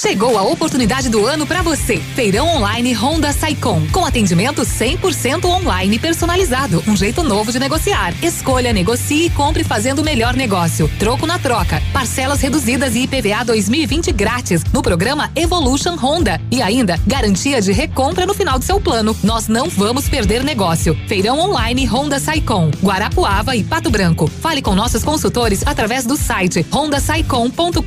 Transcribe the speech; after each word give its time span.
Chegou 0.00 0.38
a 0.38 0.42
oportunidade 0.42 1.08
do 1.08 1.26
ano 1.26 1.44
para 1.44 1.60
você. 1.60 1.96
Feirão 1.96 2.46
online 2.46 2.92
Honda 2.92 3.32
Saicom, 3.32 3.84
com 3.90 4.04
atendimento 4.04 4.62
100% 4.62 5.44
online 5.44 5.98
personalizado, 5.98 6.84
um 6.86 6.96
jeito 6.96 7.24
novo 7.24 7.50
de 7.50 7.58
negociar. 7.58 8.14
Escolha, 8.22 8.72
negocie 8.72 9.26
e 9.26 9.30
compre 9.30 9.64
fazendo 9.64 9.98
o 9.98 10.04
melhor 10.04 10.36
negócio. 10.36 10.88
Troco 11.00 11.26
na 11.26 11.36
troca, 11.40 11.82
parcelas 11.92 12.40
reduzidas 12.40 12.94
e 12.94 13.00
IPVA 13.00 13.44
2020 13.44 14.12
grátis 14.12 14.62
no 14.72 14.82
programa 14.82 15.32
Evolution 15.34 15.96
Honda 15.96 16.40
e 16.48 16.62
ainda 16.62 16.96
garantia 17.04 17.60
de 17.60 17.72
recompra 17.72 18.24
no 18.24 18.34
final 18.34 18.56
do 18.56 18.64
seu 18.64 18.80
plano. 18.80 19.16
Nós 19.24 19.48
não 19.48 19.68
vamos 19.68 20.08
perder 20.08 20.44
negócio. 20.44 20.96
Feirão 21.08 21.40
online 21.40 21.84
Honda 21.86 22.20
Saicom, 22.20 22.70
Guarapuava 22.80 23.56
e 23.56 23.64
Pato 23.64 23.90
Branco. 23.90 24.28
Fale 24.28 24.62
com 24.62 24.76
nossos 24.76 25.02
consultores 25.02 25.66
através 25.66 26.06
do 26.06 26.16
site 26.16 26.64
hondasaicom.com.br. 26.72 27.82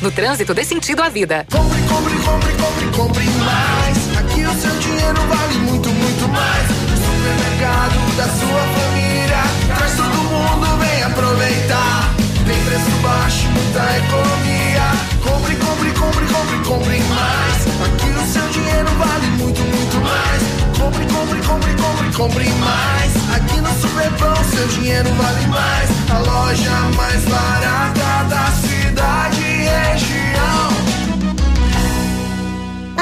No 0.00 0.12
trânsito 0.12 0.54
desse 0.54 0.68
sentido 0.68 1.07
à 1.08 1.10
vida. 1.10 1.46
Compre, 1.50 1.80
compre, 1.88 2.14
compre, 2.18 2.52
compre, 2.52 2.86
compre 2.96 3.24
mais. 3.40 3.96
Aqui 4.18 4.44
o 4.44 4.54
seu 4.60 4.74
dinheiro 4.78 5.20
vale 5.26 5.58
muito, 5.60 5.88
muito 5.88 6.28
mais. 6.28 6.68
supermercado 6.68 8.16
da 8.16 8.24
sua 8.24 8.62
família. 8.76 9.42
Traz 9.74 9.96
todo 9.96 10.16
mundo, 10.28 10.66
vem 10.78 11.02
aproveitar. 11.02 12.14
Tem 12.46 12.62
preço 12.64 12.90
baixo, 13.02 13.48
muita 13.48 13.82
economia. 13.96 14.84
Compre, 15.24 15.56
compre, 15.56 15.90
compre, 15.92 16.26
compre, 16.26 16.58
compre 16.68 17.00
mais. 17.08 17.58
Aqui 17.86 18.10
o 18.10 18.26
seu 18.30 18.46
dinheiro 18.48 18.90
vale 18.98 19.26
muito, 19.38 19.60
muito 19.62 19.96
mais. 20.04 20.42
Compre, 20.78 21.06
compre, 21.06 21.40
compre, 21.40 21.72
compre, 21.74 22.16
compre 22.16 22.48
mais. 22.60 23.10
Aqui 23.34 23.60
no 23.60 23.72
Superpão, 23.80 24.36
seu 24.44 24.66
dinheiro 24.68 25.08
vale 25.14 25.46
mais. 25.46 25.88
A 26.10 26.18
loja 26.18 26.70
mais 26.96 27.24
barata 27.24 28.24
da 28.28 28.46
cidade 28.60 29.40
e 29.40 29.68
região. 29.68 30.77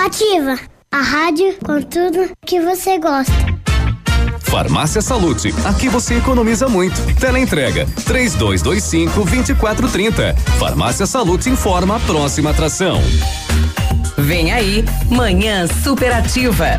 Ativa 0.06 0.56
a 0.92 1.00
rádio 1.02 1.56
com 1.64 1.82
tudo 1.82 2.30
que 2.46 2.60
você 2.60 2.96
gosta. 2.96 3.32
Farmácia 4.38 5.02
Salute, 5.02 5.52
aqui 5.64 5.88
você 5.88 6.14
economiza 6.14 6.68
muito. 6.68 6.94
Teleentrega, 7.18 7.88
três 8.06 8.32
dois, 8.36 8.62
dois 8.62 8.84
cinco, 8.84 9.24
vinte 9.24 9.48
e 9.48 9.54
quatro, 9.56 9.88
trinta. 9.88 10.32
Farmácia 10.60 11.06
Salute 11.06 11.50
informa 11.50 11.96
a 11.96 11.98
próxima 11.98 12.50
atração. 12.50 13.02
Vem 14.16 14.52
aí, 14.52 14.84
Manhã 15.10 15.66
Superativa. 15.82 16.78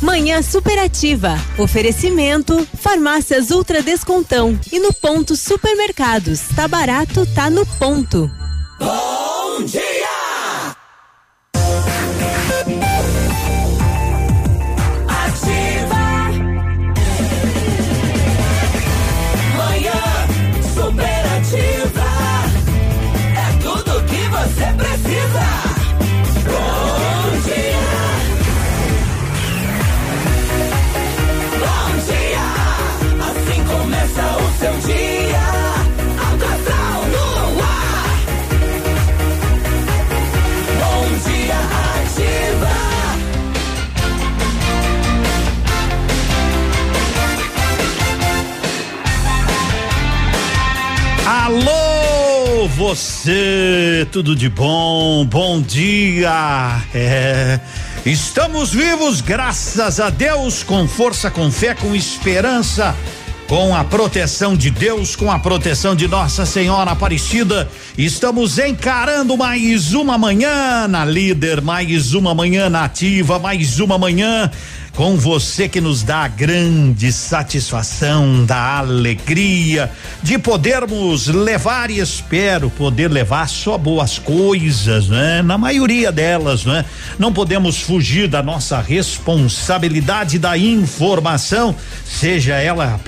Manhã 0.00 0.42
Superativa. 0.42 1.36
Oferecimento 1.58 2.66
Farmácias 2.80 3.50
Ultra 3.50 3.82
Descontão 3.82 4.58
e 4.72 4.78
no 4.78 4.92
ponto 4.92 5.36
Supermercados. 5.36 6.42
Tá 6.54 6.68
barato, 6.68 7.26
tá 7.34 7.50
no 7.50 7.66
ponto. 7.66 8.30
Bom 8.78 9.64
dia! 9.64 10.17
Você, 52.88 54.08
tudo 54.10 54.34
de 54.34 54.48
bom? 54.48 55.22
Bom 55.26 55.60
dia. 55.60 56.80
É, 56.94 57.60
estamos 58.06 58.70
vivos, 58.72 59.20
graças 59.20 60.00
a 60.00 60.08
Deus, 60.08 60.62
com 60.62 60.88
força, 60.88 61.30
com 61.30 61.50
fé, 61.50 61.74
com 61.74 61.94
esperança, 61.94 62.96
com 63.46 63.76
a 63.76 63.84
proteção 63.84 64.56
de 64.56 64.70
Deus, 64.70 65.14
com 65.14 65.30
a 65.30 65.38
proteção 65.38 65.94
de 65.94 66.08
Nossa 66.08 66.46
Senhora 66.46 66.92
Aparecida. 66.92 67.68
Estamos 67.98 68.58
encarando 68.58 69.36
mais 69.36 69.92
uma 69.92 70.16
manhã 70.16 70.88
na 70.88 71.04
líder, 71.04 71.60
mais 71.60 72.14
uma 72.14 72.34
manhã 72.34 72.70
na 72.70 72.84
ativa, 72.84 73.38
mais 73.38 73.80
uma 73.80 73.98
manhã 73.98 74.50
com 74.98 75.16
você 75.16 75.68
que 75.68 75.80
nos 75.80 76.02
dá 76.02 76.24
a 76.24 76.28
grande 76.28 77.12
satisfação, 77.12 78.44
da 78.44 78.78
alegria 78.78 79.92
de 80.24 80.36
podermos 80.40 81.28
levar 81.28 81.88
e 81.88 82.00
espero 82.00 82.68
poder 82.68 83.08
levar 83.08 83.48
só 83.48 83.78
boas 83.78 84.18
coisas, 84.18 85.06
né? 85.06 85.40
Na 85.40 85.56
maioria 85.56 86.10
delas, 86.10 86.64
né? 86.64 86.84
Não 87.16 87.32
podemos 87.32 87.80
fugir 87.80 88.26
da 88.26 88.42
nossa 88.42 88.80
responsabilidade 88.80 90.36
da 90.36 90.58
informação, 90.58 91.76
seja 92.04 92.56
ela 92.56 92.98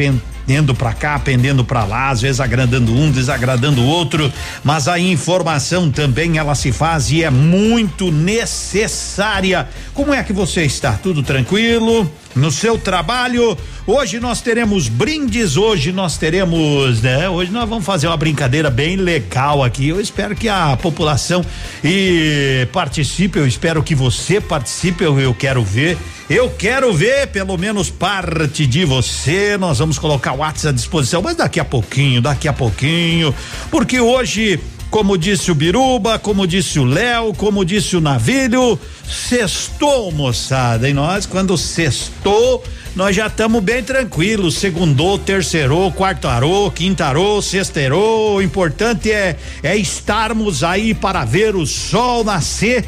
pendendo 0.50 0.74
para 0.74 0.92
cá, 0.92 1.16
pendendo 1.16 1.64
para 1.64 1.84
lá, 1.84 2.10
às 2.10 2.20
vezes 2.22 2.40
agradando 2.40 2.92
um, 2.92 3.08
desagradando 3.08 3.82
o 3.82 3.86
outro, 3.86 4.32
mas 4.64 4.88
a 4.88 4.98
informação 4.98 5.88
também 5.92 6.38
ela 6.38 6.56
se 6.56 6.72
faz 6.72 7.08
e 7.12 7.22
é 7.22 7.30
muito 7.30 8.10
necessária. 8.10 9.68
Como 9.94 10.12
é 10.12 10.24
que 10.24 10.32
você 10.32 10.64
está? 10.64 10.94
Tudo 10.94 11.22
tranquilo? 11.22 12.10
No 12.34 12.50
seu 12.50 12.78
trabalho? 12.78 13.58
Hoje 13.84 14.20
nós 14.20 14.40
teremos 14.40 14.88
brindes, 14.88 15.56
hoje 15.56 15.90
nós 15.90 16.16
teremos, 16.16 17.02
né? 17.02 17.28
Hoje 17.28 17.50
nós 17.50 17.68
vamos 17.68 17.84
fazer 17.84 18.06
uma 18.06 18.16
brincadeira 18.16 18.70
bem 18.70 18.94
legal 18.94 19.64
aqui. 19.64 19.88
Eu 19.88 20.00
espero 20.00 20.36
que 20.36 20.48
a 20.48 20.76
população 20.76 21.44
e 21.82 22.68
participe, 22.72 23.40
eu 23.40 23.46
espero 23.46 23.82
que 23.82 23.96
você 23.96 24.40
participe, 24.40 25.02
eu, 25.02 25.18
eu 25.18 25.34
quero 25.34 25.64
ver. 25.64 25.98
Eu 26.28 26.48
quero 26.48 26.94
ver 26.94 27.26
pelo 27.26 27.58
menos 27.58 27.90
parte 27.90 28.64
de 28.64 28.84
você. 28.84 29.56
Nós 29.58 29.80
vamos 29.80 29.98
colocar 29.98 30.32
o 30.32 30.38
WhatsApp 30.38 30.68
à 30.68 30.72
disposição, 30.72 31.20
mas 31.20 31.34
daqui 31.34 31.58
a 31.58 31.64
pouquinho, 31.64 32.22
daqui 32.22 32.46
a 32.46 32.52
pouquinho, 32.52 33.34
porque 33.72 34.00
hoje 34.00 34.60
como 34.90 35.16
disse 35.16 35.52
o 35.52 35.54
Biruba, 35.54 36.18
como 36.18 36.46
disse 36.46 36.80
o 36.80 36.84
Léo, 36.84 37.32
como 37.34 37.64
disse 37.64 37.96
o 37.96 38.00
Navilho, 38.00 38.78
sextou, 39.06 40.10
moçada. 40.10 40.88
E 40.88 40.92
nós, 40.92 41.26
quando 41.26 41.56
sextou, 41.56 42.62
nós 42.96 43.14
já 43.14 43.28
estamos 43.28 43.62
bem 43.62 43.84
tranquilos. 43.84 44.56
Segundou, 44.56 45.16
terceirou, 45.16 45.92
quartarou, 45.92 46.70
quintarou, 46.72 47.40
sexterou. 47.40 48.36
O 48.36 48.42
importante 48.42 49.12
é, 49.12 49.36
é 49.62 49.76
estarmos 49.76 50.64
aí 50.64 50.92
para 50.92 51.24
ver 51.24 51.54
o 51.54 51.64
sol 51.64 52.24
nascer. 52.24 52.84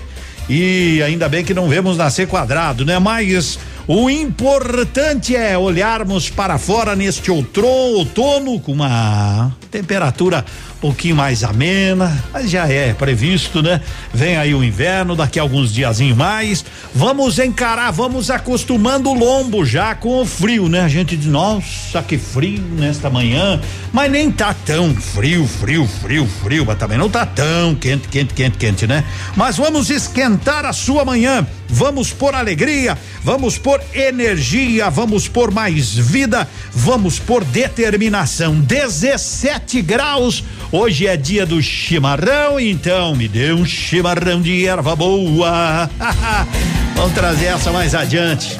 E 0.48 1.00
ainda 1.02 1.28
bem 1.28 1.44
que 1.44 1.54
não 1.54 1.68
vemos 1.68 1.96
nascer 1.96 2.26
quadrado, 2.26 2.84
né? 2.84 2.98
Mas 2.98 3.58
o 3.86 4.10
importante 4.10 5.36
é 5.36 5.56
olharmos 5.56 6.28
para 6.28 6.58
fora 6.58 6.96
neste 6.96 7.30
outono 7.30 8.60
com 8.60 8.72
uma 8.72 9.52
temperatura 9.70 10.44
pouquinho 10.82 11.14
mais 11.14 11.44
amena, 11.44 12.24
mas 12.32 12.50
já 12.50 12.66
é 12.66 12.92
previsto, 12.92 13.62
né? 13.62 13.80
Vem 14.12 14.36
aí 14.36 14.52
o 14.52 14.64
inverno, 14.64 15.14
daqui 15.14 15.38
a 15.38 15.42
alguns 15.42 15.72
diazinho 15.72 16.16
mais. 16.16 16.64
Vamos 16.92 17.38
encarar, 17.38 17.92
vamos 17.92 18.32
acostumando 18.32 19.08
o 19.08 19.14
lombo 19.14 19.64
já 19.64 19.94
com 19.94 20.20
o 20.20 20.26
frio, 20.26 20.68
né? 20.68 20.80
A 20.80 20.88
gente 20.88 21.16
diz, 21.16 21.28
nossa, 21.28 22.02
que 22.02 22.18
frio 22.18 22.60
nesta 22.76 23.08
manhã, 23.08 23.60
mas 23.92 24.10
nem 24.10 24.28
tá 24.28 24.52
tão 24.52 24.92
frio, 24.92 25.46
frio, 25.46 25.86
frio, 25.86 26.26
frio, 26.42 26.66
mas 26.66 26.76
também 26.76 26.98
não 26.98 27.08
tá 27.08 27.24
tão 27.24 27.76
quente, 27.76 28.08
quente, 28.08 28.34
quente, 28.34 28.58
quente, 28.58 28.84
né? 28.84 29.04
Mas 29.36 29.56
vamos 29.56 29.88
esquentar 29.88 30.66
a 30.66 30.72
sua 30.72 31.04
manhã 31.04 31.46
vamos 31.72 32.12
por 32.12 32.34
alegria, 32.34 32.98
vamos 33.24 33.56
por 33.56 33.80
energia, 33.94 34.90
vamos 34.90 35.26
por 35.26 35.50
mais 35.50 35.94
vida, 35.94 36.46
vamos 36.70 37.18
por 37.18 37.42
determinação. 37.44 38.60
17 38.60 39.80
graus. 39.80 40.44
Hoje 40.72 41.06
é 41.06 41.18
dia 41.18 41.44
do 41.44 41.60
chimarrão, 41.60 42.58
então 42.58 43.14
me 43.14 43.28
dê 43.28 43.52
um 43.52 43.62
chimarrão 43.62 44.40
de 44.40 44.64
erva 44.64 44.96
boa. 44.96 45.90
Vamos 46.96 47.12
trazer 47.12 47.44
essa 47.44 47.70
mais 47.70 47.94
adiante. 47.94 48.58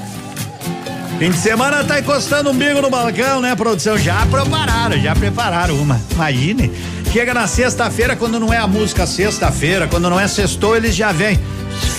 Fim 1.18 1.30
de 1.30 1.38
semana 1.38 1.82
tá 1.82 2.00
encostando 2.00 2.50
um 2.50 2.54
bico 2.54 2.82
no 2.82 2.90
balcão, 2.90 3.40
né, 3.40 3.56
produção? 3.56 3.96
Já 3.96 4.26
prepararam, 4.26 5.00
já 5.00 5.14
prepararam 5.14 5.74
uma. 5.76 5.98
Imagine. 6.10 6.70
Chega 7.10 7.32
na 7.32 7.46
sexta-feira, 7.46 8.14
quando 8.14 8.38
não 8.38 8.52
é 8.52 8.58
a 8.58 8.66
música 8.66 9.06
sexta-feira, 9.06 9.88
quando 9.88 10.10
não 10.10 10.20
é 10.20 10.28
sextou, 10.28 10.76
eles 10.76 10.94
já 10.94 11.12
vêm. 11.12 11.40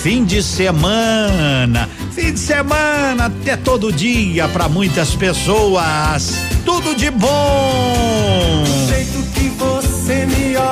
Fim 0.00 0.24
de 0.24 0.44
semana. 0.44 1.88
Fim 2.12 2.32
de 2.32 2.38
semana 2.38 3.24
até 3.24 3.56
todo 3.56 3.92
dia 3.92 4.46
para 4.46 4.68
muitas 4.68 5.10
pessoas. 5.16 6.36
Tudo 6.64 6.94
de 6.94 7.10
bom. 7.10 8.62
Do 8.64 8.88
jeito 8.88 9.32
que 9.32 9.44
me 9.44 9.73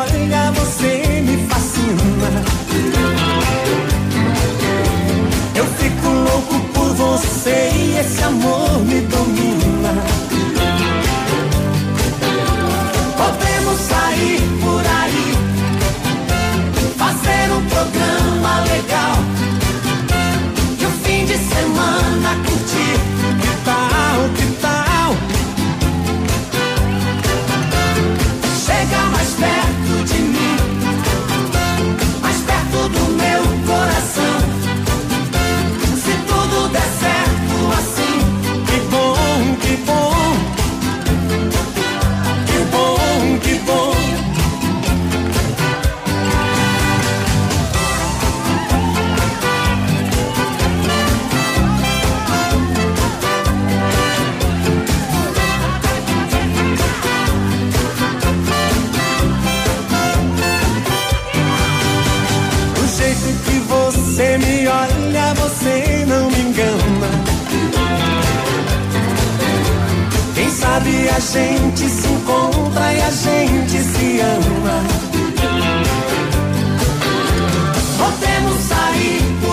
olha, 0.03 0.53
você 0.53 1.23
me 1.23 1.47
fascina. 1.47 2.31
Eu 5.55 5.67
fico 5.79 6.09
louco 6.09 6.61
por 6.73 6.95
você 6.95 7.71
e 7.75 7.99
esse 7.99 8.23
amor 8.23 8.81
me 8.85 9.01
domina. 9.03 9.93
Podemos 13.17 13.81
sair 13.81 14.41
por 14.61 14.83
aí, 15.01 15.37
fazer 16.97 17.53
um 17.53 17.65
programa 17.67 18.61
legal. 18.73 19.17
E 20.81 20.87
o 20.87 20.91
fim 21.05 21.25
de 21.27 21.37
semana 21.37 22.37
curtir. 22.47 23.42
A 71.15 71.21
gente 71.21 71.89
se 71.89 72.09
encontra 72.09 72.93
e 72.95 73.01
a 73.03 73.11
gente 73.11 73.79
se 73.83 74.21
ama. 74.21 74.83
Podemos 77.99 78.59
sair 78.63 79.23
por 79.43 79.52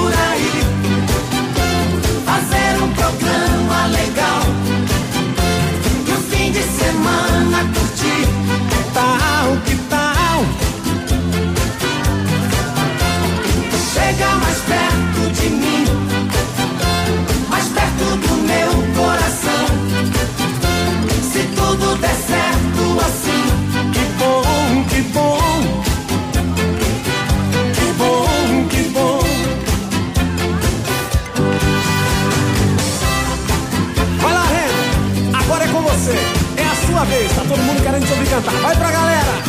80. 38.39 38.62
Vai 38.62 38.75
pra 38.75 38.91
galera! 38.91 39.44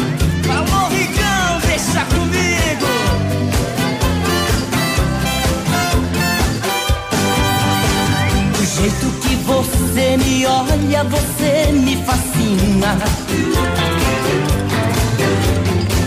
falou 0.46 0.88
ricão, 0.90 1.60
deixa 1.66 2.04
comigo! 2.06 2.86
O 8.58 8.64
jeito 8.64 9.06
que 9.20 9.36
você 9.36 10.16
me 10.16 10.46
olha, 10.46 11.04
você 11.04 11.72
me 11.72 11.96
fascina. 12.04 12.98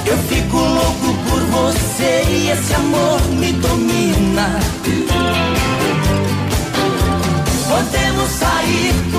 Eu 0.06 0.18
fico 0.18 0.58
louco 0.58 1.16
por 1.30 1.40
você 1.42 2.24
e 2.28 2.50
esse 2.52 2.74
amor 2.74 3.22
me 3.30 3.54
domina. 3.54 4.60
Podemos 7.68 8.30
sair 8.30 9.13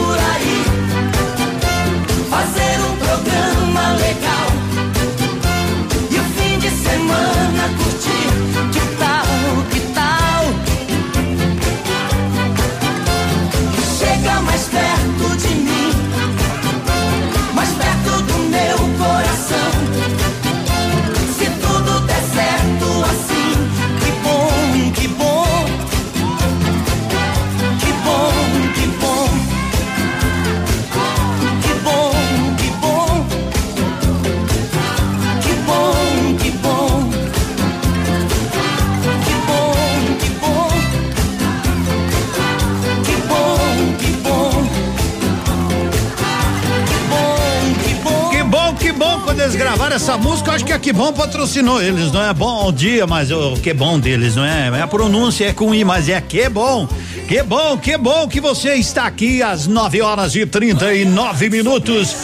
eles 49.45 49.57
gravaram 49.57 49.95
essa 49.95 50.17
música. 50.17 50.51
Eu 50.51 50.55
acho 50.55 50.65
que 50.65 50.73
a 50.73 50.79
Que 50.79 50.93
Bom 50.93 51.13
patrocinou 51.13 51.81
eles, 51.81 52.11
não 52.11 52.23
é 52.23 52.33
bom 52.33 52.73
dia, 52.73 53.07
mas 53.07 53.31
o 53.31 53.55
que 53.55 53.75
bom 53.75 53.99
deles, 53.99 54.35
não 54.37 54.45
é? 54.45 54.81
A 54.81 54.87
pronúncia 54.87 55.47
é 55.49 55.53
com 55.53 55.75
I, 55.75 55.85
mas 55.85 56.09
é 56.09 56.21
que 56.21 56.49
bom. 56.49 56.89
Que 57.29 57.43
bom, 57.43 57.77
que 57.77 57.97
bom 57.97 58.27
que 58.29 58.41
você 58.41 58.75
está 58.75 59.07
aqui 59.07 59.43
às 59.43 59.67
9 59.67 60.01
horas 60.03 60.35
e 60.35 60.47
39 60.47 61.51
minutos. 61.51 62.15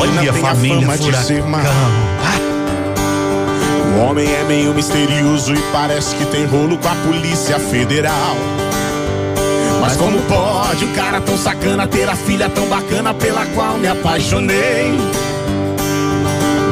Olha 0.00 0.32
família 0.32 0.80
fama 0.80 0.98
de 0.98 1.16
ser 1.24 1.42
furacão. 1.42 1.72
O 3.94 4.10
homem 4.10 4.30
é 4.30 4.44
meio 4.44 4.74
misterioso 4.74 5.54
e 5.54 5.62
parece 5.72 6.14
que 6.16 6.24
tem 6.26 6.46
rolo 6.46 6.78
com 6.78 6.88
a 6.88 6.94
polícia 6.96 7.58
federal. 7.58 8.36
Mas 9.92 10.00
como 10.00 10.22
pode 10.22 10.86
um 10.86 10.92
cara 10.94 11.20
tão 11.20 11.36
sacana 11.36 11.86
ter 11.86 12.08
a 12.08 12.16
filha 12.16 12.48
tão 12.48 12.66
bacana 12.66 13.12
pela 13.12 13.44
qual 13.54 13.76
me 13.76 13.86
apaixonei? 13.86 14.90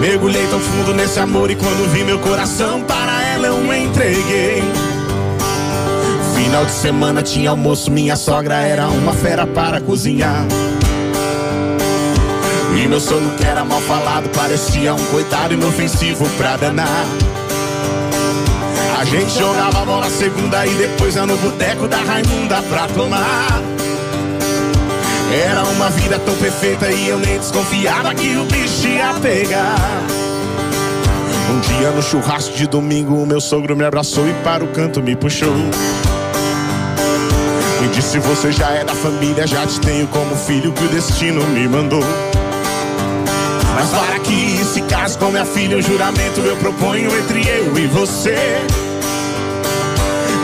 Mergulhei 0.01 0.47
tão 0.47 0.59
fundo 0.59 0.95
nesse 0.95 1.21
amor 1.21 1.51
e 1.51 1.55
quando 1.55 1.93
vi 1.93 2.03
meu 2.03 2.19
coração 2.21 2.83
para 2.83 3.23
ela 3.25 3.49
eu 3.49 3.59
me 3.59 3.85
entreguei. 3.85 4.63
Final 6.35 6.65
de 6.65 6.71
semana 6.71 7.21
tinha 7.21 7.51
almoço, 7.51 7.91
minha 7.91 8.17
sogra 8.17 8.63
era 8.63 8.89
uma 8.89 9.13
fera 9.13 9.47
para 9.47 9.83
cozinhar. 9.83 10.47
E 12.75 12.89
meu 12.89 13.01
sono 13.01 13.37
que 13.37 13.45
era 13.45 13.63
mal 13.67 13.83
falado 13.83 14.31
parecia 14.31 14.95
um 14.95 15.05
coitado 15.11 15.53
inofensivo 15.53 16.27
pra 16.39 16.57
danar. 16.57 17.05
A 19.01 19.05
gente 19.07 19.31
jogava 19.31 19.83
bola 19.87 20.11
segunda 20.11 20.67
e 20.67 20.75
depois 20.75 21.17
ia 21.17 21.25
no 21.25 21.35
boteco 21.39 21.89
da 21.89 21.97
Raimunda 21.97 22.61
pra 22.69 22.87
tomar. 22.89 23.63
Era 25.33 25.65
uma 25.65 25.89
vida 25.89 26.19
tão 26.19 26.37
perfeita 26.37 26.93
e 26.93 27.09
eu 27.09 27.19
nem 27.19 27.39
desconfiava 27.39 28.15
que 28.15 28.37
o 28.37 28.45
bicho 28.45 28.87
ia 28.87 29.15
pegar. 29.15 30.03
Um 31.51 31.61
dia 31.61 31.91
no 31.93 32.03
churrasco 32.03 32.55
de 32.55 32.67
domingo, 32.67 33.23
o 33.23 33.27
meu 33.27 33.41
sogro 33.41 33.75
me 33.75 33.87
abraçou 33.87 34.29
e 34.29 34.35
para 34.45 34.63
o 34.63 34.69
canto 34.69 35.03
me 35.03 35.17
puxou. 35.17 35.57
Me 37.81 37.89
disse: 37.95 38.19
Você 38.19 38.53
já 38.53 38.69
é 38.69 38.85
da 38.85 38.95
família, 38.95 39.47
já 39.47 39.67
te 39.67 39.81
tenho 39.81 40.07
como 40.09 40.37
filho 40.37 40.75
que 40.75 40.85
o 40.85 40.89
destino 40.89 41.43
me 41.47 41.67
mandou. 41.67 42.05
Mas 43.75 43.89
para 43.89 44.19
que 44.19 44.63
se 44.63 44.83
case 44.83 45.17
com 45.17 45.31
minha 45.31 45.47
filha, 45.47 45.79
um 45.79 45.83
juramento 45.83 46.41
eu 46.41 46.57
proponho 46.59 47.11
entre 47.17 47.49
eu 47.49 47.79
e 47.79 47.87
você. 47.87 48.37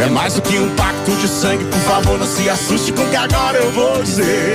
É 0.01 0.07
mais 0.11 0.35
do 0.35 0.43
que 0.43 0.59
um 0.59 0.75
pacto 0.77 1.11
de 1.13 1.27
sangue, 1.27 1.65
por 1.65 1.81
favor, 1.81 2.19
não 2.19 2.27
se 2.27 2.49
assuste 2.49 2.93
com 2.93 3.03
o 3.03 3.09
que 3.09 3.17
agora 3.17 3.57
eu 3.57 3.71
vou 3.73 4.03
dizer. 4.03 4.55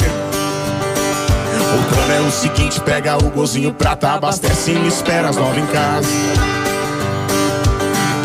O 1.71 1.93
plano 1.93 2.13
é 2.13 2.21
o 2.21 2.31
seguinte: 2.31 2.79
pega 2.81 3.17
o 3.17 3.29
golzinho 3.31 3.73
prata, 3.73 4.11
abastece 4.11 4.71
e 4.71 4.75
me 4.75 4.87
espera 4.87 5.29
às 5.29 5.37
nove 5.37 5.61
em 5.61 5.65
casa. 5.67 6.09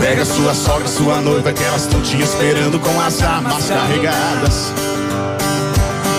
Pega 0.01 0.25
sua 0.25 0.55
sogra, 0.55 0.87
sua 0.87 1.21
noiva, 1.21 1.53
que 1.53 1.65
elas 1.65 1.83
estão 1.83 2.01
te 2.03 2.21
esperando 2.21 2.79
com 2.79 3.01
as 3.01 3.23
armas 3.23 3.67
carregadas. 3.67 4.73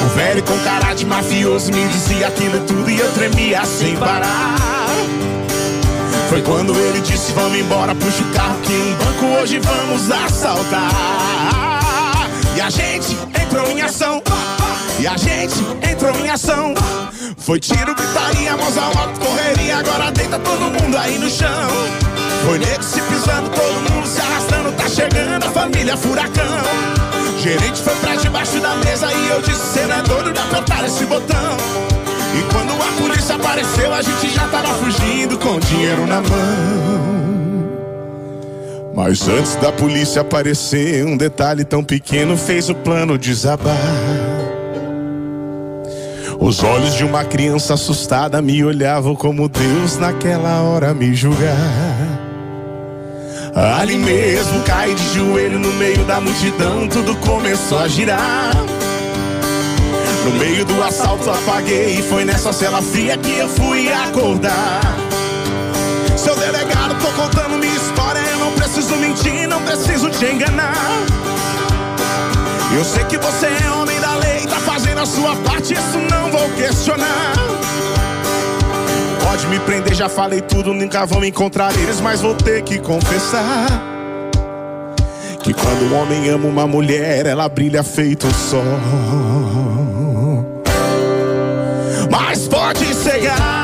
O 0.04 0.10
velho 0.16 0.42
com 0.44 0.58
cara 0.60 0.94
de 0.96 1.06
mafioso 1.06 1.72
me 1.72 1.88
dizia 1.90 2.28
aquilo 2.28 2.60
tudo 2.66 2.90
e 2.90 2.98
eu 2.98 3.12
tremia 3.12 3.64
sem 3.66 3.96
parar. 3.98 4.56
Foi 6.30 6.42
quando 6.42 6.76
ele 6.76 7.00
disse: 7.02 7.32
Vamos 7.34 7.58
embora, 7.58 7.96
puxa 7.96 8.22
o 8.22 8.34
carro 8.34 8.60
que 8.62 8.74
um 8.74 8.96
banco 8.96 9.26
hoje 9.40 9.60
vamos 9.60 10.12
assaltar. 10.12 10.92
E 12.56 12.62
a 12.62 12.70
gente 12.70 13.18
entrou 13.42 13.70
em 13.70 13.82
ação. 13.82 14.22
E 15.00 15.08
a 15.08 15.16
gente 15.16 15.56
entrou 15.90 16.14
em 16.20 16.30
ação. 16.30 16.74
Foi 17.38 17.60
tiro, 17.60 17.96
gritaria, 17.96 18.58
mãos 18.58 18.78
ao 18.78 18.98
alto, 18.98 19.20
correria. 19.20 19.78
Agora 19.78 20.12
deita 20.12 20.38
todo 20.40 20.60
mundo 20.60 20.98
aí 20.98 21.18
no 21.18 21.30
chão. 21.30 21.70
Foi 22.46 22.58
nego 22.58 22.84
se 22.84 23.00
pisando, 23.02 23.50
todo 23.50 23.92
mundo 23.92 24.08
se 24.08 24.20
arrastando. 24.20 24.72
Tá 24.74 24.90
chegando 24.90 25.46
a 25.46 25.52
família 25.52 25.96
Furacão. 25.96 26.44
Gerente 27.40 27.82
foi 27.82 27.96
pra 27.96 28.16
debaixo 28.16 28.60
da 28.60 28.76
mesa 28.76 29.14
e 29.14 29.30
eu 29.30 29.42
disse: 29.42 29.74
Cê 29.74 29.86
não 29.86 29.98
é 29.98 30.02
doido 30.02 30.34
de 30.34 30.40
apertar 30.40 30.84
esse 30.84 31.06
botão. 31.06 31.58
E 32.36 32.54
quando 32.54 32.72
a 32.74 33.02
polícia 33.02 33.36
apareceu, 33.36 33.94
a 33.94 34.02
gente 34.02 34.30
já 34.30 34.48
tava 34.48 34.74
fugindo 34.76 35.38
com 35.38 35.60
dinheiro 35.60 36.06
na 36.08 36.22
mão. 36.22 37.18
Mas 38.96 39.28
antes 39.28 39.56
da 39.58 39.72
polícia 39.72 40.22
aparecer, 40.22 41.06
um 41.06 41.16
detalhe 41.16 41.64
tão 41.64 41.84
pequeno 41.84 42.36
fez 42.36 42.68
o 42.68 42.74
plano 42.74 43.18
desabar. 43.18 43.78
Os 46.40 46.64
olhos 46.64 46.96
de 46.96 47.04
uma 47.04 47.24
criança 47.24 47.76
assustada 47.76 48.42
me 48.42 48.64
olhavam 48.64 49.16
como 49.16 49.48
Deus 49.50 49.98
naquela 49.98 50.62
hora 50.62 50.94
me 50.94 51.14
julgar. 51.14 51.56
Ali 53.56 53.98
mesmo 53.98 54.62
caí 54.64 54.94
de 54.94 55.14
joelho 55.16 55.58
no 55.58 55.74
meio 55.74 56.04
da 56.06 56.22
multidão, 56.22 56.88
tudo 56.88 57.16
começou 57.18 57.80
a 57.80 57.88
girar. 57.88 58.52
No 60.28 60.34
meio 60.34 60.66
do 60.66 60.84
assalto 60.84 61.30
apaguei 61.30 62.00
e 62.00 62.04
foi 62.04 62.26
nessa 62.26 62.52
cela 62.52 62.82
fria 62.82 63.16
que 63.16 63.38
eu 63.38 63.48
fui 63.48 63.90
acordar. 63.90 64.82
Seu 66.18 66.36
delegado, 66.36 67.00
tô 67.00 67.08
contando 67.14 67.58
minha 67.58 67.74
história, 67.74 68.20
eu 68.20 68.38
não 68.40 68.52
preciso 68.52 68.98
mentir, 68.98 69.48
não 69.48 69.62
preciso 69.62 70.10
te 70.10 70.26
enganar. 70.26 70.76
Eu 72.76 72.84
sei 72.84 73.06
que 73.06 73.18
você 73.18 73.46
é 73.46 73.72
homem 73.72 73.98
da 74.02 74.16
lei, 74.16 74.46
tá 74.48 74.60
fazendo 74.60 75.00
a 75.00 75.06
sua 75.06 75.34
parte, 75.38 75.74
isso 75.74 75.98
não 76.12 76.30
vou 76.30 76.50
questionar. 76.58 77.34
Pode 79.24 79.48
me 79.48 79.62
prender, 79.62 79.96
já 79.96 80.10
falei 80.10 80.42
tudo, 80.42 80.74
nunca 80.74 81.06
vão 81.06 81.24
encontrar 81.24 81.74
eles, 81.80 82.02
mas 82.02 82.20
vou 82.20 82.36
ter 82.36 82.64
que 82.64 82.80
confessar. 82.80 83.82
Que 85.42 85.54
quando 85.54 85.84
um 85.84 86.02
homem 86.02 86.28
ama 86.28 86.50
uma 86.50 86.68
mulher, 86.68 87.26
ela 87.26 87.48
brilha 87.48 87.82
feito 87.82 88.28
o 88.28 88.34
sol. 88.34 90.07
Mas 92.20 92.48
pode 92.48 92.84
cegar. 92.96 93.57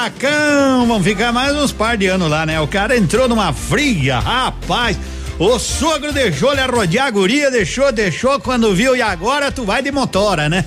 Furacão, 0.00 0.86
vão 0.86 1.02
ficar 1.02 1.30
mais 1.30 1.54
uns 1.54 1.72
par 1.72 1.94
de 1.94 2.06
anos 2.06 2.30
lá, 2.30 2.46
né? 2.46 2.58
O 2.58 2.66
cara 2.66 2.96
entrou 2.96 3.28
numa 3.28 3.52
fria, 3.52 4.18
rapaz. 4.18 4.98
O 5.40 5.58
sogro 5.58 6.12
deixou-lhe 6.12 6.60
rodear 6.66 7.06
a 7.06 7.10
guria, 7.10 7.50
deixou, 7.50 7.90
deixou, 7.90 8.38
quando 8.40 8.74
viu, 8.74 8.94
e 8.94 9.00
agora 9.00 9.50
tu 9.50 9.64
vai 9.64 9.82
de 9.82 9.90
motora, 9.90 10.50
né? 10.50 10.62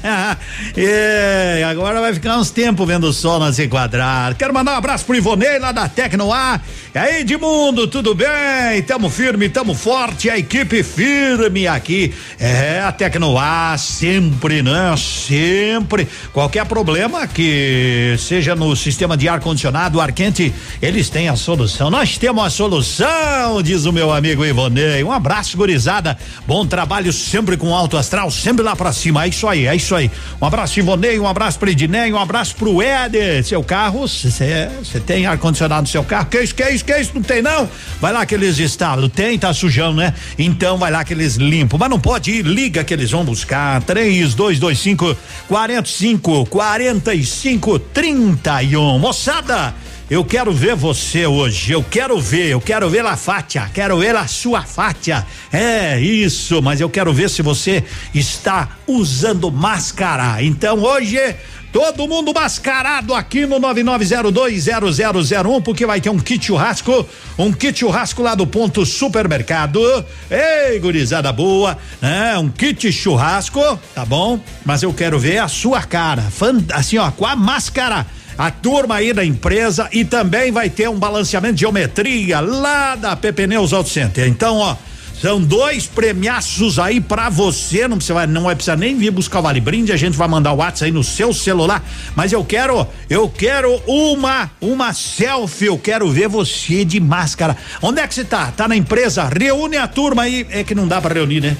é, 0.75 1.61
agora 1.69 2.01
vai 2.01 2.11
ficar 2.11 2.39
uns 2.39 2.49
tempos 2.49 2.87
vendo 2.87 3.03
o 3.03 3.13
sol 3.13 3.39
não 3.39 3.53
se 3.53 3.65
enquadrar. 3.65 4.33
Quero 4.33 4.51
mandar 4.51 4.73
um 4.73 4.77
abraço 4.77 5.05
pro 5.05 5.15
Ivonei 5.15 5.59
lá 5.59 5.71
da 5.71 5.87
Tecnoar. 5.87 6.59
E 6.91 6.97
aí, 6.97 7.21
Edmundo, 7.21 7.87
tudo 7.87 8.15
bem? 8.15 8.81
Tamo 8.87 9.11
firme, 9.11 9.47
tamo 9.47 9.75
forte, 9.75 10.27
a 10.27 10.39
equipe 10.39 10.81
firme 10.81 11.67
aqui. 11.67 12.11
É, 12.39 12.81
a 12.81 12.91
Tecnoar 12.91 13.77
sempre, 13.77 14.63
né? 14.63 14.95
Sempre. 14.97 16.07
Qualquer 16.31 16.65
problema 16.65 17.27
que 17.27 18.15
seja 18.17 18.55
no 18.55 18.75
sistema 18.75 19.15
de 19.15 19.29
ar-condicionado, 19.29 20.01
ar 20.01 20.11
quente, 20.11 20.51
eles 20.81 21.11
têm 21.11 21.29
a 21.29 21.35
solução. 21.35 21.91
Nós 21.91 22.17
temos 22.17 22.43
a 22.43 22.49
solução, 22.49 23.61
diz 23.61 23.85
o 23.85 23.93
meu 23.93 24.11
amigo 24.11 24.43
Ivonei. 24.43 24.62
Um 25.05 25.11
abraço, 25.11 25.57
gurizada. 25.57 26.17
Bom 26.47 26.65
trabalho 26.65 27.11
sempre 27.11 27.57
com 27.57 27.73
alto 27.73 27.97
astral, 27.97 28.29
sempre 28.31 28.63
lá 28.63 28.75
pra 28.75 28.91
cima. 28.93 29.25
É 29.25 29.27
isso 29.27 29.47
aí, 29.47 29.67
é 29.67 29.75
isso 29.75 29.95
aí. 29.95 30.09
Um 30.41 30.45
abraço, 30.45 30.79
Ivonei, 30.79 31.19
um 31.19 31.27
abraço 31.27 31.59
pro 31.59 31.69
Ednei, 31.69 32.11
um 32.11 32.19
abraço 32.19 32.55
pro 32.55 32.81
Éder. 32.81 33.43
Seu 33.43 33.63
carro, 33.63 34.07
você 34.07 34.99
tem 35.05 35.25
ar-condicionado 35.25 35.83
no 35.83 35.87
seu 35.87 36.03
carro? 36.03 36.27
Que 36.27 36.41
isso, 36.41 36.55
que 36.55 36.69
isso, 36.69 36.85
que 36.85 36.97
isso? 36.97 37.11
Não 37.13 37.21
tem, 37.21 37.41
não? 37.41 37.69
Vai 37.99 38.13
lá 38.13 38.25
que 38.25 38.35
eles 38.35 38.59
instalam. 38.59 39.09
Tem, 39.09 39.37
tá 39.37 39.53
sujão, 39.53 39.93
né? 39.93 40.13
Então 40.37 40.77
vai 40.77 40.91
lá 40.91 41.03
que 41.03 41.13
eles 41.13 41.35
limpam. 41.35 41.77
Mas 41.77 41.89
não 41.89 41.99
pode 41.99 42.31
ir, 42.31 42.45
liga 42.45 42.83
que 42.83 42.93
eles 42.93 43.11
vão 43.11 43.23
buscar. 43.23 43.81
Três, 43.83 44.33
dois, 44.33 44.59
dois, 44.59 44.79
cinco, 44.79 45.15
quarenta 45.47 45.87
e 45.87 45.91
cinco, 45.91 46.45
quarenta 46.45 47.13
e 47.13 47.25
cinco, 47.25 47.79
trinta 47.79 48.61
e 48.61 48.75
um. 48.77 48.99
Moçada! 48.99 49.73
Eu 50.13 50.23
quero 50.23 50.51
ver 50.51 50.75
você 50.75 51.25
hoje, 51.25 51.71
eu 51.71 51.83
quero 51.83 52.21
ver, 52.21 52.49
eu 52.49 52.61
quero 52.61 52.87
ver 52.87 53.03
a 53.03 53.17
Fátia, 53.17 53.67
quero 53.73 53.97
ver 53.97 54.15
a 54.15 54.27
sua 54.27 54.61
Fátia. 54.61 55.25
É 55.51 55.99
isso, 55.99 56.61
mas 56.61 56.79
eu 56.79 56.87
quero 56.87 57.11
ver 57.11 57.31
se 57.31 57.41
você 57.41 57.83
está 58.13 58.77
usando 58.85 59.51
máscara. 59.51 60.43
Então 60.43 60.83
hoje 60.83 61.17
Todo 61.71 62.07
mundo 62.07 62.31
mascarado 62.31 63.15
aqui 63.15 63.47
no 63.47 63.59
99020001, 63.59 65.63
porque 65.63 65.87
vai 65.87 65.99
ter 65.99 66.11
um 66.11 66.19
kit 66.19 66.45
churrasco, 66.45 67.03
um 67.35 67.51
kit 67.51 67.79
churrasco 67.79 68.21
lá 68.21 68.35
do 68.35 68.45
ponto 68.45 68.85
supermercado. 68.85 69.81
Ei, 70.29 70.79
gurizada 70.79 71.33
boa, 71.33 71.75
né? 71.99 72.37
Um 72.37 72.49
kit 72.49 72.91
churrasco, 72.91 73.79
tá 73.95 74.05
bom? 74.05 74.39
Mas 74.63 74.83
eu 74.83 74.93
quero 74.93 75.17
ver 75.17 75.39
a 75.39 75.47
sua 75.47 75.81
cara, 75.81 76.23
assim 76.75 76.99
ó, 76.99 77.09
com 77.09 77.25
a 77.25 77.35
máscara 77.35 78.05
a 78.37 78.51
turma 78.51 78.95
aí 78.95 79.13
da 79.13 79.23
empresa 79.23 79.87
e 79.91 80.03
também 80.03 80.51
vai 80.51 80.69
ter 80.69 80.89
um 80.89 80.97
balanceamento 80.97 81.55
de 81.55 81.61
geometria 81.61 82.39
lá 82.39 82.95
da 82.95 83.15
PP 83.15 83.47
Neus 83.47 83.73
Auto 83.73 83.89
Center. 83.89 84.27
Então, 84.27 84.57
ó, 84.57 84.75
são 85.23 85.41
dois 85.41 85.87
premiaços 85.87 86.77
aí 86.77 86.99
pra 86.99 87.29
você, 87.29 87.87
não 87.87 87.95
precisa, 87.95 88.27
não 88.27 88.43
vai 88.43 88.55
precisar 88.55 88.75
nem 88.75 88.97
vir 88.97 89.09
buscar 89.09 89.39
o 89.39 89.41
Vale 89.43 89.61
Brinde, 89.61 89.93
a 89.93 89.95
gente 89.95 90.17
vai 90.17 90.27
mandar 90.27 90.51
o 90.51 90.57
WhatsApp 90.57 90.85
aí 90.85 90.91
no 90.91 91.01
seu 91.01 91.33
celular, 91.33 91.81
mas 92.13 92.33
eu 92.33 92.43
quero, 92.43 92.85
eu 93.09 93.29
quero 93.29 93.81
uma, 93.87 94.51
uma 94.59 94.91
selfie, 94.91 95.67
eu 95.67 95.77
quero 95.77 96.09
ver 96.09 96.27
você 96.27 96.83
de 96.83 96.99
máscara. 96.99 97.55
Onde 97.81 98.01
é 98.01 98.07
que 98.07 98.13
você 98.13 98.25
tá? 98.25 98.51
Tá 98.51 98.67
na 98.67 98.75
empresa? 98.75 99.23
Reúne 99.23 99.77
a 99.77 99.87
turma 99.87 100.23
aí, 100.23 100.45
é 100.49 100.61
que 100.61 100.75
não 100.75 100.89
dá 100.89 100.99
pra 100.99 101.13
reunir, 101.13 101.39
né? 101.39 101.55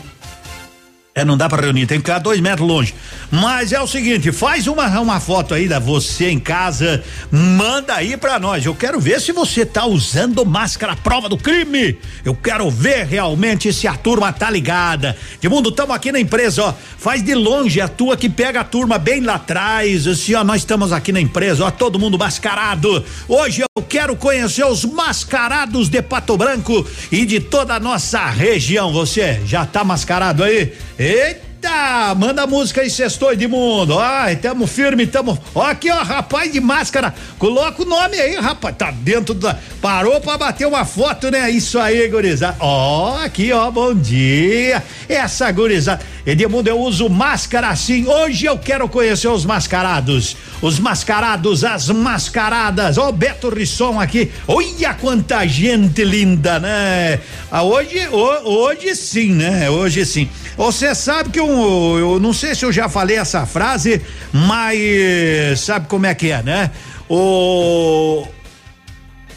É, 1.16 1.24
não 1.24 1.38
dá 1.38 1.48
para 1.48 1.62
reunir, 1.62 1.86
tem 1.86 2.00
que 2.00 2.06
ficar 2.10 2.18
dois 2.18 2.40
metros 2.40 2.68
longe. 2.68 2.96
Mas 3.30 3.72
é 3.72 3.80
o 3.80 3.86
seguinte, 3.86 4.32
faz 4.32 4.66
uma, 4.66 4.88
uma 5.00 5.20
foto 5.20 5.54
aí 5.54 5.68
da 5.68 5.78
você 5.78 6.32
em 6.32 6.40
casa, 6.40 7.04
manda 7.32 7.94
aí 7.94 8.18
para 8.18 8.40
nós. 8.40 8.66
Eu 8.66 8.74
quero 8.74 9.00
ver 9.00 9.22
se 9.22 9.32
você 9.32 9.64
tá 9.64 9.86
usando 9.86 10.44
máscara 10.44 10.96
prova 10.96 11.30
do 11.30 11.38
crime. 11.38 12.00
Eu 12.26 12.34
quero 12.34 12.68
ver 12.72 13.06
realmente 13.06 13.72
se 13.72 13.88
a 13.88 13.96
turma 13.96 14.34
tá 14.34 14.50
ligada. 14.50 15.16
De 15.40 15.48
mundo, 15.48 15.70
estamos 15.70 15.96
aqui 15.96 16.12
na 16.12 16.20
empresa, 16.20 16.64
ó. 16.64 16.74
Faz 16.98 17.22
de 17.22 17.36
longe 17.36 17.80
a 17.80 17.88
tua 17.88 18.18
que 18.18 18.28
pega 18.28 18.62
a 18.62 18.64
turma 18.64 18.98
bem 18.98 19.22
lá 19.22 19.36
atrás. 19.36 20.08
Assim, 20.08 20.34
ó, 20.34 20.44
nós 20.44 20.62
estamos 20.62 20.92
aqui 20.92 21.12
na 21.12 21.22
empresa, 21.22 21.64
ó, 21.64 21.70
todo 21.70 22.00
mundo 22.00 22.18
mascarado. 22.18 23.06
Hoje 23.28 23.62
eu 23.62 23.84
quero 23.84 24.16
conhecer 24.16 24.66
os 24.66 24.84
mascarados 24.84 25.90
de 25.90 26.02
Pato 26.02 26.36
Branco 26.36 26.88
e 27.12 27.24
de 27.24 27.40
toda 27.40 27.76
a 27.76 27.80
nossa 27.80 28.26
região. 28.32 28.92
Você 28.92 29.40
já 29.46 29.64
tá 29.64 29.84
mascarado 29.84 30.44
aí? 30.44 30.74
Eita! 31.04 31.53
Eita, 31.64 32.14
manda 32.16 32.46
música 32.46 32.82
aí, 32.82 32.90
sextou 32.90 33.32
Edmundo. 33.32 33.98
Ai, 33.98 34.36
tamo 34.36 34.68
firme, 34.68 35.08
tamo. 35.08 35.42
Ó, 35.56 35.62
aqui, 35.62 35.90
ó, 35.90 36.04
rapaz 36.04 36.52
de 36.52 36.60
máscara. 36.60 37.16
Coloca 37.40 37.82
o 37.82 37.86
nome 37.86 38.18
aí, 38.18 38.36
rapaz. 38.36 38.76
Tá 38.76 38.92
dentro 38.92 39.34
da. 39.34 39.58
Parou 39.82 40.20
pra 40.20 40.38
bater 40.38 40.68
uma 40.68 40.84
foto, 40.84 41.32
né? 41.32 41.50
Isso 41.50 41.80
aí, 41.80 42.06
gurizada. 42.10 42.58
Ó, 42.60 43.18
aqui, 43.24 43.54
ó, 43.54 43.72
bom 43.72 43.96
dia. 43.96 44.84
Essa 45.08 45.50
gurizada. 45.54 46.02
Edmundo, 46.26 46.70
eu 46.70 46.80
uso 46.80 47.10
máscara 47.10 47.70
assim. 47.70 48.08
Hoje 48.08 48.46
eu 48.46 48.58
quero 48.58 48.90
conhecer 48.90 49.30
os 49.30 49.46
mascarados. 49.46 50.36
Os 50.62 50.80
mascarados, 50.80 51.64
as 51.64 51.88
mascaradas. 51.88 52.98
Ó, 52.98 53.08
o 53.08 53.14
Beto 53.14 53.50
Risson 53.50 54.02
aqui. 54.02 54.30
Olha 54.48 54.94
quanta 54.96 55.48
gente 55.48 56.04
linda, 56.04 56.60
né? 56.60 57.22
Ah, 57.50 57.64
hoje, 57.64 58.08
hoje 58.10 58.96
sim, 58.96 59.32
né? 59.34 59.70
Hoje 59.70 60.06
sim. 60.06 60.30
Você 60.56 60.94
sabe 60.94 61.30
que 61.30 61.42
eu, 61.54 62.00
eu 62.00 62.20
não 62.20 62.34
sei 62.34 62.56
se 62.56 62.66
eu 62.66 62.72
já 62.72 62.90
falei 62.90 63.18
essa 63.18 63.46
frase, 63.46 64.02
mas 64.32 65.60
sabe 65.60 65.88
como 65.88 66.06
é 66.06 66.14
que 66.14 66.32
é, 66.32 66.42
né? 66.42 66.72
O 67.10 68.26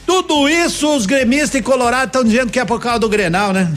tudo 0.07 0.49
isso 0.49 0.97
os 0.97 1.05
gremistas 1.05 1.61
e 1.61 1.63
Colorado 1.63 2.07
estão 2.07 2.23
dizendo 2.23 2.53
que 2.53 2.61
é 2.61 2.65
por 2.65 2.81
causa 2.81 3.01
do 3.01 3.09
Grenal, 3.09 3.53
né? 3.53 3.73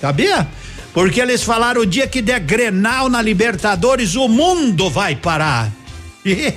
Sabia? 0.00 0.46
Porque 0.94 1.20
eles 1.20 1.42
falaram 1.42 1.80
o 1.80 1.86
dia 1.86 2.06
que 2.06 2.22
der 2.22 2.40
Grenal 2.40 3.08
na 3.08 3.20
Libertadores, 3.20 4.14
o 4.14 4.28
mundo 4.28 4.88
vai 4.88 5.16
parar. 5.16 5.70
E, 6.24 6.54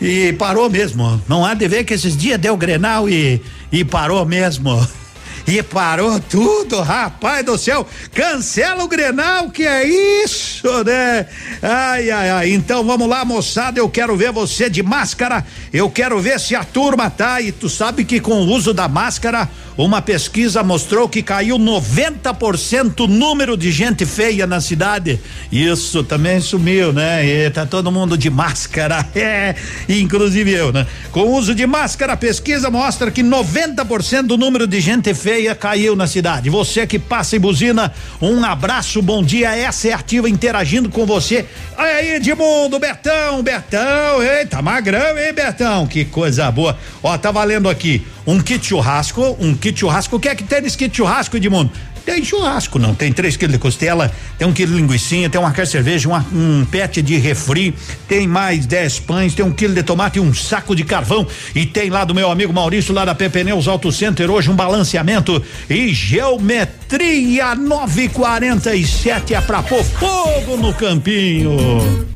e 0.00 0.32
parou 0.32 0.68
mesmo. 0.68 1.22
Não 1.28 1.46
há 1.46 1.54
de 1.54 1.68
ver 1.68 1.84
que 1.84 1.94
esses 1.94 2.16
dias 2.16 2.36
deu 2.36 2.56
Grenal 2.56 3.08
e, 3.08 3.40
e 3.70 3.84
parou 3.84 4.26
mesmo. 4.26 4.84
E 5.46 5.62
parou 5.62 6.18
tudo, 6.18 6.80
rapaz 6.80 7.44
do 7.44 7.58
céu. 7.58 7.86
Cancela 8.14 8.82
o 8.82 8.88
Grenal, 8.88 9.50
que 9.50 9.66
é 9.66 9.86
isso, 10.24 10.66
né? 10.84 11.26
Ai, 11.62 12.10
ai, 12.10 12.30
ai. 12.30 12.50
Então 12.52 12.82
vamos 12.82 13.06
lá, 13.06 13.24
moçada. 13.26 13.78
Eu 13.78 13.88
quero 13.90 14.16
ver 14.16 14.32
você 14.32 14.70
de 14.70 14.82
máscara. 14.82 15.44
Eu 15.70 15.90
quero 15.90 16.18
ver 16.18 16.40
se 16.40 16.56
a 16.56 16.64
turma 16.64 17.10
tá. 17.10 17.42
E 17.42 17.52
tu 17.52 17.68
sabe 17.68 18.04
que 18.04 18.20
com 18.20 18.40
o 18.40 18.46
uso 18.46 18.72
da 18.72 18.88
máscara, 18.88 19.48
uma 19.76 20.00
pesquisa 20.00 20.62
mostrou 20.62 21.08
que 21.08 21.20
caiu 21.20 21.58
90% 21.58 23.00
o 23.00 23.06
número 23.08 23.56
de 23.56 23.72
gente 23.72 24.06
feia 24.06 24.46
na 24.46 24.60
cidade. 24.60 25.20
Isso 25.50 26.04
também 26.04 26.40
sumiu, 26.40 26.92
né? 26.92 27.26
E 27.26 27.50
tá 27.50 27.66
todo 27.66 27.90
mundo 27.90 28.16
de 28.16 28.30
máscara. 28.30 29.04
É, 29.24 29.54
inclusive 29.88 30.52
eu, 30.52 30.70
né? 30.70 30.86
Com 31.10 31.20
o 31.20 31.32
uso 31.34 31.54
de 31.54 31.66
máscara, 31.66 32.12
a 32.12 32.16
pesquisa 32.16 32.70
mostra 32.70 33.10
que 33.10 33.22
90% 33.22 34.22
do 34.22 34.36
número 34.36 34.66
de 34.66 34.80
gente 34.80 35.14
feia 35.14 35.54
caiu 35.54 35.96
na 35.96 36.06
cidade. 36.06 36.50
Você 36.50 36.86
que 36.86 36.98
passa 36.98 37.36
e 37.36 37.38
buzina, 37.38 37.92
um 38.20 38.44
abraço, 38.44 39.00
bom 39.00 39.22
dia. 39.22 39.56
Essa 39.56 39.88
é 39.88 39.92
ativa 39.92 40.28
interagindo 40.28 40.90
com 40.90 41.06
você. 41.06 41.46
Olha 41.76 41.94
aí, 41.94 42.14
Edmundo, 42.16 42.78
Betão, 42.78 43.42
Betão. 43.42 44.22
Eita, 44.22 44.60
magrão, 44.60 45.18
hein, 45.18 45.32
Betão? 45.32 45.86
Que 45.86 46.04
coisa 46.04 46.50
boa. 46.50 46.76
Ó, 47.02 47.16
tá 47.16 47.30
valendo 47.30 47.68
aqui 47.68 48.04
um 48.26 48.40
kit 48.40 48.64
churrasco, 48.66 49.36
um 49.38 49.54
kit 49.64 49.80
churrasco. 49.80 50.16
O 50.16 50.20
que 50.20 50.28
é 50.28 50.34
que 50.34 50.44
tem 50.44 50.60
nesse 50.60 50.76
kit 50.76 50.94
churrasco, 50.94 51.36
Edmundo? 51.36 51.70
Tem 52.04 52.22
churrasco, 52.22 52.78
não. 52.78 52.94
Tem 52.94 53.10
três 53.10 53.34
quilos 53.34 53.54
de 53.54 53.58
costela, 53.58 54.12
tem 54.38 54.46
um 54.46 54.52
quilo 54.52 54.72
de 54.72 54.78
linguiça, 54.78 55.28
tem 55.30 55.40
uma 55.40 55.50
carne 55.50 55.64
de 55.64 55.70
cerveja, 55.70 56.06
uma, 56.06 56.24
um 56.34 56.66
pet 56.66 57.00
de 57.00 57.16
refri, 57.16 57.74
tem 58.06 58.28
mais 58.28 58.66
dez 58.66 59.00
pães, 59.00 59.34
tem 59.34 59.42
um 59.42 59.50
quilo 59.50 59.72
de 59.74 59.82
tomate 59.82 60.18
e 60.18 60.20
um 60.20 60.34
saco 60.34 60.76
de 60.76 60.84
carvão. 60.84 61.26
E 61.54 61.64
tem 61.64 61.88
lá 61.88 62.04
do 62.04 62.14
meu 62.14 62.30
amigo 62.30 62.52
Maurício, 62.52 62.92
lá 62.92 63.06
da 63.06 63.14
Pepneus 63.14 63.66
Auto 63.66 63.90
Center, 63.90 64.30
hoje 64.30 64.50
um 64.50 64.54
balanceamento 64.54 65.42
e 65.70 65.94
geometria 65.94 67.54
947 67.54 69.34
é 69.34 69.40
pra 69.40 69.62
pôr 69.62 69.82
fogo 69.82 70.58
no 70.58 70.74
campinho. 70.74 71.56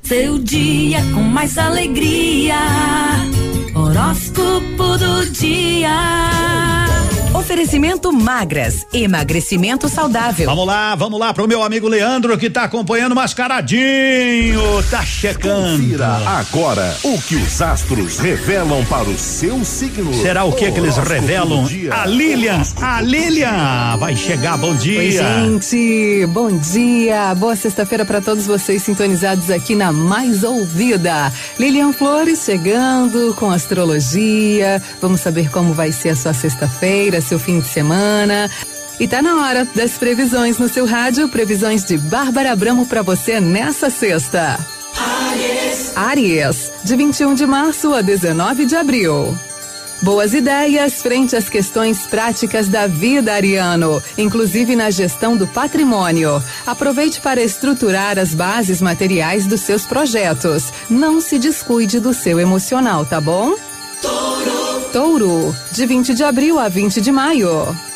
Seu 0.02 0.38
dia 0.38 1.00
com 1.14 1.22
mais 1.22 1.56
alegria. 1.56 2.56
Horóscopo 3.78 4.98
do 4.98 5.30
dia. 5.30 6.28
Oferecimento 7.34 8.12
magras, 8.12 8.86
emagrecimento 8.92 9.88
saudável. 9.88 10.46
Vamos 10.46 10.66
lá, 10.66 10.94
vamos 10.94 11.20
lá 11.20 11.32
pro 11.32 11.46
meu 11.46 11.62
amigo 11.62 11.86
Leandro 11.86 12.36
que 12.36 12.50
tá 12.50 12.64
acompanhando 12.64 13.14
mascaradinho, 13.14 14.60
tá 14.90 15.04
checando. 15.04 15.78
Confira 15.78 16.08
agora 16.26 16.96
o 17.04 17.20
que 17.22 17.36
os 17.36 17.62
astros 17.62 18.18
revelam 18.18 18.84
para 18.86 19.08
o 19.08 19.16
seu 19.16 19.64
signo. 19.64 20.12
Será 20.14 20.44
o 20.44 20.52
que 20.52 20.70
que 20.72 20.80
eles 20.80 20.96
revelam? 20.96 21.66
A 21.92 22.06
Lilian, 22.06 22.62
a 22.82 23.00
Lilian 23.00 23.96
vai 23.98 24.16
chegar, 24.16 24.56
bom 24.58 24.74
dia. 24.74 24.98
Oi, 24.98 25.10
gente, 25.12 26.26
bom 26.30 26.50
dia, 26.56 27.34
boa 27.34 27.54
sexta-feira 27.54 28.04
para 28.04 28.20
todos 28.20 28.46
vocês 28.46 28.82
sintonizados 28.82 29.50
aqui 29.50 29.74
na 29.74 29.92
Mais 29.92 30.42
Ouvida. 30.42 31.32
Lilian 31.58 31.92
Flores 31.92 32.42
chegando 32.44 33.34
com 33.34 33.50
astrologia, 33.68 34.82
vamos 35.00 35.20
saber 35.20 35.50
como 35.50 35.74
vai 35.74 35.92
ser 35.92 36.10
a 36.10 36.16
sua 36.16 36.32
sexta-feira, 36.32 37.20
seu 37.20 37.38
fim 37.38 37.60
de 37.60 37.68
semana. 37.68 38.50
E 38.98 39.06
tá 39.06 39.20
na 39.20 39.46
hora 39.46 39.66
das 39.74 39.92
previsões 39.92 40.58
no 40.58 40.68
seu 40.68 40.86
rádio, 40.86 41.28
previsões 41.28 41.84
de 41.84 41.98
Bárbara 41.98 42.52
Abramo 42.52 42.86
para 42.86 43.02
você 43.02 43.38
nessa 43.38 43.90
sexta. 43.90 44.58
Aries. 44.96 45.96
Aries, 45.96 46.72
de 46.82 46.96
21 46.96 47.34
de 47.34 47.46
março 47.46 47.92
a 47.92 48.00
19 48.00 48.64
de 48.64 48.74
abril. 48.74 49.36
Boas 50.00 50.32
ideias 50.32 51.02
frente 51.02 51.34
às 51.34 51.48
questões 51.48 52.06
práticas 52.06 52.68
da 52.68 52.86
vida, 52.86 53.32
Ariano, 53.32 54.00
inclusive 54.16 54.76
na 54.76 54.90
gestão 54.90 55.36
do 55.36 55.46
patrimônio. 55.46 56.42
Aproveite 56.64 57.20
para 57.20 57.42
estruturar 57.42 58.16
as 58.16 58.32
bases 58.32 58.80
materiais 58.80 59.46
dos 59.46 59.60
seus 59.60 59.84
projetos. 59.86 60.72
Não 60.88 61.20
se 61.20 61.36
descuide 61.36 61.98
do 61.98 62.14
seu 62.14 62.38
emocional, 62.38 63.04
tá 63.04 63.20
bom? 63.20 63.56
Touro. 64.00 64.80
Touro, 64.92 65.56
de 65.72 65.84
20 65.84 66.14
de 66.14 66.22
abril 66.22 66.60
a 66.60 66.68
20 66.68 67.00
de 67.00 67.10
maio. 67.10 67.87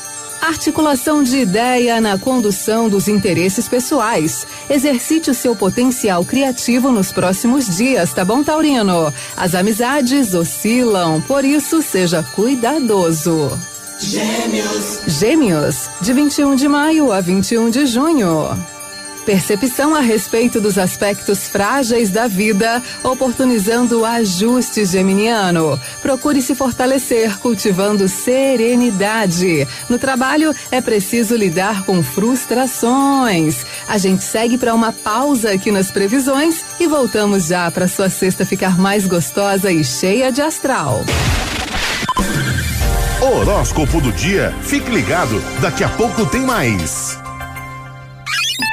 Articulação 0.42 1.22
de 1.22 1.38
ideia 1.38 2.00
na 2.00 2.18
condução 2.18 2.88
dos 2.88 3.06
interesses 3.06 3.68
pessoais. 3.68 4.44
Exercite 4.68 5.30
o 5.30 5.34
seu 5.34 5.54
potencial 5.54 6.24
criativo 6.24 6.90
nos 6.90 7.12
próximos 7.12 7.76
dias, 7.76 8.12
tá 8.12 8.24
bom, 8.24 8.42
Taurino? 8.42 9.14
As 9.36 9.54
amizades 9.54 10.34
oscilam, 10.34 11.20
por 11.20 11.44
isso 11.44 11.80
seja 11.80 12.24
cuidadoso. 12.34 13.56
Gêmeos. 14.00 14.98
Gêmeos, 15.06 15.88
de 16.00 16.12
21 16.12 16.56
de 16.56 16.66
maio 16.66 17.12
a 17.12 17.20
21 17.20 17.70
de 17.70 17.86
junho. 17.86 18.48
Percepção 19.24 19.94
a 19.94 20.00
respeito 20.00 20.60
dos 20.60 20.76
aspectos 20.76 21.46
frágeis 21.46 22.10
da 22.10 22.26
vida, 22.26 22.82
oportunizando 23.04 24.00
o 24.00 24.04
ajuste 24.04 24.84
geminiano. 24.84 25.78
Procure 26.00 26.42
se 26.42 26.54
fortalecer 26.54 27.38
cultivando 27.38 28.08
serenidade. 28.08 29.66
No 29.88 29.98
trabalho 29.98 30.54
é 30.70 30.80
preciso 30.80 31.36
lidar 31.36 31.84
com 31.84 32.02
frustrações. 32.02 33.64
A 33.88 33.96
gente 33.96 34.24
segue 34.24 34.58
para 34.58 34.74
uma 34.74 34.92
pausa 34.92 35.52
aqui 35.52 35.70
nas 35.70 35.90
previsões 35.90 36.64
e 36.80 36.86
voltamos 36.86 37.46
já 37.46 37.70
para 37.70 37.86
sua 37.86 38.10
sexta 38.10 38.44
ficar 38.44 38.76
mais 38.76 39.06
gostosa 39.06 39.70
e 39.70 39.84
cheia 39.84 40.32
de 40.32 40.42
astral. 40.42 41.04
Horóscopo 43.20 44.00
do 44.00 44.10
dia. 44.12 44.52
Fique 44.62 44.90
ligado, 44.90 45.40
daqui 45.60 45.84
a 45.84 45.88
pouco 45.88 46.26
tem 46.26 46.40
mais. 46.40 47.16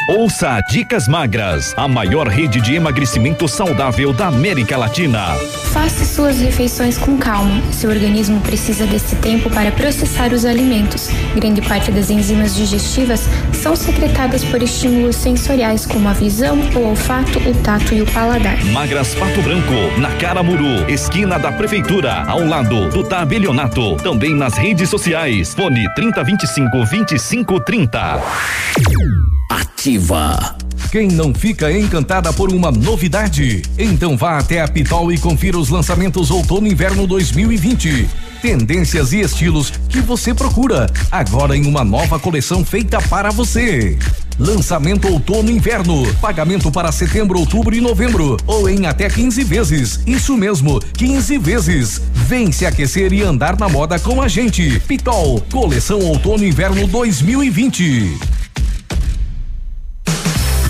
Ouça 0.09 0.59
Dicas 0.67 1.07
Magras, 1.07 1.75
a 1.77 1.87
maior 1.87 2.27
rede 2.27 2.59
de 2.59 2.73
emagrecimento 2.73 3.47
saudável 3.47 4.11
da 4.11 4.25
América 4.25 4.75
Latina. 4.75 5.35
Faça 5.71 6.03
suas 6.03 6.39
refeições 6.39 6.97
com 6.97 7.15
calma. 7.15 7.61
Seu 7.71 7.91
organismo 7.91 8.41
precisa 8.41 8.87
desse 8.87 9.15
tempo 9.17 9.51
para 9.51 9.71
processar 9.71 10.33
os 10.33 10.45
alimentos. 10.45 11.11
Grande 11.35 11.61
parte 11.61 11.91
das 11.91 12.09
enzimas 12.09 12.55
digestivas 12.55 13.29
são 13.53 13.75
secretadas 13.75 14.43
por 14.43 14.63
estímulos 14.63 15.15
sensoriais 15.15 15.85
como 15.85 16.09
a 16.09 16.13
visão, 16.13 16.57
o 16.75 16.87
olfato, 16.87 17.37
o 17.47 17.53
tato 17.61 17.93
e 17.93 18.01
o 18.01 18.05
paladar. 18.07 18.57
Magras 18.65 19.13
Pato 19.13 19.43
Branco, 19.43 19.99
na 19.99 20.09
Caramuru, 20.15 20.89
esquina 20.89 21.37
da 21.37 21.51
Prefeitura, 21.51 22.23
ao 22.23 22.43
lado 22.43 22.89
do 22.89 23.03
Tabelionato. 23.03 23.95
Também 23.97 24.33
nas 24.33 24.57
redes 24.57 24.89
sociais. 24.89 25.53
Fone 25.53 25.87
3025 25.93 26.77
2530. 26.77 29.28
Ativa. 29.49 30.55
Quem 30.91 31.07
não 31.07 31.33
fica 31.33 31.71
encantada 31.71 32.31
por 32.31 32.53
uma 32.53 32.71
novidade? 32.71 33.63
Então 33.77 34.15
vá 34.15 34.37
até 34.37 34.61
a 34.61 34.67
Pitol 34.67 35.11
e 35.11 35.17
confira 35.17 35.57
os 35.57 35.69
lançamentos 35.69 36.29
outono 36.29 36.67
inverno 36.67 37.07
2020. 37.07 38.07
Tendências 38.41 39.11
e 39.11 39.19
estilos 39.19 39.71
que 39.89 39.99
você 39.99 40.33
procura, 40.33 40.87
agora 41.11 41.57
em 41.57 41.65
uma 41.65 41.83
nova 41.83 42.19
coleção 42.19 42.63
feita 42.63 43.01
para 43.01 43.31
você. 43.31 43.97
Lançamento 44.37 45.07
outono 45.07 45.49
inverno. 45.49 46.05
Pagamento 46.15 46.71
para 46.71 46.91
setembro, 46.91 47.39
outubro 47.39 47.75
e 47.75 47.81
novembro. 47.81 48.37
Ou 48.47 48.69
em 48.69 48.85
até 48.85 49.09
15 49.09 49.43
vezes. 49.43 49.99
Isso 50.07 50.37
mesmo, 50.37 50.79
15 50.79 51.37
vezes. 51.39 52.01
Vem 52.13 52.51
se 52.51 52.65
aquecer 52.65 53.11
e 53.11 53.21
andar 53.21 53.57
na 53.59 53.67
moda 53.67 53.99
com 53.99 54.21
a 54.21 54.27
gente. 54.27 54.79
Pitol, 54.87 55.41
coleção 55.51 55.99
outono 55.99 56.45
inverno 56.45 56.87
2020. 56.87 58.38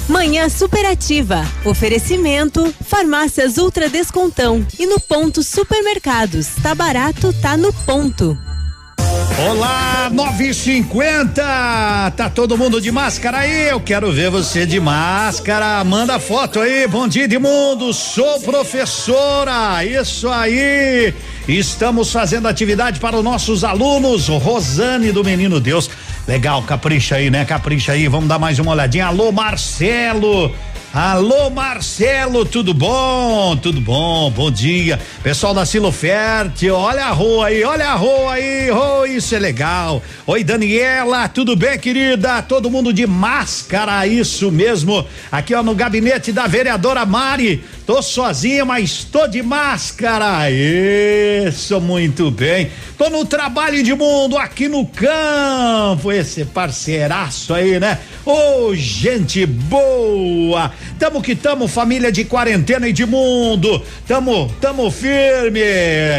Manhã 0.09 0.49
superativa. 0.49 1.43
Oferecimento 1.63 2.73
Farmácias 2.83 3.59
Ultra 3.59 3.87
Descontão. 3.87 4.65
E 4.79 4.87
no 4.87 4.99
ponto 4.99 5.43
supermercados. 5.43 6.47
Tá 6.63 6.73
barato, 6.73 7.31
tá 7.39 7.55
no 7.55 7.71
ponto. 7.71 8.35
Olá, 9.47 10.09
950. 10.11 11.41
Tá 12.11 12.29
todo 12.29 12.57
mundo 12.57 12.81
de 12.81 12.91
máscara 12.91 13.37
aí? 13.39 13.69
Eu 13.69 13.79
quero 13.79 14.11
ver 14.11 14.29
você 14.29 14.65
de 14.65 14.81
máscara. 14.81 15.81
Manda 15.85 16.19
foto 16.19 16.59
aí. 16.59 16.85
Bom 16.87 17.07
dia, 17.07 17.23
Edmundo. 17.23 17.93
Sou 17.93 18.41
professora. 18.41 19.85
Isso 19.85 20.27
aí. 20.27 21.13
Estamos 21.47 22.11
fazendo 22.11 22.49
atividade 22.49 22.99
para 22.99 23.15
os 23.15 23.23
nossos 23.23 23.63
alunos. 23.63 24.27
Rosane 24.27 25.13
do 25.13 25.23
Menino 25.23 25.61
Deus. 25.61 25.89
Legal, 26.27 26.61
capricha 26.63 27.15
aí, 27.15 27.29
né? 27.29 27.45
Capricha 27.45 27.93
aí. 27.93 28.09
Vamos 28.09 28.27
dar 28.27 28.39
mais 28.39 28.59
uma 28.59 28.73
olhadinha. 28.73 29.05
Alô, 29.05 29.31
Marcelo. 29.31 30.53
Alô, 30.91 31.51
Marcelo, 31.51 32.43
tudo 32.43 32.73
bom? 32.73 33.55
Tudo 33.55 33.79
bom? 33.79 34.31
Bom 34.31 34.49
dia. 34.49 34.99
Pessoal 35.21 35.53
da 35.53 35.63
Silo 35.63 35.91
Fértil, 35.91 36.73
olha 36.73 37.05
a 37.05 37.11
rua 37.11 37.45
aí, 37.45 37.63
olha 37.63 37.89
a 37.89 37.93
rua 37.93 38.33
aí. 38.33 38.71
Oh, 38.71 39.05
isso 39.05 39.35
é 39.35 39.39
legal. 39.39 40.01
Oi, 40.25 40.43
Daniela, 40.43 41.29
tudo 41.29 41.55
bem, 41.55 41.77
querida? 41.77 42.41
Todo 42.41 42.71
mundo 42.71 42.91
de 42.91 43.05
máscara, 43.05 44.07
isso 44.07 44.51
mesmo. 44.51 45.05
Aqui, 45.31 45.53
ó, 45.53 45.61
no 45.61 45.75
gabinete 45.75 46.31
da 46.31 46.47
vereadora 46.47 47.05
Mari. 47.05 47.63
Tô 47.89 48.03
sozinha, 48.03 48.63
mas 48.63 49.03
tô 49.03 49.25
de 49.25 49.41
máscara. 49.41 50.47
Isso, 50.51 51.81
muito 51.81 52.29
bem. 52.29 52.69
Tô 52.95 53.09
no 53.09 53.25
trabalho 53.25 53.81
de 53.81 53.95
mundo 53.95 54.37
aqui 54.37 54.67
no 54.67 54.85
campo. 54.85 56.11
Esse 56.11 56.45
parceiraço 56.45 57.51
aí, 57.51 57.79
né? 57.79 57.97
Ô, 58.23 58.67
oh, 58.67 58.75
gente 58.75 59.43
boa. 59.43 60.71
Tamo 60.99 61.19
que 61.19 61.35
tamo, 61.35 61.67
família 61.67 62.11
de 62.11 62.25
quarentena 62.25 62.87
e 62.87 62.93
de 62.93 63.07
mundo. 63.07 63.81
Tamo, 64.07 64.53
tamo 64.61 64.91
firme. 64.91 65.59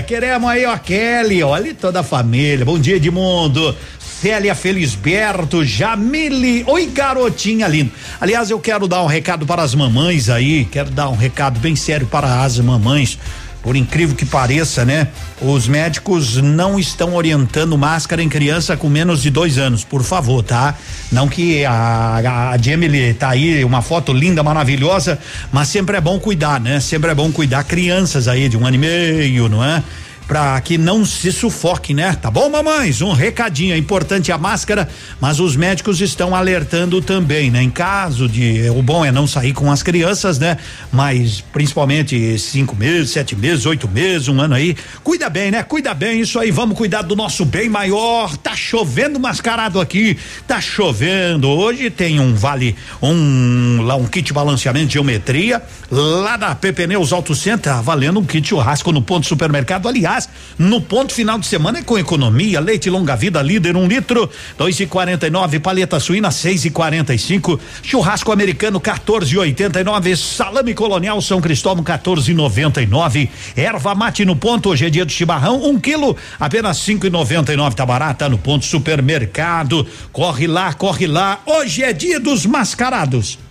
Queremos 0.08 0.50
aí, 0.50 0.66
ó, 0.66 0.76
Kelly. 0.76 1.40
Olha 1.44 1.72
toda 1.72 2.00
a 2.00 2.02
família. 2.02 2.64
Bom 2.64 2.80
dia, 2.80 2.96
Edmundo. 2.96 3.76
Célia 4.20 4.54
Felisberto, 4.54 5.64
Jamile, 5.64 6.62
oi 6.66 6.88
garotinha 6.88 7.66
linda. 7.66 7.90
Aliás, 8.20 8.50
eu 8.50 8.60
quero 8.60 8.86
dar 8.86 9.02
um 9.02 9.06
recado 9.06 9.46
para 9.46 9.62
as 9.62 9.74
mamães 9.74 10.28
aí, 10.28 10.66
quero 10.66 10.90
dar 10.90 11.08
um 11.08 11.16
recado 11.16 11.58
bem 11.58 11.74
sério 11.74 12.06
para 12.06 12.42
as 12.42 12.58
mamães. 12.58 13.18
Por 13.62 13.76
incrível 13.76 14.14
que 14.14 14.26
pareça, 14.26 14.84
né? 14.84 15.08
Os 15.40 15.66
médicos 15.66 16.36
não 16.36 16.78
estão 16.78 17.14
orientando 17.14 17.78
máscara 17.78 18.22
em 18.22 18.28
criança 18.28 18.76
com 18.76 18.90
menos 18.90 19.22
de 19.22 19.30
dois 19.30 19.56
anos, 19.56 19.84
por 19.84 20.02
favor, 20.02 20.42
tá? 20.42 20.74
Não 21.10 21.26
que 21.26 21.64
a, 21.64 22.50
a 22.52 22.58
Jamile 22.58 23.14
tá 23.14 23.30
aí, 23.30 23.64
uma 23.64 23.80
foto 23.80 24.12
linda, 24.12 24.42
maravilhosa, 24.42 25.18
mas 25.50 25.68
sempre 25.68 25.96
é 25.96 26.00
bom 26.00 26.20
cuidar, 26.20 26.60
né? 26.60 26.78
Sempre 26.78 27.10
é 27.10 27.14
bom 27.14 27.32
cuidar 27.32 27.64
crianças 27.64 28.28
aí 28.28 28.50
de 28.50 28.56
um 28.58 28.66
ano 28.66 28.76
e 28.76 28.78
meio, 28.78 29.48
não 29.48 29.64
é? 29.64 29.82
Para 30.30 30.60
que 30.60 30.78
não 30.78 31.04
se 31.04 31.32
sufoque, 31.32 31.92
né? 31.92 32.14
Tá 32.14 32.30
bom, 32.30 32.48
mamães? 32.48 33.02
Um 33.02 33.10
recadinho, 33.10 33.74
é 33.74 33.76
importante 33.76 34.30
a 34.30 34.38
máscara, 34.38 34.88
mas 35.20 35.40
os 35.40 35.56
médicos 35.56 36.00
estão 36.00 36.36
alertando 36.36 37.02
também, 37.02 37.50
né? 37.50 37.60
Em 37.60 37.68
caso 37.68 38.28
de, 38.28 38.70
o 38.70 38.80
bom 38.80 39.04
é 39.04 39.10
não 39.10 39.26
sair 39.26 39.52
com 39.52 39.72
as 39.72 39.82
crianças, 39.82 40.38
né? 40.38 40.56
Mas 40.92 41.40
principalmente 41.40 42.38
cinco 42.38 42.76
meses, 42.76 43.10
sete 43.10 43.34
meses, 43.34 43.66
oito 43.66 43.88
meses, 43.88 44.28
um 44.28 44.40
ano 44.40 44.54
aí, 44.54 44.76
cuida 45.02 45.28
bem, 45.28 45.50
né? 45.50 45.64
Cuida 45.64 45.92
bem, 45.92 46.20
isso 46.20 46.38
aí, 46.38 46.52
vamos 46.52 46.78
cuidar 46.78 47.02
do 47.02 47.16
nosso 47.16 47.44
bem 47.44 47.68
maior. 47.68 48.36
Tá 48.36 48.54
chovendo 48.54 49.18
mascarado 49.18 49.80
aqui, 49.80 50.16
tá 50.46 50.60
chovendo. 50.60 51.48
Hoje 51.48 51.90
tem 51.90 52.20
um 52.20 52.36
vale, 52.36 52.76
um 53.02 53.82
lá 53.82 53.96
um 53.96 54.06
kit 54.06 54.32
balanceamento 54.32 54.86
de 54.86 54.92
geometria 54.92 55.60
lá 55.90 56.36
da 56.36 56.54
PP 56.54 56.86
Neus 56.86 57.12
Auto 57.12 57.34
Center, 57.34 57.82
valendo 57.82 58.20
um 58.20 58.24
kit 58.24 58.46
churrasco 58.46 58.92
no 58.92 59.02
ponto 59.02 59.26
supermercado, 59.26 59.88
aliás 59.88 60.19
no 60.58 60.80
ponto 60.80 61.12
final 61.12 61.38
de 61.38 61.46
semana 61.46 61.78
é 61.78 61.82
com 61.82 61.98
economia, 61.98 62.60
leite 62.60 62.90
longa 62.90 63.16
vida 63.16 63.40
líder 63.42 63.76
um 63.76 63.86
litro, 63.86 64.28
dois 64.58 64.78
e 64.80 64.86
quarenta 64.86 65.26
e 65.26 65.30
nove, 65.30 65.58
paleta 65.58 66.00
suína 66.00 66.30
seis 66.30 66.64
e 66.64 66.70
quarenta 66.70 67.14
e 67.14 67.18
cinco, 67.18 67.58
churrasco 67.82 68.32
americano 68.32 68.80
14 68.80 69.34
e 69.34 69.38
oitenta 69.38 69.80
e 69.80 69.84
nove, 69.84 70.16
salame 70.16 70.74
colonial 70.74 71.20
São 71.20 71.40
Cristóvão 71.40 71.84
14 71.84 72.30
e 72.30 72.34
noventa 72.34 72.82
e 72.82 72.86
nove, 72.86 73.30
erva 73.56 73.94
mate 73.94 74.24
no 74.24 74.36
ponto, 74.36 74.70
hoje 74.70 74.86
é 74.86 74.90
dia 74.90 75.04
do 75.04 75.12
chimarrão, 75.12 75.64
um 75.64 75.78
quilo, 75.78 76.16
apenas 76.38 76.78
cinco 76.78 77.06
e 77.06 77.10
noventa 77.10 77.52
e 77.52 77.56
nove, 77.56 77.76
tá 77.76 77.84
barata 77.84 78.28
no 78.28 78.38
ponto 78.38 78.64
supermercado, 78.64 79.86
corre 80.12 80.46
lá, 80.46 80.72
corre 80.72 81.06
lá, 81.06 81.40
hoje 81.46 81.82
é 81.82 81.92
dia 81.92 82.18
dos 82.20 82.46
mascarados. 82.46 83.49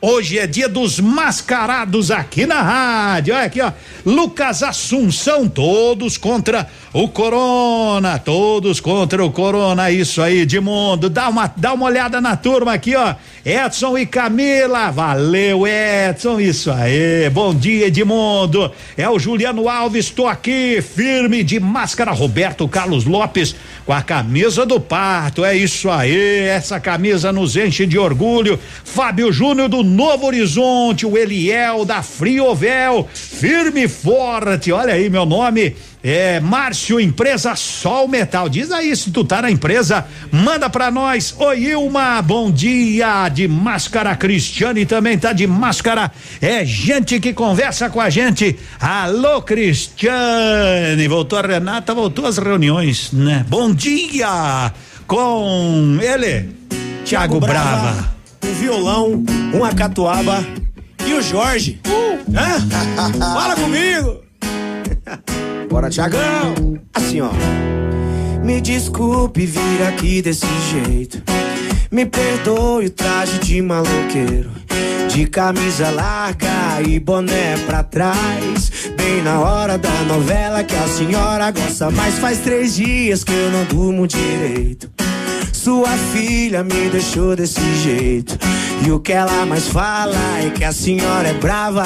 Hoje 0.00 0.38
é 0.38 0.46
dia 0.46 0.68
dos 0.68 1.00
mascarados 1.00 2.12
aqui 2.12 2.46
na 2.46 2.62
rádio. 2.62 3.34
Olha 3.34 3.46
aqui, 3.46 3.60
ó. 3.60 3.72
Lucas 4.06 4.62
Assunção, 4.62 5.48
todos 5.48 6.16
contra 6.16 6.70
o 6.92 7.08
Corona. 7.08 8.16
Todos 8.16 8.78
contra 8.78 9.24
o 9.24 9.32
Corona. 9.32 9.90
Isso 9.90 10.22
aí, 10.22 10.42
Edmundo. 10.42 11.10
Dá 11.10 11.28
uma, 11.28 11.52
dá 11.56 11.72
uma 11.72 11.86
olhada 11.86 12.20
na 12.20 12.36
turma 12.36 12.74
aqui, 12.74 12.94
ó. 12.94 13.16
Edson 13.48 13.96
e 13.96 14.04
Camila. 14.04 14.90
Valeu, 14.90 15.66
Edson. 15.66 16.38
Isso 16.38 16.70
aí. 16.70 17.30
Bom 17.30 17.54
dia, 17.54 17.86
Edmundo. 17.86 18.70
É 18.94 19.08
o 19.08 19.18
Juliano 19.18 19.70
Alves. 19.70 20.04
Estou 20.04 20.28
aqui, 20.28 20.82
firme 20.82 21.42
de 21.42 21.58
máscara. 21.58 22.12
Roberto 22.12 22.68
Carlos 22.68 23.06
Lopes 23.06 23.56
com 23.86 23.94
a 23.94 24.02
camisa 24.02 24.66
do 24.66 24.78
Pato. 24.78 25.46
É 25.46 25.56
isso 25.56 25.88
aí. 25.88 26.40
Essa 26.40 26.78
camisa 26.78 27.32
nos 27.32 27.56
enche 27.56 27.86
de 27.86 27.98
orgulho. 27.98 28.60
Fábio 28.84 29.32
Júnior 29.32 29.70
do 29.70 29.82
Novo 29.82 30.26
Horizonte, 30.26 31.06
o 31.06 31.16
Eliel 31.16 31.86
da 31.86 32.02
Friovel, 32.02 33.08
firme 33.14 33.84
e 33.84 33.88
forte. 33.88 34.70
Olha 34.70 34.92
aí 34.92 35.08
meu 35.08 35.24
nome. 35.24 35.74
É 36.02 36.38
Márcio 36.40 37.00
Empresa 37.00 37.54
Sol 37.56 38.06
Metal. 38.06 38.48
Diz 38.48 38.70
aí 38.70 38.94
se 38.94 39.10
tu 39.10 39.24
tá 39.24 39.42
na 39.42 39.50
empresa, 39.50 40.06
manda 40.30 40.70
pra 40.70 40.90
nós. 40.90 41.34
Oi, 41.38 41.64
Ilma, 41.70 42.22
bom 42.22 42.50
dia. 42.50 43.28
De 43.28 43.48
máscara, 43.48 44.14
Cristiane 44.14 44.86
também 44.86 45.18
tá 45.18 45.32
de 45.32 45.46
máscara. 45.46 46.10
É 46.40 46.64
gente 46.64 47.18
que 47.18 47.32
conversa 47.32 47.90
com 47.90 48.00
a 48.00 48.08
gente. 48.08 48.58
Alô, 48.80 49.42
Cristiane. 49.42 51.08
Voltou 51.08 51.38
a 51.38 51.42
Renata, 51.42 51.94
voltou 51.94 52.26
às 52.26 52.38
reuniões, 52.38 53.10
né? 53.12 53.44
Bom 53.48 53.72
dia 53.74 54.72
com 55.06 55.98
ele, 56.00 56.50
Tiago 57.04 57.40
Brava. 57.40 57.92
Brava 57.92 58.18
um 58.44 58.52
violão, 58.54 59.24
uma 59.52 59.74
catuaba 59.74 60.44
e 61.06 61.14
o 61.14 61.22
Jorge. 61.22 61.80
Uh. 61.86 62.18
Hã? 62.34 62.60
Fala 63.18 63.54
comigo! 63.56 64.22
Bora, 65.78 65.90
Tiagão! 65.90 66.76
Assim, 66.92 67.20
ó. 67.20 67.30
Me 68.42 68.60
desculpe 68.60 69.46
vir 69.46 69.82
aqui 69.86 70.20
desse 70.20 70.44
jeito. 70.72 71.22
Me 71.88 72.04
perdoe 72.04 72.86
o 72.86 72.90
traje 72.90 73.38
de 73.38 73.62
maloqueiro. 73.62 74.50
De 75.08 75.26
camisa 75.26 75.88
larga 75.90 76.82
e 76.84 76.98
boné 76.98 77.56
pra 77.64 77.84
trás. 77.84 78.90
Bem 78.96 79.22
na 79.22 79.38
hora 79.38 79.78
da 79.78 80.02
novela 80.02 80.64
que 80.64 80.74
a 80.74 80.88
senhora 80.88 81.52
gosta. 81.52 81.92
Mas 81.92 82.18
faz 82.18 82.40
três 82.40 82.74
dias 82.74 83.22
que 83.22 83.32
eu 83.32 83.52
não 83.52 83.64
durmo 83.66 84.04
direito. 84.04 84.90
Sua 85.58 85.88
filha 86.12 86.62
me 86.62 86.88
deixou 86.88 87.34
desse 87.34 87.74
jeito. 87.82 88.38
E 88.86 88.92
o 88.92 89.00
que 89.00 89.12
ela 89.12 89.44
mais 89.44 89.66
fala 89.66 90.14
é 90.40 90.50
que 90.50 90.62
a 90.62 90.70
senhora 90.70 91.28
é 91.28 91.34
brava. 91.34 91.84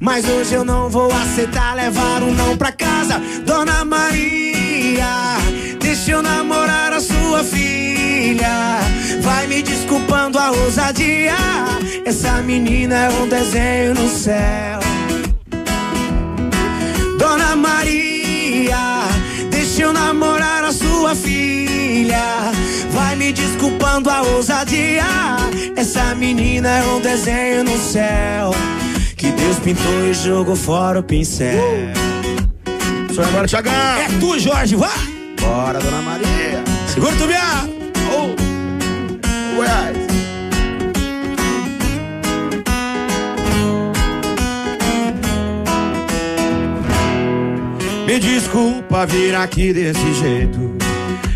Mas 0.00 0.26
hoje 0.26 0.54
eu 0.54 0.64
não 0.64 0.88
vou 0.88 1.12
aceitar 1.12 1.76
levar 1.76 2.22
um 2.22 2.32
não 2.32 2.56
pra 2.56 2.72
casa. 2.72 3.20
Dona 3.44 3.84
Maria, 3.84 5.36
deixa 5.78 6.12
eu 6.12 6.22
namorar 6.22 6.94
a 6.94 7.00
sua 7.00 7.44
filha. 7.44 8.80
Vai 9.20 9.46
me 9.46 9.62
desculpando 9.62 10.38
a 10.38 10.50
ousadia. 10.50 11.36
Essa 12.06 12.40
menina 12.40 12.96
é 12.96 13.10
um 13.10 13.28
desenho 13.28 13.94
no 13.94 14.08
céu. 14.08 14.91
Sua 20.72 21.14
filha. 21.14 22.52
Vai 22.90 23.16
me 23.16 23.32
desculpando 23.32 24.10
a 24.10 24.22
ousadia. 24.22 25.04
Essa 25.76 26.14
menina 26.14 26.68
é 26.68 26.82
um 26.84 27.00
desenho 27.00 27.64
no 27.64 27.78
céu. 27.78 28.50
Que 29.16 29.30
Deus 29.30 29.58
pintou 29.58 30.06
e 30.08 30.14
jogou 30.14 30.56
fora 30.56 31.00
o 31.00 31.02
pincel. 31.02 31.58
Uh. 31.58 33.20
Agora, 33.28 33.46
Tiagão. 33.46 33.72
É 33.72 34.08
tu, 34.18 34.38
Jorge, 34.38 34.74
vá. 34.74 34.90
Bora, 35.40 35.78
dona 35.78 36.02
Maria. 36.02 36.62
Segura 36.86 37.14
tu, 37.16 37.26
minha. 37.26 37.68
Oh. 38.10 39.56
Goiás. 39.56 40.21
Me 48.12 48.20
desculpa 48.20 49.06
vir 49.06 49.34
aqui 49.34 49.72
desse 49.72 50.12
jeito. 50.12 50.76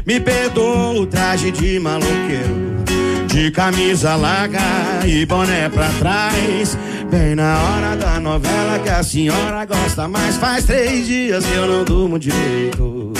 Me 0.04 0.20
perdoa 0.20 1.00
o 1.00 1.06
traje 1.06 1.50
de 1.50 1.80
maloqueiro. 1.80 2.84
De 3.28 3.50
camisa 3.50 4.14
larga 4.14 4.60
e 5.06 5.24
boné 5.24 5.70
pra 5.70 5.88
trás. 5.98 6.76
Bem 7.10 7.34
na 7.34 7.58
hora 7.58 7.96
da 7.96 8.20
novela 8.20 8.78
que 8.78 8.90
a 8.90 9.02
senhora 9.02 9.64
gosta 9.64 10.06
mais. 10.06 10.36
Faz 10.36 10.66
três 10.66 11.06
dias 11.06 11.46
que 11.46 11.54
eu 11.54 11.66
não 11.66 11.82
durmo 11.82 12.18
direito. 12.18 13.14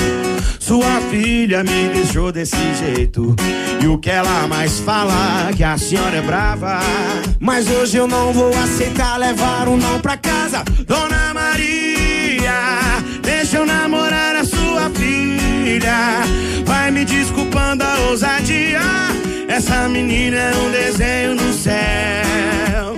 Sua 0.61 1.01
filha 1.11 1.65
me 1.65 1.89
deixou 1.95 2.31
desse 2.31 2.75
jeito. 2.75 3.35
E 3.83 3.87
o 3.87 3.97
que 3.97 4.11
ela 4.11 4.47
mais 4.47 4.81
fala 4.81 5.51
que 5.57 5.65
a 5.65 5.79
senhora 5.79 6.19
é 6.19 6.21
brava. 6.21 6.79
Mas 7.41 7.71
hoje 7.71 7.97
eu 7.97 8.07
não 8.07 8.35
vou 8.35 8.51
aceitar 8.59 9.17
levar 9.17 9.67
um 9.67 9.79
não 9.79 9.99
pra 9.99 10.19
casa. 10.19 10.63
Dona 10.87 11.33
Maria, 11.33 12.76
deixa 13.27 13.59
eu 13.59 13.67
namorar 13.67 14.37
a 14.37 14.45
sua 14.45 14.89
filha. 14.95 16.23
Vai 16.65 16.91
me 16.93 17.05
desculpando 17.05 17.83
a 17.85 17.99
ousadia. 18.09 18.81
Essa 19.49 19.89
menina 19.89 20.37
é 20.37 20.55
um 20.55 20.71
desenho 20.71 21.37
do 21.37 21.53
céu. 21.53 22.95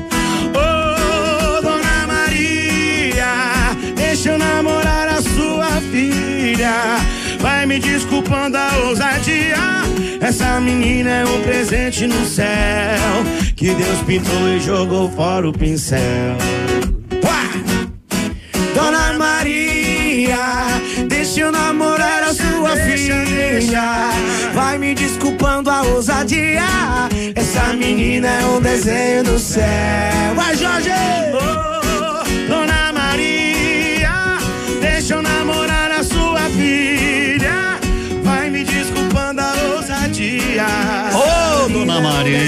Ô, 0.55 1.63
dona 1.63 2.07
Maria, 2.07 3.75
deixa 3.97 4.31
eu 4.31 4.39
namorar 4.39 5.09
a 5.09 5.23
sua 5.23 5.81
filha. 5.91 6.99
Vai 7.41 7.65
me 7.65 7.79
desculpando 7.79 8.59
a 8.59 8.77
ousadia. 8.87 9.57
Essa 10.21 10.61
menina 10.61 11.11
é 11.11 11.25
um 11.25 11.43
presente 11.43 12.07
no 12.07 12.27
céu. 12.27 13.25
Que 13.57 13.75
Deus 13.75 13.99
pintou 14.07 14.49
e 14.49 14.61
jogou 14.61 15.11
fora 15.11 15.49
o 15.49 15.53
pincel. 15.53 16.37
Deixa 21.09 21.41
eu 21.41 21.53
namorar 21.53 22.23
a 22.23 22.35
sua 22.35 22.77
filha. 22.77 24.11
Vai 24.55 24.79
me 24.79 24.95
desculpando 24.95 25.71
a 25.71 25.83
ousadia. 25.83 26.63
Essa 27.35 27.73
menina 27.75 28.29
é 28.29 28.47
um 28.47 28.61
desenho 28.61 29.25
do 29.25 29.39
céu. 29.39 30.35
Vai, 30.35 30.57
Jorge! 30.57 30.91
Oh, 31.35 32.49
Dona 32.49 32.93
Maria, 32.93 34.39
deixa 34.81 35.15
eu 35.15 35.23
namorar 35.23 35.91
a 35.93 36.03
sua 36.03 36.41
filha. 36.51 37.79
Vai 38.23 38.51
me 38.51 38.65
desculpando 38.65 39.41
a 39.41 39.53
ousadia. 39.75 40.67
Ô, 41.15 41.69
dona 41.69 42.01
Maria, 42.01 42.39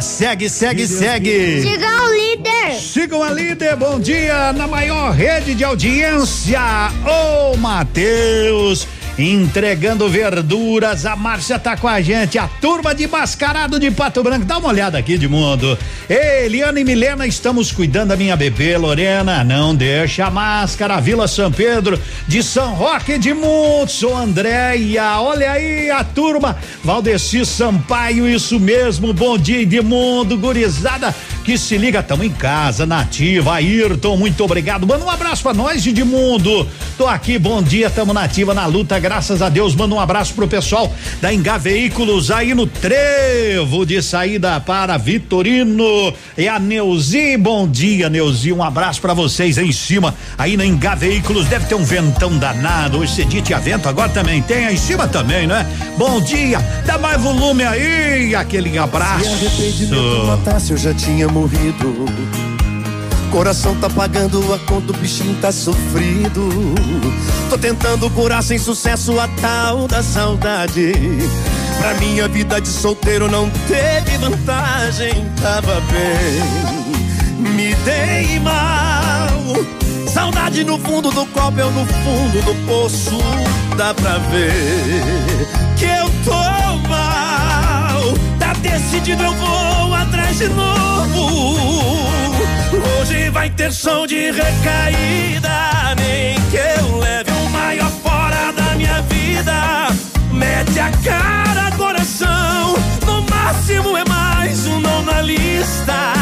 segue, 0.00 0.48
segue, 0.48 0.86
segue. 0.86 1.60
Siga 1.62 2.02
o 2.02 2.12
líder. 2.12 2.80
Sigam 2.80 3.22
a 3.22 3.30
líder, 3.30 3.76
bom 3.76 4.00
dia 4.00 4.52
na 4.52 4.66
maior 4.66 5.12
rede 5.12 5.54
de 5.54 5.64
audiência, 5.64 6.60
ô 7.06 7.56
Matheus. 7.56 8.86
Entregando 9.16 10.08
verduras, 10.08 11.06
a 11.06 11.14
Márcia 11.14 11.56
tá 11.56 11.76
com 11.76 11.86
a 11.86 12.00
gente, 12.00 12.36
a 12.36 12.48
turma 12.48 12.92
de 12.92 13.06
mascarado 13.06 13.78
de 13.78 13.88
Pato 13.88 14.24
Branco. 14.24 14.44
Dá 14.44 14.58
uma 14.58 14.70
olhada 14.70 14.98
aqui 14.98 15.16
de 15.16 15.28
mundo. 15.28 15.78
Eliana 16.08 16.80
e 16.80 16.84
Milena, 16.84 17.24
estamos 17.24 17.70
cuidando 17.70 18.08
da 18.08 18.16
minha 18.16 18.34
bebê 18.34 18.76
Lorena. 18.76 19.44
Não 19.44 19.72
deixa 19.72 20.26
a 20.26 20.30
máscara. 20.32 21.00
Vila 21.00 21.28
São 21.28 21.52
Pedro 21.52 21.96
de 22.26 22.42
São 22.42 22.74
Roque 22.74 23.16
de 23.16 23.32
Montes, 23.32 24.02
ô 24.02 24.16
Andréia. 24.16 25.20
Olha 25.20 25.52
aí 25.52 25.92
a 25.92 26.02
turma. 26.02 26.56
Valdeci 26.82 27.46
Sampaio, 27.46 28.28
isso 28.28 28.58
mesmo. 28.58 29.12
Bom 29.12 29.38
dia, 29.38 29.62
Edmundo, 29.62 30.36
gurizada 30.36 31.14
que 31.44 31.58
se 31.58 31.76
liga, 31.76 32.02
tamo 32.02 32.24
em 32.24 32.30
casa, 32.30 32.86
nativa. 32.86 33.56
Ayrton, 33.56 34.16
muito 34.16 34.42
obrigado. 34.42 34.86
Manda 34.86 35.04
um 35.04 35.10
abraço 35.10 35.42
pra 35.42 35.52
nós, 35.52 35.86
Edmundo. 35.86 36.66
Tô 36.96 37.06
aqui, 37.06 37.38
bom 37.38 37.62
dia, 37.62 37.90
tamo 37.90 38.14
nativa 38.14 38.54
na 38.54 38.64
luta, 38.64 38.98
graças 38.98 39.42
a 39.42 39.50
Deus. 39.50 39.74
Manda 39.74 39.94
um 39.94 40.00
abraço 40.00 40.32
pro 40.32 40.48
pessoal 40.48 40.90
da 41.20 41.34
Engar 41.34 41.58
Veículos 41.58 42.30
aí 42.30 42.54
no 42.54 42.66
trevo 42.66 43.84
de 43.84 44.00
saída 44.00 44.58
para 44.58 44.96
Vitorino. 44.96 46.14
E 46.38 46.48
a 46.48 46.58
Neuzi, 46.58 47.36
bom 47.36 47.68
dia, 47.68 48.08
Neuzi. 48.08 48.50
Um 48.50 48.62
abraço 48.62 49.02
pra 49.02 49.12
vocês 49.12 49.58
em 49.58 49.70
cima, 49.70 50.14
aí 50.38 50.56
na 50.56 50.64
Engar 50.64 50.96
Veículos. 50.96 51.46
Deve 51.46 51.66
ter 51.66 51.74
um 51.74 51.84
ventão 51.84 52.38
danado. 52.38 52.98
Hoje 52.98 53.12
esse 53.12 53.24
dia 53.26 53.42
tinha 53.42 53.60
vento, 53.60 53.86
agora 53.86 54.08
também 54.08 54.40
tem 54.40 54.64
aí 54.64 54.74
em 54.74 54.78
cima 54.78 55.06
também, 55.06 55.46
né? 55.46 55.66
Bom 55.98 56.22
dia, 56.22 56.58
dá 56.86 56.96
mais 56.96 57.20
volume 57.20 57.64
aí, 57.64 58.34
aquele 58.34 58.78
abraço. 58.78 59.24
Se 59.24 59.46
arrependimento 59.46 60.26
matasse, 60.26 60.70
eu 60.72 60.78
já 60.78 60.94
tinha 60.94 61.28
morrido. 61.34 62.06
Coração 63.32 63.74
tá 63.74 63.90
pagando 63.90 64.54
a 64.54 64.58
conta, 64.60 64.92
o 64.92 64.96
bichinho 64.96 65.34
tá 65.40 65.50
sofrido. 65.50 66.48
Tô 67.50 67.58
tentando 67.58 68.08
curar 68.10 68.40
sem 68.40 68.56
sucesso 68.56 69.18
a 69.18 69.26
tal 69.40 69.88
da 69.88 70.00
saudade. 70.00 70.92
Pra 71.80 71.94
minha 71.94 72.28
vida 72.28 72.60
de 72.60 72.68
solteiro 72.68 73.28
não 73.28 73.50
teve 73.66 74.16
vantagem, 74.18 75.28
tava 75.42 75.82
bem. 75.90 77.50
Me 77.52 77.74
dei 77.84 78.38
mal. 78.38 79.28
Saudade 80.06 80.62
no 80.62 80.78
fundo 80.78 81.10
do 81.10 81.26
copo, 81.26 81.58
eu 81.58 81.70
no 81.72 81.84
fundo 81.84 82.44
do 82.44 82.54
poço. 82.64 83.18
Dá 83.76 83.92
pra 83.92 84.18
ver 84.18 85.48
que 85.76 85.84
eu 85.84 86.08
tô 86.24 86.88
mal. 86.88 88.14
Tá 88.38 88.52
decidido, 88.52 89.24
eu 89.24 89.34
vou 89.34 89.73
de 90.38 90.48
novo. 90.48 92.08
Hoje 92.98 93.30
vai 93.30 93.48
ter 93.50 93.72
som 93.72 94.06
de 94.06 94.32
recaída. 94.32 95.94
Nem 95.96 96.34
que 96.50 96.56
eu 96.56 96.98
leve 96.98 97.30
o 97.30 97.50
maior 97.50 97.90
fora 98.02 98.52
da 98.52 98.74
minha 98.74 99.00
vida. 99.02 99.88
Mete 100.32 100.80
a 100.80 100.90
cara, 101.04 101.70
coração. 101.76 102.74
No 103.06 103.22
máximo 103.30 103.96
é 103.96 104.04
mais 104.08 104.66
um 104.66 104.80
não 104.80 105.02
na 105.02 105.20
lista. 105.20 106.12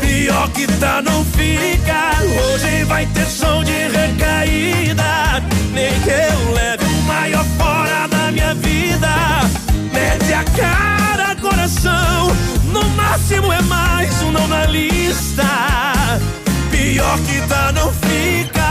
Pior 0.00 0.48
que 0.50 0.66
tá, 0.78 1.02
não 1.02 1.24
fica. 1.24 2.12
Hoje 2.22 2.84
vai 2.84 3.04
ter 3.06 3.26
som 3.26 3.64
de 3.64 3.88
recaída. 3.88 5.42
Nem 5.72 5.92
que 6.00 6.10
eu 6.10 6.54
leve 6.54 6.84
o 6.84 7.02
maior 7.02 7.44
fora 7.58 8.06
da 8.06 8.30
minha 8.30 8.54
vida. 8.54 9.08
Mete 9.92 10.32
a 10.32 10.44
cara, 10.56 11.34
coração. 11.40 12.27
Máximo 12.98 13.52
é 13.52 13.62
mais 13.62 14.22
um 14.22 14.32
não 14.32 14.48
na 14.48 14.66
lista. 14.66 15.44
Pior 16.70 17.18
que 17.20 17.40
tá, 17.48 17.72
não 17.72 17.92
fica. 17.92 18.68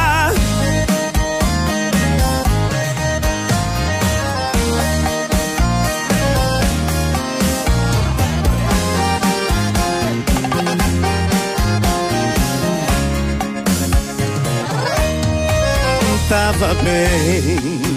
Tava 16.29 16.73
bem, 16.83 17.96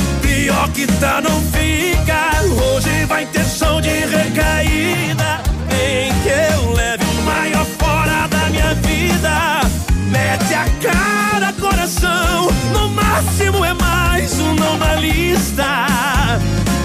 Pior 0.41 0.67
que 0.69 0.87
tá, 0.87 1.21
não 1.21 1.39
fica. 1.51 2.41
Hoje 2.63 3.05
vai 3.05 3.27
ter 3.27 3.45
som 3.45 3.79
de 3.79 3.89
recaída. 3.89 5.39
Nem 5.69 6.11
que 6.23 6.29
eu 6.29 6.73
leve 6.73 7.03
o 7.05 7.21
maior 7.21 7.63
fora 7.77 8.27
da 8.27 8.49
minha 8.49 8.73
vida. 8.73 9.61
Mete 10.09 10.55
a 10.55 10.65
cara, 10.81 11.53
coração. 11.53 12.47
No 12.73 12.89
máximo 12.89 13.63
é 13.63 13.71
mais 13.75 14.39
um 14.39 14.55
na 14.55 14.95
lista. 14.95 15.85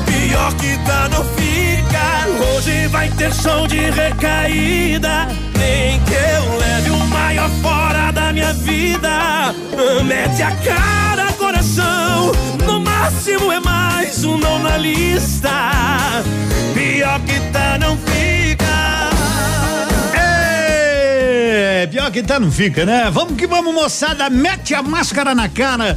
Pior 0.05 0.53
que 0.57 0.77
tá, 0.85 1.09
não 1.09 1.25
fica. 1.25 2.57
Hoje 2.57 2.89
vai 2.89 3.09
ter 3.09 3.33
som 3.33 3.67
de 3.67 3.89
recaída. 3.91 5.29
Nem 5.59 5.99
que 6.01 6.13
eu 6.13 6.59
leve 6.59 6.91
o 6.91 7.07
maior 7.07 7.49
fora 7.63 8.11
da 8.11 8.35
minha 8.35 8.53
vida. 8.53 9.55
Mete 10.05 10.43
a 10.43 10.51
cara, 10.57 11.33
coração. 11.39 12.56
Máximo 12.99 13.53
é 13.53 13.61
mais 13.61 14.25
um 14.25 14.39
não 14.39 14.59
na 14.59 14.79
lista. 14.79 15.51
Pior 16.73 17.21
que 17.21 17.39
tá, 17.53 17.79
não 17.79 17.97
fica. 17.99 18.65
É, 20.19 21.87
pior 21.89 22.11
que 22.11 22.23
tá, 22.23 22.41
não 22.41 22.51
fica, 22.51 22.87
né? 22.87 23.11
Vamos 23.13 23.37
que 23.37 23.47
vamos, 23.47 23.75
moçada. 23.75 24.31
Mete 24.31 24.75
a 24.75 24.83
máscara 24.83 25.35
na 25.35 25.47
cara. 25.47 25.97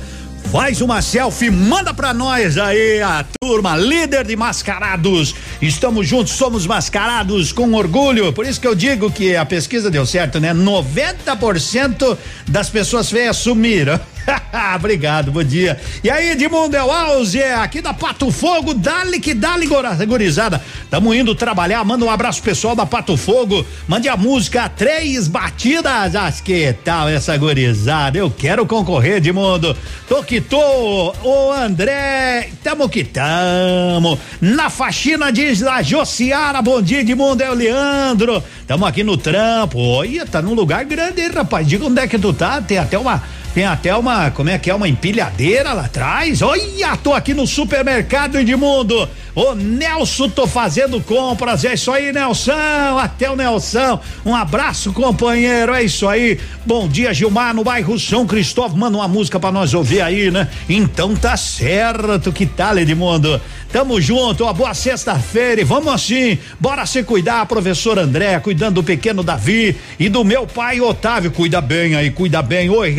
Faz 0.51 0.81
uma 0.81 1.01
selfie, 1.01 1.49
manda 1.49 1.93
pra 1.93 2.13
nós 2.13 2.57
aí 2.57 3.01
a 3.01 3.23
turma 3.39 3.77
líder 3.77 4.25
de 4.25 4.35
mascarados 4.35 5.35
Estamos 5.61 6.07
juntos, 6.07 6.33
somos 6.33 6.65
mascarados 6.65 7.51
com 7.51 7.73
orgulho. 7.73 8.31
Por 8.31 8.45
isso 8.45 8.61
que 8.61 8.67
eu 8.67 8.73
digo 8.73 9.11
que 9.11 9.35
a 9.35 9.45
pesquisa 9.45 9.91
deu 9.91 10.05
certo, 10.05 10.39
né? 10.39 10.53
90% 10.53 12.17
das 12.47 12.69
pessoas 12.69 13.09
feias 13.09 13.37
sumiram. 13.37 13.99
Obrigado, 14.75 15.31
bom 15.31 15.43
dia. 15.43 15.79
E 16.03 16.09
aí, 16.09 16.31
Edmundo 16.31 16.75
Elauze, 16.75 17.41
aqui 17.41 17.81
da 17.81 17.93
Pato 17.93 18.31
Fogo, 18.31 18.73
dale 18.73 19.19
que 19.19 19.33
dale, 19.33 19.67
gorizada. 20.07 20.61
Tamo 20.89 21.13
indo 21.13 21.35
trabalhar, 21.35 21.83
manda 21.83 22.05
um 22.05 22.09
abraço 22.09 22.41
pessoal 22.41 22.75
da 22.75 22.85
Pato 22.85 23.15
Fogo, 23.17 23.65
mande 23.87 24.09
a 24.09 24.17
música 24.17 24.69
Três 24.69 25.27
Batidas, 25.27 26.15
acho 26.15 26.43
que 26.43 26.73
tal 26.83 27.09
essa 27.09 27.35
gorizada, 27.37 28.17
eu 28.17 28.29
quero 28.29 28.65
concorrer, 28.65 29.17
Edmundo. 29.17 29.75
Tô 30.07 30.23
que 30.23 30.41
tô, 30.41 31.13
ô 31.23 31.51
André, 31.51 32.49
tamo 32.63 32.89
que 32.89 33.03
tamo. 33.03 34.19
Na 34.41 34.69
faxina 34.69 35.31
diz 35.31 35.63
a 35.63 35.81
Josiara, 35.81 36.61
bom 36.61 36.81
dia, 36.81 37.01
Edmundo, 37.01 37.43
é 37.43 37.49
o 37.49 37.53
Leandro. 37.53 38.43
Tamo 38.67 38.85
aqui 38.85 39.03
no 39.03 39.17
trampo, 39.17 39.79
olha, 39.79 40.25
tá 40.25 40.41
num 40.41 40.53
lugar 40.53 40.83
grande, 40.85 41.21
hein, 41.21 41.31
rapaz, 41.33 41.67
diga 41.67 41.85
onde 41.85 42.01
é 42.01 42.07
que 42.07 42.17
tu 42.17 42.33
tá, 42.33 42.61
tem 42.61 42.77
até 42.77 42.97
uma 42.97 43.21
tem 43.59 43.65
até 43.65 43.93
uma, 43.93 44.31
como 44.31 44.49
é 44.49 44.57
que 44.57 44.69
é, 44.69 44.73
uma 44.73 44.87
empilhadeira 44.87 45.73
lá 45.73 45.83
atrás. 45.83 46.41
Olha, 46.41 46.95
tô 46.95 47.13
aqui 47.13 47.33
no 47.33 47.45
supermercado 47.45 48.37
Edmundo. 48.37 49.09
Ô 49.35 49.53
Nelson, 49.53 50.29
tô 50.29 50.47
fazendo 50.47 51.01
compras. 51.01 51.65
É 51.65 51.73
isso 51.73 51.91
aí, 51.91 52.13
Nelson. 52.13 52.53
Até 52.97 53.29
o 53.29 53.35
Nelson. 53.35 53.99
Um 54.25 54.33
abraço, 54.33 54.93
companheiro. 54.93 55.73
É 55.73 55.83
isso 55.83 56.07
aí. 56.07 56.39
Bom 56.65 56.87
dia, 56.87 57.13
Gilmar, 57.13 57.53
no 57.53 57.65
bairro 57.65 57.99
São 57.99 58.25
Cristóvão. 58.25 58.77
Manda 58.77 58.97
uma 58.97 59.09
música 59.09 59.37
pra 59.37 59.51
nós 59.51 59.73
ouvir 59.73 59.99
aí, 60.01 60.31
né? 60.31 60.47
Então 60.69 61.13
tá 61.13 61.35
certo. 61.35 62.31
Que 62.31 62.45
tal, 62.45 62.79
Edmundo? 62.79 63.41
Tamo 63.71 64.01
junto, 64.01 64.45
uma 64.45 64.53
boa 64.53 64.73
sexta-feira 64.73 65.61
e 65.61 65.63
vamos 65.63 65.93
assim, 65.93 66.39
bora 66.59 66.87
se 66.87 67.03
cuidar, 67.03 67.45
professor 67.45 67.99
André, 67.99 68.39
cuidando 68.39 68.75
do 68.75 68.83
pequeno 68.83 69.21
Davi 69.21 69.77
e 69.99 70.09
do 70.09 70.23
meu 70.23 70.47
pai 70.47 70.81
Otávio, 70.81 71.29
cuida 71.29 71.61
bem 71.61 71.93
aí, 71.95 72.09
cuida 72.09 72.41
bem. 72.41 72.67
Oi, 72.67 72.89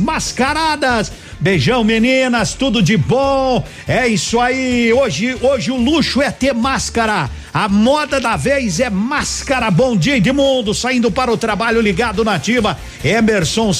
Mascaradas, 0.00 1.12
beijão 1.42 1.82
meninas, 1.82 2.54
tudo 2.54 2.80
de 2.80 2.96
bom, 2.96 3.64
é 3.86 4.06
isso 4.06 4.38
aí, 4.38 4.92
hoje, 4.92 5.36
hoje 5.42 5.72
o 5.72 5.76
luxo 5.76 6.22
é 6.22 6.30
ter 6.30 6.54
máscara. 6.54 7.28
A 7.54 7.68
moda 7.68 8.18
da 8.18 8.34
vez 8.34 8.80
é 8.80 8.88
máscara. 8.88 9.70
Bom 9.70 9.94
dia, 9.94 10.16
Edmundo. 10.16 10.72
Saindo 10.72 11.10
para 11.10 11.30
o 11.30 11.36
trabalho 11.36 11.82
ligado 11.82 12.24
na 12.24 12.36
ativa. 12.36 12.78
Emerson. 13.04 13.72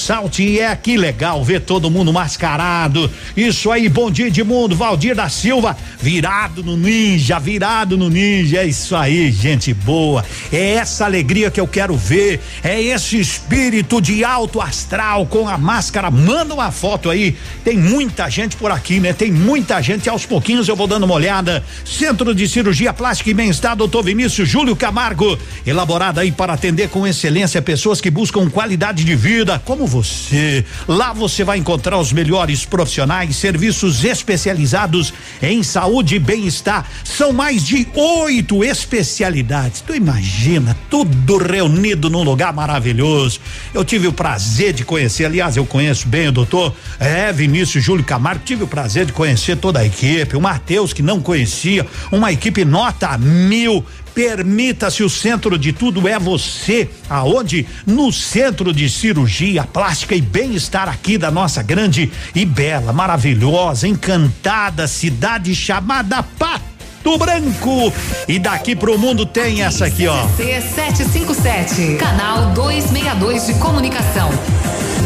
É 0.59 0.75
que 0.75 0.95
legal 0.95 1.43
ver 1.43 1.61
todo 1.61 1.89
mundo 1.89 2.13
mascarado. 2.13 3.09
Isso 3.35 3.71
aí, 3.71 3.89
bom 3.89 4.11
dia, 4.11 4.27
Edmundo. 4.27 4.75
Valdir 4.75 5.15
da 5.15 5.27
Silva. 5.27 5.75
Virado 5.99 6.63
no 6.63 6.77
ninja, 6.77 7.39
virado 7.39 7.97
no 7.97 8.11
ninja. 8.11 8.59
É 8.59 8.65
isso 8.65 8.95
aí, 8.95 9.31
gente 9.31 9.73
boa. 9.73 10.23
É 10.51 10.73
essa 10.73 11.05
alegria 11.05 11.49
que 11.49 11.59
eu 11.59 11.67
quero 11.67 11.97
ver. 11.97 12.41
É 12.63 12.79
esse 12.79 13.19
espírito 13.19 13.99
de 13.99 14.23
alto 14.23 14.61
astral 14.61 15.25
com 15.25 15.47
a 15.47 15.57
máscara. 15.57 16.11
Manda 16.11 16.53
uma 16.53 16.71
foto 16.71 17.09
aí. 17.09 17.35
Tem 17.63 17.77
muita 17.77 18.29
gente 18.29 18.55
por 18.55 18.71
aqui, 18.71 18.99
né? 18.99 19.13
Tem 19.13 19.31
muita 19.31 19.81
gente. 19.81 20.09
Aos 20.09 20.25
pouquinhos 20.25 20.67
eu 20.67 20.75
vou 20.75 20.87
dando 20.87 21.03
uma 21.03 21.15
olhada. 21.15 21.63
Centro 21.85 22.33
de 22.33 22.47
Cirurgia 22.47 22.93
Plástica 22.93 23.29
e 23.29 23.33
Bem-Estar 23.33 23.75
doutor 23.75 24.03
Vinícius 24.03 24.47
Júlio 24.47 24.75
Camargo, 24.75 25.37
elaborada 25.65 26.21
aí 26.21 26.31
para 26.31 26.53
atender 26.53 26.89
com 26.89 27.07
excelência 27.07 27.61
pessoas 27.61 27.99
que 27.99 28.09
buscam 28.09 28.49
qualidade 28.49 29.03
de 29.03 29.15
vida, 29.15 29.61
como 29.65 29.87
você. 29.87 30.65
Lá 30.87 31.13
você 31.13 31.43
vai 31.43 31.57
encontrar 31.57 31.97
os 31.97 32.13
melhores 32.13 32.65
profissionais, 32.65 33.35
serviços 33.35 34.03
especializados 34.03 35.13
em 35.41 35.63
saúde 35.63 36.15
e 36.15 36.19
bem-estar. 36.19 36.87
São 37.03 37.33
mais 37.33 37.63
de 37.65 37.87
oito 37.93 38.63
especialidades. 38.63 39.81
Tu 39.81 39.95
imagina, 39.95 40.77
tudo 40.89 41.37
reunido 41.37 42.09
num 42.09 42.23
lugar 42.23 42.53
maravilhoso. 42.53 43.39
Eu 43.73 43.83
tive 43.83 44.07
o 44.07 44.13
prazer 44.13 44.73
de 44.73 44.85
conhecer, 44.85 45.25
aliás, 45.25 45.57
eu 45.57 45.65
conheço 45.65 46.07
bem 46.07 46.27
o 46.27 46.31
doutor 46.31 46.75
é, 46.99 47.31
Vinícius 47.43 47.83
Júlio 47.83 48.05
Camargo, 48.05 48.45
tive 48.45 48.63
o 48.63 48.67
prazer 48.67 49.05
de 49.05 49.11
conhecer 49.11 49.57
toda 49.57 49.79
a 49.79 49.85
equipe, 49.85 50.37
o 50.37 50.39
Matheus 50.39 50.93
que 50.93 51.01
não 51.01 51.19
conhecia, 51.19 51.85
uma 52.09 52.31
equipe 52.31 52.63
nota 52.63 53.17
mil. 53.17 53.85
Permita-se 54.15 55.03
o 55.03 55.09
centro 55.09 55.57
de 55.57 55.73
tudo 55.73 56.07
é 56.07 56.17
você, 56.17 56.89
aonde? 57.09 57.65
No 57.85 58.13
centro 58.13 58.71
de 58.71 58.89
cirurgia 58.89 59.65
plástica 59.65 60.15
e 60.15 60.21
bem-estar 60.21 60.87
aqui 60.87 61.17
da 61.17 61.29
nossa 61.29 61.61
grande 61.61 62.09
e 62.33 62.45
bela, 62.45 62.93
maravilhosa, 62.93 63.89
encantada 63.89 64.87
cidade 64.87 65.53
chamada 65.53 66.23
Pato 66.23 66.72
Branco. 67.17 67.93
E 68.27 68.39
daqui 68.39 68.75
pro 68.75 68.97
mundo 68.97 69.25
tem 69.25 69.61
essa 69.61 69.85
aqui, 69.85 70.07
ó. 70.07 70.25
C757, 70.37 71.97
canal 71.97 72.53
262 72.53 73.47
de 73.47 73.53
comunicação. 73.55 74.29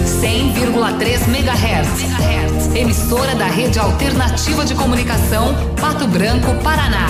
100,3 0.05 1.27
MHz. 1.27 2.75
Emissora 2.75 3.35
da 3.35 3.47
Rede 3.47 3.79
Alternativa 3.79 4.63
de 4.63 4.75
Comunicação, 4.75 5.55
Pato 5.79 6.07
Branco, 6.07 6.53
Paraná. 6.63 7.07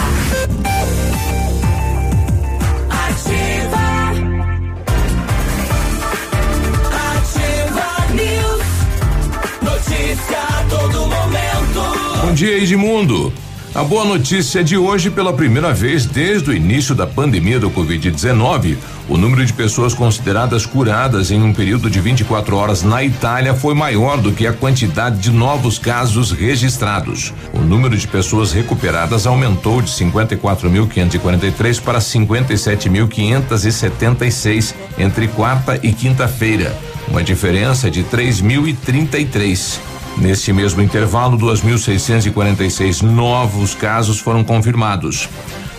Notícia 9.61 10.39
a 10.39 10.65
todo 10.69 10.99
momento. 11.07 12.21
Bom 12.21 12.33
dia, 12.33 12.57
Edmundo. 12.57 13.46
A 13.77 13.83
boa 13.83 14.03
notícia 14.03 14.61
de 14.63 14.75
hoje, 14.75 15.11
pela 15.11 15.31
primeira 15.31 15.71
vez 15.71 16.07
desde 16.07 16.49
o 16.49 16.53
início 16.53 16.95
da 16.95 17.05
pandemia 17.05 17.59
do 17.59 17.69
Covid-19, 17.69 18.75
o 19.07 19.15
número 19.15 19.45
de 19.45 19.53
pessoas 19.53 19.93
consideradas 19.93 20.65
curadas 20.65 21.29
em 21.29 21.43
um 21.43 21.53
período 21.53 21.87
de 21.87 21.99
24 21.99 22.55
horas 22.55 22.81
na 22.81 23.03
Itália 23.03 23.53
foi 23.53 23.75
maior 23.75 24.19
do 24.19 24.31
que 24.31 24.47
a 24.47 24.53
quantidade 24.53 25.19
de 25.19 25.29
novos 25.29 25.77
casos 25.77 26.31
registrados. 26.31 27.31
O 27.53 27.59
número 27.59 27.95
de 27.95 28.07
pessoas 28.07 28.51
recuperadas 28.51 29.27
aumentou 29.27 29.79
de 29.79 29.91
54.543 29.91 31.79
para 31.79 31.99
57.576 31.99 34.73
entre 34.97 35.27
quarta 35.27 35.79
e 35.83 35.93
quinta-feira, 35.93 36.75
uma 37.07 37.23
diferença 37.23 37.91
de 37.91 38.03
3.033. 38.03 39.96
Nesse 40.19 40.51
mesmo 40.51 40.81
intervalo, 40.81 41.37
2.646 41.37 43.01
novos 43.03 43.75
casos 43.75 44.19
foram 44.19 44.43
confirmados. 44.43 45.29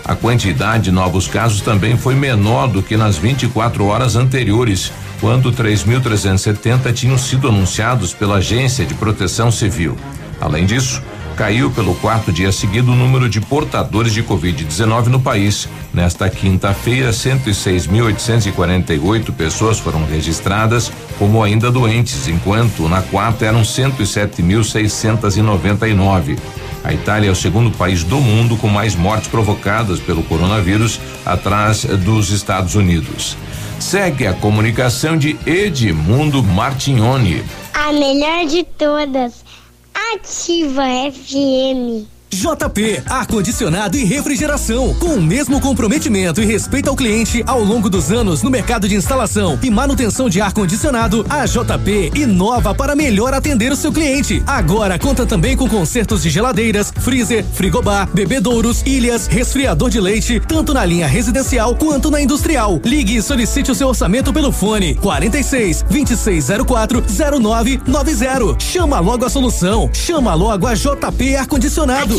A 0.05 0.15
quantidade 0.15 0.85
de 0.85 0.91
novos 0.91 1.27
casos 1.27 1.61
também 1.61 1.97
foi 1.97 2.15
menor 2.15 2.67
do 2.67 2.81
que 2.81 2.95
nas 2.95 3.17
24 3.17 3.85
horas 3.85 4.15
anteriores, 4.15 4.91
quando 5.19 5.51
3.370 5.51 6.93
tinham 6.93 7.17
sido 7.17 7.49
anunciados 7.49 8.13
pela 8.13 8.37
Agência 8.37 8.85
de 8.85 8.93
Proteção 8.93 9.51
Civil. 9.51 9.97
Além 10.39 10.65
disso, 10.65 11.03
caiu 11.39 11.71
pelo 11.71 11.95
quarto 11.95 12.31
dia 12.33 12.51
seguido 12.51 12.91
o 12.91 12.95
número 12.95 13.29
de 13.29 13.39
portadores 13.39 14.11
de 14.11 14.21
Covid-19 14.21 15.05
no 15.05 15.21
país. 15.21 15.69
Nesta 15.93 16.29
quinta-feira, 16.29 17.11
106.848 17.11 19.31
pessoas 19.31 19.79
foram 19.79 20.05
registradas 20.05 20.91
como 21.17 21.41
ainda 21.41 21.71
doentes, 21.71 22.27
enquanto 22.27 22.89
na 22.89 23.01
quarta 23.01 23.45
eram 23.45 23.61
107.699. 23.61 26.37
A 26.83 26.93
Itália 26.93 27.29
é 27.29 27.31
o 27.31 27.35
segundo 27.35 27.71
país 27.71 28.03
do 28.03 28.19
mundo 28.19 28.57
com 28.57 28.67
mais 28.67 28.93
mortes 28.93 29.29
provocadas 29.29 30.01
pelo 30.01 30.23
coronavírus, 30.23 30.99
atrás 31.25 31.85
dos 31.85 32.31
Estados 32.31 32.75
Unidos. 32.75 33.37
Segue 33.79 34.27
a 34.27 34.33
comunicação 34.33 35.17
de 35.17 35.37
Edmundo 35.45 36.43
Martignoni. 36.43 37.41
A 37.73 37.93
melhor 37.93 38.45
de 38.45 38.65
todas. 38.65 39.47
Ativa 40.13 40.85
FM. 41.11 42.18
JP, 42.31 43.01
ar-condicionado 43.07 43.97
e 43.97 44.03
refrigeração, 44.03 44.93
com 44.93 45.15
o 45.15 45.21
mesmo 45.21 45.59
comprometimento 45.59 46.41
e 46.41 46.45
respeito 46.45 46.87
ao 46.87 46.95
cliente 46.95 47.43
ao 47.47 47.63
longo 47.63 47.89
dos 47.89 48.11
anos 48.11 48.43
no 48.43 48.51
mercado 48.51 48.87
de 48.87 48.95
instalação 48.95 49.57
e 49.63 49.69
manutenção 49.69 50.29
de 50.29 50.39
ar-condicionado, 50.39 51.25
a 51.27 51.45
JP 51.45 52.11
inova 52.15 52.73
para 52.75 52.95
melhor 52.95 53.33
atender 53.33 53.71
o 53.71 53.75
seu 53.75 53.91
cliente. 53.91 54.43
Agora 54.45 54.99
conta 54.99 55.25
também 55.25 55.57
com 55.57 55.67
consertos 55.67 56.21
de 56.21 56.29
geladeiras, 56.29 56.93
freezer, 56.99 57.43
frigobar, 57.51 58.07
bebedouros, 58.13 58.83
ilhas, 58.85 59.25
resfriador 59.25 59.89
de 59.89 59.99
leite, 59.99 60.39
tanto 60.39 60.71
na 60.71 60.85
linha 60.85 61.07
residencial 61.07 61.75
quanto 61.75 62.11
na 62.11 62.21
industrial. 62.21 62.79
Ligue 62.85 63.17
e 63.17 63.21
solicite 63.23 63.71
o 63.71 63.75
seu 63.75 63.87
orçamento 63.87 64.31
pelo 64.31 64.51
fone 64.51 64.93
46 64.95 65.83
2604 65.89 67.03
0990. 67.41 68.59
Chama 68.59 68.99
logo 68.99 69.25
a 69.25 69.29
solução. 69.29 69.89
Chama 69.93 70.35
logo 70.35 70.67
a 70.67 70.75
JP 70.75 71.35
ar-condicionado. 71.35 72.18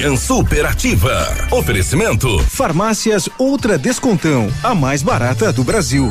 Manhã 0.00 0.16
Superativa. 0.16 1.26
Oferecimento. 1.50 2.38
Farmácias 2.44 3.28
Ultra 3.38 3.76
Descontão, 3.76 4.50
a 4.62 4.74
mais 4.74 5.02
barata 5.02 5.52
do 5.52 5.62
Brasil. 5.62 6.10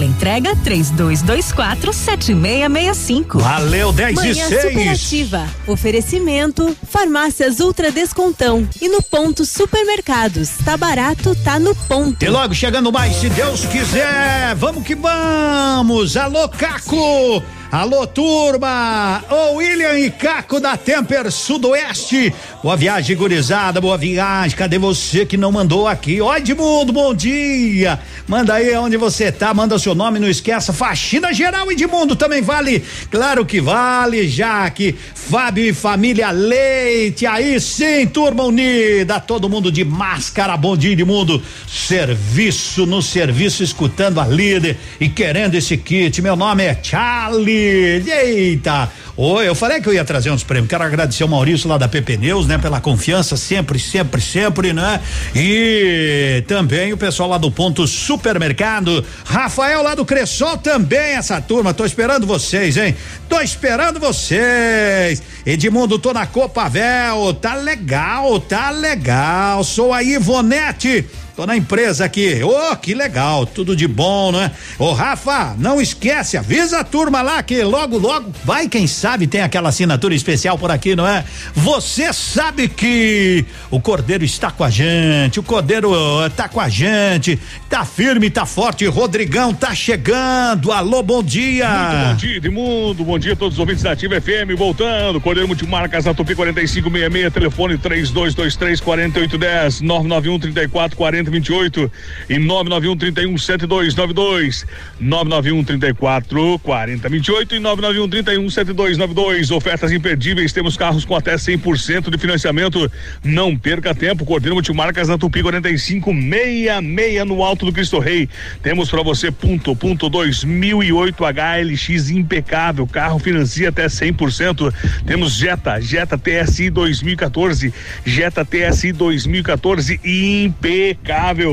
Teleentrega 0.00 0.56
3224 0.56 1.92
7665. 1.92 3.38
Valeu, 3.38 3.92
10 3.92 4.14
Manhã 4.14 4.30
e 4.30 4.34
6. 4.34 4.62
Superativa. 4.62 5.46
Oferecimento 5.66 6.74
Farmácias 6.88 7.60
Ultra 7.60 7.92
Descontão. 7.92 8.66
E 8.80 8.88
no 8.88 9.02
ponto 9.02 9.44
Supermercados. 9.44 10.52
Tá 10.64 10.74
barato, 10.78 11.36
tá 11.44 11.58
no 11.58 11.74
ponto. 11.74 12.22
E 12.24 12.28
logo 12.30 12.54
chegando 12.54 12.90
mais, 12.90 13.16
se 13.16 13.28
Deus 13.28 13.66
quiser, 13.66 14.54
vamos 14.54 14.84
que 14.84 14.94
vamos! 14.94 16.16
Alô, 16.16 16.48
Caco! 16.48 17.42
Alô, 17.72 18.04
turma! 18.04 19.22
Ô, 19.30 19.54
William 19.54 19.96
e 19.96 20.10
Caco 20.10 20.58
da 20.58 20.76
Temper 20.76 21.30
Sudoeste. 21.30 22.34
Boa 22.64 22.76
viagem, 22.76 23.16
gurizada, 23.16 23.80
boa 23.80 23.96
viagem. 23.96 24.56
Cadê 24.58 24.76
você 24.76 25.24
que 25.24 25.36
não 25.36 25.52
mandou 25.52 25.86
aqui? 25.86 26.20
Ó, 26.20 26.36
Edmundo, 26.36 26.92
bom 26.92 27.14
dia. 27.14 28.00
Manda 28.26 28.54
aí 28.54 28.74
onde 28.74 28.96
você 28.96 29.30
tá, 29.30 29.54
manda 29.54 29.78
seu 29.78 29.94
nome, 29.94 30.18
não 30.18 30.28
esqueça. 30.28 30.72
Faxina 30.72 31.32
geral, 31.32 31.70
Edmundo, 31.70 32.16
também 32.16 32.42
vale? 32.42 32.82
Claro 33.08 33.46
que 33.46 33.60
vale, 33.60 34.26
Jaque. 34.26 34.96
Fábio 35.14 35.64
e 35.64 35.72
família 35.72 36.32
Leite, 36.32 37.24
aí 37.24 37.60
sim, 37.60 38.04
turma 38.04 38.42
unida, 38.42 39.20
todo 39.20 39.48
mundo 39.48 39.70
de 39.70 39.84
máscara, 39.84 40.56
bom 40.56 40.76
dia, 40.76 40.90
Edmundo. 40.90 41.40
Serviço 41.68 42.84
no 42.84 43.00
serviço, 43.00 43.62
escutando 43.62 44.20
a 44.20 44.26
líder 44.26 44.76
e 45.00 45.08
querendo 45.08 45.54
esse 45.54 45.76
kit. 45.76 46.20
Meu 46.20 46.34
nome 46.34 46.64
é 46.64 46.76
Charlie. 46.82 47.59
Eita! 47.60 48.90
Oi, 49.16 49.46
eu 49.46 49.54
falei 49.54 49.82
que 49.82 49.88
eu 49.88 49.92
ia 49.92 50.02
trazer 50.02 50.30
uns 50.30 50.42
prêmios. 50.42 50.70
Quero 50.70 50.82
agradecer 50.82 51.22
o 51.24 51.28
Maurício 51.28 51.68
lá 51.68 51.76
da 51.76 51.86
PP 51.86 52.16
Neus, 52.16 52.46
né, 52.46 52.56
pela 52.56 52.80
confiança 52.80 53.36
sempre, 53.36 53.78
sempre, 53.78 54.18
sempre, 54.18 54.72
né? 54.72 54.98
E 55.36 56.42
também 56.46 56.92
o 56.92 56.96
pessoal 56.96 57.28
lá 57.28 57.36
do 57.36 57.50
Ponto 57.50 57.86
Supermercado. 57.86 59.04
Rafael 59.24 59.82
lá 59.82 59.94
do 59.94 60.06
Cressol 60.06 60.56
também, 60.56 61.16
essa 61.16 61.38
turma. 61.38 61.74
Tô 61.74 61.84
esperando 61.84 62.26
vocês, 62.26 62.78
hein? 62.78 62.96
Tô 63.28 63.40
esperando 63.40 64.00
vocês. 64.00 65.22
Edmundo, 65.44 65.98
tô 65.98 66.14
na 66.14 66.26
Copa 66.26 66.66
Vel. 66.70 67.34
Tá 67.34 67.56
legal, 67.56 68.40
tá 68.40 68.70
legal. 68.70 69.62
Sou 69.64 69.92
a 69.92 70.02
Ivonete. 70.02 71.04
Tô 71.36 71.46
na 71.46 71.56
empresa 71.56 72.04
aqui. 72.04 72.42
Ô, 72.42 72.72
oh, 72.72 72.76
que 72.76 72.94
legal, 72.94 73.46
tudo 73.46 73.76
de 73.76 73.86
bom, 73.86 74.32
né? 74.32 74.50
Ô, 74.78 74.92
Rafa, 74.92 75.54
não 75.58 75.80
esquece, 75.80 76.36
avisa 76.36 76.80
a 76.80 76.84
turma 76.84 77.22
lá 77.22 77.42
que 77.42 77.62
logo, 77.62 77.98
logo 77.98 78.32
vai, 78.44 78.68
quem 78.68 78.86
sabe, 78.86 79.26
tem 79.26 79.40
aquela 79.40 79.68
assinatura 79.68 80.14
especial 80.14 80.58
por 80.58 80.70
aqui, 80.70 80.96
não 80.96 81.06
é? 81.06 81.24
Você 81.54 82.12
sabe 82.12 82.68
que 82.68 83.44
o 83.70 83.80
Cordeiro 83.80 84.24
está 84.24 84.50
com 84.50 84.64
a 84.64 84.70
gente, 84.70 85.38
o 85.38 85.42
Cordeiro 85.42 85.92
uh, 85.92 86.28
tá 86.30 86.48
com 86.48 86.60
a 86.60 86.68
gente, 86.68 87.38
tá 87.68 87.84
firme, 87.84 88.28
tá 88.30 88.44
forte. 88.44 88.86
Rodrigão 88.86 89.54
tá 89.54 89.74
chegando. 89.74 90.72
Alô, 90.72 91.02
bom 91.02 91.22
dia. 91.22 91.68
Muito 91.68 92.08
bom 92.08 92.16
dia, 92.16 92.36
Edmundo. 92.36 93.04
Bom 93.04 93.18
dia 93.18 93.32
a 93.34 93.36
todos 93.36 93.54
os 93.54 93.60
ouvintes 93.60 93.82
da 93.82 93.92
Ativa 93.92 94.20
FM. 94.20 94.56
Voltando, 94.56 95.20
Cordeiro 95.20 95.46
Multimarcas 95.46 96.04
na 96.04 96.14
Tupi 96.14 96.34
4566, 96.34 97.32
telefone 97.32 97.78
3223 97.78 98.80
4810 98.80 99.80
991 99.80 100.38
34 100.38 100.96
40 100.96 101.19
28 101.19 101.19
e 101.19 101.19
991 101.24 102.96
31 102.96 103.38
7292 103.38 104.66
991 104.98 105.64
34 105.64 106.58
40 106.58 107.08
28 107.08 107.54
e 107.54 107.58
991 107.58 108.08
31 108.08 108.50
7292 108.50 109.50
ofertas 109.50 109.92
imperdíveis 109.92 110.52
temos 110.52 110.76
carros 110.76 111.04
com 111.04 111.14
até 111.14 111.34
100% 111.36 112.10
de 112.10 112.18
financiamento. 112.18 112.90
Não 113.22 113.56
perca 113.56 113.94
tempo 113.94 114.24
Cordeiro 114.24 114.54
Multimarcas 114.54 115.08
na 115.08 115.18
Tupi 115.18 115.42
4566 115.42 117.26
no 117.26 117.42
Alto 117.42 117.66
do 117.66 117.72
Cristo 117.72 117.98
Rei. 117.98 118.28
Temos 118.62 118.88
para 118.90 119.02
você 119.02 119.30
ponto 119.30 119.74
ponto 119.76 120.08
2008 120.08 121.24
HLX 121.24 122.10
impecável. 122.10 122.86
Carro 122.86 123.18
financia 123.18 123.68
até 123.68 123.86
100% 123.86 124.72
temos 125.06 125.34
Jetta 125.34 125.80
Jetta 125.80 126.18
TSI 126.18 126.70
2014 126.70 127.72
Jetta 128.04 128.44
TSI 128.44 128.92
2014 128.92 130.00
impecável 130.04 131.09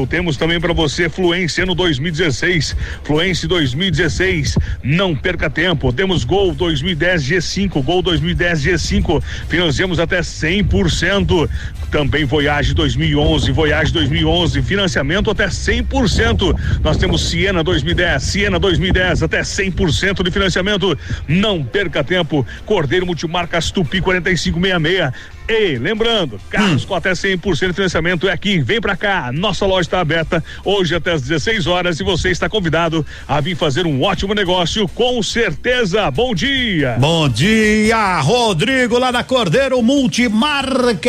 temos 0.10 0.38
também 0.38 0.60
para 0.60 0.74
você 0.74 1.10
Fluência 1.10 1.66
no 1.66 1.74
2016 1.74 2.76
Fluência 3.04 3.48
2016 3.48 4.58
não 4.84 5.16
perca 5.16 5.50
tempo. 5.50 5.92
Temos 5.92 6.24
Gol 6.24 6.54
2010 6.54 7.24
G5 7.24 7.84
Gol 7.84 8.02
2010 8.02 8.64
G5 8.64 9.24
financiamos 9.48 10.00
até 10.00 10.20
100% 10.20 11.50
também 11.92 12.26
Voyage 12.26 12.74
2011 12.74 13.52
Voyage 13.52 13.94
2011 13.94 14.62
financiamento 14.62 15.32
até 15.32 15.48
100% 15.48 16.56
nós 16.84 16.98
temos 16.98 17.30
Siena 17.30 17.64
2010 17.64 18.24
Siena 18.24 18.60
2010 18.60 19.24
até 19.24 19.42
100% 19.42 20.24
de 20.24 20.32
financiamento. 20.32 20.98
Não 21.28 21.64
perca 21.64 22.04
tempo. 22.04 22.46
Cordeiro 22.66 23.06
Multimarcas 23.06 23.72
Tupi 23.72 24.02
4566 24.02 25.37
e 25.50 25.78
lembrando, 25.78 26.40
carros 26.50 26.84
hum. 26.84 26.88
com 26.88 26.96
até 26.96 27.12
100% 27.12 27.68
de 27.68 27.74
financiamento 27.74 28.28
é 28.28 28.32
aqui. 28.34 28.60
Vem 28.60 28.82
pra 28.82 28.98
cá. 28.98 29.32
Nossa 29.32 29.66
loja 29.66 29.88
está 29.88 30.02
aberta 30.02 30.44
hoje 30.64 30.94
até 30.94 31.14
às 31.14 31.22
16 31.22 31.68
horas 31.68 32.00
e 32.00 32.04
você 32.04 32.30
está 32.30 32.50
convidado 32.50 33.06
a 33.26 33.40
vir 33.40 33.56
fazer 33.56 33.86
um 33.86 34.04
ótimo 34.04 34.34
negócio 34.34 34.88
com 34.90 35.24
certeza. 35.24 36.12
Bom 36.12 36.36
dia. 36.36 36.98
Bom 37.00 37.30
dia, 37.30 38.20
Rodrigo 38.20 38.98
lá 38.98 39.10
da 39.12 39.24
Cordeiro 39.24 39.82
Multimarcas. 39.82 41.06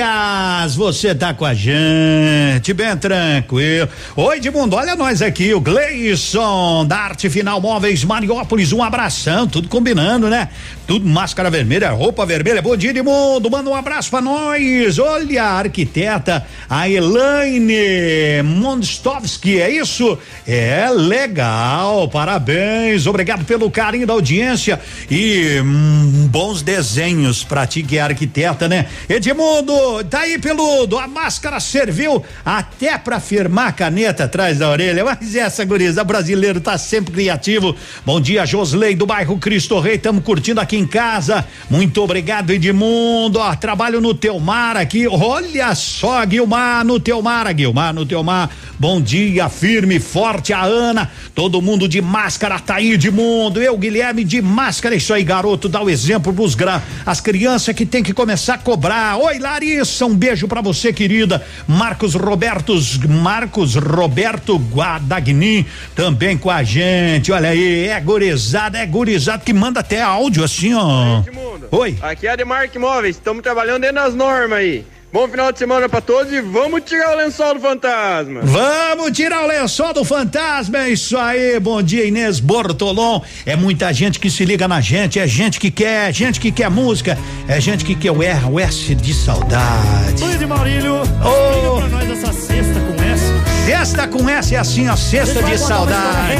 Você 0.76 1.14
tá 1.14 1.34
com 1.34 1.44
a 1.44 1.54
gente, 1.54 2.72
bem 2.72 2.96
tranquilo. 2.96 3.88
Oi, 4.14 4.36
Edmundo, 4.36 4.76
olha 4.76 4.94
nós 4.94 5.20
aqui, 5.20 5.52
o 5.52 5.60
Gleison 5.60 6.86
da 6.86 6.96
Arte 6.96 7.28
Final 7.28 7.60
Móveis 7.60 8.04
Mariópolis. 8.04 8.72
Um 8.72 8.82
abração, 8.82 9.48
tudo 9.48 9.68
combinando, 9.68 10.28
né? 10.28 10.48
Tudo 10.86 11.06
máscara 11.06 11.50
vermelha, 11.50 11.90
roupa 11.90 12.24
vermelha. 12.24 12.62
Bom 12.62 12.76
dia, 12.76 12.90
Edmundo. 12.90 13.50
Manda 13.50 13.68
um 13.68 13.74
abraço 13.74 14.10
pra 14.10 14.20
nós. 14.28 14.98
Olha 14.98 15.42
a 15.42 15.58
arquiteta, 15.58 16.46
a 16.68 16.88
Elaine. 16.88 18.42
Monstovski, 18.44 19.60
é 19.60 19.70
isso? 19.70 20.18
É 20.46 20.88
legal, 20.90 22.08
parabéns, 22.08 23.06
obrigado 23.06 23.44
pelo 23.44 23.70
carinho 23.70 24.06
da 24.06 24.12
audiência 24.12 24.80
e 25.10 25.60
hum, 25.60 26.28
bons 26.30 26.60
desenhos 26.62 27.42
pra 27.42 27.66
ti 27.66 27.82
que 27.82 27.96
é 27.96 28.00
arquiteta, 28.00 28.68
né? 28.68 28.86
Edmundo, 29.08 30.04
tá 30.04 30.20
aí 30.20 30.38
peludo, 30.38 30.98
a 30.98 31.06
máscara 31.06 31.58
serviu 31.60 32.22
até 32.44 32.98
pra 32.98 33.20
firmar 33.20 33.68
a 33.68 33.72
caneta 33.72 34.24
atrás 34.24 34.58
da 34.58 34.68
orelha, 34.68 35.04
mas 35.04 35.34
essa 35.34 35.64
guriza 35.64 36.04
brasileiro 36.04 36.60
tá 36.60 36.76
sempre 36.76 37.12
criativo. 37.12 37.74
Bom 38.04 38.20
dia, 38.20 38.44
Josley 38.44 38.94
do 38.94 39.06
bairro 39.06 39.38
Cristo 39.38 39.78
Rei, 39.80 39.94
estamos 39.94 40.22
curtindo 40.22 40.60
aqui 40.60 40.76
em 40.76 40.86
casa. 40.86 41.46
Muito 41.70 42.02
obrigado, 42.02 42.50
Edmundo. 42.50 43.38
Ó, 43.38 43.54
trabalho 43.56 44.00
no 44.00 44.17
Teomar 44.18 44.76
aqui. 44.76 45.06
Olha 45.06 45.74
só, 45.74 46.24
Guilmar 46.26 46.84
no 46.84 46.98
Teomar, 46.98 47.54
Guilmar 47.54 47.94
no 47.94 48.04
Teomar. 48.04 48.50
Bom 48.78 49.00
dia, 49.00 49.48
firme, 49.48 49.98
forte, 49.98 50.52
a 50.52 50.62
Ana. 50.62 51.10
Todo 51.34 51.62
mundo 51.62 51.88
de 51.88 52.00
máscara, 52.02 52.58
tá 52.58 52.76
aí, 52.76 52.92
Edmundo. 52.92 53.60
Eu, 53.62 53.76
Guilherme, 53.78 54.24
de 54.24 54.42
máscara. 54.42 54.94
Isso 54.94 55.14
aí, 55.14 55.24
garoto, 55.24 55.68
dá 55.68 55.82
o 55.82 55.90
exemplo 55.90 56.32
pros 56.32 56.54
gra 56.54 56.82
as 57.06 57.20
crianças 57.20 57.74
que 57.74 57.86
tem 57.86 58.02
que 58.02 58.12
começar 58.12 58.54
a 58.54 58.58
cobrar. 58.58 59.16
Oi, 59.16 59.38
Larissa, 59.38 60.06
um 60.06 60.14
beijo 60.14 60.46
para 60.46 60.60
você, 60.60 60.92
querida. 60.92 61.44
Marcos 61.66 62.14
Robertos, 62.14 62.98
Marcos 62.98 63.74
Roberto 63.74 64.56
Guadagnin, 64.56 65.64
também 65.94 66.36
com 66.36 66.50
a 66.50 66.62
gente. 66.62 67.32
Olha 67.32 67.50
aí, 67.50 67.88
é 67.88 68.00
gurizada, 68.00 68.78
é 68.78 68.86
gurizada 68.86 69.42
que 69.44 69.52
manda 69.52 69.80
até 69.80 70.02
áudio 70.02 70.44
assim, 70.44 70.74
ó. 70.74 71.22
Oi. 71.70 71.98
Aqui 72.00 72.26
é 72.26 72.30
a 72.30 72.36
Demarque 72.36 72.78
Móveis, 72.78 73.16
estamos 73.16 73.42
trabalhando 73.42 73.82
dentro 73.82 73.96
das 73.96 74.07
normas 74.14 74.58
aí. 74.58 74.84
Bom 75.10 75.26
final 75.26 75.50
de 75.50 75.58
semana 75.58 75.88
pra 75.88 76.02
todos 76.02 76.30
e 76.30 76.42
vamos 76.42 76.82
tirar 76.82 77.14
o 77.14 77.16
lençol 77.16 77.54
do 77.54 77.60
fantasma. 77.60 78.42
Vamos 78.42 79.10
tirar 79.12 79.42
o 79.42 79.46
lençol 79.46 79.94
do 79.94 80.04
fantasma, 80.04 80.80
é 80.80 80.90
isso 80.90 81.16
aí. 81.16 81.58
Bom 81.58 81.82
dia, 81.82 82.04
Inês 82.04 82.40
Bortolom. 82.40 83.22
É 83.46 83.56
muita 83.56 83.90
gente 83.90 84.20
que 84.20 84.28
se 84.28 84.44
liga 84.44 84.68
na 84.68 84.82
gente, 84.82 85.18
é 85.18 85.26
gente 85.26 85.58
que 85.58 85.70
quer, 85.70 86.12
gente 86.12 86.38
que 86.38 86.52
quer 86.52 86.68
música, 86.68 87.16
é 87.48 87.58
gente 87.58 87.86
que 87.86 87.94
quer 87.94 88.10
o 88.10 88.18
RS 88.18 88.94
de 88.94 89.14
saudade. 89.14 90.22
Oi, 90.22 90.36
de 90.36 90.44
Maurílio. 90.44 90.96
Ô. 91.00 91.78
pra 91.78 91.88
nós 91.88 92.10
essa 92.10 92.30
sexta 92.30 92.78
com 92.78 93.02
S. 93.02 93.24
Sexta 93.64 94.08
com 94.08 94.28
S 94.28 94.54
é 94.54 94.58
assim, 94.58 94.88
ó, 94.90 94.96
sexta 94.96 95.42
de 95.42 95.56
saudade. 95.56 96.36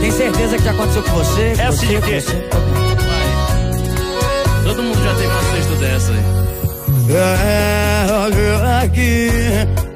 Tem 0.00 0.10
certeza 0.10 0.56
que 0.56 0.64
já 0.64 0.70
aconteceu 0.70 1.02
com 1.02 1.10
você? 1.10 1.52
É 1.52 1.56
com 1.56 1.62
assim 1.68 1.86
você, 1.86 1.94
que 1.94 2.00
com 2.00 2.08
é. 2.08 2.20
você? 2.20 2.48
Todo 4.64 4.82
mundo 4.82 5.04
já 5.04 5.14
sexta 5.16 5.25
dessa 5.78 6.12
aí. 6.12 6.46
É, 7.08 8.06
olha 8.10 8.82
aqui, 8.82 9.30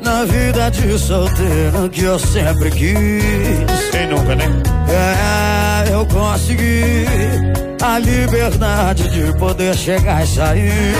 na 0.03 0.25
vida 0.25 0.71
de 0.71 0.99
solteiro 0.99 1.89
que 1.91 2.03
eu 2.03 2.19
sempre 2.19 2.71
quis. 2.71 3.91
Quem 3.91 4.07
nunca, 4.09 4.37
né? 4.37 4.45
É, 4.89 5.93
eu 5.93 6.07
consegui 6.07 7.05
a 7.83 7.99
liberdade 7.99 9.09
de 9.11 9.37
poder 9.39 9.75
chegar 9.75 10.23
e 10.23 10.27
sair. 10.27 10.95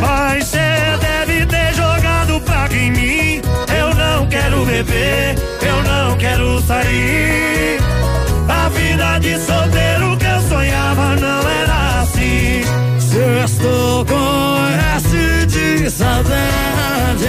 Mas 0.00 0.46
cê 0.48 0.58
deve 1.00 1.46
ter 1.46 1.74
jogado 1.74 2.40
praga 2.42 2.76
em 2.76 2.90
mim. 2.90 3.42
Eu 3.76 3.94
não 3.94 4.26
quero 4.26 4.64
beber, 4.66 5.36
eu 5.62 5.82
não 5.84 6.16
quero 6.18 6.60
sair. 6.62 7.78
A 8.48 8.68
vida 8.68 9.18
de 9.20 9.38
solteiro 9.38 9.63
Sextou 13.46 14.06
com 14.06 14.56
S 14.96 15.46
de 15.46 15.90
saudade, 15.90 17.28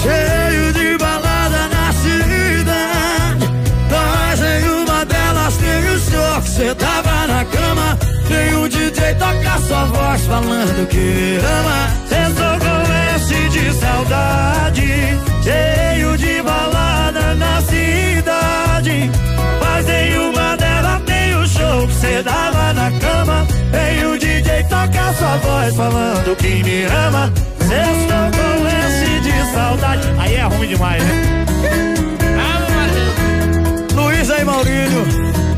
cheio 0.00 0.72
de 0.72 0.96
balada 0.96 1.68
na 1.68 1.92
cidade. 1.92 3.52
Mas 3.90 4.40
em 4.40 4.70
uma 4.70 5.04
delas 5.04 5.54
tem 5.58 5.90
o 5.90 5.98
show 5.98 6.40
que 6.40 6.48
cê 6.48 6.74
tava 6.74 7.26
na 7.26 7.44
cama. 7.44 7.98
Tem 8.26 8.54
o 8.54 8.68
DJ 8.70 9.16
tocar 9.16 9.60
sua 9.66 9.84
voz 9.84 10.22
falando 10.22 10.88
que 10.88 11.38
ama. 11.44 11.90
Sextou 12.08 12.58
com 12.58 12.80
S 13.16 13.48
de 13.50 13.72
saudade, 13.74 15.20
cheio 15.42 16.16
de 16.16 16.42
balada 16.42 17.34
na 17.34 17.60
cidade. 17.60 19.10
Mas 19.60 19.88
em 19.90 20.18
uma 20.20 20.37
cê 21.98 22.22
dava 22.22 22.72
na 22.72 22.90
cama. 22.92 23.46
Tem 23.70 24.06
o 24.06 24.18
DJ 24.18 24.62
tocar 24.64 25.14
sua 25.14 25.36
voz 25.38 25.74
falando 25.74 26.36
que 26.36 26.62
me 26.62 26.84
ama. 26.84 27.32
Sextou 27.60 28.30
com 28.36 28.66
S 28.66 29.20
de 29.20 29.52
saudade. 29.52 30.08
Aí 30.18 30.34
é 30.36 30.42
ruim 30.44 30.68
demais, 30.68 31.02
né? 31.02 31.44
Luiz 33.94 34.30
aí, 34.30 34.44
Maurílio. 34.44 35.04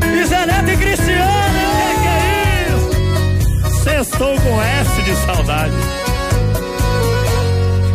E 0.03 0.25
Zé 0.25 0.45
Neto 0.45 0.71
e 0.71 0.77
Cristiano. 0.77 1.61
Que 1.77 2.01
que 2.01 2.07
é? 3.67 3.83
Sextou 3.83 4.35
com 4.41 4.61
S 4.61 5.01
de 5.03 5.15
saudade. 5.25 5.73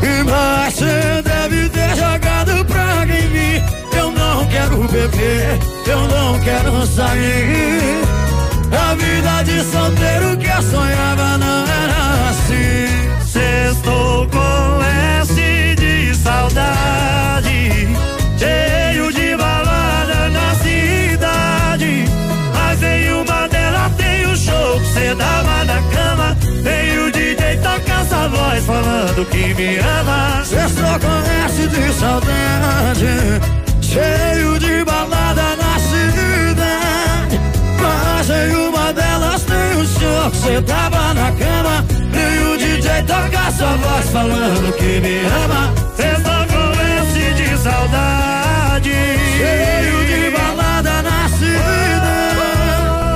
E 0.03 0.23
mas 0.25 0.75
cê 0.75 1.23
deve 1.23 1.69
ter 1.69 1.97
jogado 1.97 2.65
praga 2.65 3.13
em 3.13 3.29
mim. 3.29 3.63
Eu 3.97 4.11
não 4.13 4.47
quero 4.47 4.77
beber, 4.89 5.59
eu 5.87 6.01
não 6.09 6.41
quero 6.41 6.87
sair. 6.87 8.26
A 8.73 8.95
vida 8.95 9.43
de 9.45 9.63
solteiro 9.65 10.37
que 10.37 10.47
eu 10.47 10.63
sonhava 10.63 11.39
não 11.39 11.65
era 11.65 12.31
assim. 12.31 13.27
Sextou 13.27 14.27
com 14.29 14.83
S 15.23 15.35
de 15.77 16.15
saudade, 16.15 17.89
cheio 18.39 19.13
de 19.13 19.37
balada 19.37 20.31
na 20.31 20.55
cidade. 20.57 22.05
Mas 22.55 22.83
em 22.83 23.13
uma 23.13 23.49
delas 23.49 23.93
tem 23.97 24.27
o 24.27 24.37
show 24.37 24.81
que 24.81 24.87
cê 24.87 25.15
dava 25.15 25.65
na 25.65 25.83
cama. 25.95 26.37
Tem 26.63 26.99
o 26.99 27.13
DJ 27.13 27.57
tocar 27.59 28.03
essa 28.03 28.29
voz 28.29 28.65
falando 28.65 29.25
que 29.31 29.55
me 29.55 29.79
ama. 29.79 30.45
Sextou 30.45 30.99
com 31.01 31.45
S 31.47 31.69
de 31.69 31.93
saudade, 31.93 33.41
cheio 33.83 34.26
cê 40.57 40.63
tava 40.63 41.15
na 41.15 41.33
cama. 41.33 41.85
E 42.13 42.39
o 42.45 42.57
DJ 42.57 43.03
toca 43.03 43.51
sua 43.53 43.77
voz 43.77 44.11
falando 44.11 44.73
que 44.77 45.01
me 45.01 45.21
ama. 45.45 45.73
Sextou 45.97 46.47
com 46.47 46.73
S 46.81 47.35
de 47.35 47.59
saudade, 47.59 48.93
Cheio 49.37 50.07
de 50.07 50.31
balada 50.31 51.03
na 51.03 51.29
cidade. 51.29 52.37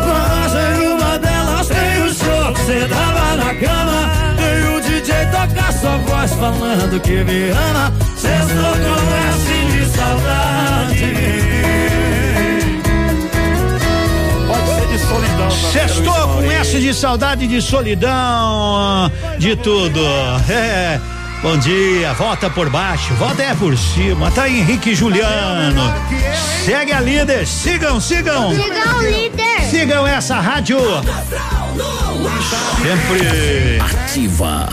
Mas 0.08 0.52
em 0.54 0.86
uma 0.88 1.18
delas 1.18 1.68
tem 1.68 2.02
o 2.02 2.14
show 2.14 2.52
que 2.54 2.60
cê 2.62 2.86
tava 2.88 3.36
na 3.36 3.54
cama. 3.54 4.00
E 4.38 4.76
o 4.76 4.80
DJ 4.80 5.26
toca 5.26 5.72
sua 5.72 5.96
voz 5.98 6.32
falando 6.34 7.00
que 7.00 7.24
me 7.24 7.50
ama. 7.50 7.92
Sextou 8.16 8.74
com 8.84 9.00
S 9.28 9.72
de 9.72 9.96
saudade. 9.96 11.39
Sextou 15.72 16.28
com 16.28 16.50
S 16.50 16.80
de 16.80 16.94
saudade, 16.94 17.46
de 17.46 17.60
solidão, 17.60 19.10
de 19.38 19.56
tudo. 19.56 20.00
É. 20.50 21.00
Bom 21.42 21.56
dia, 21.56 22.12
volta 22.12 22.50
por 22.50 22.68
baixo, 22.68 23.14
volta 23.14 23.42
é 23.42 23.54
por 23.54 23.76
cima. 23.76 24.30
Tá 24.30 24.46
Henrique 24.46 24.90
e 24.90 24.94
Juliano. 24.94 25.94
Segue 26.66 26.92
a 26.92 27.00
líder, 27.00 27.46
sigam, 27.46 27.98
sigam. 27.98 28.54
Sigam 28.54 28.98
o 28.98 29.02
líder. 29.02 29.62
Sigam 29.70 30.06
essa 30.06 30.38
rádio. 30.38 30.78
Sempre 32.82 33.80
Ativa. 33.80 34.68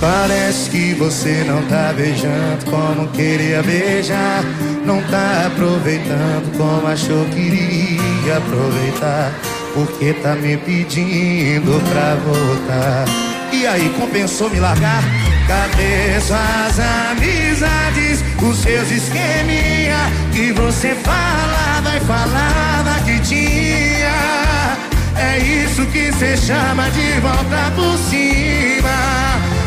Parece 0.00 0.70
que 0.70 0.94
você 0.94 1.44
não 1.44 1.62
tá 1.62 1.92
beijando 1.92 2.64
como 2.66 3.08
queria 3.08 3.62
beijar. 3.62 4.42
Não 4.84 5.00
tá 5.02 5.46
aproveitando 5.46 6.56
como 6.56 6.86
achou 6.86 7.24
que 7.26 7.38
iria 7.38 8.36
aproveitar. 8.36 9.32
Porque 9.78 10.12
tá 10.14 10.34
me 10.34 10.56
pedindo 10.56 11.80
pra 11.88 12.16
voltar. 12.16 13.04
E 13.52 13.64
aí, 13.64 13.88
compensou 13.96 14.50
me 14.50 14.58
largar? 14.58 15.04
Cadê 15.46 16.20
suas 16.20 16.80
amizades? 16.80 18.24
Os 18.42 18.58
seus 18.58 18.90
esqueminha 18.90 20.10
que 20.32 20.50
você 20.50 20.96
falava 20.96 21.96
e 21.96 22.00
falava 22.00 23.00
que 23.04 23.20
tinha. 23.20 24.76
É 25.14 25.38
isso 25.38 25.86
que 25.86 26.10
cê 26.14 26.36
chama 26.36 26.90
de 26.90 27.12
volta 27.20 27.70
por 27.76 27.96
cima. 27.98 28.98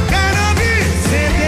Quero 0.09 0.47
ouvir 0.49 0.83
CD. 1.07 1.41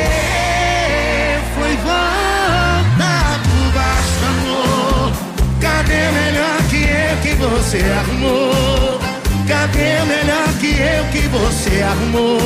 Foi 1.53 1.75
volta 1.83 3.39
por 3.43 3.73
baixo, 3.73 4.23
amor. 4.29 5.11
Cadê 5.59 6.11
melhor 6.11 6.52
eu 7.13 7.17
que 7.17 7.35
você 7.35 7.77
arrumou? 7.77 8.99
Cadê 9.47 9.79
o 9.79 9.81
é 9.81 10.05
melhor 10.05 10.47
que 10.59 10.71
eu 10.71 11.05
que 11.11 11.27
você 11.27 11.83
arrumou? 11.83 12.39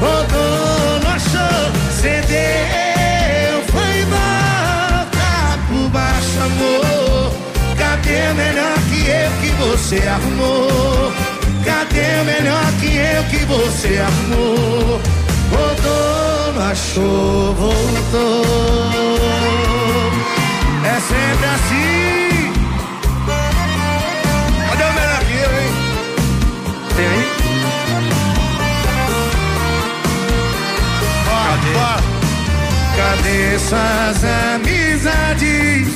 Rodou, 0.00 1.08
achou, 1.08 1.72
cedeu, 2.00 3.62
foi 3.70 4.04
volta 4.04 5.58
pro 5.66 5.88
baixo, 5.88 6.40
amor. 6.44 7.32
Cadê 7.76 8.10
o 8.10 8.14
é 8.14 8.34
melhor 8.34 8.78
que 8.88 9.00
eu 9.08 9.30
que 9.40 9.50
você 9.62 10.08
arrumou? 10.08 11.12
Cadê 11.64 12.00
o 12.00 12.02
é 12.02 12.24
melhor 12.24 12.72
que 12.80 12.96
eu 12.96 13.24
que 13.30 13.44
você 13.46 13.98
arrumou? 13.98 15.00
Rodou, 15.50 16.62
achou, 16.70 17.54
voltou. 17.54 18.44
É 20.84 21.00
sempre 21.00 21.46
assim. 21.46 22.31
Cadê 33.12 33.58
suas 33.58 34.24
amizades? 34.54 35.88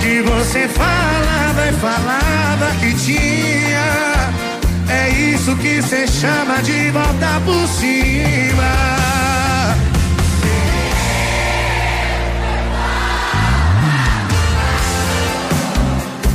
Que 0.00 0.22
você 0.22 0.66
falava 0.66 1.68
e 1.68 1.72
falava 1.74 2.70
que 2.80 2.92
tinha. 2.94 4.32
É 4.88 5.08
isso 5.08 5.54
que 5.58 5.80
cê 5.82 6.08
chama 6.08 6.60
de 6.62 6.90
voltar 6.90 7.40
por 7.42 7.68
cima. 7.68 8.72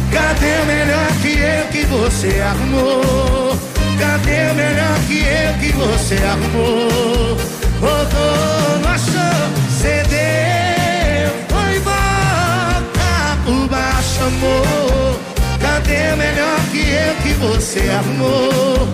Cadê 0.10 0.62
o 0.62 0.66
melhor 0.68 1.08
que 1.22 1.38
eu 1.38 1.68
que 1.68 1.86
você 1.88 2.42
arrumou? 2.42 3.60
Cadê 4.00 4.52
o 4.52 4.56
melhor 4.56 5.00
que 5.06 5.20
eu 5.20 5.54
que 5.60 5.74
você 5.74 6.16
arrumou? 6.16 7.45
Rodou, 7.82 8.90
achou, 8.90 9.46
cedeu, 9.70 11.32
foi 11.50 11.78
embora 11.78 13.38
por 13.46 13.68
baixo, 13.68 14.24
amor. 14.24 15.20
Cadê 15.60 16.14
o 16.14 16.18
melhor 16.18 16.60
que 16.72 16.80
eu 16.80 17.16
que 17.24 17.34
você 17.34 17.90
arrumou? 17.90 18.88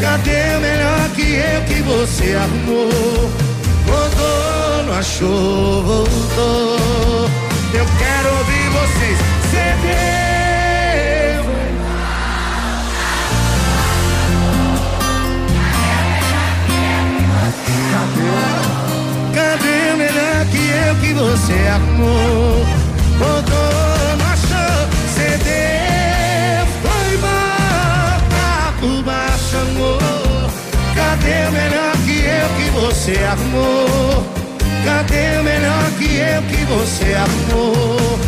Cadê 0.00 0.56
o 0.56 0.60
melhor 0.60 1.08
que 1.14 1.34
eu 1.34 1.62
que 1.66 1.82
você 1.82 2.34
arrumou? 2.34 3.30
Rodou, 3.88 4.84
não 4.86 4.94
achou, 4.94 5.82
voltou. 5.82 7.28
Eu 7.74 7.86
quero 7.98 8.28
ouvir 8.38 8.68
vocês. 8.70 9.18
Cedeu. 9.50 10.57
Cadê 19.34 19.92
o 19.92 19.96
melhor 19.96 20.46
que 20.50 20.62
eu 20.70 20.94
que 21.00 21.12
você? 21.14 21.68
Voltou, 23.18 24.16
não 24.18 24.26
achou, 24.26 24.78
cedeu, 25.12 26.66
foi 26.82 27.14
embora 27.14 28.72
por 28.80 29.02
baixo, 29.02 29.56
amor. 29.56 30.50
Cadê 30.94 31.48
o 31.48 31.52
melhor 31.52 31.96
que 32.04 32.16
eu 32.24 32.48
que 32.56 32.70
você 32.80 33.24
arrumou? 33.24 34.24
Cadê 34.84 35.38
o 35.40 35.42
melhor 35.42 35.90
que 35.98 36.16
eu 36.16 36.42
que 36.42 36.64
você 36.64 37.14
arrumou? 37.14 38.18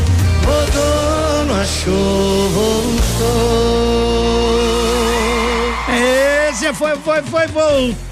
Voltou, 0.43 1.45
não 1.47 1.61
achou, 1.61 2.49
voltou. 2.51 3.31
Esse 6.51 6.73
foi, 6.75 6.97
foi, 6.97 7.23
foi, 7.23 7.47
voltou. 7.47 8.10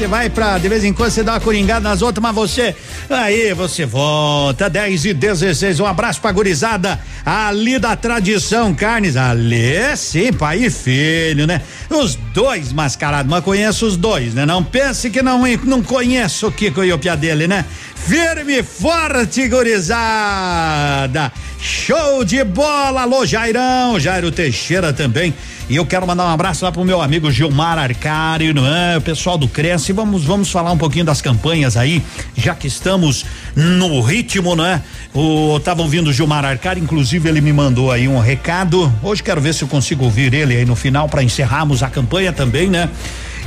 Você 0.00 0.06
vai 0.06 0.30
pra, 0.30 0.56
de 0.56 0.66
vez 0.66 0.82
em 0.82 0.94
quando 0.94 1.10
você 1.10 1.22
dá 1.22 1.32
uma 1.32 1.40
coringada 1.40 1.86
nas 1.86 2.00
outras, 2.00 2.22
mas 2.22 2.34
você, 2.34 2.74
aí 3.10 3.52
você 3.52 3.84
volta, 3.84 4.70
10 4.70 5.04
e 5.04 5.12
16, 5.12 5.78
um 5.78 5.84
abraço 5.84 6.20
pra 6.22 6.32
gurizada, 6.32 6.98
ali 7.22 7.78
da 7.78 7.94
Tradição 7.94 8.74
Carnes, 8.74 9.16
ali 9.16 9.94
sim, 9.96 10.32
pai 10.32 10.64
e 10.64 10.70
filho, 10.70 11.46
né? 11.46 11.60
Os 11.90 12.14
dois 12.14 12.72
mascarados, 12.72 13.30
mas 13.30 13.44
conheço 13.44 13.84
os 13.84 13.96
dois, 13.96 14.32
né? 14.32 14.46
Não 14.46 14.64
pense 14.64 15.10
que 15.10 15.20
não, 15.20 15.42
não 15.64 15.82
conheço 15.82 16.46
o 16.46 16.52
Kiko 16.52 16.82
e 16.82 16.92
o 16.92 16.98
Pia 16.98 17.14
dele, 17.14 17.46
né? 17.46 17.66
Firme 17.94 18.62
forte, 18.62 19.48
gurizada! 19.48 21.30
Show 21.60 22.24
de 22.24 22.42
bola, 22.42 23.02
alô 23.02 23.26
Jairão, 23.26 24.00
Jairo 24.00 24.30
Teixeira 24.30 24.94
também. 24.94 25.34
E 25.70 25.76
eu 25.76 25.86
quero 25.86 26.04
mandar 26.04 26.26
um 26.26 26.30
abraço 26.30 26.64
lá 26.64 26.72
pro 26.72 26.84
meu 26.84 27.00
amigo 27.00 27.30
Gilmar 27.30 27.78
Arcário, 27.78 28.52
não 28.52 28.66
é? 28.66 28.98
O 28.98 29.00
pessoal 29.00 29.38
do 29.38 29.46
Cresce. 29.46 29.92
Vamos, 29.92 30.24
vamos 30.24 30.50
falar 30.50 30.72
um 30.72 30.76
pouquinho 30.76 31.04
das 31.04 31.22
campanhas 31.22 31.76
aí, 31.76 32.02
já 32.36 32.56
que 32.56 32.66
estamos 32.66 33.24
no 33.54 34.00
ritmo, 34.00 34.56
não 34.56 34.66
é? 34.66 34.82
O, 35.14 35.60
tava 35.60 35.82
ouvindo 35.82 36.10
o 36.10 36.12
Gilmar 36.12 36.44
Arcário, 36.44 36.82
inclusive 36.82 37.28
ele 37.28 37.40
me 37.40 37.52
mandou 37.52 37.92
aí 37.92 38.08
um 38.08 38.18
recado. 38.18 38.92
Hoje 39.00 39.22
quero 39.22 39.40
ver 39.40 39.54
se 39.54 39.62
eu 39.62 39.68
consigo 39.68 40.06
ouvir 40.06 40.34
ele 40.34 40.56
aí 40.56 40.64
no 40.64 40.74
final 40.74 41.08
para 41.08 41.22
encerrarmos 41.22 41.84
a 41.84 41.88
campanha 41.88 42.32
também, 42.32 42.68
né? 42.68 42.90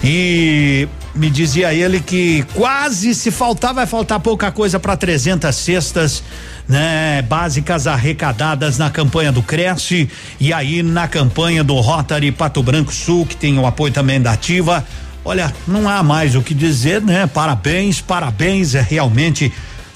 E 0.01 0.88
me 1.16 1.30
dizia 1.30 1.74
ele 1.74 1.99
que 1.99 2.43
quase 2.53 3.14
se 3.14 3.30
faltar 3.30 3.74
vai 3.74 3.86
faltar 3.86 4.20
pouca 4.20 4.51
coisa 4.51 4.80
para 4.80 4.97
300 4.97 5.55
cestas 5.55 6.24
né, 6.68 7.22
básicas 7.22 7.88
arrecadadas 7.88 8.78
na 8.78 8.89
campanha 8.89 9.32
do 9.32 9.43
Cresce 9.43 10.09
e 10.39 10.51
aí 10.51 10.82
na 10.82 11.07
campanha 11.07 11.64
do 11.64 11.76
Rotary 11.76 12.32
Pato 12.32 12.64
Branco 12.64 12.93
Sul, 12.93 13.26
que 13.26 13.36
tem 13.36 13.57
o 13.59 13.66
apoio 13.66 13.93
também 13.93 14.22
da 14.22 14.32
Ativa. 14.32 14.86
Olha, 15.26 15.53
não 15.68 15.88
há 15.88 16.01
mais 16.03 16.36
o 16.36 16.41
que 16.41 16.53
dizer, 16.53 17.01
né? 17.01 17.28
Parabéns, 17.28 18.01
parabéns, 18.01 18.76
é 18.76 18.82
realmente 18.82 19.53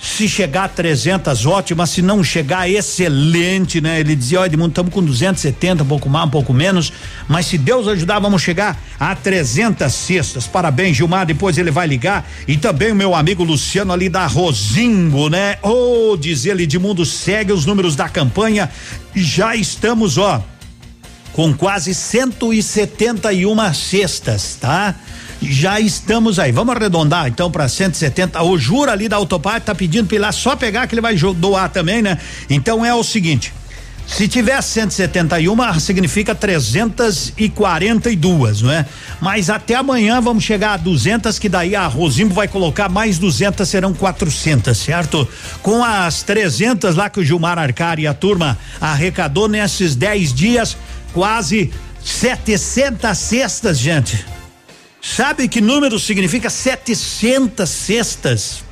se 0.07 0.27
chegar 0.27 0.63
a 0.63 0.69
300, 0.69 1.45
ótima. 1.45 1.85
Se 1.85 2.01
não 2.01 2.23
chegar, 2.23 2.69
excelente, 2.69 3.81
né? 3.81 3.99
Ele 3.99 4.15
dizia: 4.15 4.39
Ó, 4.39 4.45
Edmundo, 4.45 4.69
estamos 4.69 4.93
com 4.93 5.03
270, 5.03 5.83
um 5.83 5.85
pouco 5.85 6.09
mais, 6.09 6.25
um 6.25 6.29
pouco 6.29 6.53
menos. 6.53 6.93
Mas 7.27 7.45
se 7.47 7.57
Deus 7.57 7.87
ajudar, 7.89 8.19
vamos 8.19 8.41
chegar 8.41 8.81
a 8.97 9.13
300 9.13 9.93
cestas. 9.93 10.47
Parabéns, 10.47 10.95
Gilmar. 10.95 11.25
Depois 11.25 11.57
ele 11.57 11.71
vai 11.71 11.85
ligar. 11.85 12.25
E 12.47 12.55
também 12.55 12.91
o 12.91 12.95
meu 12.95 13.13
amigo 13.13 13.43
Luciano 13.43 13.91
ali 13.91 14.07
da 14.07 14.25
Rosimbo, 14.25 15.29
né? 15.29 15.57
Ô, 15.61 16.11
oh, 16.11 16.17
diz 16.17 16.45
ele: 16.45 16.63
Edmundo, 16.63 17.05
segue 17.05 17.51
os 17.51 17.65
números 17.65 17.95
da 17.95 18.07
campanha. 18.07 18.69
Já 19.13 19.55
estamos, 19.55 20.17
ó, 20.17 20.41
com 21.33 21.53
quase 21.53 21.93
171 21.93 23.73
cestas, 23.73 24.57
tá? 24.59 24.95
Já 25.41 25.79
estamos 25.79 26.39
aí. 26.39 26.51
Vamos 26.51 26.75
arredondar 26.75 27.27
então 27.27 27.51
para 27.51 27.67
170. 27.67 28.41
O 28.43 28.57
Jura 28.57 28.91
ali 28.91 29.07
da 29.07 29.17
Autopar 29.17 29.61
tá 29.61 29.75
pedindo 29.75 30.07
para 30.07 30.15
ir 30.15 30.19
lá 30.19 30.31
só 30.31 30.55
pegar 30.55 30.87
que 30.87 30.95
ele 30.95 31.01
vai 31.01 31.15
doar 31.15 31.69
também, 31.69 32.01
né? 32.01 32.17
Então 32.49 32.83
é 32.85 32.93
o 32.93 33.03
seguinte. 33.03 33.53
Se 34.07 34.27
tiver 34.27 34.61
171, 34.61 35.79
significa 35.81 36.33
342, 36.33 38.61
não 38.61 38.71
é? 38.71 38.85
Mas 39.19 39.49
até 39.49 39.75
amanhã 39.75 40.21
vamos 40.21 40.45
chegar 40.45 40.73
a 40.73 40.77
200, 40.77 41.37
que 41.37 41.49
daí 41.49 41.75
a 41.75 41.85
Rosimbo 41.87 42.33
vai 42.33 42.47
colocar 42.47 42.87
mais 42.87 43.19
200, 43.19 43.67
serão 43.67 43.93
400, 43.93 44.77
certo? 44.77 45.27
Com 45.61 45.83
as 45.83 46.23
300 46.23 46.95
lá 46.95 47.09
que 47.09 47.19
o 47.19 47.23
Gilmar 47.23 47.59
Arcari 47.59 48.03
e 48.03 48.07
a 48.07 48.13
turma 48.13 48.57
arrecadou 48.79 49.49
nesses 49.49 49.93
10 49.93 50.33
dias, 50.33 50.77
quase 51.13 51.69
700 52.01 53.17
cestas, 53.17 53.77
gente. 53.77 54.36
Sabe 55.01 55.47
que 55.47 55.61
número 55.61 55.99
significa 55.99 56.49
700 56.49 57.69
cestas? 57.69 58.66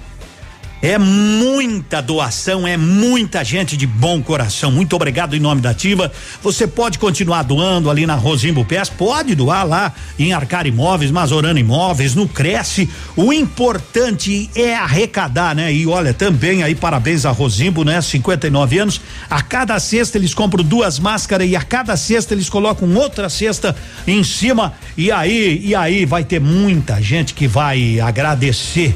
É 0.82 0.98
muita 1.00 2.02
doação, 2.02 2.68
é 2.68 2.78
muita 2.78 3.44
gente 3.44 3.76
de 3.76 3.88
bom 3.88 4.22
coração. 4.22 4.72
Muito 4.72 4.96
obrigado 4.96 5.36
em 5.36 5.40
nome 5.40 5.62
da 5.62 5.72
Ativa. 5.72 6.12
Você 6.44 6.68
pode 6.68 7.00
continuar 7.00 7.44
doando 7.44 7.90
ali 7.90 8.06
na 8.06 8.16
Rosimbo 8.16 8.64
Pés, 8.64 8.90
pode 8.90 9.34
doar 9.34 9.66
lá 9.66 9.94
em 10.20 10.34
Arcar 10.34 10.68
Imóveis, 10.68 11.10
Mazorana 11.10 11.60
Imóveis, 11.60 12.14
no 12.14 12.28
Cresce. 12.28 12.90
O 13.16 13.34
importante 13.34 14.50
é 14.54 14.76
arrecadar, 14.76 15.56
né? 15.56 15.74
E 15.74 15.88
olha, 15.88 16.14
também 16.14 16.62
aí 16.62 16.76
parabéns 16.76 17.26
a 17.26 17.32
Rosimbo, 17.32 17.84
né? 17.84 18.00
59 18.02 18.78
anos. 18.78 19.02
A 19.30 19.42
cada 19.42 19.80
cesta 19.80 20.18
eles 20.18 20.34
compram 20.34 20.64
duas 20.64 21.00
máscaras 21.00 21.50
e 21.50 21.56
a 21.56 21.64
cada 21.64 21.98
cesta 21.98 22.34
eles 22.34 22.50
colocam 22.50 22.94
outra 22.96 23.28
cesta 23.30 23.76
em 24.06 24.24
cima. 24.24 24.74
E 24.96 25.12
aí, 25.12 25.62
e 25.64 25.74
aí 25.74 26.06
vai 26.06 26.24
ter 26.24 26.40
muita 26.40 27.02
gente 27.02 27.34
que 27.34 27.48
vai 27.48 28.00
agradecer 28.00 28.96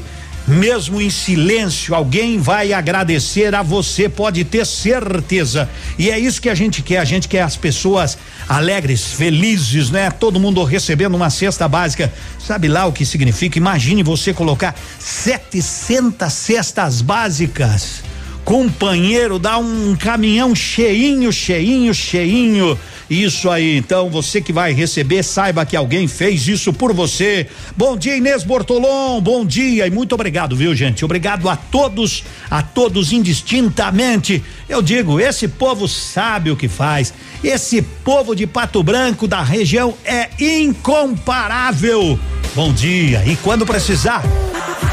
mesmo 0.50 1.00
em 1.00 1.08
silêncio, 1.08 1.94
alguém 1.94 2.38
vai 2.38 2.72
agradecer 2.72 3.54
a 3.54 3.62
você, 3.62 4.08
pode 4.08 4.44
ter 4.44 4.66
certeza. 4.66 5.68
E 5.98 6.10
é 6.10 6.18
isso 6.18 6.42
que 6.42 6.48
a 6.48 6.54
gente 6.54 6.82
quer, 6.82 6.98
a 6.98 7.04
gente 7.04 7.28
quer 7.28 7.42
as 7.42 7.56
pessoas 7.56 8.18
alegres, 8.48 9.12
felizes, 9.12 9.90
né? 9.90 10.10
Todo 10.10 10.40
mundo 10.40 10.62
recebendo 10.64 11.14
uma 11.14 11.30
cesta 11.30 11.68
básica. 11.68 12.12
Sabe 12.38 12.68
lá 12.68 12.86
o 12.86 12.92
que 12.92 13.06
significa? 13.06 13.58
Imagine 13.58 14.02
você 14.02 14.34
colocar 14.34 14.74
700 14.98 16.32
cestas 16.32 17.00
básicas 17.00 18.02
companheiro, 18.44 19.38
dá 19.38 19.58
um 19.58 19.96
caminhão 19.96 20.54
cheinho, 20.54 21.32
cheinho, 21.32 21.94
cheinho. 21.94 22.78
Isso 23.08 23.50
aí, 23.50 23.76
então 23.76 24.08
você 24.08 24.40
que 24.40 24.52
vai 24.52 24.72
receber, 24.72 25.24
saiba 25.24 25.66
que 25.66 25.76
alguém 25.76 26.06
fez 26.06 26.46
isso 26.46 26.72
por 26.72 26.92
você. 26.92 27.48
Bom 27.76 27.96
dia, 27.96 28.16
Inês 28.16 28.44
Bortolom, 28.44 29.20
bom 29.20 29.44
dia 29.44 29.86
e 29.86 29.90
muito 29.90 30.14
obrigado, 30.14 30.54
viu, 30.54 30.74
gente? 30.76 31.04
Obrigado 31.04 31.48
a 31.48 31.56
todos, 31.56 32.22
a 32.48 32.62
todos 32.62 33.12
indistintamente. 33.12 34.44
Eu 34.68 34.80
digo, 34.80 35.18
esse 35.18 35.48
povo 35.48 35.88
sabe 35.88 36.52
o 36.52 36.56
que 36.56 36.68
faz. 36.68 37.12
Esse 37.42 37.82
povo 37.82 38.36
de 38.36 38.46
Pato 38.46 38.82
Branco 38.82 39.26
da 39.26 39.42
região 39.42 39.94
é 40.04 40.28
incomparável. 40.38 42.18
Bom 42.54 42.72
dia. 42.72 43.24
E 43.26 43.34
quando 43.36 43.66
precisar, 43.66 44.22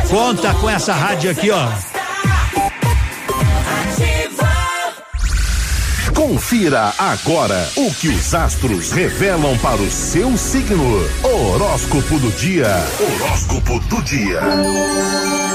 conta 0.10 0.54
com 0.56 0.70
essa 0.70 0.94
rádio 0.94 1.30
aqui, 1.30 1.52
ó. 1.52 2.07
Confira 6.18 6.96
agora 6.98 7.70
o 7.76 7.94
que 7.94 8.08
os 8.08 8.34
astros 8.34 8.92
revelam 8.92 9.56
para 9.60 9.80
o 9.80 9.92
seu 9.92 10.36
signo. 10.36 11.00
Horóscopo 11.22 12.18
do 12.18 12.32
dia. 12.32 12.66
Horóscopo 13.00 13.80
do 13.82 14.02
dia. 14.02 14.42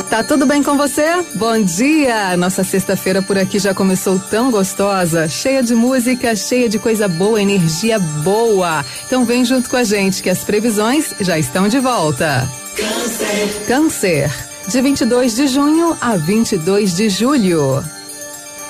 Tá 0.09 0.23
tudo 0.23 0.47
bem 0.47 0.63
com 0.63 0.77
você? 0.77 1.25
Bom 1.35 1.61
dia! 1.61 2.37
Nossa 2.37 2.63
sexta-feira 2.63 3.21
por 3.21 3.37
aqui 3.37 3.59
já 3.59 3.75
começou 3.75 4.21
tão 4.21 4.53
gostosa, 4.53 5.29
cheia 5.29 5.65
de 5.65 5.75
música, 5.75 6.37
cheia 6.37 6.69
de 6.69 6.79
coisa 6.79 7.09
boa, 7.09 7.43
energia 7.43 7.99
boa. 7.99 8.85
Então 9.05 9.25
vem 9.25 9.45
junto 9.45 9.69
com 9.69 9.77
a 9.77 9.83
gente 9.83 10.23
que 10.23 10.31
as 10.31 10.45
previsões 10.45 11.13
já 11.19 11.37
estão 11.37 11.67
de 11.67 11.81
volta. 11.81 12.49
Câncer. 12.77 13.65
Câncer. 13.67 14.31
De 14.69 14.81
22 14.81 15.35
de 15.35 15.49
junho 15.49 15.99
a 16.01 16.17
22 16.17 16.95
de 16.95 17.09
julho. 17.09 17.83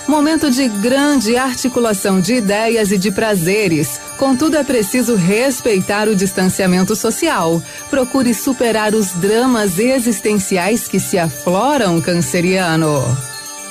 Momento 0.07 0.51
de 0.51 0.69
grande 0.69 1.37
articulação 1.37 2.21
de 2.21 2.35
ideias 2.35 2.91
e 2.91 2.99
de 2.99 3.11
prazeres. 3.11 4.01
Contudo, 4.19 4.57
é 4.57 4.65
preciso 4.65 5.15
respeitar 5.15 6.09
o 6.09 6.17
distanciamento 6.17 6.97
social. 6.97 7.63
Procure 7.89 8.35
superar 8.35 8.95
os 8.95 9.13
dramas 9.13 9.79
existenciais 9.79 10.89
que 10.89 10.99
se 10.99 11.19
afloram, 11.19 12.01
canceriano. 12.01 13.01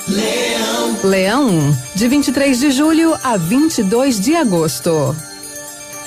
Leão. 0.08 0.98
Leão, 1.04 1.78
de 1.94 2.08
23 2.08 2.58
de 2.58 2.70
julho 2.70 3.16
a 3.22 3.36
22 3.36 4.18
de 4.18 4.34
agosto. 4.34 5.14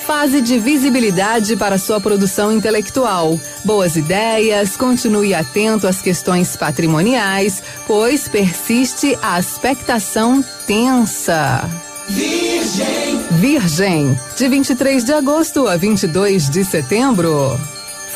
Fase 0.06 0.40
de 0.40 0.56
visibilidade 0.56 1.56
para 1.56 1.78
sua 1.78 2.00
produção 2.00 2.52
intelectual. 2.52 3.40
Boas 3.64 3.96
ideias, 3.96 4.76
continue 4.76 5.34
atento 5.34 5.88
às 5.88 6.00
questões 6.00 6.56
patrimoniais, 6.56 7.60
pois 7.88 8.28
persiste 8.28 9.18
a 9.20 9.40
expectação 9.40 10.44
tensa. 10.64 11.68
Virgem. 12.08 13.18
Virgem, 13.32 14.20
de 14.36 14.48
23 14.48 15.02
de 15.02 15.12
agosto 15.12 15.66
a 15.66 15.76
22 15.76 16.50
de 16.50 16.64
setembro. 16.64 17.58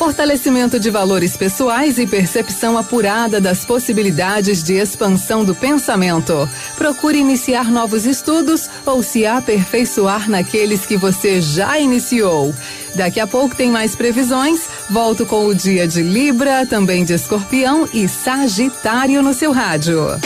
Fortalecimento 0.01 0.79
de 0.79 0.89
valores 0.89 1.37
pessoais 1.37 1.99
e 1.99 2.07
percepção 2.07 2.75
apurada 2.75 3.39
das 3.39 3.63
possibilidades 3.63 4.63
de 4.63 4.73
expansão 4.73 5.45
do 5.45 5.53
pensamento. 5.53 6.49
Procure 6.75 7.19
iniciar 7.19 7.65
novos 7.65 8.07
estudos 8.07 8.67
ou 8.83 9.03
se 9.03 9.27
aperfeiçoar 9.27 10.27
naqueles 10.27 10.87
que 10.87 10.97
você 10.97 11.39
já 11.39 11.77
iniciou. 11.77 12.51
Daqui 12.95 13.19
a 13.19 13.27
pouco 13.27 13.55
tem 13.55 13.69
mais 13.69 13.95
previsões. 13.95 14.61
Volto 14.89 15.23
com 15.23 15.45
o 15.45 15.53
dia 15.53 15.87
de 15.87 16.01
Libra, 16.01 16.65
também 16.65 17.05
de 17.05 17.13
Escorpião 17.13 17.87
e 17.93 18.07
Sagitário 18.07 19.21
no 19.21 19.35
seu 19.35 19.51
rádio. 19.51 20.19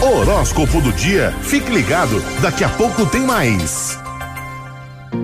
Horóscopo 0.00 0.80
do 0.80 0.92
dia. 0.92 1.34
Fique 1.42 1.72
ligado, 1.72 2.22
daqui 2.40 2.62
a 2.62 2.68
pouco 2.68 3.04
tem 3.06 3.22
mais. 3.22 3.98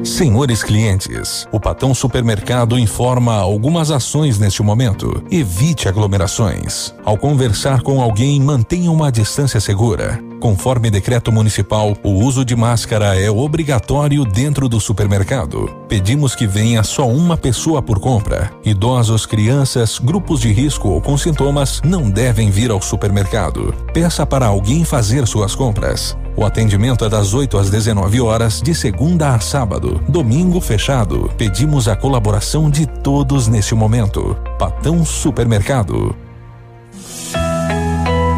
Senhores 0.05 0.63
clientes, 0.63 1.47
o 1.53 1.61
Patão 1.61 1.95
Supermercado 1.95 2.79
informa 2.79 3.37
algumas 3.37 3.91
ações 3.91 4.39
neste 4.39 4.63
momento. 4.63 5.23
Evite 5.31 5.89
aglomerações. 5.89 6.93
Ao 7.05 7.17
conversar 7.17 7.83
com 7.83 8.03
alguém, 8.03 8.41
mantenha 8.41 8.91
uma 8.91 9.13
distância 9.13 9.61
segura. 9.61 10.21
Conforme 10.41 10.91
decreto 10.91 11.31
municipal, 11.31 11.97
o 12.03 12.11
uso 12.11 12.45
de 12.45 12.57
máscara 12.57 13.17
é 13.17 13.31
obrigatório 13.31 14.25
dentro 14.25 14.69
do 14.69 14.81
supermercado. 14.81 15.71
Pedimos 15.89 16.35
que 16.35 16.49
venha 16.49 16.83
só 16.83 17.09
uma 17.09 17.37
pessoa 17.37 17.81
por 17.81 18.01
compra. 18.01 18.51
Idosos, 18.65 19.25
crianças, 19.25 20.01
grupos 20.01 20.41
de 20.41 20.53
risco 20.53 20.89
ou 20.89 21.01
com 21.01 21.17
sintomas 21.17 21.81
não 21.85 22.11
devem 22.11 22.51
vir 22.51 22.73
ao 22.73 22.83
supermercado. 22.83 23.73
Peça 23.95 24.27
para 24.27 24.47
alguém 24.47 24.85
fazer 24.85 25.29
suas 25.29 25.55
compras. 25.55 26.17
O 26.35 26.45
atendimento 26.45 27.05
é 27.05 27.09
das 27.09 27.35
8 27.35 27.59
às 27.59 27.71
19 27.71 28.21
horas, 28.21 28.63
de 28.63 28.75
segunda 28.75 29.35
a 29.35 29.41
sábado. 29.41 30.03
Domingo 30.09 30.61
fechado. 30.61 31.31
Pedimos 31.37 31.89
a 31.89 31.95
colaboração 31.95 32.71
de 32.71 32.87
todos 32.87 33.49
neste 33.49 33.75
momento. 33.75 34.37
Patão 34.59 35.05
Supermercado. 35.05 36.17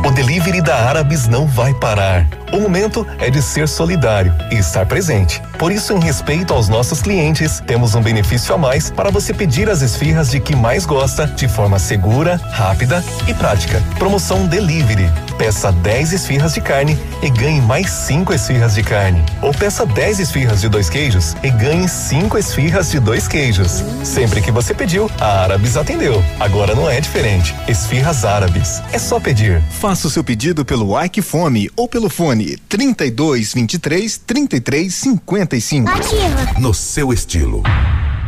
O 0.04 0.10
delivery 0.10 0.60
da 0.60 0.76
Árabes 0.76 1.28
não 1.28 1.46
vai 1.46 1.72
parar. 1.74 2.43
O 2.52 2.60
momento 2.60 3.06
é 3.18 3.30
de 3.30 3.42
ser 3.42 3.68
solidário 3.68 4.34
e 4.50 4.56
estar 4.56 4.86
presente. 4.86 5.42
Por 5.58 5.72
isso, 5.72 5.92
em 5.92 6.00
respeito 6.00 6.52
aos 6.52 6.68
nossos 6.68 7.02
clientes, 7.02 7.62
temos 7.66 7.94
um 7.94 8.02
benefício 8.02 8.54
a 8.54 8.58
mais 8.58 8.90
para 8.90 9.10
você 9.10 9.32
pedir 9.32 9.68
as 9.68 9.82
esfirras 9.82 10.30
de 10.30 10.40
que 10.40 10.54
mais 10.54 10.84
gosta 10.86 11.26
de 11.26 11.48
forma 11.48 11.78
segura, 11.78 12.36
rápida 12.50 13.02
e 13.26 13.34
prática. 13.34 13.82
Promoção 13.98 14.46
Delivery. 14.46 15.10
Peça 15.38 15.72
10 15.72 16.12
esfirras 16.12 16.54
de 16.54 16.60
carne 16.60 16.96
e 17.22 17.28
ganhe 17.28 17.60
mais 17.60 17.90
5 17.90 18.32
esfirras 18.32 18.74
de 18.74 18.82
carne. 18.82 19.24
Ou 19.42 19.52
peça 19.52 19.84
10 19.84 20.20
esfirras 20.20 20.60
de 20.60 20.68
dois 20.68 20.88
queijos 20.88 21.34
e 21.42 21.50
ganhe 21.50 21.88
5 21.88 22.38
esfirras 22.38 22.90
de 22.90 23.00
dois 23.00 23.26
queijos. 23.26 23.82
Sempre 24.04 24.40
que 24.40 24.52
você 24.52 24.72
pediu, 24.72 25.10
a 25.20 25.42
Árabes 25.42 25.76
atendeu. 25.76 26.22
Agora 26.38 26.74
não 26.74 26.88
é 26.88 27.00
diferente. 27.00 27.54
Esfirras 27.66 28.24
Árabes. 28.24 28.80
É 28.92 28.98
só 28.98 29.18
pedir. 29.18 29.60
Faça 29.80 30.06
o 30.06 30.10
seu 30.10 30.22
pedido 30.22 30.64
pelo 30.64 31.02
Ike 31.02 31.20
Fome 31.20 31.68
ou 31.76 31.88
pelo 31.88 32.08
fone 32.08 32.33
32 32.68 33.54
23 33.54 34.18
33 34.18 34.94
55. 34.94 35.90
Ativa. 35.90 36.60
No 36.60 36.74
seu 36.74 37.12
estilo. 37.12 37.62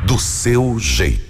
Do 0.06 0.18
seu 0.18 0.78
jeito. 0.78 1.25